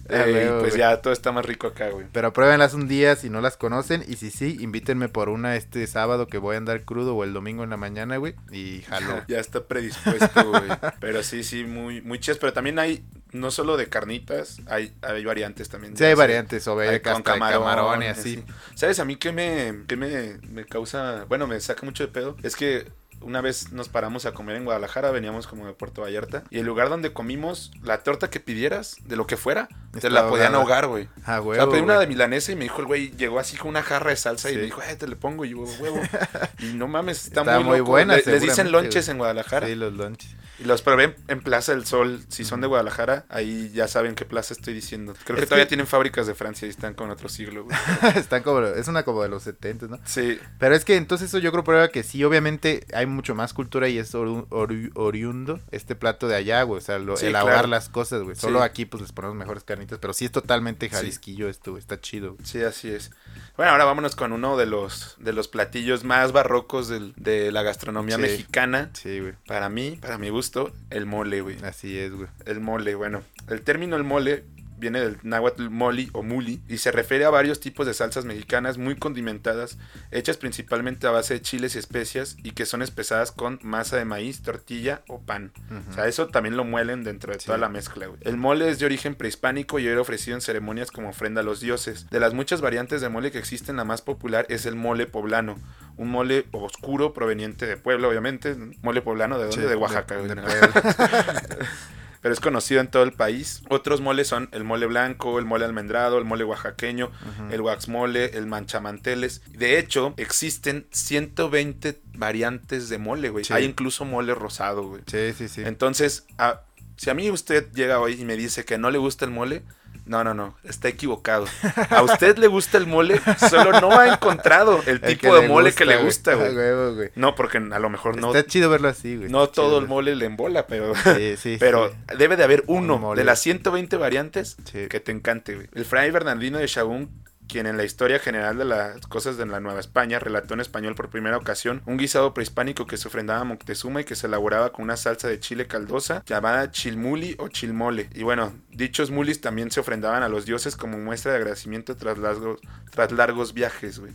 eh, 0.08 0.46
y 0.46 0.60
pues 0.60 0.72
güey. 0.72 0.78
ya 0.78 1.00
todo 1.00 1.12
está 1.12 1.32
más 1.32 1.44
rico 1.44 1.66
acá, 1.68 1.88
güey. 1.90 2.06
pero 2.12 2.32
pruébenlas 2.32 2.74
un 2.74 2.88
día 2.88 3.16
si 3.16 3.30
no 3.30 3.40
las 3.40 3.56
conocen. 3.56 4.04
Y 4.06 4.16
si 4.16 4.30
sí, 4.30 4.56
invítenme 4.60 5.08
por 5.08 5.28
una 5.28 5.56
este 5.56 5.86
sábado 5.86 6.26
que 6.26 6.38
voy 6.38 6.54
a 6.54 6.58
andar 6.58 6.82
crudo 6.84 7.14
o 7.16 7.24
el 7.24 7.32
domingo 7.32 7.64
en 7.64 7.70
la 7.70 7.76
mañana, 7.76 8.16
güey. 8.16 8.34
Y 8.50 8.82
jalo. 8.82 9.22
Ya 9.28 9.38
está 9.38 9.64
predispuesto, 9.64 10.50
güey. 10.50 10.70
Pero 11.00 11.22
sí, 11.22 11.44
sí, 11.44 11.64
muy, 11.64 12.00
muy 12.02 12.18
chidas. 12.18 12.38
Pero 12.38 12.52
también 12.52 12.78
hay, 12.78 13.04
no 13.32 13.50
solo 13.50 13.76
de 13.76 13.88
carnitas, 13.88 14.60
hay, 14.68 14.92
hay 15.02 15.24
variantes 15.24 15.68
también. 15.68 15.96
Sí, 15.96 16.04
hay 16.04 16.14
variantes, 16.14 16.66
o 16.68 16.78
hay 16.78 17.00
con 17.00 17.22
camarón, 17.22 17.60
camarón 17.62 18.02
y 18.02 18.06
así. 18.06 18.44
¿Sabes? 18.74 18.98
A 19.00 19.04
mí 19.04 19.16
que 19.16 19.32
me, 19.32 19.84
qué 19.86 19.96
me, 19.96 20.38
me 20.48 20.64
causa, 20.64 21.24
bueno, 21.28 21.46
me 21.46 21.58
saca 21.60 21.84
mucho 21.84 22.04
de 22.04 22.12
pedo. 22.12 22.36
Es 22.42 22.56
que 22.56 22.88
una 23.22 23.42
vez 23.42 23.70
nos 23.72 23.90
paramos 23.90 24.24
a 24.24 24.32
comer 24.32 24.56
en 24.56 24.64
Guadalajara, 24.64 25.10
veníamos 25.10 25.46
como 25.46 25.66
de 25.66 25.74
Puerto 25.74 26.00
Vallarta. 26.00 26.42
Y 26.48 26.58
el 26.58 26.64
lugar 26.64 26.88
donde 26.88 27.12
comimos, 27.12 27.70
la 27.82 27.98
torta 28.02 28.30
que 28.30 28.40
pidieras, 28.40 28.96
de 29.04 29.14
lo 29.14 29.26
que 29.26 29.36
fuera, 29.36 29.68
te 30.00 30.08
la 30.08 30.26
podían 30.26 30.54
ahogar, 30.54 30.86
güey. 30.86 31.06
Ah, 31.26 31.40
O 31.40 31.44
güey. 31.44 31.58
sea, 31.60 31.68
pedí 31.68 31.80
una 31.82 31.98
de 32.00 32.06
milanesa 32.06 32.52
y 32.52 32.56
me 32.56 32.62
dijo 32.64 32.80
el 32.80 32.86
güey, 32.86 33.10
llegó 33.10 33.38
así 33.38 33.58
con 33.58 33.68
una 33.68 33.82
jarra 33.82 34.08
de 34.08 34.16
salsa 34.16 34.50
y 34.50 34.56
me 34.56 34.62
dijo, 34.62 34.80
eh, 34.82 34.96
te 34.96 35.06
le 35.06 35.16
pongo 35.16 35.44
y 35.44 35.50
yo, 35.50 35.58
huevo. 35.58 36.00
y 36.60 36.72
no 36.72 36.88
mames, 36.88 37.26
está, 37.26 37.40
Está 37.42 37.56
muy, 37.56 37.64
muy 37.68 37.78
loco. 37.80 37.90
buena, 37.90 38.16
Le- 38.16 38.22
Les 38.24 38.40
dicen 38.40 38.72
lonches 38.72 39.06
en 39.10 39.18
Guadalajara. 39.18 39.66
Sí, 39.66 39.74
los 39.74 39.92
lunches. 39.92 40.34
Y 40.60 40.64
los 40.64 40.82
probé 40.82 41.16
en- 41.28 41.40
Plaza 41.40 41.72
del 41.72 41.86
Sol. 41.86 42.20
Si 42.28 42.44
son 42.44 42.60
de 42.60 42.66
Guadalajara, 42.66 43.24
ahí 43.30 43.70
ya 43.72 43.88
saben 43.88 44.14
qué 44.14 44.24
plaza 44.26 44.52
estoy 44.54 44.74
diciendo. 44.74 45.14
Creo 45.24 45.38
que 45.38 45.46
todavía 45.46 45.64
que- 45.64 45.70
tienen 45.70 45.86
fábricas 45.86 46.26
de 46.26 46.34
Francia 46.34 46.66
y 46.66 46.70
están 46.70 46.94
con 46.94 47.10
otro 47.10 47.28
siglo, 47.28 47.64
güey. 47.64 47.76
Están 48.16 48.42
como, 48.42 48.60
es 48.66 48.86
una 48.88 49.02
como 49.02 49.22
de 49.22 49.28
los 49.30 49.42
70, 49.42 49.86
¿no? 49.86 49.98
Sí, 50.04 50.38
Pero 50.58 50.74
es 50.74 50.84
que 50.84 50.96
entonces 50.96 51.28
eso 51.28 51.38
yo 51.38 51.50
creo 51.52 51.64
prueba 51.64 51.88
que 51.88 52.02
sí, 52.02 52.22
obviamente 52.24 52.86
hay 52.92 53.06
mucho 53.06 53.34
más 53.34 53.54
cultura 53.54 53.88
y 53.88 53.98
es 53.98 54.14
oriundo 54.14 55.60
este 55.70 55.94
plato 55.94 56.28
de 56.28 56.36
allá, 56.36 56.62
güey. 56.62 56.78
O 56.78 56.80
sea, 56.82 56.98
lo- 56.98 57.16
Sí, 57.16 57.26
el 57.26 57.32
claro. 57.32 57.48
ahogar 57.48 57.68
las 57.68 57.88
cosas, 57.88 58.22
güey. 58.22 58.36
Solo 58.36 58.58
Sí. 58.60 58.64
aquí 58.64 58.84
pues 58.86 59.00
les 59.02 59.12
ponemos 59.12 59.36
mejores 59.36 59.64
carnitas, 59.64 59.98
pero 59.98 60.12
sí 60.12 60.24
es 60.26 60.32
totalmente 60.32 60.88
Sí. 60.88 60.94
jalisquillo 60.94 61.48
esto, 61.48 61.72
güey. 61.72 61.80
Está 61.80 62.00
chido. 62.00 62.34
güey. 62.34 62.44
sí, 62.46 62.62
así 62.62 62.90
es. 62.90 63.10
Bueno, 63.56 63.72
ahora 63.72 63.84
vámonos 63.84 64.16
con 64.16 64.32
uno 64.32 64.56
de 64.56 64.64
los, 64.66 65.16
de 65.18 65.32
los 65.34 65.48
platillos 65.48 66.02
más 66.04 66.32
barrocos 66.32 66.88
del- 66.88 67.12
de 67.16 67.52
la 67.52 67.62
gastronomía 67.62 68.16
Sí. 68.16 68.22
mexicana. 68.22 68.90
Sí, 68.94 69.20
güey. 69.20 69.34
Para 69.46 69.68
mí, 69.68 69.98
para 70.00 70.16
mi 70.16 70.30
gusto, 70.30 70.72
el 70.88 71.04
mole, 71.06 71.40
güey. 71.42 71.56
Así 71.62 71.98
es, 71.98 72.12
güey. 72.12 72.28
El 72.46 72.60
mole, 72.60 72.94
bueno. 72.94 73.22
El 73.48 73.60
término 73.62 73.96
el 73.96 74.04
mole 74.04 74.44
viene 74.80 75.00
del 75.00 75.18
náhuatl 75.22 75.68
moli 75.70 76.10
o 76.12 76.22
muli 76.22 76.60
y 76.68 76.78
se 76.78 76.90
refiere 76.90 77.24
a 77.26 77.30
varios 77.30 77.60
tipos 77.60 77.86
de 77.86 77.94
salsas 77.94 78.24
mexicanas 78.24 78.78
muy 78.78 78.96
condimentadas, 78.96 79.78
hechas 80.10 80.36
principalmente 80.38 81.06
a 81.06 81.10
base 81.10 81.34
de 81.34 81.42
chiles 81.42 81.76
y 81.76 81.78
especias 81.78 82.36
y 82.42 82.52
que 82.52 82.66
son 82.66 82.82
espesadas 82.82 83.30
con 83.30 83.60
masa 83.62 83.96
de 83.96 84.04
maíz, 84.04 84.42
tortilla 84.42 85.02
o 85.06 85.20
pan. 85.20 85.52
O 85.90 85.92
sea, 85.94 86.06
eso 86.08 86.26
también 86.28 86.56
lo 86.56 86.64
muelen 86.64 87.04
dentro 87.04 87.32
de 87.32 87.38
Sí. 87.40 87.46
toda 87.46 87.58
la 87.58 87.68
mezcla, 87.68 88.06
güey. 88.06 88.18
El 88.22 88.36
mole 88.36 88.68
es 88.68 88.78
de 88.78 88.86
origen 88.86 89.14
prehispánico 89.14 89.78
y 89.78 89.86
era 89.86 90.00
ofrecido 90.00 90.36
en 90.36 90.40
ceremonias 90.40 90.90
como 90.90 91.10
ofrenda 91.10 91.42
a 91.42 91.44
los 91.44 91.60
dioses. 91.60 92.08
De 92.10 92.18
las 92.18 92.34
muchas 92.34 92.60
variantes 92.60 93.00
de 93.00 93.08
mole 93.08 93.30
que 93.30 93.38
existen, 93.38 93.76
la 93.76 93.84
más 93.84 94.02
popular 94.02 94.46
es 94.48 94.66
el 94.66 94.74
mole 94.76 95.06
poblano. 95.06 95.58
Un 95.96 96.08
mole 96.10 96.46
oscuro 96.52 97.12
proveniente 97.12 97.66
de 97.66 97.76
Puebla, 97.76 98.08
obviamente. 98.08 98.56
Mole 98.82 99.02
poblano, 99.02 99.36
¿de 99.38 99.44
dónde? 99.44 99.56
Sí, 99.62 99.68
de 99.68 99.74
Oaxaca, 99.76 100.16
de- 100.16 100.34
de. 100.34 100.40
pero 102.20 102.32
es 102.34 102.40
conocido 102.40 102.80
en 102.80 102.88
todo 102.88 103.02
el 103.02 103.12
país. 103.12 103.62
Otros 103.70 104.00
moles 104.00 104.28
son 104.28 104.48
el 104.52 104.64
mole 104.64 104.86
blanco, 104.86 105.38
el 105.38 105.44
mole 105.46 105.64
almendrado, 105.64 106.18
el 106.18 106.24
mole 106.24 106.44
oaxaqueño, 106.44 107.10
el 107.50 107.62
guaxmole, 107.62 108.36
el 108.36 108.46
manchamanteles. 108.46 109.42
De 109.52 109.78
hecho, 109.78 110.14
existen 110.16 110.86
120 110.90 112.00
variantes 112.14 112.88
de 112.88 112.98
mole, 112.98 113.30
güey. 113.30 113.44
Sí. 113.44 113.52
Hay 113.52 113.64
incluso 113.64 114.04
mole 114.04 114.34
rosado, 114.34 114.82
güey. 114.88 115.02
Sí, 115.06 115.32
sí, 115.36 115.48
sí. 115.48 115.62
Entonces, 115.64 116.26
a- 116.38 116.62
si 116.96 117.08
a 117.10 117.14
mí 117.14 117.30
usted 117.30 117.70
llega 117.72 117.98
hoy 118.00 118.20
y 118.20 118.24
me 118.24 118.36
dice 118.36 118.64
que 118.64 118.76
no 118.76 118.90
le 118.90 118.98
gusta 118.98 119.24
el 119.24 119.30
mole, 119.30 119.62
no, 120.06 120.24
no, 120.24 120.34
no, 120.34 120.56
está 120.64 120.88
equivocado. 120.88 121.46
A 121.90 122.02
usted 122.02 122.36
le 122.38 122.48
gusta 122.48 122.78
el 122.78 122.86
mole, 122.86 123.20
solo 123.48 123.80
no 123.80 123.96
ha 123.98 124.08
encontrado 124.08 124.82
el 124.86 125.00
tipo 125.00 125.34
de 125.36 125.46
mole 125.46 125.72
que 125.72 125.84
le 125.84 126.02
gusta, 126.02 126.34
güey. 126.34 127.10
No, 127.14 127.34
porque 127.34 127.58
a 127.58 127.78
lo 127.78 127.90
mejor 127.90 128.16
no, 128.16 128.34
Está 128.34 128.44
chido 128.44 128.70
verlo 128.70 128.88
así, 128.88 129.16
güey. 129.16 129.30
no 129.30 129.48
todo 129.48 129.78
el 129.78 129.86
mole 129.86 130.16
le 130.16 130.26
embola, 130.26 130.66
pero... 130.66 130.94
Sí, 130.96 131.36
sí, 131.36 131.56
Pero 131.60 131.90
sí. 131.90 132.16
debe 132.18 132.36
de 132.36 132.44
haber 132.44 132.64
uno 132.66 132.96
Un 132.96 133.16
de 133.16 133.24
las 133.24 133.38
120 133.40 133.96
variantes 133.98 134.56
que 134.72 135.00
te 135.00 135.12
encante, 135.12 135.54
güey. 135.54 135.68
El 135.74 135.84
fray 135.84 136.10
Bernardino 136.10 136.58
de 136.58 136.66
Sahagún, 136.66 137.10
quien 137.50 137.66
en 137.66 137.76
la 137.76 137.84
historia 137.84 138.18
general 138.18 138.58
de 138.58 138.64
las 138.64 139.06
cosas 139.06 139.36
de 139.36 139.46
la 139.46 139.60
Nueva 139.60 139.80
España 139.80 140.18
relató 140.18 140.54
en 140.54 140.60
español 140.60 140.94
por 140.94 141.10
primera 141.10 141.36
ocasión 141.36 141.82
un 141.86 141.96
guisado 141.96 142.32
prehispánico 142.32 142.86
que 142.86 142.96
se 142.96 143.08
ofrendaba 143.08 143.40
a 143.40 143.44
Moctezuma 143.44 144.00
y 144.00 144.04
que 144.04 144.14
se 144.14 144.28
elaboraba 144.28 144.72
con 144.72 144.84
una 144.84 144.96
salsa 144.96 145.28
de 145.28 145.40
chile 145.40 145.66
caldosa 145.66 146.22
llamada 146.26 146.70
chilmuli 146.70 147.34
o 147.38 147.48
chilmole. 147.48 148.08
Y 148.14 148.22
bueno, 148.22 148.52
dichos 148.70 149.10
mulis 149.10 149.40
también 149.40 149.70
se 149.70 149.80
ofrendaban 149.80 150.22
a 150.22 150.28
los 150.28 150.46
dioses 150.46 150.76
como 150.76 150.98
muestra 150.98 151.32
de 151.32 151.38
agradecimiento 151.38 151.96
tras 151.96 152.18
largos, 152.18 152.60
tras 152.90 153.10
largos 153.12 153.52
viajes, 153.52 153.98
güey. 153.98 154.12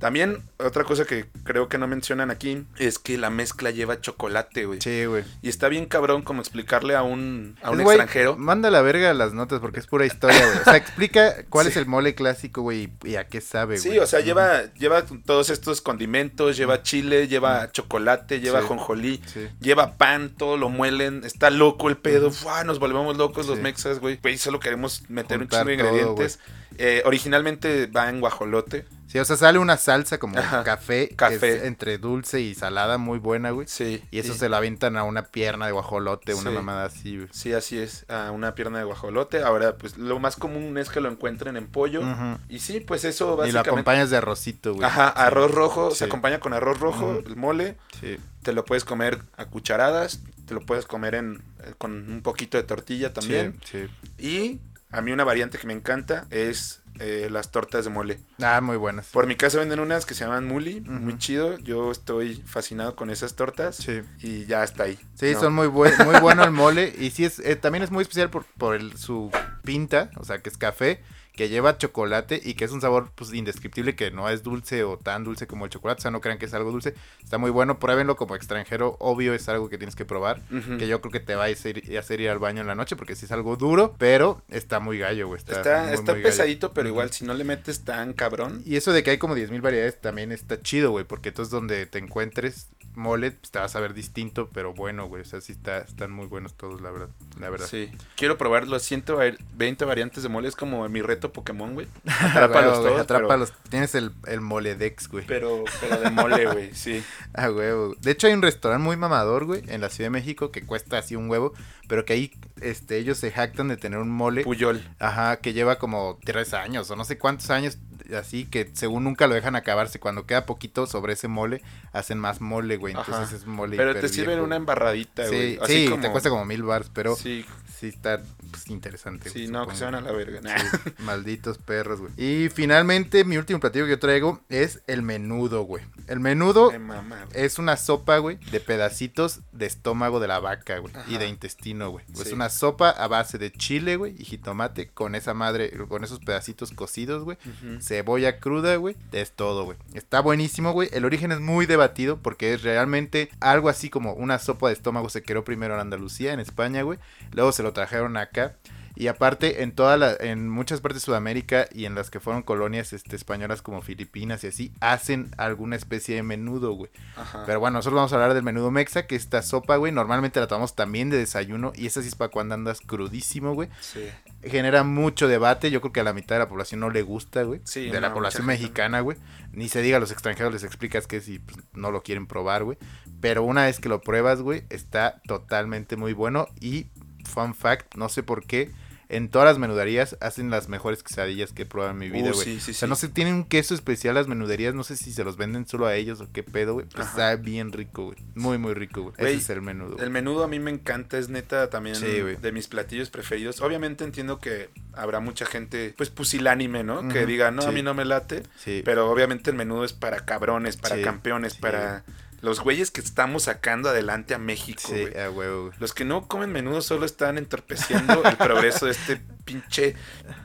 También 0.00 0.42
otra 0.58 0.84
cosa 0.84 1.04
que 1.04 1.26
creo 1.44 1.68
que 1.68 1.76
no 1.78 1.86
mencionan 1.86 2.30
aquí 2.30 2.64
es 2.78 2.98
que 2.98 3.18
la 3.18 3.28
mezcla 3.28 3.70
lleva 3.70 4.00
chocolate, 4.00 4.64
güey. 4.64 4.80
Sí, 4.80 5.04
güey. 5.04 5.24
Y 5.42 5.50
está 5.50 5.68
bien 5.68 5.84
cabrón 5.84 6.22
como 6.22 6.40
explicarle 6.40 6.96
a 6.96 7.02
un, 7.02 7.56
a 7.62 7.70
un 7.70 7.80
extranjero. 7.82 8.36
Manda 8.36 8.70
la 8.70 8.80
verga 8.80 9.12
las 9.12 9.34
notas 9.34 9.60
porque 9.60 9.78
es 9.78 9.86
pura 9.86 10.06
historia, 10.06 10.42
güey. 10.44 10.58
O 10.58 10.64
sea, 10.64 10.76
explica 10.76 11.44
cuál 11.50 11.66
Sí. 11.66 11.72
es 11.72 11.76
el 11.76 11.84
mole 11.86 12.14
clásico, 12.14 12.62
güey, 12.62 12.88
y, 13.04 13.16
a 13.16 13.26
qué 13.28 13.42
sabe, 13.42 13.78
güey. 13.78 13.92
Sí, 13.92 13.98
o 13.98 14.06
sea, 14.06 14.20
lleva, 14.20 14.72
lleva 14.74 15.04
todos 15.26 15.50
estos 15.50 15.82
condimentos, 15.82 16.56
lleva 16.56 16.82
chile, 16.82 17.28
lleva 17.28 17.70
chocolate, 17.70 18.40
lleva 18.40 18.62
Sí. 18.62 18.66
jonjolí, 18.68 19.22
Sí. 19.26 19.48
lleva 19.60 19.98
pan, 19.98 20.30
todo 20.36 20.56
lo 20.56 20.70
muelen, 20.70 21.24
está 21.24 21.50
loco 21.50 21.90
el 21.90 21.98
pedo, 21.98 22.30
¡fua! 22.30 22.64
nos 22.64 22.78
volvemos 22.78 23.18
locos 23.18 23.46
los 23.46 23.58
mexas, 23.58 23.98
güey. 23.98 24.18
Güey, 24.22 24.38
solo 24.38 24.60
queremos 24.60 25.02
meter 25.10 25.38
Juntar 25.38 25.66
un 25.66 25.72
chingo 25.76 25.82
de 25.84 25.90
todo, 25.90 25.98
ingredientes. 26.12 26.38
Eh, 26.78 27.02
originalmente 27.04 27.86
va 27.86 28.08
en 28.08 28.20
guajolote. 28.20 28.86
Sí, 29.06 29.18
o 29.18 29.24
sea, 29.24 29.36
sale 29.36 29.58
una 29.58 29.76
salsa 29.76 30.18
como 30.18 30.38
Ajá. 30.38 30.62
café, 30.62 31.08
que 31.08 31.16
Café. 31.16 31.56
es 31.56 31.64
entre 31.64 31.98
dulce 31.98 32.40
y 32.42 32.54
salada, 32.54 32.96
muy 32.96 33.18
buena, 33.18 33.50
güey. 33.50 33.66
Sí. 33.66 34.00
Y 34.12 34.20
eso 34.20 34.34
se 34.34 34.48
lo 34.48 34.54
avientan 34.56 34.96
a 34.96 35.02
una 35.02 35.24
pierna 35.24 35.66
de 35.66 35.72
guajolote, 35.72 36.32
una 36.34 36.50
Sí. 36.50 36.54
mamada 36.56 36.84
así, 36.84 37.16
güey. 37.16 37.28
Sí, 37.32 37.52
así 37.52 37.76
es, 37.78 38.06
a 38.08 38.30
una 38.30 38.54
pierna 38.54 38.78
de 38.78 38.84
guajolote. 38.84 39.42
Ahora, 39.42 39.74
pues 39.76 39.98
lo 39.98 40.20
más 40.20 40.36
común 40.36 40.78
es 40.78 40.90
que 40.90 41.00
lo 41.00 41.10
encuentren 41.10 41.56
en 41.56 41.66
pollo. 41.66 42.02
Y 42.48 42.60
sí, 42.60 42.78
pues 42.78 43.04
eso 43.04 43.24
Y 43.24 43.28
lo 43.30 43.36
básicamente... 43.38 43.70
acompañas 43.70 44.10
de 44.10 44.16
arrocito, 44.18 44.74
güey. 44.74 44.84
Ajá, 44.86 45.08
arroz 45.08 45.50
rojo, 45.50 45.90
Sí. 45.90 45.96
se 45.98 46.04
acompaña 46.04 46.38
con 46.38 46.52
arroz 46.52 46.78
rojo, 46.78 47.20
el 47.26 47.34
mole. 47.34 47.76
Sí. 48.00 48.16
Te 48.44 48.52
lo 48.52 48.64
puedes 48.64 48.84
comer 48.84 49.18
a 49.36 49.46
cucharadas, 49.46 50.20
te 50.46 50.54
lo 50.54 50.60
puedes 50.60 50.86
comer 50.86 51.16
en, 51.16 51.42
eh, 51.64 51.74
con 51.78 51.92
un 52.10 52.22
poquito 52.22 52.56
de 52.58 52.62
tortilla 52.62 53.12
también. 53.12 53.58
Sí, 53.64 53.86
sí. 54.18 54.24
Y 54.24 54.60
a 54.90 55.00
mí 55.00 55.12
una 55.12 55.24
variante 55.24 55.58
que 55.58 55.66
me 55.66 55.72
encanta 55.72 56.26
es 56.30 56.82
eh, 56.98 57.28
las 57.30 57.50
tortas 57.50 57.84
de 57.84 57.90
mole. 57.90 58.18
Ah, 58.42 58.60
muy 58.60 58.76
buenas. 58.76 59.06
Por 59.08 59.26
mi 59.26 59.36
casa 59.36 59.58
venden 59.58 59.80
unas 59.80 60.04
que 60.04 60.14
se 60.14 60.24
llaman 60.24 60.46
muli, 60.46 60.80
muy 60.82 61.16
chido. 61.18 61.56
Yo 61.58 61.90
estoy 61.90 62.34
fascinado 62.46 62.94
con 62.96 63.08
esas 63.10 63.36
tortas 63.36 63.76
Sí. 63.76 64.02
y 64.20 64.44
ya 64.46 64.62
está 64.64 64.84
ahí. 64.84 64.98
Sí, 65.14 65.32
No. 65.32 65.40
son 65.40 65.54
muy, 65.54 65.68
buen, 65.68 65.94
muy 66.04 66.20
bueno 66.20 66.44
el 66.44 66.50
mole. 66.50 66.92
Y 66.98 67.10
sí, 67.10 67.24
es, 67.24 67.38
eh, 67.38 67.56
también 67.56 67.84
es 67.84 67.90
muy 67.90 68.02
especial 68.02 68.28
por, 68.30 68.44
por 68.58 68.74
el, 68.74 68.96
su 68.98 69.30
pinta, 69.62 70.10
o 70.16 70.24
sea, 70.24 70.40
que 70.42 70.50
es 70.50 70.58
café, 70.58 71.02
que 71.40 71.48
lleva 71.48 71.78
chocolate 71.78 72.38
y 72.44 72.52
que 72.52 72.66
es 72.66 72.70
un 72.70 72.82
sabor 72.82 73.12
pues 73.14 73.32
indescriptible, 73.32 73.96
que 73.96 74.10
no 74.10 74.28
es 74.28 74.42
dulce 74.42 74.84
o 74.84 74.98
tan 74.98 75.24
dulce 75.24 75.46
como 75.46 75.64
el 75.64 75.70
chocolate. 75.70 76.00
O 76.00 76.02
sea, 76.02 76.10
no 76.10 76.20
crean 76.20 76.36
que 76.36 76.44
es 76.44 76.52
algo 76.52 76.70
dulce. 76.70 76.92
Está 77.24 77.38
muy 77.38 77.50
bueno, 77.50 77.78
pruébenlo 77.78 78.14
como 78.14 78.36
extranjero. 78.36 78.98
Obvio, 79.00 79.32
es 79.32 79.48
algo 79.48 79.70
que 79.70 79.78
tienes 79.78 79.96
que 79.96 80.04
probar. 80.04 80.42
Que 80.78 80.86
yo 80.86 81.00
creo 81.00 81.10
que 81.10 81.20
te 81.20 81.34
va 81.36 81.44
a 81.44 81.48
hacer, 81.48 81.82
a 81.96 81.98
hacer 81.98 82.20
ir 82.20 82.28
al 82.28 82.40
baño 82.40 82.60
en 82.60 82.66
la 82.66 82.74
noche, 82.74 82.94
porque 82.94 83.16
sí 83.16 83.24
es 83.24 83.32
algo 83.32 83.56
duro, 83.56 83.94
pero 83.96 84.42
está 84.50 84.80
muy 84.80 84.98
gallo, 84.98 85.28
güey. 85.28 85.38
Está, 85.38 85.56
Está, 85.56 85.82
muy, 85.84 85.92
está 85.94 86.12
muy 86.12 86.20
gallo. 86.20 86.22
pesadito, 86.24 86.74
pero 86.74 86.88
igual 86.88 87.10
si 87.10 87.24
no 87.24 87.32
le 87.32 87.44
metes 87.44 87.86
tan 87.86 88.12
cabrón. 88.12 88.60
Y 88.66 88.76
eso 88.76 88.92
de 88.92 89.02
que 89.02 89.12
hay 89.12 89.16
como 89.16 89.34
10.000 89.34 89.62
variedades 89.62 89.98
también 89.98 90.32
está 90.32 90.60
chido, 90.60 90.90
güey, 90.90 91.06
porque 91.06 91.30
entonces 91.30 91.50
donde 91.50 91.86
te 91.86 92.00
encuentres 92.00 92.68
mole, 92.94 93.32
pues, 93.32 93.50
te 93.50 93.58
vas 93.58 93.74
a 93.76 93.80
ver 93.80 93.94
distinto, 93.94 94.48
pero 94.52 94.74
bueno, 94.74 95.06
güey, 95.06 95.22
o 95.22 95.24
sea, 95.24 95.40
sí 95.40 95.52
está, 95.52 95.78
están 95.78 96.10
muy 96.10 96.26
buenos 96.26 96.54
todos, 96.54 96.80
la 96.80 96.90
verdad, 96.90 97.08
la 97.38 97.50
verdad. 97.50 97.66
Sí. 97.66 97.90
Quiero 98.16 98.36
probar 98.36 98.66
los 98.68 98.82
120 98.82 99.84
variantes 99.84 100.22
de 100.22 100.28
mole. 100.28 100.48
Es 100.48 100.56
como 100.56 100.88
mi 100.88 101.02
reto 101.02 101.32
Pokémon, 101.32 101.74
güey. 101.74 101.86
Atrápalos 102.06 102.80
güey, 102.80 102.90
todos, 102.90 103.00
atrápalos. 103.02 103.52
Tienes 103.68 103.94
el, 103.94 104.12
el 104.26 104.40
moledex, 104.40 105.08
güey. 105.08 105.24
Pero, 105.26 105.64
pero 105.80 106.00
de 106.00 106.10
mole, 106.10 106.46
güey, 106.46 106.70
sí. 106.74 107.02
Ah, 107.34 107.50
huevo. 107.50 107.94
De 108.00 108.10
hecho, 108.10 108.26
hay 108.26 108.32
un 108.32 108.42
restaurante 108.42 108.84
muy 108.84 108.96
mamador, 108.96 109.44
güey, 109.44 109.62
en 109.68 109.80
la 109.80 109.88
Ciudad 109.88 110.06
de 110.06 110.10
México 110.10 110.50
que 110.50 110.62
cuesta 110.62 110.98
así 110.98 111.16
un 111.16 111.30
huevo, 111.30 111.52
pero 111.88 112.04
que 112.04 112.12
ahí 112.12 112.32
este, 112.60 112.98
ellos 112.98 113.18
se 113.18 113.30
jactan 113.30 113.68
de 113.68 113.76
tener 113.76 113.98
un 113.98 114.10
mole. 114.10 114.42
Puyol. 114.42 114.82
Ajá, 114.98 115.36
que 115.36 115.52
lleva 115.52 115.78
como 115.78 116.18
tres 116.24 116.54
años 116.54 116.90
o 116.90 116.96
no 116.96 117.04
sé 117.04 117.18
cuántos 117.18 117.50
años, 117.50 117.78
así 118.18 118.44
que 118.46 118.70
según 118.72 119.04
nunca 119.04 119.26
lo 119.26 119.34
dejan 119.34 119.56
acabarse. 119.56 120.00
Cuando 120.00 120.26
queda 120.26 120.46
poquito 120.46 120.86
sobre 120.86 121.12
ese 121.14 121.28
mole, 121.28 121.62
hacen 121.92 122.18
más 122.18 122.40
mole, 122.40 122.76
güey. 122.76 122.92
Entonces 122.94 123.14
Ajá. 123.28 123.36
es 123.36 123.46
mole. 123.46 123.76
Pero 123.76 123.94
te 123.94 124.08
sirven 124.08 124.30
viejo, 124.36 124.44
una 124.44 124.56
embarradita, 124.56 125.26
güey. 125.26 125.54
Sí, 125.54 125.58
Así 125.62 125.84
sí 125.84 125.90
como- 125.90 126.02
te 126.02 126.10
cuesta 126.10 126.28
como 126.30 126.44
mil 126.44 126.62
bars, 126.62 126.90
pero 126.92 127.16
sí. 127.16 127.44
Sí 127.80 127.88
está 127.88 128.20
pues, 128.50 128.68
interesante. 128.68 129.30
Sí, 129.30 129.48
no, 129.48 129.66
que 129.66 129.74
se 129.74 129.84
van 129.86 129.94
a 129.94 130.00
la 130.02 130.12
verga. 130.12 130.40
Nah. 130.42 130.58
Sí, 130.58 130.66
malditos 130.98 131.56
perros, 131.58 132.00
güey. 132.00 132.12
Y 132.16 132.48
finalmente, 132.50 133.24
mi 133.24 133.38
último 133.38 133.58
platillo 133.58 133.86
que 133.86 133.92
yo 133.92 133.98
traigo 133.98 134.40
es 134.50 134.82
el 134.86 135.02
menudo, 135.02 135.62
güey. 135.62 135.82
El 136.06 136.20
menudo 136.20 136.70
mama, 136.78 137.26
es 137.32 137.58
una 137.58 137.76
sopa, 137.76 138.18
güey, 138.18 138.36
de 138.50 138.60
pedacitos 138.60 139.40
de 139.52 139.66
estómago 139.66 140.20
de 140.20 140.28
la 140.28 140.40
vaca, 140.40 140.78
güey. 140.78 140.92
Y 141.08 141.16
de 141.16 141.28
intestino, 141.28 141.90
güey. 141.90 142.04
Es 142.12 142.28
Sí. 142.28 142.34
una 142.34 142.50
sopa 142.50 142.90
a 142.90 143.08
base 143.08 143.38
de 143.38 143.50
chile, 143.50 143.96
güey, 143.96 144.14
y 144.18 144.24
jitomate 144.24 144.88
con 144.88 145.14
esa 145.14 145.32
madre, 145.32 145.72
con 145.88 146.04
esos 146.04 146.18
pedacitos 146.20 146.72
cocidos, 146.72 147.24
güey. 147.24 147.38
Cebolla 147.80 148.38
cruda, 148.40 148.76
güey. 148.76 148.96
Es 149.12 149.32
todo, 149.32 149.64
güey. 149.64 149.78
Está 149.94 150.20
buenísimo, 150.20 150.72
güey. 150.72 150.90
El 150.92 151.04
origen 151.04 151.32
es 151.32 151.40
muy 151.40 151.66
debatido 151.66 152.18
porque 152.18 152.52
es 152.54 152.62
realmente 152.62 153.30
algo 153.40 153.68
así 153.68 153.88
como 153.88 154.12
una 154.12 154.38
sopa 154.38 154.68
de 154.68 154.74
estómago 154.74 155.08
se 155.08 155.22
creó 155.22 155.44
primero 155.44 155.74
en 155.74 155.80
Andalucía, 155.80 156.32
en 156.32 156.40
España, 156.40 156.82
güey. 156.82 156.98
Luego 157.32 157.52
se 157.52 157.62
lo 157.62 157.69
trajeron 157.72 158.16
acá. 158.16 158.56
Y 158.96 159.06
aparte, 159.06 159.62
en 159.62 159.72
toda 159.72 159.96
la, 159.96 160.14
en 160.18 160.50
muchas 160.50 160.80
partes 160.82 161.00
de 161.00 161.06
Sudamérica 161.06 161.66
y 161.72 161.86
en 161.86 161.94
las 161.94 162.10
que 162.10 162.20
fueron 162.20 162.42
colonias 162.42 162.92
este, 162.92 163.16
españolas 163.16 163.62
como 163.62 163.80
Filipinas 163.80 164.44
y 164.44 164.48
así, 164.48 164.72
hacen 164.80 165.30
alguna 165.38 165.76
especie 165.76 166.16
de 166.16 166.22
menudo, 166.22 166.72
güey. 166.72 166.90
Ajá. 167.16 167.44
Pero 167.46 167.60
bueno, 167.60 167.78
nosotros 167.78 167.96
vamos 167.96 168.12
a 168.12 168.16
hablar 168.16 168.34
del 168.34 168.42
menudo 168.42 168.70
mexa, 168.70 169.06
que 169.06 169.16
esta 169.16 169.40
sopa, 169.40 169.76
güey, 169.76 169.90
normalmente 169.90 170.38
la 170.38 170.48
tomamos 170.48 170.74
también 170.74 171.08
de 171.08 171.16
desayuno. 171.16 171.72
Y 171.76 171.86
esa 171.86 172.02
sí 172.02 172.08
es 172.08 172.14
para 172.14 172.30
cuando 172.30 172.54
andas 172.54 172.80
crudísimo, 172.80 173.54
güey 173.54 173.70
Sí. 173.80 174.06
genera 174.42 174.82
mucho 174.82 175.28
debate. 175.28 175.70
Yo 175.70 175.80
creo 175.80 175.92
que 175.92 176.00
a 176.00 176.04
la 176.04 176.12
mitad 176.12 176.34
de 176.34 176.40
la 176.40 176.48
población 176.48 176.80
no 176.80 176.90
le 176.90 177.00
gusta, 177.00 177.44
güey. 177.44 177.60
Sí, 177.64 177.86
de 177.86 177.92
no, 177.94 178.00
la 178.00 178.12
población 178.12 178.44
mexicana, 178.44 179.00
güey. 179.00 179.16
Ni 179.52 179.70
se 179.70 179.80
diga 179.80 179.96
a 179.96 180.00
los 180.00 180.10
extranjeros, 180.10 180.52
les 180.52 180.64
explicas 180.64 181.06
que 181.06 181.22
si 181.22 181.38
pues, 181.38 181.56
no 181.72 181.90
lo 181.90 182.02
quieren 182.02 182.26
probar, 182.26 182.64
güey. 182.64 182.76
Pero 183.20 183.44
una 183.44 183.64
vez 183.64 183.80
que 183.80 183.88
lo 183.88 184.02
pruebas, 184.02 184.42
güey, 184.42 184.64
está 184.68 185.22
totalmente 185.26 185.96
muy 185.96 186.12
bueno. 186.12 186.48
Y, 186.60 186.88
fun 187.30 187.54
fact, 187.54 187.94
no 187.96 188.08
sé 188.10 188.22
por 188.22 188.44
qué. 188.44 188.70
En 189.12 189.28
todas 189.28 189.44
las 189.46 189.58
menuderías 189.58 190.16
hacen 190.20 190.50
las 190.50 190.68
mejores 190.68 191.02
quesadillas 191.02 191.52
que 191.52 191.62
he 191.62 191.66
probado 191.66 191.90
en 191.90 191.98
mi 191.98 192.08
vida, 192.10 192.30
Uh, 192.30 192.32
güey. 192.32 192.44
sí, 192.44 192.60
sí, 192.60 192.70
o 192.70 192.74
sea, 192.74 192.86
sí. 192.86 192.90
no 192.90 192.94
sé, 192.94 193.08
tienen 193.08 193.34
un 193.34 193.42
queso 193.42 193.74
especial 193.74 194.14
las 194.14 194.28
menuderías. 194.28 194.72
No 194.72 194.84
sé 194.84 194.96
si 194.96 195.12
se 195.12 195.24
los 195.24 195.36
venden 195.36 195.66
solo 195.66 195.86
a 195.86 195.96
ellos 195.96 196.20
o 196.20 196.28
qué 196.32 196.44
pedo, 196.44 196.74
güey. 196.74 196.86
Pero 196.88 197.02
Ajá. 197.02 197.10
está 197.10 197.34
bien 197.42 197.72
rico, 197.72 198.04
güey. 198.04 198.18
Muy, 198.36 198.56
muy 198.58 198.72
rico, 198.72 199.02
güey. 199.02 199.14
Ese 199.18 199.32
es 199.34 199.50
el 199.50 199.62
menudo. 199.62 199.94
güey. 199.94 200.04
El 200.04 200.10
menudo 200.12 200.44
a 200.44 200.46
mí 200.46 200.60
me 200.60 200.70
encanta, 200.70 201.18
es 201.18 201.28
neta 201.28 201.68
también 201.70 201.96
de 202.00 202.52
mis 202.52 202.68
platillos 202.68 203.10
preferidos. 203.10 203.60
Obviamente 203.62 204.04
entiendo 204.04 204.38
que 204.38 204.68
habrá 204.92 205.18
mucha 205.18 205.44
gente, 205.44 205.92
pues 205.96 206.08
pusilánime, 206.10 206.84
¿no? 206.84 207.08
Que 207.08 207.26
diga, 207.26 207.50
no, 207.50 207.62
a 207.62 207.72
mí 207.72 207.82
no 207.82 207.94
me 207.94 208.04
late. 208.04 208.44
Sí. 208.58 208.82
Pero 208.84 209.10
obviamente 209.10 209.50
el 209.50 209.56
menudo 209.56 209.84
es 209.84 209.92
para 209.92 210.24
cabrones, 210.24 210.76
para 210.76 210.94
Sí, 210.94 211.02
campeones, 211.02 211.54
sí. 211.54 211.58
para 211.60 212.04
los 212.42 212.60
güeyes 212.60 212.90
que 212.90 213.00
estamos 213.00 213.44
sacando 213.44 213.88
adelante 213.90 214.34
a 214.34 214.38
México, 214.38 214.80
Sí, 214.84 215.02
güey. 215.02 215.20
a 215.20 215.30
huevo, 215.30 215.66
güey. 215.66 215.72
Los 215.78 215.92
que 215.94 216.04
no 216.04 216.26
comen 216.26 216.50
menudo 216.52 216.80
solo 216.82 217.04
están 217.06 217.38
entorpeciendo 217.38 218.22
el 218.24 218.36
progreso 218.36 218.86
de 218.86 218.92
este 218.92 219.20
pinche 219.44 219.94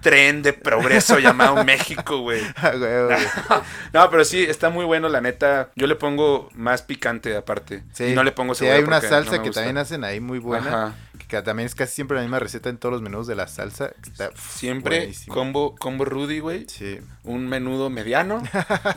tren 0.02 0.42
de 0.42 0.54
progreso 0.54 1.20
llamado 1.20 1.64
México, 1.64 2.20
güey. 2.20 2.42
A 2.58 2.70
huevo, 2.72 3.08
güey. 3.08 3.20
No, 3.94 4.10
pero 4.10 4.26
sí, 4.26 4.44
está 4.44 4.70
muy 4.70 4.84
bueno, 4.86 5.08
la 5.10 5.22
neta. 5.22 5.70
Yo 5.76 5.88
le 5.88 5.96
pongo 5.96 6.50
más 6.54 6.82
picante 6.82 7.36
aparte. 7.36 7.84
Sí, 7.94 8.06
y 8.06 8.14
no 8.14 8.24
le 8.24 8.32
pongo 8.32 8.56
sí, 8.56 8.60
cebolla 8.66 8.78
hay 8.78 8.84
una 8.84 9.00
no 9.00 9.08
salsa 9.08 9.32
que 9.42 9.48
gusta. 9.50 9.62
también 9.62 9.78
hacen 9.78 10.04
ahí 10.04 10.20
muy 10.20 10.40
buena. 10.40 10.68
Ajá. 10.68 10.96
Que 11.18 11.42
también 11.42 11.66
es 11.68 11.76
casi 11.76 11.94
siempre 11.94 12.16
la 12.18 12.22
misma 12.24 12.40
receta 12.40 12.70
en 12.70 12.78
todos 12.78 12.94
los 12.94 13.02
menús 13.02 13.28
de 13.28 13.36
la 13.36 13.48
salsa. 13.48 13.92
Está 14.04 14.32
Siempre 14.36 14.98
buenísimo. 15.00 15.34
combo, 15.34 15.76
combo 15.76 16.06
Rudy, 16.06 16.40
güey. 16.40 16.66
Sí, 16.70 17.00
Un 17.24 17.48
menudo 17.48 17.90
mediano 17.90 18.42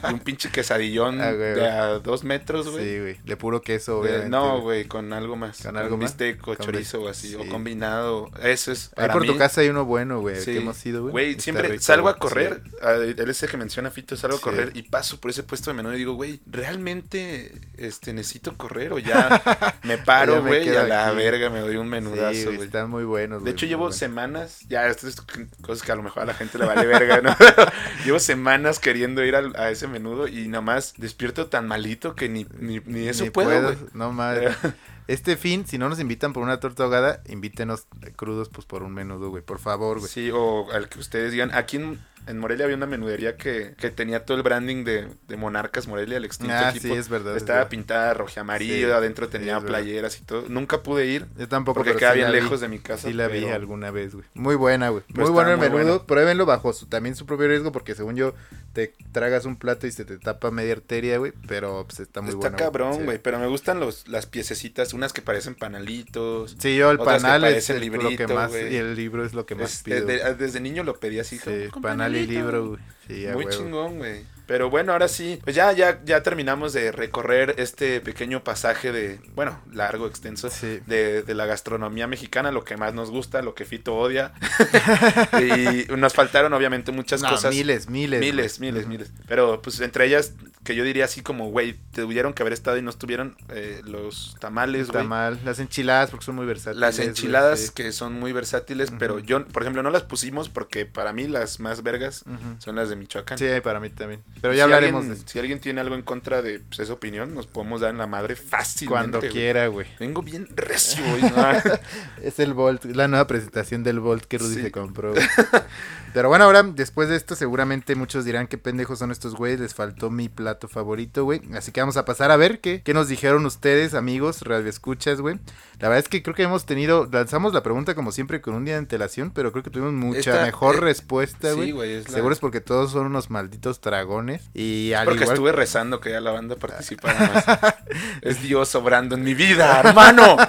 y 0.09 0.13
un 0.13 0.21
pinche 0.21 0.51
quesadillón 0.51 1.21
Ah, 1.21 1.33
güey, 1.33 1.39
de 1.39 1.55
güey. 1.55 1.67
a 1.67 1.87
dos 1.99 2.25
metros, 2.25 2.69
güey. 2.71 2.85
sí, 2.85 2.99
güey. 3.01 3.21
De 3.25 3.37
puro 3.37 3.63
queso, 3.63 4.01
obviamente. 4.01 4.29
no, 4.29 4.61
güey, 4.61 4.85
con 4.87 5.13
algo 5.13 5.37
más. 5.37 5.63
¿Con 5.63 5.77
algo 5.77 5.97
más? 5.97 6.11
bistec 6.17 6.41
o 6.47 6.57
Con 6.57 6.67
chorizo 6.67 7.03
o 7.03 7.09
así. 7.09 7.29
sí. 7.29 7.35
O 7.37 7.47
combinado. 7.49 8.31
Eso 8.43 8.73
es 8.73 8.91
Ahí 8.97 9.09
por 9.11 9.23
mí. 9.23 9.29
tu 9.29 9.37
casa 9.37 9.61
hay 9.61 9.69
uno 9.69 9.85
bueno, 9.85 10.21
güey. 10.21 10.37
Sí. 10.37 10.53
Que 10.53 10.59
hemos 10.59 10.85
ido, 10.87 11.03
güey. 11.03 11.13
Güey, 11.13 11.41
siempre 11.41 11.69
rico, 11.69 11.83
salgo 11.83 12.09
a 12.09 12.13
güey. 12.13 12.21
correr. 12.21 12.63
Sí. 12.65 12.71
a- 12.83 12.93
Él 12.95 13.31
ese 13.31 13.49
que 13.49 13.57
menciona 13.57 13.91
Fito, 13.91 14.17
salgo 14.17 14.37
a 14.37 14.41
correr 14.41 14.73
y 14.75 14.83
paso 14.83 15.19
por 15.21 15.31
ese 15.31 15.43
puesto 15.43 15.71
de 15.71 15.75
menú 15.77 15.93
y 15.93 15.97
digo, 15.99 16.15
güey, 16.15 16.41
¿realmente 16.47 17.53
este, 17.77 18.13
necesito 18.13 18.57
correr 18.57 18.93
o 18.93 18.99
ya 18.99 19.43
me 19.83 19.99
paro, 19.99 20.43
güey? 20.43 20.67
Y 20.69 20.77
a 20.77 20.85
la 20.85 21.11
verga 21.13 21.51
me 21.51 21.61
doy 21.61 21.77
un 21.77 21.89
Sí, 21.89 21.91
menudazo, 22.11 22.45
güey, 22.45 22.57
güey. 22.57 22.67
están 22.67 22.91
muy 22.91 23.05
buenos, 23.05 23.45
De 23.45 23.51
hecho, 23.51 23.67
llevo 23.67 23.93
semanas, 23.93 24.61
ya, 24.69 24.87
esto 24.87 25.09
es 25.09 25.21
cosas 25.63 25.83
que 25.83 25.93
a 25.93 25.97
lo 25.97 26.03
mejor 26.03 26.23
a 26.23 26.27
la 26.27 26.35
gente 26.35 26.59
le 26.59 26.67
vale 26.67 26.87
verga, 26.87 27.21
¿no? 27.21 27.37
llevo 28.05 28.19
semanas 28.19 28.79
queriendo 28.79 29.25
ir 29.25 29.37
a, 29.37 29.71
ese 29.71 29.89
menudo 29.89 30.29
y 30.29 30.49
nada 30.49 30.63
más 30.63 30.95
despierto 30.97 31.47
tan 31.47 31.67
malito 31.69 32.15
que 32.15 32.29
ni, 32.29 32.47
ni, 32.59 32.81
ni 32.81 33.09
eso 33.09 33.25
Ni 33.25 33.31
puedo, 33.31 33.49
puedo. 33.49 33.77
No 33.95 34.13
madre. 34.13 34.51
Este 35.09 35.39
fin, 35.39 35.67
si 35.67 35.79
no 35.79 35.89
nos 35.89 36.01
invitan 36.01 36.35
por 36.35 36.43
una 36.43 36.61
torta 36.61 36.83
ahogada, 36.83 37.23
invítenos 37.29 37.87
crudos, 38.15 38.51
pues 38.51 38.67
por 38.67 38.83
un 38.83 38.93
menudo, 38.93 39.31
güey. 39.31 39.43
Por 39.43 39.59
favor, 39.59 40.01
güey. 40.01 40.11
Sí, 40.11 40.31
o 40.31 40.71
al 40.71 40.91
que 40.91 40.99
ustedes 40.99 41.33
digan. 41.33 41.51
Aquí 41.55 41.79
en, 41.79 41.99
en 42.29 42.39
Morelia 42.39 42.65
había 42.65 42.77
una 42.77 42.87
menudería 42.87 43.37
que, 43.37 43.75
que 43.79 43.91
tenía 43.91 44.25
todo 44.25 44.37
el 44.37 44.43
branding 44.43 44.85
de, 44.85 45.09
de 45.27 45.37
Monarcas 45.37 45.87
Morelia, 45.89 46.17
el 46.19 46.25
extinto 46.25 46.55
Ah, 46.55 46.71
equipo. 46.71 46.87
sí, 46.89 46.93
es 47.01 47.09
verdad. 47.09 47.33
es 47.37 47.43
Estaba 47.43 47.59
verdad. 47.61 47.71
pintada 47.71 48.15
roja 48.15 48.43
amarillo, 48.43 48.87
Sí, 48.89 48.93
adentro 48.93 49.29
tenía 49.29 49.61
playeras 49.61 50.19
y 50.21 50.25
todo. 50.25 50.45
Nunca 50.49 50.83
pude 50.83 51.07
ir 51.07 51.27
Yo 51.39 51.49
tampoco, 51.49 51.77
porque 51.77 51.91
pero 51.91 51.99
queda 52.01 52.13
sí 52.13 52.19
bien 52.19 52.31
vi. 52.33 52.41
lejos 52.41 52.61
de 52.61 52.69
mi 52.69 52.79
casa. 52.79 53.09
Sí 53.09 53.15
la 53.15 53.29
vi 53.29 53.45
alguna 53.47 53.91
vez, 53.91 54.15
güey. 54.15 54.27
Muy 54.35 54.55
buena, 54.57 54.91
güey. 54.91 55.03
Pero 55.09 55.17
Muy 55.17 55.25
está 55.25 55.33
bueno 55.33 55.51
el 55.53 55.59
menudo. 55.71 55.93
buena. 55.99 56.07
Pruébenlo 56.07 56.47
bajo 56.47 56.73
su, 56.73 56.87
también 56.87 57.17
su 57.17 57.27
propio 57.27 57.49
riesgo 57.49 57.73
porque 57.73 57.95
según 57.95 58.17
yo 58.17 58.35
te 58.73 58.95
tragas 59.13 59.45
un 59.45 59.57
plato 59.57 59.87
y 59.87 59.91
se 59.93 60.05
te 60.05 60.19
tapa 60.19 60.51
media 60.51 60.73
arteria, 60.75 61.19
güey. 61.19 61.33
Pero 61.49 61.85
pues 61.89 62.01
está 62.01 62.21
muy 62.21 62.31
Está 62.31 62.41
bueno. 62.51 62.57
cabrón, 62.57 62.95
Sí. 62.95 63.03
güey. 63.05 63.19
Pero 63.19 63.39
me 63.39 63.47
gustan 63.47 63.81
los, 63.81 64.07
las 64.07 64.27
piececitas, 64.27 64.93
unas 64.93 65.13
que 65.13 65.23
parecen 65.23 65.55
panalitos. 65.55 66.57
Sí, 66.59 66.77
yo 66.77 66.91
el 66.91 66.99
panal 66.99 67.45
es 67.45 67.71
el- 67.71 67.77
lo 67.77 67.81
que 67.81 67.99
librito, 67.99 68.35
más 68.35 68.51
güey. 68.51 68.75
y 68.75 68.77
el 68.77 68.95
libro 68.95 69.25
es 69.25 69.35
lo 69.35 69.47
que 69.47 69.55
más 69.55 69.83
pido. 69.83 70.05
de- 70.05 70.35
desde 70.35 70.61
niño 70.61 70.85
lo 70.85 70.95
pedí 70.99 71.19
así. 71.19 71.39
sí, 71.39 71.45
como, 71.45 71.71
"Con 71.71 71.83
panal 71.83 72.15
y 72.19 72.27
panalito". 72.27 72.41
libro, 72.41 72.69
güey. 72.69 72.81
Sí, 73.07 73.27
a 73.27 73.33
Muy 73.35 73.45
huevo. 73.45 73.59
chingón, 73.59 73.99
güey. 73.99 74.25
Pero 74.49 74.71
bueno, 74.71 74.93
ahora 74.93 75.09
sí, 75.09 75.39
pues 75.45 75.55
ya, 75.55 75.71
ya, 75.73 76.01
ya 76.07 76.23
terminamos 76.23 76.73
de 76.73 76.91
recorrer 76.91 77.55
este 77.59 78.01
pequeño 78.01 78.43
pasaje 78.43 78.91
de, 78.93 79.21
bueno, 79.35 79.61
largo, 79.73 80.07
extenso, 80.07 80.49
Sí. 80.49 80.81
de, 80.87 81.23
de 81.23 81.35
la 81.35 81.45
gastronomía 81.45 82.07
mexicana, 82.07 82.51
lo 82.51 82.65
que 82.65 82.79
más 82.79 82.95
nos 82.95 83.11
gusta, 83.11 83.43
lo 83.43 83.55
que 83.55 83.67
Fito 83.67 83.95
odia. 83.95 84.33
y 85.41 85.87
nos 85.97 86.15
faltaron 86.15 86.53
obviamente 86.55 86.93
muchas 86.93 87.21
No, 87.23 87.29
cosas. 87.31 87.55
miles, 87.55 87.89
miles. 87.91 88.21
Miles, 88.21 88.59
miles, 88.59 88.87
miles. 88.87 89.13
Pero 89.27 89.61
pues 89.63 89.81
entre 89.81 90.07
ellas, 90.07 90.33
que 90.65 90.75
yo 90.75 90.85
diría 90.85 91.05
así 91.05 91.21
como, 91.23 91.51
güey, 91.51 91.77
tuvieron 91.93 92.33
que 92.33 92.43
haber 92.43 92.53
estado 92.53 92.77
y 92.79 92.83
no 92.83 92.91
estuvieron 92.91 93.37
eh, 93.51 93.81
los 93.85 94.37
tamales, 94.41 94.89
güey. 94.89 95.03
Tamal, 95.03 95.39
las 95.45 95.59
enchiladas 95.59 96.11
porque 96.11 96.25
son 96.25 96.35
muy 96.37 96.47
versátiles. 96.47 96.81
Las 96.81 96.99
enchiladas 96.99 97.61
sí. 97.61 97.71
que 97.75 97.93
son 97.93 98.15
muy 98.15 98.33
versátiles, 98.33 98.91
pero 98.99 99.19
yo, 99.19 99.45
por 99.47 99.63
ejemplo, 99.63 99.83
no 99.83 99.91
las 99.91 100.03
pusimos 100.03 100.49
porque 100.49 100.87
para 100.87 101.13
mí 101.13 101.27
las 101.29 101.61
más 101.61 101.83
vergas 101.83 102.25
son 102.59 102.77
las 102.77 102.89
de 102.89 102.97
Michoacán. 102.97 103.39
Sí, 103.39 103.47
para 103.63 103.79
mí 103.81 103.91
también. 103.91 104.23
Pero 104.41 104.53
ya 104.55 104.59
si 104.59 104.61
hablaremos 104.63 105.03
alguien, 105.05 105.25
de 105.25 105.31
Si 105.31 105.39
alguien 105.39 105.61
tiene 105.61 105.81
algo 105.81 105.95
en 105.95 106.03
contra 106.03 106.43
de 106.43 106.61
pues, 106.61 106.81
esa 106.81 106.93
opinión, 106.93 107.35
nos 107.35 107.47
podemos 107.47 107.81
dar 107.81 107.91
en 107.91 107.99
la 107.99 108.07
madre 108.07 108.37
fácilmente. 108.37 108.87
cuando 108.93 109.19
güey. 109.21 109.31
quiera, 109.33 109.67
güey. 109.69 109.87
Vengo 109.99 110.23
bien 110.23 110.49
recio 110.55 111.05
hoy. 111.13 111.23
¿no? 111.23 111.29
Es 112.23 112.39
el 112.39 112.55
Volt, 112.55 112.85
la 112.85 113.09
nueva 113.09 113.27
presentación 113.27 113.83
del 113.85 114.01
Volt 114.01 114.25
que 114.25 114.39
Rudy 114.39 114.55
Sí. 114.57 114.63
se 114.63 114.71
compró. 114.73 115.13
güey. 115.13 115.25
Pero 116.15 116.29
bueno, 116.31 116.45
ahora 116.45 116.63
después 116.63 117.09
de 117.11 117.17
esto 117.17 117.37
seguramente 117.37 117.95
muchos 117.95 118.25
dirán 118.25 118.47
qué 118.47 118.57
pendejos 118.59 118.99
son 118.99 119.11
estos 119.11 119.35
güeyes, 119.35 119.61
les 119.61 119.75
faltó 119.75 120.11
mi 120.11 120.29
plato 120.29 120.67
favorito, 120.67 121.25
güey. 121.25 121.43
Así 121.55 121.71
que 121.71 121.81
vamos 121.81 121.97
a 121.99 122.05
pasar 122.07 122.31
a 122.31 122.37
ver 122.37 122.61
qué, 122.61 122.83
qué 122.83 122.95
nos 122.95 123.09
dijeron 123.09 123.45
ustedes, 123.47 123.93
amigos, 123.95 124.43
radio 124.43 124.69
escuchas, 124.71 125.21
güey. 125.21 125.39
La 125.79 125.89
verdad 125.89 125.99
es 125.99 126.09
que 126.09 126.23
creo 126.23 126.35
que 126.35 126.43
hemos 126.43 126.65
tenido, 126.67 127.09
lanzamos 127.13 127.53
la 127.53 127.63
pregunta 127.63 127.95
como 127.95 128.11
siempre 128.11 128.41
con 128.41 128.55
un 128.55 128.65
día 128.65 128.75
de 128.75 128.79
antelación, 128.81 129.31
pero 129.31 129.53
creo 129.53 129.63
que 129.63 129.71
tuvimos 129.71 129.93
mucha 129.93 130.19
Esta- 130.33 130.45
mejor 130.47 130.77
eh, 130.77 130.81
respuesta, 130.81 131.51
sí, 131.51 131.57
güey. 131.57 131.73
güey. 131.73 131.93
Es 131.97 132.09
la- 132.09 132.15
Seguro 132.15 132.33
es 132.33 132.41
porque 132.41 132.61
todos 132.63 132.91
son 132.91 133.07
unos 133.07 133.31
malditos 133.31 133.81
dragones. 133.81 134.28
Y 134.55 134.93
al 134.93 135.05
porque 135.07 135.23
igual 135.23 135.35
estuve 135.35 135.53
rezando 135.53 136.01
que 136.01 136.11
ya 136.11 136.21
la 136.21 136.31
banda 136.31 136.57
participara 136.57 137.19
más. 137.61 137.75
es 138.23 138.43
Dios 138.43 138.75
obrando 138.75 139.15
en 139.15 139.25
mi 139.25 139.35
vida, 139.35 139.81
hermano. 139.85 140.37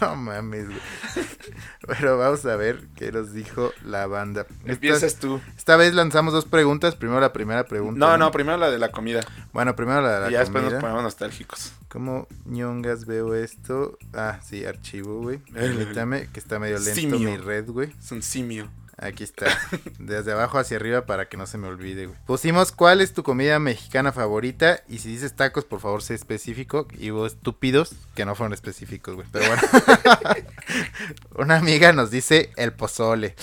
No 0.00 0.14
mames, 0.14 0.66
güey. 0.66 0.78
Pero 1.86 2.18
vamos 2.18 2.44
a 2.44 2.54
ver 2.56 2.86
qué 2.96 3.10
nos 3.10 3.32
dijo 3.32 3.72
la 3.84 4.06
banda. 4.06 4.42
Esta, 4.60 4.72
Empiezas 4.72 5.16
tú. 5.16 5.40
esta 5.56 5.76
vez 5.76 5.94
lanzamos 5.94 6.34
dos 6.34 6.44
preguntas. 6.44 6.94
Primero 6.94 7.18
la 7.20 7.32
primera 7.32 7.64
pregunta. 7.64 7.98
No, 7.98 8.18
no, 8.18 8.30
primero 8.30 8.58
la 8.58 8.70
de 8.70 8.78
la 8.78 8.90
comida. 8.90 9.20
Bueno, 9.52 9.74
primero 9.74 10.02
la 10.02 10.14
de 10.16 10.20
la 10.20 10.28
y 10.28 10.32
ya 10.34 10.40
después 10.40 10.62
nos 10.64 10.74
ponemos 10.74 11.02
nostálgicos. 11.02 11.72
¿Cómo 11.88 12.28
ñongas 12.44 13.06
veo 13.06 13.34
esto? 13.34 13.96
Ah, 14.12 14.38
sí, 14.44 14.64
archivo, 14.66 15.22
güey. 15.22 15.38
Permítame, 15.38 16.28
que 16.32 16.40
está 16.40 16.58
medio 16.58 16.78
lento 16.78 16.94
Simio. 16.94 17.18
mi 17.18 17.36
red, 17.38 17.66
güey. 17.70 17.92
Es 17.98 18.12
un 18.12 18.22
simio. 18.22 18.68
Aquí 18.98 19.24
está. 19.24 19.46
Desde 19.98 20.32
abajo 20.32 20.58
hacia 20.58 20.78
arriba 20.78 21.04
para 21.04 21.28
que 21.28 21.36
no 21.36 21.46
se 21.46 21.58
me 21.58 21.68
olvide, 21.68 22.06
güey. 22.06 22.18
Pusimos 22.26 22.72
cuál 22.72 23.02
es 23.02 23.12
tu 23.12 23.22
comida 23.22 23.58
mexicana 23.58 24.10
favorita. 24.10 24.80
Y 24.88 24.98
si 24.98 25.10
dices 25.10 25.34
tacos, 25.34 25.66
por 25.66 25.80
favor, 25.80 26.02
sé 26.02 26.14
específico. 26.14 26.88
Y 26.98 27.10
hubo 27.10 27.26
estúpidos 27.26 27.94
que 28.14 28.24
no 28.24 28.34
fueron 28.34 28.54
específicos, 28.54 29.14
güey. 29.14 29.26
Pero 29.30 29.48
bueno. 29.48 29.62
Una 31.36 31.56
amiga 31.56 31.92
nos 31.92 32.10
dice 32.10 32.52
el 32.56 32.72
pozole. 32.72 33.34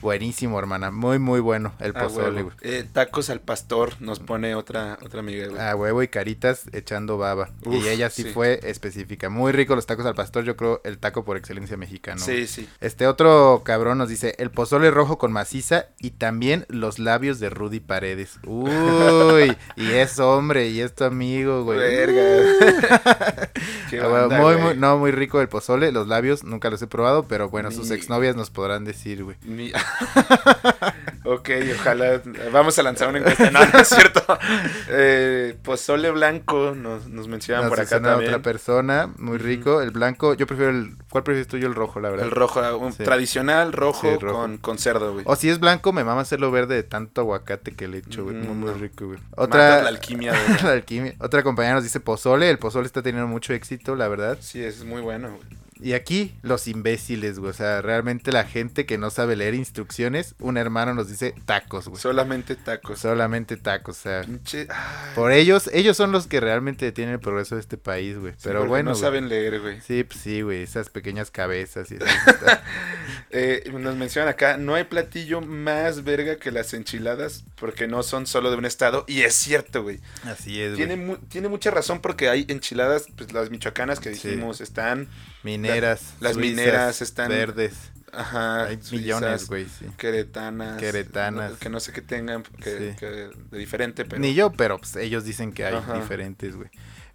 Buenísimo, 0.00 0.58
hermana. 0.60 0.92
Muy, 0.92 1.18
muy 1.18 1.40
bueno 1.40 1.74
el 1.80 1.96
A 1.96 2.04
pozole, 2.04 2.42
güey. 2.42 2.56
Eh, 2.62 2.86
tacos 2.90 3.30
al 3.30 3.40
pastor 3.40 4.00
nos 4.00 4.20
pone 4.20 4.54
otra, 4.54 4.96
otra 5.02 5.20
amiga, 5.20 5.48
güey. 5.48 5.60
A 5.60 5.74
huevo 5.74 6.04
y 6.04 6.08
caritas 6.08 6.66
echando 6.72 7.18
baba. 7.18 7.50
Uf, 7.64 7.74
y 7.74 7.88
ella 7.88 8.10
sí, 8.10 8.22
sí. 8.22 8.30
fue 8.30 8.60
específica. 8.62 9.28
Muy 9.28 9.50
rico 9.50 9.74
los 9.74 9.86
tacos 9.86 10.06
al 10.06 10.14
pastor. 10.14 10.44
Yo 10.44 10.56
creo 10.56 10.80
el 10.84 10.98
taco 10.98 11.24
por 11.24 11.36
excelencia 11.36 11.76
mexicano. 11.76 12.20
sí, 12.20 12.46
sí. 12.46 12.68
Este 12.80 13.08
otro 13.08 13.62
cabrón 13.64 13.98
nos 13.98 14.08
dice 14.08 14.36
el 14.38 14.52
pozole 14.52 14.90
rojo 14.90 14.99
con 15.08 15.32
maciza 15.32 15.86
y 15.98 16.10
también 16.10 16.66
los 16.68 16.98
labios 16.98 17.40
de 17.40 17.50
Rudy 17.50 17.80
Paredes. 17.80 18.38
Uy, 18.46 19.56
y 19.76 19.90
es 19.92 20.18
hombre 20.18 20.68
y 20.68 20.80
es 20.80 20.94
tu 20.94 21.04
amigo, 21.04 21.64
güey. 21.64 21.78
Verga. 21.78 23.50
Qué 23.90 24.00
Ah, 24.00 24.28
muy, 24.30 24.36
güey. 24.54 24.58
muy, 24.58 24.76
no, 24.76 24.98
muy 24.98 25.10
rico 25.10 25.40
el 25.40 25.48
pozole, 25.48 25.90
los 25.92 26.06
labios 26.06 26.44
nunca 26.44 26.70
los 26.70 26.80
he 26.82 26.86
probado, 26.86 27.24
pero 27.26 27.48
bueno, 27.50 27.70
sus 27.70 27.88
Ni- 27.90 27.96
exnovias 27.96 28.36
nos 28.36 28.50
podrán 28.50 28.84
decir, 28.84 29.24
güey. 29.24 29.36
Mi- 29.42 29.72
ok, 31.24 31.48
ojalá. 31.78 32.22
Vamos 32.52 32.78
a 32.78 32.82
lanzar 32.82 33.08
una 33.08 33.18
encuesta. 33.18 33.50
No, 33.50 33.60
no 33.66 33.78
es 33.78 33.88
cierto. 33.88 34.22
Eh, 34.88 35.56
pozole 35.62 36.10
blanco 36.10 36.74
nos, 36.76 37.08
nos 37.08 37.28
mencionan 37.28 37.64
Nos 37.64 37.70
por 37.70 37.80
acá 37.80 38.00
también. 38.00 38.30
otra 38.30 38.42
persona, 38.42 39.10
muy 39.18 39.38
rico. 39.38 39.80
El 39.82 39.90
blanco, 39.90 40.34
yo 40.34 40.46
prefiero 40.46 40.70
el. 40.70 40.96
¿Cuál 41.10 41.24
prefieres 41.24 41.48
tú? 41.48 41.56
Yo 41.58 41.66
el 41.66 41.74
rojo, 41.74 42.00
la 42.00 42.10
verdad. 42.10 42.26
El 42.26 42.30
rojo, 42.32 42.60
un 42.78 42.92
Sí. 42.92 43.02
tradicional 43.04 43.72
rojo, 43.72 44.08
Sí, 44.12 44.16
rojo. 44.18 44.38
Con, 44.40 44.58
con 44.58 44.78
cerdo, 44.92 45.12
güey. 45.12 45.24
O 45.28 45.36
si 45.36 45.48
es 45.48 45.58
blanco, 45.60 45.92
me 45.92 46.04
mama 46.04 46.20
hacerlo 46.22 46.50
verde 46.50 46.74
de 46.74 46.82
tanto 46.82 47.20
aguacate 47.20 47.72
que 47.72 47.88
le 47.88 47.98
echo, 47.98 48.24
güey. 48.24 48.36
Muy, 48.36 48.46
Mm, 48.48 48.60
muy 48.60 48.70
no. 48.70 48.76
rico, 48.78 49.06
güey. 49.06 49.18
Otra. 49.36 49.82
la 49.82 49.88
alquimia, 49.88 50.32
güey. 50.32 50.58
la 50.62 50.72
alquimia. 50.72 51.14
Otra 51.20 51.42
compañera 51.42 51.74
nos 51.76 51.84
dice 51.84 52.00
pozole. 52.00 52.50
El 52.50 52.58
pozole 52.58 52.86
está 52.86 53.02
teniendo 53.02 53.28
mucho 53.28 53.52
éxito, 53.52 53.94
la 53.96 54.08
verdad. 54.08 54.38
Sí, 54.40 54.62
es 54.62 54.84
muy 54.84 55.00
bueno, 55.00 55.28
güey. 55.28 55.59
Y 55.82 55.94
aquí, 55.94 56.34
los 56.42 56.68
imbéciles, 56.68 57.38
güey. 57.38 57.50
O 57.50 57.54
sea, 57.54 57.80
realmente 57.82 58.32
la 58.32 58.44
gente 58.44 58.86
que 58.86 58.98
no 58.98 59.10
sabe 59.10 59.36
leer 59.36 59.54
instrucciones, 59.54 60.34
un 60.38 60.56
hermano 60.56 60.94
nos 60.94 61.08
dice 61.08 61.34
tacos, 61.46 61.88
güey. 61.88 62.00
Solamente 62.00 62.54
tacos. 62.56 62.98
Solamente 62.98 63.56
tacos, 63.56 63.98
o 63.98 64.00
sea. 64.02 64.20
Pinche. 64.22 64.68
Por 65.14 65.32
ellos, 65.32 65.70
ellos 65.72 65.96
son 65.96 66.12
los 66.12 66.26
que 66.26 66.40
realmente 66.40 66.84
detienen 66.84 67.14
el 67.14 67.20
progreso 67.20 67.54
de 67.54 67.60
este 67.62 67.76
país, 67.78 68.18
güey. 68.18 68.34
Pero 68.42 68.66
bueno, 68.66 68.90
No 68.90 68.96
güey. 68.96 69.00
saben 69.02 69.28
leer, 69.28 69.60
güey. 69.60 69.80
Sí, 69.80 70.04
pues 70.04 70.20
sí, 70.20 70.42
güey. 70.42 70.62
Esas 70.62 70.90
pequeñas 70.90 71.30
cabezas 71.30 71.90
y 71.90 71.96
así. 71.96 72.04
Eh, 73.32 73.70
nos 73.78 73.94
mencionan 73.96 74.28
acá, 74.28 74.56
no 74.56 74.74
hay 74.74 74.84
platillo 74.84 75.40
más 75.40 76.02
verga 76.02 76.36
que 76.36 76.50
las 76.50 76.74
enchiladas 76.74 77.44
porque 77.54 77.86
no 77.86 78.02
son 78.02 78.26
solo 78.26 78.50
de 78.50 78.56
un 78.56 78.64
estado. 78.64 79.04
Y 79.06 79.20
es 79.22 79.34
cierto, 79.34 79.82
güey. 79.84 80.00
así 80.24 80.60
es, 80.60 80.74
Tiene, 80.76 80.96
güey. 80.96 81.06
mu- 81.06 81.16
tiene 81.28 81.48
mucha 81.48 81.70
razón 81.70 82.00
porque 82.00 82.28
hay 82.28 82.44
enchiladas, 82.48 83.06
pues 83.16 83.32
las 83.32 83.50
michoacanas 83.50 84.00
que 84.00 84.14
Sí. 84.14 84.28
dijimos, 84.28 84.60
están, 84.60 85.08
Mineras. 85.42 86.14
las 86.20 86.34
suizas, 86.34 86.50
mineras 86.50 87.02
están- 87.02 87.28
Verdes. 87.30 87.74
ajá, 88.12 88.64
Hay 88.66 88.76
suizas, 88.76 88.92
millones, 88.92 89.46
güey, 89.46 89.66
sí. 89.66 89.86
Queretanas. 89.96 90.78
Queretanas. 90.78 91.52
que 91.54 91.68
no 91.70 91.80
sé 91.80 91.92
qué 91.92 92.02
tengan 92.02 92.42
que, 92.42 92.90
Sí. 92.92 92.96
que 92.98 93.06
de 93.06 93.58
diferente, 93.58 94.04
pero... 94.04 94.20
Ni 94.20 94.34
yo, 94.34 94.50
pero 94.52 94.78
pues, 94.78 94.96
ellos 94.96 95.24
dicen 95.24 95.52
que 95.52 95.64
hay 95.64 95.74
Ajá. 95.74 95.94
diferentes, 95.94 96.56
güey. 96.56 96.68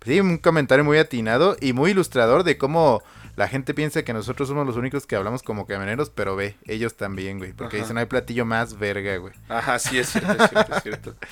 Sí, 0.06 0.20
un 0.20 0.38
comentario 0.38 0.86
muy 0.86 0.98
atinado 1.00 1.58
y 1.60 1.74
muy 1.74 1.92
ilustrador 1.92 2.44
de 2.44 2.58
cómo 2.60 3.02
la 3.36 3.48
gente 3.48 3.74
piensa 3.74 4.04
que 4.04 4.14
nosotros 4.14 4.48
somos 4.48 4.66
los 4.66 4.78
únicos 4.78 5.06
que 5.06 5.16
hablamos 5.16 5.44
como 5.44 5.66
camioneros, 5.68 6.10
pero 6.10 6.36
ve, 6.36 6.56
ellos 6.66 6.96
también, 6.96 7.38
güey. 7.38 7.54
Porque 7.54 7.78
Ajá. 7.78 7.84
dicen, 7.84 7.94
no 7.96 8.00
hay 8.00 8.06
platillo 8.06 8.46
más 8.46 8.80
verga, 8.80 9.18
güey. 9.18 9.34
Ajá, 9.50 9.78
sí, 9.80 9.98
es 9.98 10.10
cierto, 10.10 10.32
es 10.44 10.50
cierto, 10.50 10.76
es 10.76 10.84
cierto. 10.84 11.16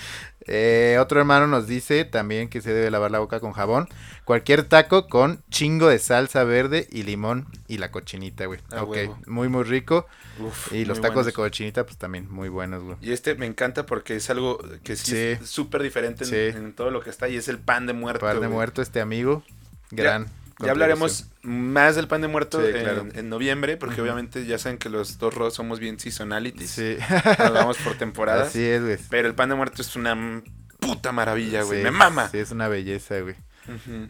Eh, 0.45 0.97
otro 0.99 1.21
hermano 1.21 1.47
nos 1.47 1.67
dice 1.67 2.03
también 2.03 2.49
que 2.49 2.59
se 2.59 2.73
debe 2.73 2.91
lavar 2.91 3.11
la 3.11 3.19
boca 3.19 3.39
con 3.39 3.53
jabón. 3.53 3.87
Cualquier 4.25 4.63
taco 4.65 5.07
con 5.07 5.41
chingo 5.49 5.87
de 5.87 5.99
salsa 5.99 6.43
verde 6.43 6.85
y 6.91 7.03
limón 7.03 7.47
y 7.69 7.77
la 7.77 7.91
cochinita, 7.91 8.45
güey. 8.47 8.59
A 8.73 8.83
ok, 8.83 8.89
huevo. 8.89 9.17
muy, 9.25 9.47
muy 9.47 9.63
rico. 9.63 10.05
Uf, 10.39 10.73
Y 10.73 10.83
los 10.83 10.99
tacos 10.99 11.25
de 11.25 11.31
cochinita, 11.31 11.85
pues 11.85 11.95
también 11.97 12.29
muy 12.29 12.49
buenos, 12.49 12.83
güey. 12.83 12.97
Y 13.01 13.13
este 13.13 13.35
me 13.35 13.45
encanta 13.45 13.85
porque 13.85 14.17
es 14.17 14.29
algo 14.29 14.57
que 14.83 14.97
sí, 14.97 15.11
Sí. 15.11 15.17
es 15.41 15.49
súper 15.49 15.81
diferente 15.81 16.25
en, 16.25 16.29
Sí. 16.29 16.57
en 16.57 16.73
todo 16.73 16.91
lo 16.91 17.01
que 17.01 17.09
está 17.09 17.29
y 17.29 17.37
es 17.37 17.47
el 17.47 17.59
pan 17.59 17.85
de 17.85 17.93
muerto. 17.93 18.19
Par 18.25 18.33
de 18.33 18.39
güey. 18.39 18.49
muerto 18.49 18.81
este 18.81 18.99
amigo. 18.99 19.43
Gran. 19.91 20.25
Ya 20.25 20.31
hablaremos 20.59 21.27
más 21.41 21.95
del 21.95 22.07
pan 22.07 22.21
de 22.21 22.27
muerto 22.27 22.61
Sí, 22.61 22.67
en, 22.67 22.83
claro. 22.83 23.07
en 23.13 23.29
noviembre, 23.29 23.77
porque 23.77 24.01
obviamente 24.01 24.45
ya 24.45 24.57
saben 24.57 24.77
que 24.77 24.89
los 24.89 25.17
dos 25.17 25.33
rodos 25.33 25.53
somos 25.55 25.79
bien 25.79 25.99
seasonalities. 25.99 26.69
Sí. 26.69 26.97
Nos 27.39 27.53
vamos 27.53 27.77
por 27.77 27.95
temporadas. 27.95 28.49
Así 28.49 28.63
es, 28.63 28.81
güey. 28.81 28.97
Pero 29.09 29.27
el 29.27 29.35
pan 29.35 29.49
de 29.49 29.55
muerto 29.55 29.81
es 29.81 29.95
una 29.95 30.41
puta 30.79 31.11
maravilla, 31.11 31.63
güey. 31.63 31.79
Sí, 31.79 31.83
Me 31.83 31.91
mama. 31.91 32.29
Sí, 32.29 32.37
es 32.37 32.51
una 32.51 32.67
belleza, 32.67 33.19
güey. 33.19 33.35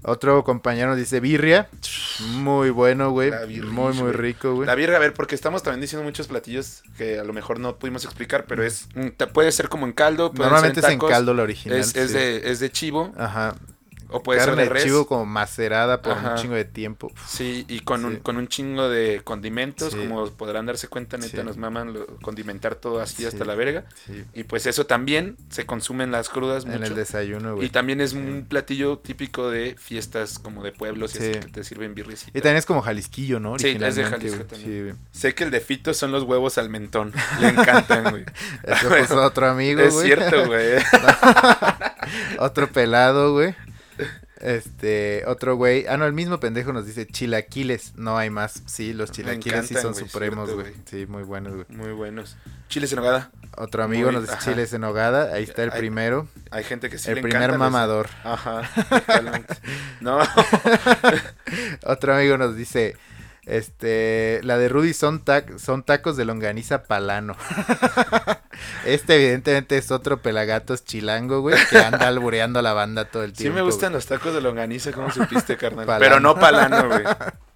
Otro 0.03 0.43
compañero 0.43 0.89
nos 0.89 0.97
dice 0.97 1.19
birria. 1.19 1.69
Muy 2.31 2.71
bueno, 2.71 3.11
güey. 3.11 3.31
Muy, 3.63 3.93
muy 3.93 4.11
rico, 4.11 4.55
güey. 4.55 4.65
La 4.65 4.75
birria, 4.75 4.97
a 4.97 4.99
ver, 4.99 5.13
porque 5.13 5.35
estamos 5.35 5.61
también 5.61 5.81
diciendo 5.81 6.03
muchos 6.03 6.27
platillos 6.27 6.81
que 6.97 7.19
a 7.19 7.23
lo 7.23 7.33
mejor 7.33 7.59
no 7.59 7.77
pudimos 7.77 8.03
explicar, 8.05 8.45
pero 8.47 8.63
es 8.63 8.87
mm, 8.95 9.09
puede 9.31 9.51
ser 9.51 9.69
como 9.69 9.85
en 9.85 9.93
caldo, 9.93 10.31
Normalmente 10.35 10.81
ser 10.81 10.89
es 10.89 10.93
en 10.93 10.99
caldo 10.99 11.33
la 11.33 11.43
original. 11.43 11.77
Es, 11.77 11.95
es 11.95 12.13
de, 12.13 12.51
es 12.51 12.59
de 12.59 12.71
chivo 12.71 13.13
Ajá. 13.15 13.55
O 14.13 14.23
puede 14.23 14.39
Carne 14.39 14.53
ser 14.53 14.57
de 14.59 14.63
de 14.69 14.73
res. 14.73 14.83
chivo 14.83 15.05
como 15.07 15.25
macerada 15.25 16.01
por 16.01 16.13
Ajá. 16.13 16.31
un 16.31 16.35
chingo 16.37 16.55
de 16.55 16.65
tiempo. 16.65 17.11
Sí, 17.27 17.65
y 17.67 17.81
con, 17.81 18.01
Sí. 18.01 18.05
Un, 18.07 18.15
con 18.17 18.37
un 18.37 18.47
chingo 18.47 18.87
de 18.89 19.21
condimentos, 19.23 19.93
Sí. 19.93 19.99
como 19.99 20.25
podrán 20.31 20.65
darse 20.65 20.87
cuenta, 20.87 21.17
neta, 21.17 21.37
Sí. 21.37 21.43
nos 21.43 21.57
maman 21.57 21.93
lo- 21.93 22.05
condimentar 22.21 22.75
todo 22.75 23.01
así 23.01 23.17
Sí. 23.23 23.25
hasta 23.25 23.43
la 23.45 23.55
verga. 23.55 23.85
Y 24.33 24.43
pues 24.43 24.65
eso 24.65 24.85
también 24.85 25.35
se 25.49 25.65
consume 25.65 26.03
en 26.03 26.11
las 26.11 26.29
crudas 26.29 26.65
En 26.65 26.71
mucho. 26.71 26.83
el 26.85 26.95
desayuno, 26.95 27.51
y 27.53 27.55
güey. 27.55 27.69
también 27.69 27.99
es 28.01 28.13
un 28.13 28.45
platillo 28.47 28.97
típico 28.99 29.49
de 29.49 29.75
fiestas 29.79 30.39
como 30.39 30.63
de 30.63 30.71
pueblos 30.71 31.15
y 31.15 31.17
así 31.19 31.33
Sí. 31.33 31.39
que 31.39 31.47
te 31.47 31.63
sirven 31.63 31.93
birriecita. 31.95 32.31
Y 32.37 32.41
también 32.41 32.57
es 32.57 32.65
como 32.65 32.81
Jalisquillo, 32.81 33.39
¿no? 33.39 33.57
Sí, 33.59 33.77
es 33.79 33.95
de 33.95 34.03
Jalisco 34.05 34.43
también. 34.45 34.97
Sé 35.11 35.33
que 35.35 35.43
el 35.43 35.51
de 35.51 35.59
Fito 35.59 35.93
son 35.93 36.11
los 36.11 36.23
huevos 36.23 36.57
al 36.57 36.69
mentón. 36.69 37.11
Le 37.39 37.49
encantan, 37.49 38.09
güey. 38.11 38.23
Eso 38.63 38.89
puso 39.07 39.21
otro 39.23 39.49
amigo, 39.49 39.81
es 39.81 39.93
güey. 39.93 40.05
cierto, 40.07 40.45
güey. 40.45 40.73
otro 42.39 42.67
pelado, 42.71 43.33
güey. 43.33 43.55
Este, 44.43 45.23
otro 45.25 45.55
güey. 45.55 45.85
Ah, 45.87 45.95
no, 45.95 46.05
el 46.05 46.11
mismo 46.11 46.37
pendejo 46.41 46.73
nos 46.73 46.85
dice 46.85 47.07
chilaquiles. 47.07 47.93
No 47.95 48.17
hay 48.17 48.29
más. 48.29 48.61
Sí, 48.65 48.91
los 48.91 49.09
chilaquiles 49.09 49.67
sí 49.69 49.75
son 49.75 49.95
supremos, 49.95 50.51
güey. 50.53 50.73
Sí, 50.85 51.05
muy 51.05 51.23
buenos, 51.23 51.53
güey. 51.53 51.65
Muy 51.69 51.93
buenos. 51.93 52.35
Chiles 52.67 52.91
en 52.91 52.97
nogada. 52.97 53.31
Otro 53.55 53.83
amigo 53.83 54.07
Muy- 54.07 54.15
nos 54.15 54.23
dice 54.23 54.33
ajá. 54.35 54.51
chiles 54.51 54.73
en 54.73 54.81
nogada. 54.81 55.33
Ahí 55.33 55.43
está 55.43 55.63
el 55.63 55.71
Hay- 55.71 55.79
primero. 55.79 56.27
Hay 56.51 56.65
gente 56.65 56.89
que 56.89 56.97
sí 56.97 57.07
el 57.09 57.15
le 57.15 57.21
primer 57.21 57.51
los- 57.51 57.59
mamador. 57.59 58.09
Ajá. 58.25 58.69
No, 60.01 60.19
Otro 61.85 62.13
amigo 62.15 62.37
nos 62.37 62.55
dice. 62.57 62.97
Este, 63.45 64.39
la 64.43 64.57
de 64.57 64.69
Rudy 64.69 64.93
son, 64.93 65.23
tac- 65.25 65.57
son 65.57 65.83
tacos 65.83 66.15
de 66.17 66.25
longaniza 66.25 66.83
palano. 66.83 67.35
este 68.85 69.15
evidentemente 69.15 69.77
es 69.77 69.91
otro 69.91 70.21
pelagatos 70.21 70.85
chilango, 70.85 71.41
güey, 71.41 71.57
que 71.69 71.77
anda 71.79 72.07
albureando 72.07 72.59
a 72.59 72.61
la 72.61 72.73
banda 72.73 73.05
todo 73.05 73.23
el 73.23 73.31
sí 73.31 73.43
tiempo. 73.43 73.55
me 73.57 73.61
gustan 73.63 73.91
los 73.93 74.05
tacos 74.05 74.33
de 74.33 74.41
longaniza, 74.41 74.91
¿cómo 74.91 75.11
supiste, 75.11 75.57
carnal? 75.57 75.85
Palano. 75.87 75.99
Pero 75.99 76.19
no 76.19 76.35
palano, 76.35 76.87
güey. 76.87 77.03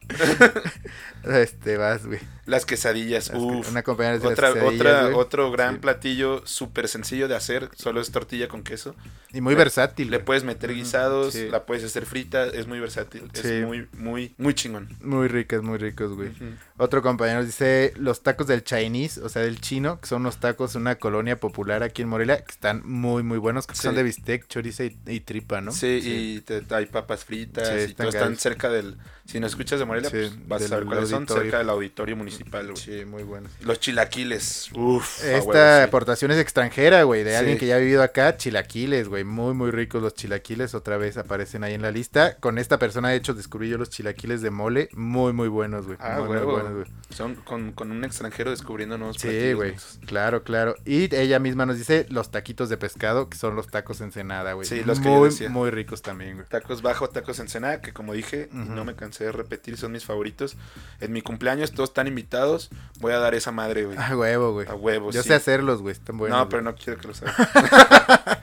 Este, 1.24 1.76
vas, 1.78 2.06
güey. 2.06 2.20
Las 2.46 2.66
quesadillas, 2.66 3.30
Las. 3.34 3.42
Una 3.42 3.84
compañera 3.84 4.16
las 4.16 4.24
Otra, 4.24 4.52
otra, 4.52 5.02
güey. 5.04 5.14
otro 5.16 5.52
gran 5.52 5.74
Sí. 5.76 5.80
platillo 5.82 6.42
súper 6.48 6.88
sencillo 6.88 7.28
de 7.28 7.36
hacer, 7.36 7.70
solo 7.76 8.00
es 8.00 8.12
tortilla 8.12 8.48
con 8.48 8.64
queso. 8.64 8.96
Y 9.34 9.42
muy 9.42 9.54
le- 9.54 9.58
versátil. 9.58 10.10
Le 10.10 10.18
güey. 10.18 10.26
puedes 10.26 10.44
meter 10.46 10.74
guisados, 10.74 11.34
sí. 11.34 11.50
la 11.50 11.66
puedes 11.66 11.84
hacer 11.84 12.06
frita, 12.06 12.46
es 12.46 12.68
muy 12.68 12.80
versátil, 12.80 13.24
Sí. 13.34 13.42
es 13.44 13.66
muy, 13.66 13.90
muy, 13.98 14.36
muy 14.38 14.54
chingón. 14.54 14.88
Muy 15.02 15.28
ricas, 15.28 15.62
muy 15.64 15.78
ricos, 15.78 16.14
güey. 16.14 16.32
Otro 16.78 17.02
compañero 17.02 17.44
dice 17.44 17.94
los 17.98 18.24
tacos 18.24 18.48
del 18.48 18.64
Chinese, 18.64 19.20
o 19.22 19.28
sea, 19.28 19.42
del 19.42 19.60
chino, 19.60 20.00
que 20.00 20.08
son 20.08 20.22
unos 20.22 20.38
tacos 20.38 20.74
de 20.74 20.80
una 20.80 20.96
colonia 20.96 21.38
popular 21.38 21.84
aquí 21.84 22.04
en 22.04 22.08
Morelia, 22.08 22.38
que 22.46 22.52
están 22.52 22.84
muy, 22.86 23.24
muy 23.24 23.40
buenos, 23.40 23.68
que 23.68 23.76
son 23.76 23.96
de 23.96 24.04
bistec, 24.04 24.48
chorizo 24.48 24.86
y, 24.86 24.98
y 25.08 25.20
tripa, 25.20 25.60
¿no? 25.60 25.74
Sí, 25.74 26.00
y 26.02 26.42
te- 26.42 26.64
hay 26.74 26.86
papas 26.86 27.26
fritas 27.26 27.68
y 27.70 27.76
están 27.80 27.96
todo 27.96 28.08
están 28.10 28.24
ganas. 28.30 28.40
cerca 28.42 28.70
del... 28.70 28.96
Si 29.28 29.42
nos 29.42 29.52
escuchas 29.52 29.78
de 29.78 29.86
Morelia, 29.86 30.10
Sí, 30.10 30.16
pues 30.16 30.48
vas 30.48 30.62
a 30.64 30.68
saber 30.70 30.86
cuáles 30.86 31.10
son, 31.10 31.28
cerca 31.28 31.58
del 31.58 31.70
auditorio 31.70 32.16
municipal, 32.16 32.64
güey. 32.72 32.78
Sí, 32.78 33.04
muy 33.04 33.24
buenos. 33.24 33.52
Los 33.60 33.78
chilaquiles, 33.82 34.70
uff. 34.74 35.22
Esta 35.22 35.84
aportación 35.84 36.32
es 36.32 36.38
extranjera, 36.40 37.04
güey, 37.04 37.26
de 37.26 37.32
Sí. 37.32 37.36
alguien 37.36 37.58
que 37.58 37.68
ya 37.68 37.76
ha 37.76 37.80
vivido 37.80 38.04
acá, 38.04 38.38
chilaquiles, 38.38 39.10
güey, 39.10 39.26
muy, 39.26 39.54
muy 39.54 39.72
ricos 39.72 40.02
los 40.02 40.14
chilaquiles, 40.14 40.74
otra 40.74 40.96
vez 40.96 41.18
aparecen 41.18 41.66
ahí 41.66 41.74
en 41.74 41.82
la 41.82 41.92
lista. 41.92 42.38
Con 42.38 42.58
esta 42.58 42.80
persona, 42.80 43.10
de 43.10 43.18
hecho, 43.18 43.34
descubrí 43.34 43.68
yo 43.68 43.78
los 43.78 43.90
chilaquiles 43.90 44.42
de 44.42 44.50
mole, 44.50 44.88
muy, 44.94 45.34
muy 45.34 45.50
buenos, 45.50 45.86
güey. 45.88 45.98
Ah, 46.00 46.20
muy, 46.26 46.38
muy 46.38 46.46
buenos, 46.46 46.74
güey. 46.74 46.86
Son 47.10 47.36
con, 47.36 47.74
con 47.74 47.92
un 47.92 48.06
extranjero 48.06 48.52
descubriendo 48.52 48.98
nuevos 48.98 49.18
Sí, 49.20 49.52
güey, 49.52 49.76
claro, 50.06 50.44
claro. 50.44 50.76
Y 50.86 51.14
ella 51.14 51.40
misma 51.40 51.66
nos 51.66 51.78
dice 51.78 52.06
los 52.10 52.32
taquitos 52.32 52.70
de 52.70 52.78
pescado, 52.78 53.28
que 53.30 53.38
son 53.38 53.58
los 53.58 53.68
tacos 53.68 54.00
ensenada, 54.00 54.54
güey. 54.54 54.66
Sí, 54.66 54.84
los 54.86 55.00
que 55.00 55.06
yo 55.10 55.16
muy, 55.16 55.30
decía. 55.30 55.50
muy 55.50 55.70
ricos 55.70 56.02
también, 56.02 56.36
güey. 56.36 56.48
Tacos 56.48 56.82
bajo, 56.82 57.10
tacos 57.10 57.40
ensenada, 57.40 57.82
que 57.82 57.92
como 57.92 58.14
dije, 58.14 58.48
no 58.54 58.86
me 58.86 58.96
cansé 58.96 59.17
repetir, 59.20 59.78
son 59.78 59.92
mis 59.92 60.06
favoritos. 60.06 60.56
En 61.02 61.12
mi 61.14 61.22
cumpleaños 61.22 61.72
todos 61.72 61.90
están 61.90 62.08
invitados, 62.08 62.70
voy 63.00 63.14
a 63.14 63.18
dar 63.20 63.36
esa 63.36 63.52
madre, 63.52 63.86
güey. 63.86 63.98
A 63.98 64.16
huevo, 64.18 64.54
güey. 64.54 64.68
A 64.68 64.76
huevo, 64.76 65.12
Yo 65.12 65.22
sí. 65.24 65.30
sé 65.30 65.36
hacerlos, 65.36 65.82
güey, 65.82 65.94
están 65.94 66.18
buenos. 66.18 66.38
no, 66.38 66.50
pero 66.50 66.62
no 66.62 66.76
quiero 66.76 67.00
que 67.00 67.08
lo 67.08 67.14
sepas. 67.14 67.36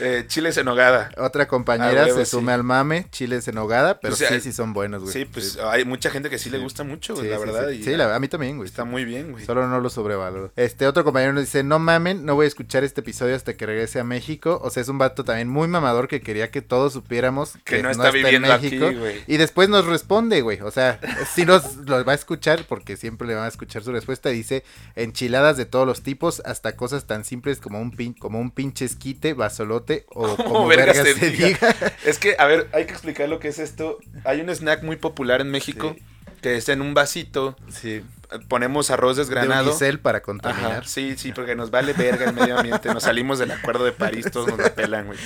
Eh, 0.00 0.24
chiles 0.26 0.56
en 0.56 0.66
nogada. 0.66 1.10
Otra 1.18 1.46
compañera 1.48 2.02
A 2.02 2.06
huevo, 2.06 2.18
se 2.18 2.26
sume 2.26 2.52
sí. 2.52 2.54
al 2.54 2.64
mame, 2.64 3.06
chiles 3.10 3.46
en 3.48 3.58
hogada, 3.58 4.00
pero 4.00 4.14
O 4.14 4.16
sea, 4.16 4.28
sí, 4.30 4.40
sí 4.40 4.52
son 4.52 4.72
buenos, 4.72 5.02
güey. 5.02 5.12
Sí, 5.12 5.24
pues 5.24 5.58
hay 5.58 5.84
mucha 5.84 6.10
gente 6.10 6.30
que 6.30 6.38
sí, 6.38 6.50
le 6.50 6.58
Sí. 6.58 6.62
gusta 6.64 6.84
mucho, 6.84 7.14
güey, 7.14 7.26
Sí, 7.26 7.30
la 7.30 7.38
sí, 7.38 7.44
verdad. 7.44 7.68
Sí, 7.70 7.76
y 7.76 7.82
Sí, 7.84 7.96
la- 7.96 8.14
a 8.14 8.18
mí 8.20 8.28
también, 8.28 8.56
güey. 8.56 8.68
está 8.68 8.84
muy 8.84 9.04
bien, 9.04 9.32
güey. 9.32 9.44
Solo 9.44 9.66
no 9.68 9.80
lo 9.80 9.90
sobrevaloro. 9.90 10.52
Este 10.56 10.86
otro 10.86 11.04
compañero 11.04 11.32
nos 11.32 11.42
dice, 11.44 11.62
no 11.62 11.78
mamen, 11.78 12.24
no 12.24 12.34
voy 12.34 12.44
a 12.44 12.48
escuchar 12.48 12.84
este 12.84 13.00
episodio 13.02 13.34
hasta 13.36 13.54
que 13.56 13.66
regrese 13.66 14.00
a 14.00 14.04
México. 14.04 14.60
O 14.62 14.70
sea, 14.70 14.82
es 14.82 14.88
un 14.88 14.98
vato 14.98 15.24
también 15.24 15.48
muy 15.48 15.68
mamador 15.68 16.08
que 16.08 16.20
quería 16.20 16.50
que 16.50 16.62
todos 16.62 16.92
supiéramos 16.94 17.54
Que 17.64 17.82
no 17.82 17.90
está 17.90 18.10
viviendo 18.10 18.52
aquí, 18.52 18.78
güey. 18.78 19.22
Y 19.26 19.36
después 19.36 19.68
nos 19.68 19.84
responde, 19.86 20.40
güey. 20.42 20.60
O 20.60 20.70
sea, 20.70 20.98
si 21.34 21.44
nos 21.44 21.76
lo 21.76 22.04
va 22.04 22.12
a 22.12 22.14
escuchar, 22.14 22.64
porque 22.68 22.96
siempre 22.96 23.28
le 23.28 23.34
van 23.34 23.44
a 23.44 23.48
escuchar 23.48 23.82
su 23.82 23.92
respuesta. 23.92 24.28
Dice, 24.30 24.64
enchiladas 24.96 25.56
de 25.56 25.66
todos 25.66 25.86
los 25.86 26.02
tipos, 26.02 26.40
hasta 26.44 26.76
cosas 26.76 27.04
tan 27.06 27.24
simples 27.24 27.60
como 27.60 27.80
un, 27.80 27.90
pin, 27.90 28.14
como 28.14 28.40
un 28.40 28.50
pinche 28.50 28.84
esquite, 28.84 29.34
basolote 29.34 29.83
o 30.08 30.36
como 30.36 30.66
verga 30.66 30.86
verga 30.92 31.02
se 31.04 31.14
se 31.14 31.30
diga. 31.30 31.46
diga. 31.48 31.74
Es 32.04 32.18
que, 32.18 32.36
a 32.38 32.46
ver, 32.46 32.68
hay 32.72 32.84
que 32.86 32.92
explicar 32.92 33.28
lo 33.28 33.38
que 33.40 33.48
es 33.48 33.58
esto. 33.58 33.98
Hay 34.24 34.40
un 34.40 34.48
snack 34.50 34.82
muy 34.82 34.96
popular 34.96 35.40
en 35.40 35.50
México 35.50 35.96
que 36.42 36.56
es 36.56 36.68
en 36.68 36.82
un 36.82 36.92
vasito. 36.94 37.56
Sí. 37.70 38.02
Ponemos 38.48 38.90
arroz 38.90 39.16
De 39.16 39.22
desgranado. 39.22 39.70
unicel 39.70 40.00
para 40.00 40.18
Ajá, 40.18 40.24
contaminar. 40.24 40.86
sí, 40.86 41.14
sí, 41.16 41.32
porque 41.32 41.54
nos 41.54 41.70
vale 41.70 41.92
verga 41.92 42.26
el 42.28 42.34
medio 42.34 42.58
ambiente. 42.58 42.92
Nos 42.92 43.04
salimos 43.04 43.38
del 43.38 43.50
acuerdo 43.52 43.84
de 43.84 43.92
París, 43.92 44.26
todos 44.32 44.48
nos 44.48 44.58
la 44.58 44.74
pelan, 44.74 45.06
güey. 45.06 45.18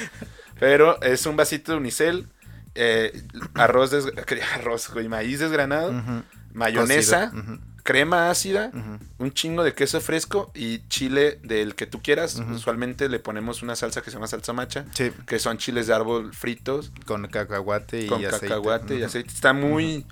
Pero 0.61 1.01
es 1.03 1.25
un 1.27 1.35
vasito 1.37 1.73
de 1.73 1.79
unicel, 1.79 2.29
eh, 2.75 3.23
arroz, 3.55 3.91
des- 3.91 4.07
arroz, 4.55 4.91
güey, 4.93 5.09
maíz 5.09 5.41
desgranado, 5.41 5.93
mayonesa, 6.53 7.33
crema 7.89 8.29
ácida, 8.29 8.71
un 9.17 9.33
chingo 9.33 9.65
de 9.65 9.73
queso 9.73 9.99
fresco 10.03 10.51
y 10.55 10.87
chile 10.89 11.39
del 11.43 11.75
que 11.75 11.87
tú 11.87 12.03
quieras. 12.03 12.39
Usualmente 12.53 13.09
le 13.09 13.19
ponemos 13.19 13.63
una 13.63 13.77
salsa 13.77 14.03
que 14.03 14.11
se 14.11 14.17
llama 14.17 14.27
salsa 14.27 14.53
macha, 14.53 14.85
Sí, 14.93 15.11
que 15.27 15.39
son 15.39 15.57
chiles 15.57 15.87
de 15.87 15.95
árbol 15.95 16.35
fritos 16.35 16.93
con 17.07 17.27
cacahuate 17.29 18.03
y 18.03 18.07
con 18.07 18.23
aceite. 18.27 18.49
cacahuate 18.49 18.97
y 18.99 19.03
aceite. 19.05 19.31
Está 19.33 19.55
muy, 19.55 20.05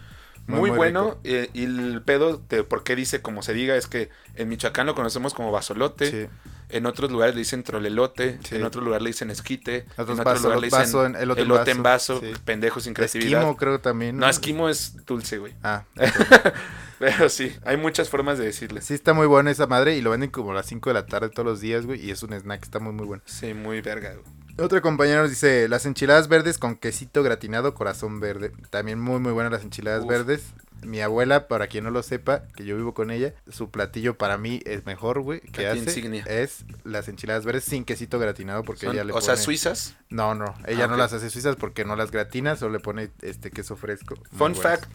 Muy, 0.46 0.60
muy, 0.60 0.70
muy 0.70 0.70
bueno. 0.70 1.18
eh, 1.22 1.50
y 1.52 1.64
el 1.64 2.00
pedo 2.02 2.40
de 2.48 2.64
por 2.64 2.82
qué 2.82 2.96
dice 2.96 3.20
como 3.20 3.42
se 3.42 3.52
diga 3.52 3.76
es 3.76 3.86
que 3.86 4.08
en 4.36 4.48
Michoacán 4.48 4.86
lo 4.86 4.94
conocemos 4.94 5.34
como 5.34 5.52
basolote. 5.52 6.10
Sí. 6.10 6.28
En 6.68 6.84
otros 6.86 7.10
lugares 7.12 7.34
le 7.34 7.40
dicen 7.40 7.62
trolelote. 7.62 8.38
Sí. 8.44 8.56
En 8.56 8.64
otro 8.64 8.80
lugar 8.80 9.00
le 9.02 9.10
dicen 9.10 9.30
esquite. 9.30 9.86
En 9.96 10.02
otro 10.02 10.16
vaso- 10.16 10.42
lugar 10.44 10.58
le 10.60 10.66
dicen 10.66 10.78
vaso 10.80 11.06
en- 11.06 11.14
elote 11.16 11.42
elote, 11.42 11.70
en 11.70 11.82
vaso, 11.82 12.20
sí. 12.20 12.32
Pendejos 12.44 12.82
sin 12.84 12.94
creatividad. 12.94 13.40
Esquimo 13.40 13.56
creo 13.56 13.80
también. 13.80 14.16
No, 14.18 14.28
esquimo 14.28 14.68
es 14.68 15.04
dulce, 15.06 15.38
güey. 15.38 15.54
Ah, 15.62 15.84
Pero 16.98 17.28
sí, 17.28 17.54
hay 17.64 17.76
muchas 17.76 18.08
formas 18.08 18.38
de 18.38 18.46
decirle. 18.46 18.80
sí 18.80 18.94
está 18.94 19.12
muy 19.12 19.26
buena 19.26 19.50
esa 19.50 19.66
madre 19.66 19.96
y 19.96 20.00
lo 20.02 20.10
venden 20.10 20.30
como 20.30 20.52
a 20.52 20.54
las 20.54 20.66
5 20.66 20.88
de 20.90 20.94
la 20.94 21.04
tarde 21.06 21.28
todos 21.28 21.44
los 21.46 21.60
días, 21.60 21.84
güey, 21.84 22.02
y 22.04 22.10
es 22.10 22.22
un 22.22 22.32
snack, 22.32 22.62
está 22.62 22.78
muy 22.78 22.92
muy 22.94 23.06
bueno. 23.06 23.22
Sí, 23.26 23.52
muy 23.52 23.80
verga, 23.82 24.14
güey. 24.14 24.24
Otro 24.58 24.80
compañero 24.80 25.20
nos 25.20 25.28
dice, 25.30 25.68
las 25.68 25.84
enchiladas 25.84 26.28
verdes 26.28 26.56
con 26.56 26.76
quesito 26.76 27.22
gratinado, 27.22 27.74
corazón 27.74 28.18
verde. 28.20 28.52
También 28.70 28.98
muy 28.98 29.20
muy 29.20 29.32
buenas 29.32 29.52
las 29.52 29.62
enchiladas 29.62 30.04
Uf. 30.04 30.08
verdes. 30.08 30.54
Mi 30.82 31.00
abuela, 31.00 31.48
para 31.48 31.66
quien 31.66 31.84
no 31.84 31.90
lo 31.90 32.02
sepa, 32.02 32.42
que 32.54 32.64
yo 32.64 32.76
vivo 32.76 32.94
con 32.94 33.10
ella, 33.10 33.34
su 33.50 33.70
platillo 33.70 34.16
para 34.18 34.38
mí 34.38 34.60
es 34.66 34.86
mejor, 34.86 35.20
güey, 35.20 35.40
que 35.40 35.66
hace 35.66 35.78
insignia. 35.80 36.22
es 36.28 36.64
las 36.84 37.08
enchiladas 37.08 37.44
verdes 37.44 37.64
sin 37.64 37.84
quesito 37.84 38.18
gratinado 38.18 38.62
porque 38.62 38.86
Son- 38.86 38.94
ella 38.94 39.04
le 39.04 39.12
o 39.12 39.20
sea, 39.20 39.36
suizas. 39.36 39.96
No, 40.10 40.34
no, 40.34 40.54
ella 40.66 40.84
Ah, 40.84 40.88
no 40.88 40.96
las 40.96 41.12
hace 41.12 41.30
suizas 41.30 41.56
porque 41.56 41.84
no 41.84 41.96
las 41.96 42.10
gratina, 42.10 42.56
solo 42.56 42.72
le 42.74 42.80
pone 42.80 43.10
este 43.22 43.50
queso 43.50 43.74
fresco. 43.76 44.14
Fun 44.36 44.54
fact, 44.54 44.88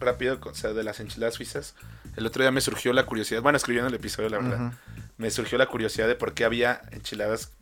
rápido, 0.00 0.38
o 0.42 0.54
sea, 0.54 0.72
de 0.74 0.82
las 0.82 1.00
enchiladas 1.00 1.34
suizas. 1.34 1.74
El 2.16 2.26
otro 2.26 2.42
día 2.42 2.50
me 2.50 2.60
surgió 2.60 2.92
la 2.92 3.06
curiosidad, 3.06 3.40
bueno, 3.40 3.56
escribiendo 3.56 3.88
el 3.88 3.94
episodio, 3.94 4.28
la 4.28 4.38
verdad. 4.38 4.72
Me 5.18 5.30
surgió 5.30 5.58
la 5.58 5.66
curiosidad 5.66 6.08
de 6.08 6.14
por 6.14 6.32
qué 6.32 6.44
había 6.44 6.80
enchiladas 6.92 7.52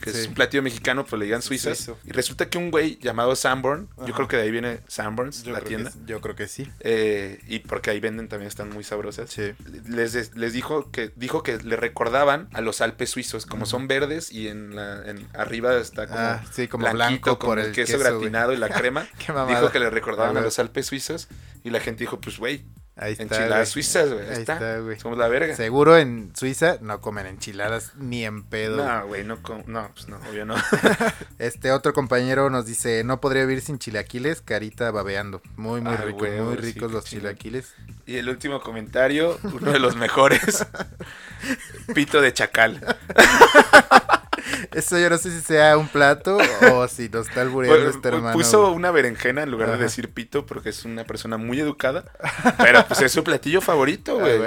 que 0.00 0.10
es 0.10 0.26
un 0.26 0.34
platillo 0.34 0.62
mexicano, 0.64 1.04
pues 1.06 1.16
le 1.20 1.26
digan 1.26 1.42
suizas. 1.42 1.78
Suizo. 1.78 1.98
Y 2.04 2.10
resulta 2.10 2.48
que 2.50 2.58
un 2.58 2.72
güey 2.72 2.98
llamado 2.98 3.36
Sanborn, 3.36 3.88
Ajá. 3.96 4.06
yo 4.06 4.14
creo 4.14 4.26
que 4.26 4.36
de 4.36 4.42
ahí 4.42 4.50
viene 4.50 4.80
Sanborns, 4.88 5.44
Yo 5.44 5.52
la 5.52 5.60
tienda. 5.60 5.92
Que, 5.92 5.98
yo 6.06 6.20
creo 6.20 6.34
que 6.34 6.48
sí. 6.48 6.68
eh, 6.80 7.40
y 7.46 7.60
porque 7.60 7.90
ahí 7.90 8.00
venden 8.00 8.26
también 8.28 8.48
están 8.48 8.70
muy 8.70 8.82
sabrosas. 8.82 9.30
Sí. 9.30 9.52
Les, 9.86 10.34
les 10.34 10.52
dijo 10.52 10.90
que 10.90 11.12
dijo 11.14 11.44
que 11.44 11.58
le 11.58 11.76
recordaban 11.76 12.48
a 12.52 12.60
los 12.62 12.80
Alpes 12.80 13.10
suizos, 13.10 13.46
como 13.46 13.64
son 13.64 13.86
verdes 13.86 14.32
y 14.32 14.48
en, 14.48 14.74
la, 14.74 15.08
en 15.08 15.28
arriba 15.34 15.76
está 15.76 16.08
como, 16.08 16.18
Ah, 16.18 16.42
sí, 16.50 16.66
como 16.66 16.90
blanco 16.90 17.38
con 17.38 17.50
por 17.50 17.58
el, 17.60 17.66
el 17.66 17.72
queso, 17.72 17.92
queso, 17.98 17.98
güey. 17.98 18.12
gratinado 18.18 18.52
y 18.54 18.56
la 18.56 18.68
crema. 18.70 19.06
Dijo 19.48 19.70
que 19.70 19.78
le 19.78 19.88
recordaban 19.90 20.36
A 20.36 20.40
a, 20.40 20.42
los 20.42 20.58
Alpes 20.58 20.86
suizos 20.86 21.28
y 21.62 21.70
la 21.70 21.78
gente 21.78 22.00
dijo, 22.00 22.20
pues 22.20 22.38
güey, 22.38 22.64
Ahí 22.94 23.12
está. 23.12 23.22
enchiladas 23.22 23.50
güey. 23.56 23.66
suizas, 23.66 24.12
güey. 24.12 24.26
Ahí, 24.28 24.32
está. 24.40 24.52
está, 24.52 24.78
güey. 24.80 24.98
Somos 25.00 25.16
la 25.16 25.26
verga. 25.28 25.56
Seguro 25.56 25.96
en 25.96 26.30
Suiza 26.36 26.76
no 26.82 27.00
comen 27.00 27.26
enchiladas 27.26 27.92
ni 27.96 28.24
en 28.24 28.42
pedo. 28.42 28.84
No, 28.86 29.06
güey, 29.06 29.24
no, 29.24 29.40
com- 29.42 29.62
no, 29.66 29.90
pues 29.94 30.08
no, 30.08 30.18
obvio 30.28 30.44
no. 30.44 30.56
Este 31.38 31.72
otro 31.72 31.94
compañero 31.94 32.50
nos 32.50 32.66
dice, 32.66 33.02
no 33.02 33.20
podría 33.20 33.46
vivir 33.46 33.62
sin 33.62 33.78
chilaquiles, 33.78 34.42
carita 34.42 34.90
babeando. 34.90 35.40
Muy, 35.56 35.80
muy 35.80 35.94
Ah, 35.94 36.02
rico, 36.04 36.18
huevo, 36.18 36.44
muy 36.50 36.56
ricos 36.56 36.92
los 36.92 37.04
chilaquiles. 37.06 37.74
Y 38.04 38.16
el 38.16 38.28
último 38.28 38.60
comentario, 38.60 39.38
uno 39.42 39.72
de 39.72 39.78
los 39.78 39.96
mejores. 39.96 40.66
Pito 41.94 42.20
de 42.20 42.32
chacal. 42.34 42.96
Eso 44.72 44.98
yo 44.98 45.08
no 45.10 45.18
sé 45.18 45.30
si 45.30 45.40
sea 45.40 45.76
un 45.76 45.88
plato 45.88 46.38
o 46.72 46.88
si 46.88 47.08
nos 47.08 47.28
está 47.28 47.42
albureando 47.42 47.88
este 47.88 48.08
hermano. 48.08 48.32
Puso 48.32 48.70
una 48.72 48.90
berenjena 48.90 49.42
en 49.42 49.50
lugar 49.50 49.68
Ajá. 49.68 49.78
de 49.78 49.84
decir 49.84 50.08
pito 50.10 50.46
porque 50.46 50.70
es 50.70 50.84
una 50.84 51.04
persona 51.04 51.36
muy 51.36 51.60
educada. 51.60 52.04
Pero 52.58 52.84
pues 52.86 53.00
es 53.02 53.12
su 53.12 53.22
platillo 53.24 53.60
favorito, 53.60 54.18
güey. 54.18 54.38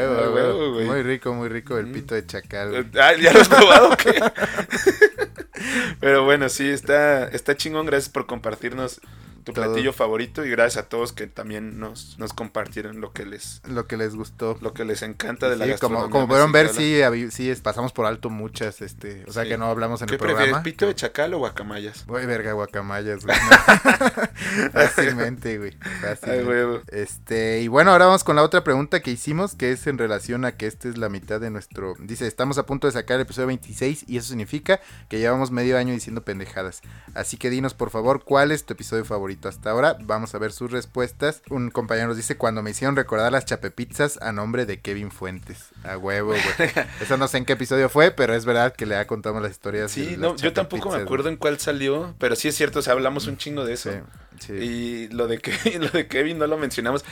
Muy 0.86 1.02
rico, 1.04 1.34
muy 1.34 1.50
rico 1.50 1.78
el 1.78 1.88
Mm. 1.88 1.94
pito 1.94 2.16
de 2.16 2.26
chacal. 2.26 2.70
güey. 2.72 2.86
Ah, 3.00 3.14
¿Ya 3.20 3.32
lo 3.34 3.42
has 3.42 3.48
probado 3.50 3.90
o 3.92 3.98
qué? 3.98 4.14
Pero 6.00 6.24
bueno, 6.26 6.50
sí, 6.50 6.70
está, 6.70 7.28
está 7.28 7.56
chingón. 7.56 7.86
Gracias 7.86 8.10
por 8.10 8.26
compartirnos 8.26 9.00
tu 9.46 9.54
Todo. 9.54 9.66
platillo 9.66 9.94
favorito 9.94 10.44
y 10.44 10.50
gracias 10.50 10.84
a 10.84 10.90
todos 10.90 11.14
que 11.14 11.28
también 11.28 11.80
nos, 11.80 12.18
nos 12.20 12.34
compartieron 12.34 13.00
lo 13.00 13.14
que 13.14 13.26
les 13.26 13.62
Lo 13.66 13.88
que 13.88 13.96
les 13.96 14.16
gustó. 14.16 14.58
lo 14.60 14.74
que 14.74 14.84
les 14.86 15.02
encanta 15.04 15.48
de 15.50 15.56
la 15.56 15.66
Sí, 15.66 15.72
gastronomía 15.72 16.02
como, 16.04 16.12
como 16.12 16.28
pudieron 16.28 16.52
ver, 16.52 16.68
sí, 16.70 17.02
sí, 17.32 17.54
pasamos 17.62 17.94
por 17.94 18.06
alto 18.08 18.30
muchas, 18.30 18.82
este, 18.82 19.24
o 19.28 19.32
sea 19.32 19.44
Sí. 19.44 19.50
que 19.50 19.58
no 19.58 19.68
hablamos 19.68 20.02
en 20.02 20.08
¿Qué 20.08 20.16
el 20.16 20.20
prefieres, 20.20 20.46
programa. 20.46 20.64
pito 20.64 20.88
de 20.88 20.96
chacal 20.96 21.34
o 21.36 21.38
guacamayas? 21.38 22.06
Voy 22.08 22.26
verga 22.26 22.54
guacamayas, 22.54 23.24
güey. 23.26 23.38
Fácilmente, 24.74 25.58
güey. 25.58 25.78
Ay, 25.82 26.16
Fácilmente. 26.16 27.02
Este, 27.02 27.62
y 27.62 27.68
bueno, 27.68 27.92
ahora 27.92 28.06
vamos 28.08 28.24
con 28.24 28.36
la 28.36 28.44
otra 28.44 28.64
pregunta 28.64 29.00
que 29.02 29.12
hicimos, 29.12 29.56
que 29.56 29.72
es 29.72 29.86
en 29.88 29.98
relación 29.98 30.46
a 30.46 30.54
que 30.54 30.68
esta 30.68 30.90
es 30.90 30.98
la 30.98 31.10
mitad 31.10 31.40
de 31.40 31.50
nuestro... 31.52 31.94
Dice, 32.00 32.28
estamos 32.28 32.58
a 32.58 32.66
punto 32.66 32.88
de 32.88 32.94
sacar 32.94 33.16
el 33.16 33.22
episodio 33.22 33.48
26 33.48 34.06
y 34.08 34.18
eso 34.18 34.30
significa 34.30 34.80
que 35.10 35.20
llevamos 35.20 35.52
medio 35.52 35.78
año 35.78 35.94
diciendo 35.94 36.24
pendejadas. 36.24 36.82
Así 37.14 37.38
que 37.38 37.50
dinos, 37.50 37.74
por 37.74 37.90
favor, 37.90 38.24
¿cuál 38.24 38.52
es 38.52 38.66
tu 38.66 38.74
episodio 38.74 39.06
favorito 39.06 39.35
hasta 39.44 39.72
ahora? 39.72 39.98
Vamos 40.02 40.34
a 40.36 40.38
ver 40.38 40.52
sus 40.52 40.72
respuestas. 40.72 41.42
Un 41.50 41.72
compañero 41.72 42.08
nos 42.08 42.18
dice, 42.18 42.38
cuando 42.38 42.62
me 42.64 42.72
hicieron 42.72 42.96
recordar 42.96 43.32
las 43.32 43.46
chapepizzas 43.46 44.20
a 44.22 44.32
nombre 44.32 44.66
de 44.66 44.80
Kevin 44.80 45.12
Fuentes. 45.12 45.70
A 45.84 45.98
huevo, 45.98 46.30
güey. 46.30 46.72
Eso 47.02 47.18
no 47.18 47.28
sé 47.28 47.38
en 47.38 47.46
qué 47.46 47.54
episodio 47.54 47.90
fue, 47.90 48.12
pero 48.12 48.34
es 48.34 48.46
verdad 48.46 48.74
que 48.74 48.86
le 48.86 48.96
ha 48.96 49.08
contado 49.08 49.40
las 49.40 49.52
historias. 49.52 49.92
Sí, 49.92 50.16
no, 50.18 50.36
yo 50.36 50.54
tampoco 50.54 50.92
me 50.92 50.98
acuerdo 50.98 51.30
en 51.30 51.38
cuál 51.38 51.60
salió, 51.60 52.16
pero 52.18 52.36
sí 52.36 52.48
es 52.48 52.56
cierto, 52.56 52.80
o 52.80 52.82
sea, 52.82 52.94
hablamos 52.94 53.28
un 53.28 53.38
chingo 53.38 53.66
de 53.66 53.74
eso. 53.74 53.92
Sí, 53.92 53.98
sí. 54.40 54.54
Y 54.54 55.08
lo 55.10 55.28
de, 55.28 55.40
Kevin, 55.40 55.82
lo 55.82 55.90
de 55.90 56.08
Kevin 56.08 56.38
no 56.40 56.48
lo 56.48 56.58
mencionamos. 56.58 57.04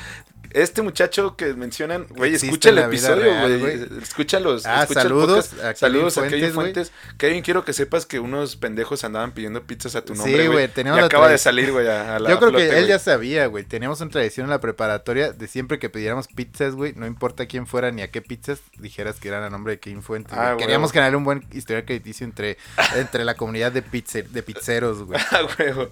Este 0.51 0.83
muchacho 0.83 1.35
que 1.35 1.55
mencionan, 1.55 2.05
güey, 2.09 2.35
escucha 2.35 2.69
el 2.69 2.77
episodio, 2.77 3.33
güey. 3.41 3.59
güey. 3.59 3.87
Escucha 4.03 4.39
los. 4.39 4.67
Ah, 4.67 4.83
escucha 4.83 5.01
saludos 5.01 5.53
a 5.53 5.73
Kevin 5.73 5.75
saludos 5.77 6.17
a 6.19 6.27
Kevin. 6.27 6.51
Fuentes. 6.51 6.91
Kevin, 7.17 7.41
quiero 7.41 7.65
que 7.65 7.73
sepas 7.73 8.05
que 8.05 8.19
unos 8.19 8.55
pendejos 8.55 9.03
andaban 9.03 9.31
pidiendo 9.31 9.63
pizzas 9.63 9.95
a 9.95 10.05
tu 10.05 10.13
Sí, 10.13 10.19
nombre, 10.19 10.47
güey. 10.49 10.69
Y 10.75 10.83
la 10.83 11.05
acaba 11.05 11.27
de 11.27 11.39
salir, 11.39 11.71
güey, 11.71 11.87
a, 11.87 12.17
a 12.17 12.19
la 12.19 12.29
Yo 12.29 12.37
creo 12.37 12.51
que 12.51 12.77
él 12.77 12.85
ya 12.85 12.99
sabía, 12.99 13.47
güey. 13.47 13.63
Teníamos 13.63 13.99
una 14.01 14.11
tradición 14.11 14.43
en 14.45 14.51
la 14.51 14.59
preparatoria 14.61 15.31
de 15.33 15.47
siempre 15.47 15.79
que 15.79 15.89
pidiéramos 15.89 16.27
pizzas, 16.27 16.75
güey. 16.75 16.93
No 16.95 17.07
importa 17.07 17.47
quién 17.47 17.65
fuera 17.65 17.89
ni 17.89 18.03
a 18.03 18.11
qué 18.11 18.21
pizzas, 18.21 18.59
dijeras 18.77 19.19
que 19.19 19.29
eran 19.29 19.41
a 19.41 19.49
nombre 19.49 19.73
de 19.73 19.79
Kevin 19.79 20.03
Fuentes. 20.03 20.37
Ah, 20.37 20.55
Queríamos 20.59 20.91
generar 20.91 21.15
un 21.15 21.23
buen 21.23 21.47
historial 21.51 21.83
crediticio 21.85 22.25
entre, 22.25 22.57
entre 22.95 23.25
la 23.25 23.33
comunidad 23.33 23.71
de, 23.71 23.83
pizze- 23.83 24.27
de 24.27 24.43
pizzeros, 24.43 25.01
güey. 25.03 25.19
Ah, 25.31 25.41
güey. 25.57 25.87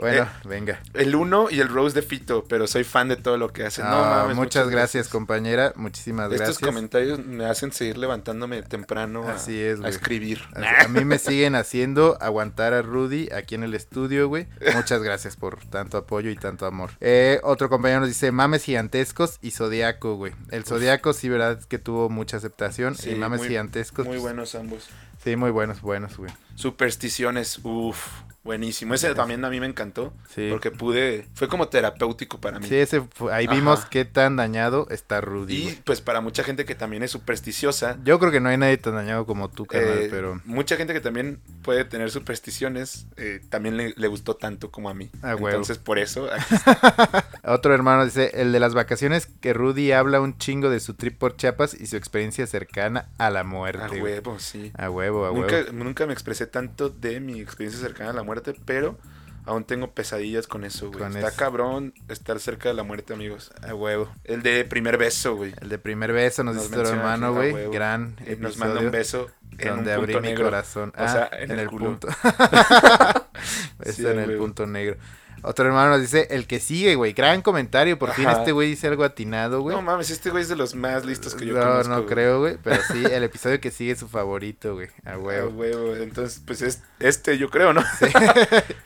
Bueno, 0.00 0.22
Eh, 0.24 0.48
venga. 0.48 0.80
El 0.94 1.14
uno 1.14 1.48
y 1.50 1.60
el 1.60 1.68
Rose 1.68 1.94
de 1.94 2.02
Fito, 2.02 2.44
pero 2.48 2.66
soy 2.66 2.84
fan 2.84 3.08
de 3.08 3.16
todo 3.16 3.36
lo 3.36 3.52
que 3.52 3.64
hacen. 3.66 3.84
No, 3.84 3.92
Ah, 4.04 4.20
mames, 4.22 4.36
muchas 4.36 4.68
gracias, 4.70 5.08
compañera. 5.08 5.72
Muchísimas 5.76 6.32
Estos 6.32 6.38
gracias. 6.58 6.66
comentarios 6.66 7.24
me 7.24 7.44
hacen 7.44 7.70
seguir 7.72 7.98
levantándome 7.98 8.62
temprano 8.62 9.28
a, 9.28 9.34
es, 9.36 9.48
escribir. 9.48 10.40
A 10.54 10.84
a 10.84 10.88
mí 10.88 11.04
me 11.04 11.18
siguen 11.18 11.54
haciendo 11.54 12.16
aguantar 12.20 12.72
a 12.72 12.82
Rudy 12.82 13.28
aquí 13.32 13.54
en 13.54 13.62
el 13.62 13.74
estudio, 13.74 14.28
güey. 14.28 14.46
Muchas 14.74 15.02
gracias 15.02 15.36
por 15.36 15.58
tanto 15.66 15.98
apoyo 15.98 16.30
y 16.30 16.36
tanto 16.36 16.64
amor. 16.66 16.90
Eh, 17.00 17.38
otro 17.42 17.68
compañero 17.68 18.00
nos 18.00 18.08
dice 18.08 18.32
mames 18.32 18.64
gigantescos 18.64 19.38
y 19.42 19.50
zodiaco, 19.50 20.14
güey. 20.16 20.32
El 20.50 20.64
zodiaco 20.64 21.12
sí, 21.12 21.28
verdad, 21.28 21.58
es 21.60 21.66
que 21.66 21.78
tuvo 21.78 22.08
mucha 22.08 22.38
aceptación. 22.38 22.94
Sí, 22.94 23.10
y 23.10 23.14
mames 23.16 23.40
muy- 23.40 23.48
gigantescos. 23.48 24.06
Muy 24.06 24.14
pues, 24.14 24.22
buenos 24.22 24.54
ambos. 24.54 24.88
Sí, 25.22 25.36
muy 25.36 25.50
buenos, 25.50 25.82
buenos, 25.82 26.16
güey. 26.16 26.30
Supersticiones, 26.54 27.60
uff. 27.62 28.06
Buenísimo. 28.42 28.94
Ese 28.94 29.14
también 29.14 29.44
a 29.44 29.50
mí 29.50 29.60
me 29.60 29.66
encantó. 29.66 30.14
Sí. 30.34 30.48
Porque 30.50 30.70
pude. 30.70 31.26
Fue 31.34 31.46
como 31.48 31.68
terapéutico 31.68 32.40
para 32.40 32.58
mí. 32.58 32.66
Sí, 32.66 32.76
ese 32.76 33.02
fue- 33.02 33.32
ahí 33.34 33.44
Ajá. 33.46 33.54
vimos 33.54 33.84
qué 33.84 34.04
tan 34.06 34.36
dañado 34.36 34.86
está 34.90 35.20
Rudy. 35.20 35.54
y 35.68 35.80
pues 35.84 36.00
para 36.00 36.20
mucha 36.22 36.42
gente 36.42 36.64
que 36.64 36.74
también 36.74 37.02
es 37.02 37.10
supersticiosa. 37.10 37.98
Yo 38.02 38.18
creo 38.18 38.32
que 38.32 38.40
no 38.40 38.48
hay 38.48 38.56
nadie 38.56 38.78
tan 38.78 38.94
dañado 38.94 39.26
como 39.26 39.50
tú, 39.50 39.66
carnal, 39.66 39.98
eh, 39.98 40.08
pero... 40.10 40.40
Mucha 40.46 40.76
gente 40.76 40.92
que 40.94 41.00
también 41.00 41.40
puede 41.62 41.84
tener 41.84 42.10
supersticiones, 42.10 43.06
eh, 43.16 43.40
también 43.50 43.76
le, 43.76 43.92
le 43.96 44.08
gustó 44.08 44.34
tanto 44.36 44.70
como 44.70 44.88
a 44.88 44.94
mí. 44.94 45.10
Ah, 45.22 45.34
huevo. 45.34 45.48
Entonces, 45.48 45.76
por 45.78 45.98
eso, 45.98 46.28
aquí 46.32 46.54
Otro 47.44 47.74
hermano 47.74 48.04
dice, 48.04 48.30
el 48.34 48.52
de 48.52 48.60
las 48.60 48.74
vacaciones, 48.74 49.26
que 49.40 49.52
Rudy 49.52 49.92
habla 49.92 50.20
un 50.20 50.38
chingo 50.38 50.70
de 50.70 50.80
su 50.80 50.94
trip 50.94 51.18
por 51.18 51.36
Chiapas 51.36 51.74
y 51.74 51.86
su 51.86 51.96
experiencia 51.96 52.46
cercana 52.46 53.08
a 53.18 53.28
la 53.30 53.44
muerte. 53.44 53.82
a 53.98 54.02
huevo, 54.02 54.38
sí. 54.38 54.72
A 54.78 54.88
huevo, 54.88 55.26
a 55.26 55.32
huevo. 55.32 55.42
Nunca, 55.46 55.72
nunca 55.72 56.06
me 56.06 56.12
expresé 56.12 56.46
tanto 56.46 56.88
de 56.88 57.20
mi 57.20 57.40
experiencia 57.40 57.80
cercana 57.80 58.10
a 58.10 58.12
la 58.12 58.22
muerte, 58.22 58.29
pero 58.64 58.98
aún 59.44 59.64
tengo 59.64 59.90
pesadillas 59.92 60.46
con 60.46 60.64
eso, 60.64 60.88
güey. 60.88 60.98
Con 61.00 61.16
Está 61.16 61.28
eso. 61.28 61.36
cabrón 61.36 61.94
estar 62.08 62.38
cerca 62.40 62.68
de 62.68 62.74
la 62.74 62.82
muerte, 62.82 63.12
amigos. 63.14 63.50
A 63.62 63.74
huevo. 63.74 64.08
El 64.24 64.42
de 64.42 64.64
primer 64.64 64.96
beso, 64.98 65.34
güey. 65.36 65.54
El 65.60 65.68
de 65.68 65.78
primer 65.78 66.12
beso 66.12 66.44
nos, 66.44 66.54
Nos 66.56 66.64
dice 66.64 66.76
menciona 66.76 67.00
hermano, 67.00 67.34
güey. 67.34 67.70
Gran 67.70 68.16
Eh, 68.26 68.36
Nos 68.38 68.56
manda 68.58 68.80
un 68.80 68.90
beso 68.90 69.30
en 69.58 69.68
donde 69.76 69.92
abrí 69.92 70.14
mi 70.16 70.20
negro. 70.20 70.44
corazón. 70.44 70.90
O 70.96 71.02
Ah, 71.02 71.08
sea, 71.08 71.30
en 71.38 71.50
el 71.58 71.68
punto. 71.68 72.08
Está 73.80 73.92
Sí, 73.92 74.06
en 74.06 74.18
el 74.18 74.28
huevo. 74.30 74.44
punto 74.44 74.66
negro. 74.66 74.96
Otro 75.42 75.64
hermano 75.64 75.88
nos 75.92 76.02
dice, 76.02 76.26
el 76.32 76.46
que 76.46 76.60
sigue, 76.60 76.96
güey. 76.96 77.14
Gran 77.14 77.40
comentario. 77.40 77.98
Por 77.98 78.12
fin 78.12 78.28
este 78.28 78.52
güey 78.52 78.68
dice 78.68 78.88
algo 78.88 79.04
atinado, 79.04 79.62
güey. 79.62 79.74
No 79.74 79.80
mames, 79.80 80.10
este 80.10 80.28
güey 80.28 80.42
es 80.42 80.50
de 80.50 80.56
los 80.56 80.74
más 80.74 81.06
listos 81.06 81.34
que 81.34 81.46
yo 81.46 81.54
no, 81.54 81.60
conozco. 81.62 81.88
no 81.88 81.96
güey. 82.02 82.06
creo, 82.08 82.40
güey. 82.40 82.58
Pero 82.62 82.82
sí, 82.92 83.02
el 83.10 83.22
episodio 83.24 83.58
que 83.58 83.70
sigue 83.70 83.92
es 83.92 83.98
su 84.00 84.06
favorito, 84.08 84.74
güey. 84.74 84.88
A 85.06 85.12
A 85.12 85.18
huevo. 85.18 85.48
huevo. 85.52 85.96
Entonces, 85.96 86.42
pues 86.46 86.60
es 86.60 86.82
este, 86.98 87.38
yo 87.38 87.48
creo, 87.48 87.72
¿no? 87.72 87.82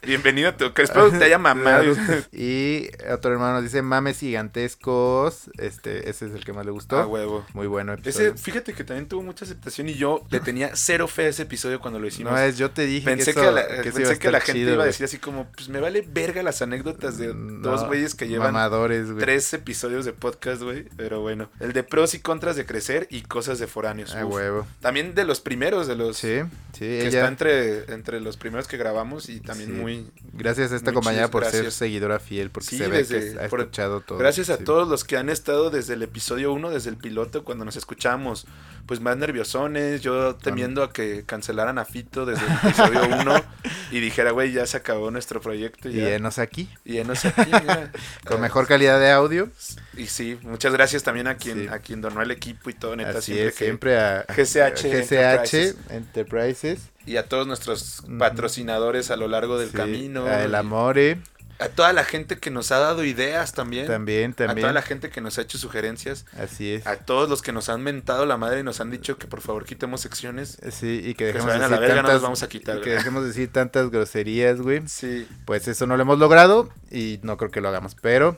Bienvenido 0.07 0.51
a 0.51 0.57
tu. 0.57 0.67
Espero 0.67 1.11
que 1.11 1.19
te 1.19 1.25
haya 1.25 1.39
mamado. 1.39 1.93
Y 2.31 2.89
otro 3.13 3.33
hermano 3.33 3.55
nos 3.55 3.65
dice, 3.65 3.83
mames 3.83 4.21
gigantescos. 4.21 5.51
Este, 5.59 6.09
ese 6.09 6.27
es 6.27 6.35
el 6.35 6.45
que 6.45 6.53
más 6.53 6.65
le 6.65 6.71
gustó. 6.71 6.99
A 7.01 7.07
huevo. 7.09 7.45
Muy 7.53 7.67
bueno 7.67 7.95
episodio. 7.95 8.29
Ese, 8.29 8.39
fíjate 8.41 8.75
que 8.75 8.85
también 8.85 9.09
tuvo 9.09 9.25
mucha 9.25 9.45
aceptación 9.45 9.89
y 9.89 9.95
yo 9.95 10.23
le 10.31 10.39
tenía 10.39 10.54
cero 10.75 11.09
fe 11.09 11.27
a 11.27 11.29
ese 11.29 11.43
episodio 11.43 11.81
cuando 11.81 11.99
lo 11.99 12.07
hicimos. 12.07 12.33
No 12.33 12.39
es, 12.39 12.57
yo 12.59 12.71
te 12.71 12.87
dije 12.87 13.05
Pensé 13.05 13.33
que, 13.35 13.41
que, 13.41 13.47
eso- 13.47 13.53
la, 13.55 13.67
que 13.67 13.89
eso 13.89 13.97
pensé 13.99 14.19
que 14.19 14.31
la 14.31 14.41
gente 14.41 14.61
chido, 14.61 14.75
iba 14.75 14.83
a 14.85 14.87
decir 14.87 15.05
así 15.05 15.19
como, 15.19 15.47
pues 15.53 15.69
me 15.69 15.81
vale 15.81 16.03
verga 16.07 16.43
las 16.43 16.63
anécdotas 16.63 17.19
de 17.19 17.35
No, 17.35 17.71
dos 17.71 17.87
güeyes 17.87 18.15
que 18.15 18.29
llevan 18.29 18.53
Mamadores, 18.53 19.07
güey. 19.11 19.19
tres 19.25 19.53
episodios 19.55 20.05
de 20.05 20.13
podcast, 20.13 20.63
güey. 20.63 20.85
Pero 20.97 21.21
bueno, 21.21 21.51
el 21.61 21.73
de 21.73 21.83
pros 21.83 22.15
y 22.15 22.21
contras 22.21 22.57
de 22.57 22.67
crecer 22.67 23.07
y 23.11 23.23
cosas 23.23 23.59
de 23.59 23.67
foráneos. 23.67 24.15
A 24.15 24.25
uf. 24.27 24.35
huevo. 24.35 24.67
También 24.81 25.15
de 25.15 25.25
los 25.25 25.41
primeros, 25.41 25.87
de 25.87 25.97
los 25.97 26.17
Sí, 26.17 26.41
sí, 26.73 26.79
que 26.81 27.07
ella. 27.07 27.09
está 27.21 27.29
entre, 27.29 27.93
entre 27.93 28.21
los 28.21 28.37
primeros 28.37 28.69
que 28.69 28.77
grabamos 28.77 29.29
y 29.29 29.41
también 29.41 29.71
Sí. 29.71 29.77
muy... 29.77 30.11
Gracias 30.33 30.73
a 30.73 30.77
esta 30.77 30.93
compañera 30.93 31.31
por 31.31 31.45
ser 31.45 31.71
seguidora 31.73 32.19
fiel, 32.19 32.51
porque 32.51 32.69
Sí, 32.71 32.79
se 32.79 32.89
ve 32.89 32.99
desde- 32.99 33.35
que 33.35 33.45
ha 33.45 33.49
por- 33.49 33.61
escuchado 33.61 34.01
todo. 34.01 34.19
Gracias 34.19 34.51
a 34.51 34.57
Sí. 34.59 34.65
todos 34.65 34.89
los 34.89 35.05
que 35.05 35.17
han 35.17 35.29
estado 35.29 35.71
desde 35.71 35.95
el 35.95 36.03
episodio 36.03 36.53
1, 36.53 36.71
desde 36.71 36.91
el 36.91 36.97
piloto, 36.97 37.45
cuando 37.45 37.65
nos 37.65 37.77
escuchamos, 37.77 38.47
pues 38.87 39.01
más 39.01 39.17
nerviosones, 39.17 40.03
yo 40.03 40.35
temiendo 40.37 40.83
a 40.83 40.93
que 40.93 41.25
cancelaran 41.25 41.79
a 41.79 41.85
Fito 41.85 42.27
desde 42.27 42.45
el 42.47 42.53
episodio 42.53 43.01
1 43.21 43.43
y 43.91 44.01
dijera, 44.01 44.31
güey, 44.33 44.53
ya 44.53 44.67
se 44.67 44.77
acabó 44.77 45.11
nuestro 45.11 45.41
proyecto. 45.41 45.89
Y 45.89 45.95
ya. 45.95 46.15
enos 46.15 46.39
aquí, 46.39 46.69
Y 46.85 46.99
enos 46.99 47.25
aquí, 47.25 47.51
mira. 47.51 47.91
con 48.27 48.41
mejor 48.41 48.67
calidad 48.67 49.01
de 49.01 49.11
audio. 49.11 49.49
Y 49.97 50.07
sí, 50.07 50.39
muchas 50.43 50.73
gracias 50.73 51.03
también 51.03 51.27
a 51.29 51.37
quien, 51.37 51.63
Sí. 51.63 51.69
a 51.69 51.79
quien 51.79 52.01
donó 52.01 52.21
el 52.23 52.31
equipo 52.31 52.71
y 52.71 52.75
todo, 52.75 52.95
neta, 52.97 53.19
Así 53.19 53.33
siempre 53.33 53.47
es, 53.49 53.55
que... 53.55 53.65
siempre 53.65 53.99
a 53.99 54.25
GCH 54.29 54.83
GCH 54.83 55.77
Enterprises. 55.91 56.91
Y 57.07 57.17
a 57.19 57.27
todos 57.29 57.47
nuestros 57.47 58.01
Ujú. 58.01 58.19
patrocinadores 58.19 59.11
a 59.11 59.17
lo 59.17 59.29
largo 59.29 59.59
del 59.59 59.71
sí, 59.71 59.77
camino. 59.77 60.25
a 60.27 60.45
El 60.45 60.55
Amore, 60.55 61.19
A 61.61 61.69
toda 61.69 61.93
la 61.93 62.05
gente 62.05 62.39
que 62.39 62.51
nos 62.51 62.73
ha 62.73 62.79
dado 62.79 63.05
ideas 63.05 63.53
también. 63.53 63.87
también, 63.87 64.33
A 64.33 64.35
toda 64.35 64.47
también. 64.49 64.75
la 64.75 64.83
gente 64.83 65.11
que 65.11 65.21
nos 65.21 65.39
ha 65.39 65.43
hecho 65.43 65.57
sugerencias. 65.57 66.27
Así 66.39 66.73
es. 66.73 66.87
A 66.87 66.97
todos 66.97 67.29
los 67.29 67.43
que 67.43 67.53
nos 67.53 67.69
han 67.69 67.83
mentado 67.83 68.27
la 68.27 68.37
madre 68.37 68.61
y 68.61 68.63
nos 68.65 68.81
han 68.81 68.91
dicho 68.91 69.19
que 69.19 69.27
por 69.29 69.41
favor 69.41 69.65
quitemos 69.65 70.01
secciones. 70.01 70.59
Sí, 70.73 71.01
y 71.05 71.15
que 71.15 71.15
Que 71.15 71.25
dejemos 71.27 71.47
vayan 71.47 71.63
a 71.63 71.69
decir 71.69 71.71
la 71.75 71.81
verga, 71.81 71.95
no 71.95 72.01
tantas, 72.03 72.15
los 72.15 72.23
vamos 72.23 72.43
a 72.43 72.49
quitar. 72.49 72.79
y 72.79 72.81
que 72.81 72.91
dejemos 72.91 73.23
de 73.23 73.29
decir 73.29 73.53
tantas 73.53 73.91
groserías, 73.91 74.61
güey. 74.61 74.83
Sí. 74.89 75.29
Pues 75.45 75.69
eso 75.69 75.87
no 75.87 75.97
lo 75.97 76.03
hemos 76.03 76.19
logrado 76.19 76.71
y 76.91 77.21
no 77.23 77.37
creo 77.37 77.51
que 77.51 77.61
lo 77.61 77.69
hagamos, 77.69 77.95
pero 78.01 78.37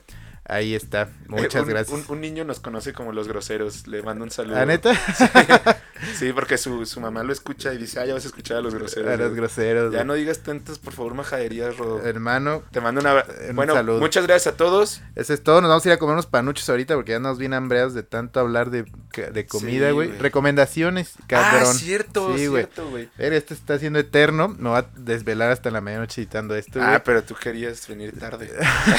ahí 0.48 0.74
está. 0.74 1.08
Muchas 1.28 1.54
Eh, 1.56 1.60
un- 1.62 1.68
gracias. 1.68 1.98
Un, 1.98 2.04
un 2.08 2.20
niño 2.20 2.44
nos 2.44 2.60
conoce 2.60 2.92
como 2.92 3.12
los 3.12 3.28
groseros. 3.28 3.86
Le 3.86 4.02
mando 4.02 4.24
un 4.24 4.30
saludo. 4.30 4.56
¿La 4.56 4.66
neta? 4.66 4.92
Sí, 6.18 6.30
porque 6.34 6.58
su, 6.58 6.84
su 6.84 7.00
mamá 7.00 7.22
lo 7.22 7.32
escucha 7.32 7.72
y 7.72 7.78
dice, 7.78 7.98
ah, 7.98 8.04
ya 8.04 8.12
vas 8.12 8.24
a 8.24 8.28
escuchar 8.28 8.58
a 8.58 8.60
los 8.60 8.74
groseros. 8.74 9.08
A 9.10 9.16
los 9.16 9.28
güey". 9.28 9.36
groseros. 9.40 9.94
Ya 9.94 10.04
no 10.04 10.12
digas 10.12 10.40
tantas, 10.40 10.78
por 10.78 10.92
favor, 10.92 11.14
majaderías, 11.14 11.78
Rodo. 11.78 12.04
Hermano, 12.04 12.62
Te 12.70 12.82
mando 12.82 13.00
una... 13.00 13.24
un 13.48 13.56
Bueno, 13.56 13.72
saludo. 13.72 13.98
muchas 13.98 14.26
gracias 14.26 14.52
a 14.52 14.56
todos. 14.58 15.00
Eso 15.14 15.32
es 15.32 15.42
todo. 15.42 15.62
Nos 15.62 15.70
vamos 15.70 15.86
a 15.86 15.88
ir 15.88 15.92
a 15.94 15.98
comer 15.98 16.12
unos 16.12 16.26
panuchos 16.26 16.68
ahorita 16.68 16.94
porque 16.96 17.12
ya 17.12 17.18
nos 17.18 17.38
bien 17.38 17.54
hambreados 17.54 17.94
de 17.94 18.02
tanto 18.02 18.40
hablar 18.40 18.68
de, 18.70 18.84
de 19.32 19.46
comida, 19.46 19.90
güey. 19.92 20.10
Recomendaciones, 20.18 21.14
cabrón. 21.26 21.62
Ah, 21.64 21.72
cierto, 21.74 22.36
Sí, 22.36 22.46
cierto, 22.46 22.90
güey. 22.90 23.08
Este 23.16 23.54
está 23.54 23.78
siendo 23.78 23.98
eterno. 23.98 24.48
Me 24.48 24.68
va 24.68 24.78
a 24.80 24.86
desvelar 24.96 25.50
hasta 25.50 25.70
la 25.70 25.80
medianoche 25.80 26.20
editando 26.20 26.54
esto. 26.56 26.78
Ah, 26.82 27.00
pero 27.04 27.22
tú 27.24 27.34
querías 27.34 27.88
venir 27.88 28.18
tarde. 28.18 28.50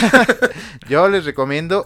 Yo 0.90 1.08
les 1.10 1.26
recomiendo, 1.26 1.37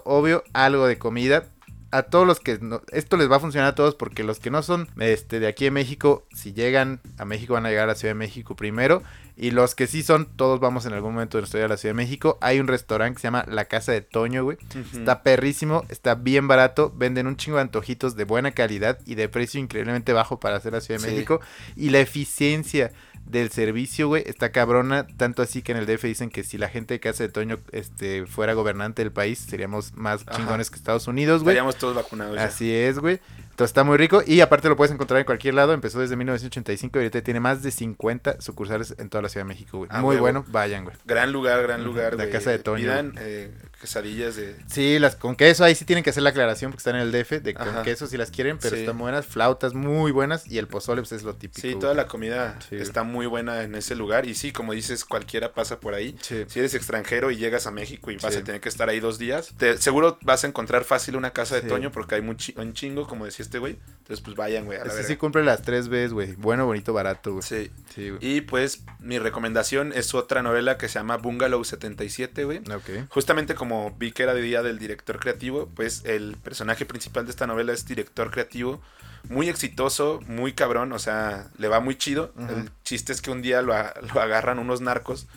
obvio, 0.06 0.44
algo 0.53 0.88
de 0.88 0.98
comida. 0.98 1.44
A 1.91 2.03
todos 2.03 2.26
los 2.26 2.39
que 2.39 2.57
no- 2.59 2.81
esto 2.91 3.18
les 3.18 3.30
va 3.30 3.35
a 3.35 3.39
funcionar 3.39 3.69
a 3.69 3.76
todos 3.76 3.95
porque 3.95 4.23
los 4.23 4.39
que 4.39 4.49
no 4.49 4.63
son 4.63 4.88
este 4.99 5.39
de 5.39 5.47
aquí 5.47 5.65
de 5.65 5.72
México, 5.72 6.26
si 6.34 6.53
llegan 6.53 7.01
a 7.18 7.26
México 7.26 7.53
van 7.53 7.65
a 7.65 7.69
llegar 7.69 7.84
a 7.84 7.88
la 7.88 7.95
Ciudad 7.95 8.11
de 8.13 8.19
México 8.19 8.55
primero 8.55 9.03
y 9.35 9.51
los 9.51 9.76
que 9.76 9.88
sí 9.88 10.01
son, 10.03 10.26
todos 10.35 10.59
vamos 10.59 10.85
en 10.85 10.93
algún 10.93 11.13
momento 11.13 11.38
de 11.38 11.41
nuestra 11.41 11.57
vida 11.57 11.65
a 11.65 11.69
la 11.69 11.77
Ciudad 11.77 11.91
de 11.95 11.97
México. 11.97 12.38
Hay 12.41 12.59
un 12.59 12.68
restaurante 12.68 13.15
que 13.15 13.22
se 13.22 13.27
llama 13.27 13.43
La 13.49 13.65
Casa 13.65 13.91
de 13.91 14.01
Toño, 14.01 14.43
güey. 14.43 14.57
Está 14.93 15.23
perrísimo, 15.23 15.84
está 15.89 16.15
bien 16.15 16.47
barato, 16.47 16.93
venden 16.95 17.27
un 17.27 17.35
chingo 17.38 17.57
de 17.57 17.63
antojitos 17.63 18.15
de 18.15 18.23
buena 18.26 18.51
calidad 18.51 18.99
y 19.05 19.15
de 19.15 19.27
precio 19.30 19.59
increíblemente 19.59 20.13
bajo 20.13 20.39
para 20.39 20.57
hacer 20.57 20.73
la 20.73 20.81
Ciudad 20.81 20.99
de 21.01 21.07
Sí. 21.07 21.13
México. 21.13 21.41
Y 21.76 21.89
la 21.89 21.99
eficiencia 21.99 22.91
del 23.26 23.51
servicio, 23.51 24.07
güey, 24.07 24.23
está 24.26 24.51
cabrona, 24.51 25.05
tanto 25.07 25.41
así 25.43 25.61
que 25.61 25.72
en 25.72 25.77
el 25.77 25.85
DF 25.85 26.03
dicen 26.07 26.30
que 26.31 26.43
si 26.43 26.57
la 26.57 26.68
gente 26.69 26.95
de 26.95 26.99
Casa 26.99 27.23
de 27.23 27.30
Toño 27.30 27.59
este, 27.72 28.26
fuera 28.26 28.53
gobernante 28.53 29.03
del 29.03 29.11
país, 29.11 29.38
seríamos 29.39 29.93
más 29.93 30.23
Ajá. 30.27 30.38
chingones 30.38 30.69
que 30.72 30.76
Estados 30.77 31.07
Unidos, 31.07 31.43
güey. 31.43 31.53
Estaríamos 31.53 31.77
todos 31.82 31.95
vacunados. 31.95 32.38
Así 32.38 32.74
es, 32.74 32.99
güey. 32.99 33.20
Entonces 33.62 33.72
está 33.74 33.84
muy 33.84 33.98
rico 33.98 34.24
y 34.26 34.42
aparte 34.42 34.70
lo 34.70 34.76
puedes 34.76 34.92
encontrar 34.92 35.20
en 35.20 35.26
cualquier 35.26 35.54
lado. 35.54 35.74
Empezó 35.74 36.00
desde 36.00 36.16
1985 36.16 36.98
y 36.98 37.02
ahorita 37.04 37.22
tiene 37.22 37.40
más 37.40 37.62
de 37.62 37.70
50 37.70 38.42
sucursales 38.42 38.96
en 38.98 39.08
toda 39.10 39.22
la 39.22 39.30
Ciudad 39.30 39.46
de 39.46 39.50
México, 39.50 39.78
güey. 39.78 39.90
Ah, 39.94 40.02
muy 40.02 40.18
bueno, 40.18 40.44
vayan, 40.48 40.84
güey. 40.84 40.96
Gran 41.06 41.32
lugar, 41.32 41.62
gran 41.62 41.84
lugar. 41.84 42.16
la 42.16 42.28
casa 42.30 42.50
de 42.50 42.58
Toño. 42.58 42.82
Pidan 42.84 43.14
eh, 43.20 43.52
quesadillas 43.80 44.36
de... 44.36 44.56
Sí, 44.68 44.98
las 44.98 45.16
con 45.16 45.36
queso, 45.36 45.64
ahí 45.64 45.76
sí 45.76 45.86
tienen 45.86 46.04
que 46.04 46.10
hacer 46.10 46.24
la 46.24 46.32
aclaración 46.32 46.72
porque 46.72 46.80
están 46.80 46.96
en 46.96 47.02
el 47.04 47.12
DF, 47.12 47.42
de 47.44 47.54
con 47.54 47.84
queso 47.84 48.08
si 48.08 48.18
las 48.18 48.32
quieren, 48.32 48.58
pero 48.60 48.76
Sí. 48.76 48.82
están 48.82 48.98
buenas, 48.98 49.26
flautas 49.28 49.74
muy 49.76 50.12
buenas 50.12 50.48
y 50.48 50.58
el 50.58 50.68
pozole 50.68 51.02
pues 51.02 51.12
es 51.12 51.22
lo 51.24 51.36
típico. 51.36 51.62
Sí, 51.62 51.70
güey. 51.74 51.80
toda 51.80 51.94
la 51.94 52.08
comida 52.08 52.58
Sí. 52.70 52.78
está 52.78 53.04
muy 53.04 53.28
buena 53.28 53.62
en 53.64 53.76
ese 53.76 53.94
lugar. 53.96 54.26
Y 54.28 54.34
sí, 54.34 54.52
como 54.52 54.74
dices, 54.74 55.06
cualquiera 55.06 55.54
pasa 55.54 55.80
por 55.80 55.94
ahí. 55.94 56.16
Sí. 56.22 56.46
Si 56.48 56.58
eres 56.60 56.74
extranjero 56.74 57.30
y 57.30 57.38
llegas 57.38 57.68
a 57.68 57.72
México 57.72 58.10
y 58.10 58.18
vas 58.18 58.36
a 58.36 58.44
tener 58.44 58.60
que 58.60 58.70
estar 58.70 58.90
ahí 58.90 59.00
dos 59.00 59.20
días, 59.20 59.54
te- 59.58 59.78
seguro 59.78 60.18
vas 60.24 60.44
a 60.44 60.48
encontrar 60.48 60.84
fácil 60.84 61.16
una 61.16 61.32
casa 61.32 61.56
de. 61.56 61.62
Toño 61.62 61.92
porque 61.92 62.16
hay 62.16 62.22
un 62.22 62.74
chingo, 62.74 63.08
como 63.08 63.26
decía 63.26 63.44
este 63.52 63.60
güey. 63.60 63.78
Entonces, 63.99 64.22
pues 64.23 64.36
vayan, 64.38 64.65
güey, 64.65 64.78
verga. 64.78 65.03
sí 65.03 65.15
cumple 65.18 65.44
las 65.44 65.61
tres 65.61 65.88
veces, 65.90 66.11
güey. 66.14 66.34
Bueno, 66.36 66.65
bonito, 66.65 66.91
barato, 66.94 67.32
güey. 67.34 67.44
Sí. 67.44 67.72
Sí, 67.94 68.10
güey. 68.10 68.19
Y 68.26 68.41
pues 68.41 68.84
mi 68.99 69.19
recomendación 69.19 69.91
es 69.94 70.14
otra 70.15 70.41
novela 70.41 70.78
que 70.78 70.88
se 70.88 70.95
llama 70.99 71.18
Bungalow 71.18 71.64
77, 71.64 72.44
güey. 72.45 72.60
Ok. 72.60 73.07
Justamente 73.10 73.53
como 73.56 73.91
vi 73.98 74.11
que 74.11 74.23
era 74.23 74.34
de 74.34 74.41
día 74.41 74.64
del 74.64 74.80
director 74.80 75.19
creativo, 75.19 75.69
pues 75.76 76.03
el 76.06 76.38
personaje 76.44 76.86
principal 76.86 77.26
de 77.26 77.32
esta 77.32 77.45
novela 77.48 77.73
es 77.73 77.86
director 77.86 78.32
creativo, 78.32 78.82
muy 79.30 79.49
exitoso, 79.49 80.19
muy 80.28 80.53
cabrón, 80.53 80.91
o 80.94 80.99
sea, 80.99 81.48
le 81.57 81.68
va 81.68 81.80
muy 81.80 81.95
chido. 81.95 82.34
El 82.49 82.69
chiste 82.84 83.14
es 83.14 83.22
que 83.22 83.32
un 83.32 83.41
día 83.41 83.61
lo, 83.61 83.73
a- 83.73 83.94
lo 84.14 84.19
agarran 84.22 84.60
unos 84.60 84.82
narcos 84.82 85.28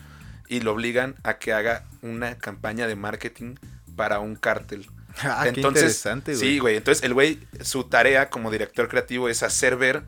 y 0.48 0.60
lo 0.60 0.72
obligan 0.72 1.16
a 1.22 1.34
que 1.38 1.52
haga 1.52 1.84
una 2.02 2.38
campaña 2.38 2.86
de 2.86 2.96
marketing 2.96 3.56
para 3.94 4.18
un 4.20 4.34
cártel. 4.36 4.86
Ah, 5.22 5.40
qué 5.44 5.50
entonces, 5.50 5.82
interesante, 5.82 6.34
güey. 6.34 6.40
sí, 6.40 6.58
güey. 6.58 6.76
Entonces 6.76 7.04
el 7.04 7.14
güey, 7.14 7.38
su 7.60 7.84
tarea 7.84 8.30
como 8.30 8.50
director 8.50 8.88
creativo 8.88 9.28
es 9.28 9.42
hacer 9.42 9.76
ver 9.76 10.02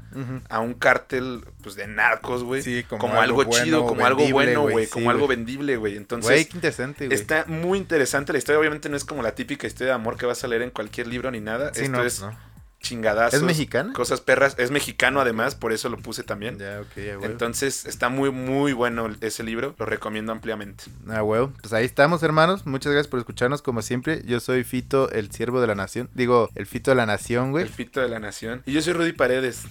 a 0.49 0.61
un 0.61 0.74
cártel 0.74 1.45
pues 1.62 1.77
de 1.77 1.87
narcos, 1.87 2.43
güey. 2.43 2.62
Sí, 2.62 2.85
como 2.89 3.01
como, 3.01 3.20
algo 3.20 3.43
algo, 3.43 3.53
chido, 3.53 3.83
bueno, 3.83 3.89
como 3.89 4.07
algo 4.07 4.28
bueno, 4.31 4.62
güey, 4.62 4.87
sí, 4.87 4.91
como 4.91 5.11
algo 5.11 5.28
vendible, 5.28 5.77
güey. 5.77 5.97
Entonces, 5.97 6.31
Güey, 6.31 6.45
qué 6.47 6.57
interesante, 6.57 7.07
güey. 7.07 7.19
Está 7.19 7.45
muy 7.47 7.78
interesante 7.78 8.33
la 8.33 8.39
historia. 8.39 8.59
Obviamente 8.59 8.89
no 8.89 8.97
es 8.97 9.05
como 9.05 9.23
la 9.23 9.35
típica 9.35 9.66
historia 9.66 9.93
de 9.93 9.95
amor 9.95 10.16
que 10.16 10.27
vas 10.27 10.43
a 10.43 10.49
leer 10.49 10.62
en 10.62 10.70
cualquier 10.70 11.07
libro 11.07 11.31
ni 11.31 11.41
nada. 11.41 11.73
Sí, 11.74 11.83
Esto 11.83 11.97
no, 11.97 12.05
es 12.05 12.20
no. 12.20 12.56
Chingadazos. 12.81 13.35
¿Es 13.35 13.43
mexicana? 13.43 13.93
Cosas 13.93 14.20
perras. 14.20 14.55
Es 14.59 14.70
mexicano 14.70 15.20
además, 15.20 15.55
por 15.55 15.73
eso 15.73 15.89
lo 15.89 15.98
puse 15.98 16.23
también. 16.23 16.59
Ya, 16.59 16.81
ok, 16.81 16.97
ya, 16.97 17.16
güey. 17.16 17.31
Entonces 17.31 17.86
está 17.86 18.09
muy, 18.09 18.31
muy 18.31 18.73
bueno 18.73 19.11
ese 19.20 19.43
libro. 19.43 19.74
Lo 19.78 19.86
recomiendo 19.86 20.32
ampliamente. 20.32 20.85
Ah, 21.09 21.23
huevo. 21.23 21.53
Pues 21.61 21.73
ahí 21.73 21.85
estamos, 21.85 22.23
hermanos. 22.23 22.66
Muchas 22.66 22.93
gracias 22.93 23.09
por 23.09 23.19
escucharnos, 23.19 23.62
como 23.62 23.82
siempre. 23.82 24.23
Yo 24.24 24.40
soy 24.40 24.65
Fito, 24.65 25.11
el 25.11 25.31
siervo 25.31 25.61
de 25.61 25.66
la 25.66 25.74
nación. 25.74 26.09
Digo, 26.15 26.51
el 26.55 26.66
Fito 26.66 26.90
de 26.90 26.97
la 26.97 27.07
nación, 27.07 27.51
güey. 27.51 27.65
El 27.65 27.70
fito 27.70 28.01
de 28.01 28.09
la 28.09 28.19
nación. 28.19 28.62
Y 28.66 28.73
yo 28.73 28.82
soy 28.82 28.93
Rudy 28.93 29.12
Paredes. 29.12 29.62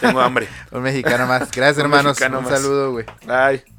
Tengo 0.00 0.20
hambre. 0.20 0.48
Un 0.70 0.82
mexicano 0.82 1.26
más. 1.26 1.50
Gracias, 1.50 1.78
hermanos. 1.78 2.18
mexicano 2.18 2.40
Un 2.40 2.46
saludo, 2.46 2.92
güey. 2.92 3.06
Bye. 3.26 3.73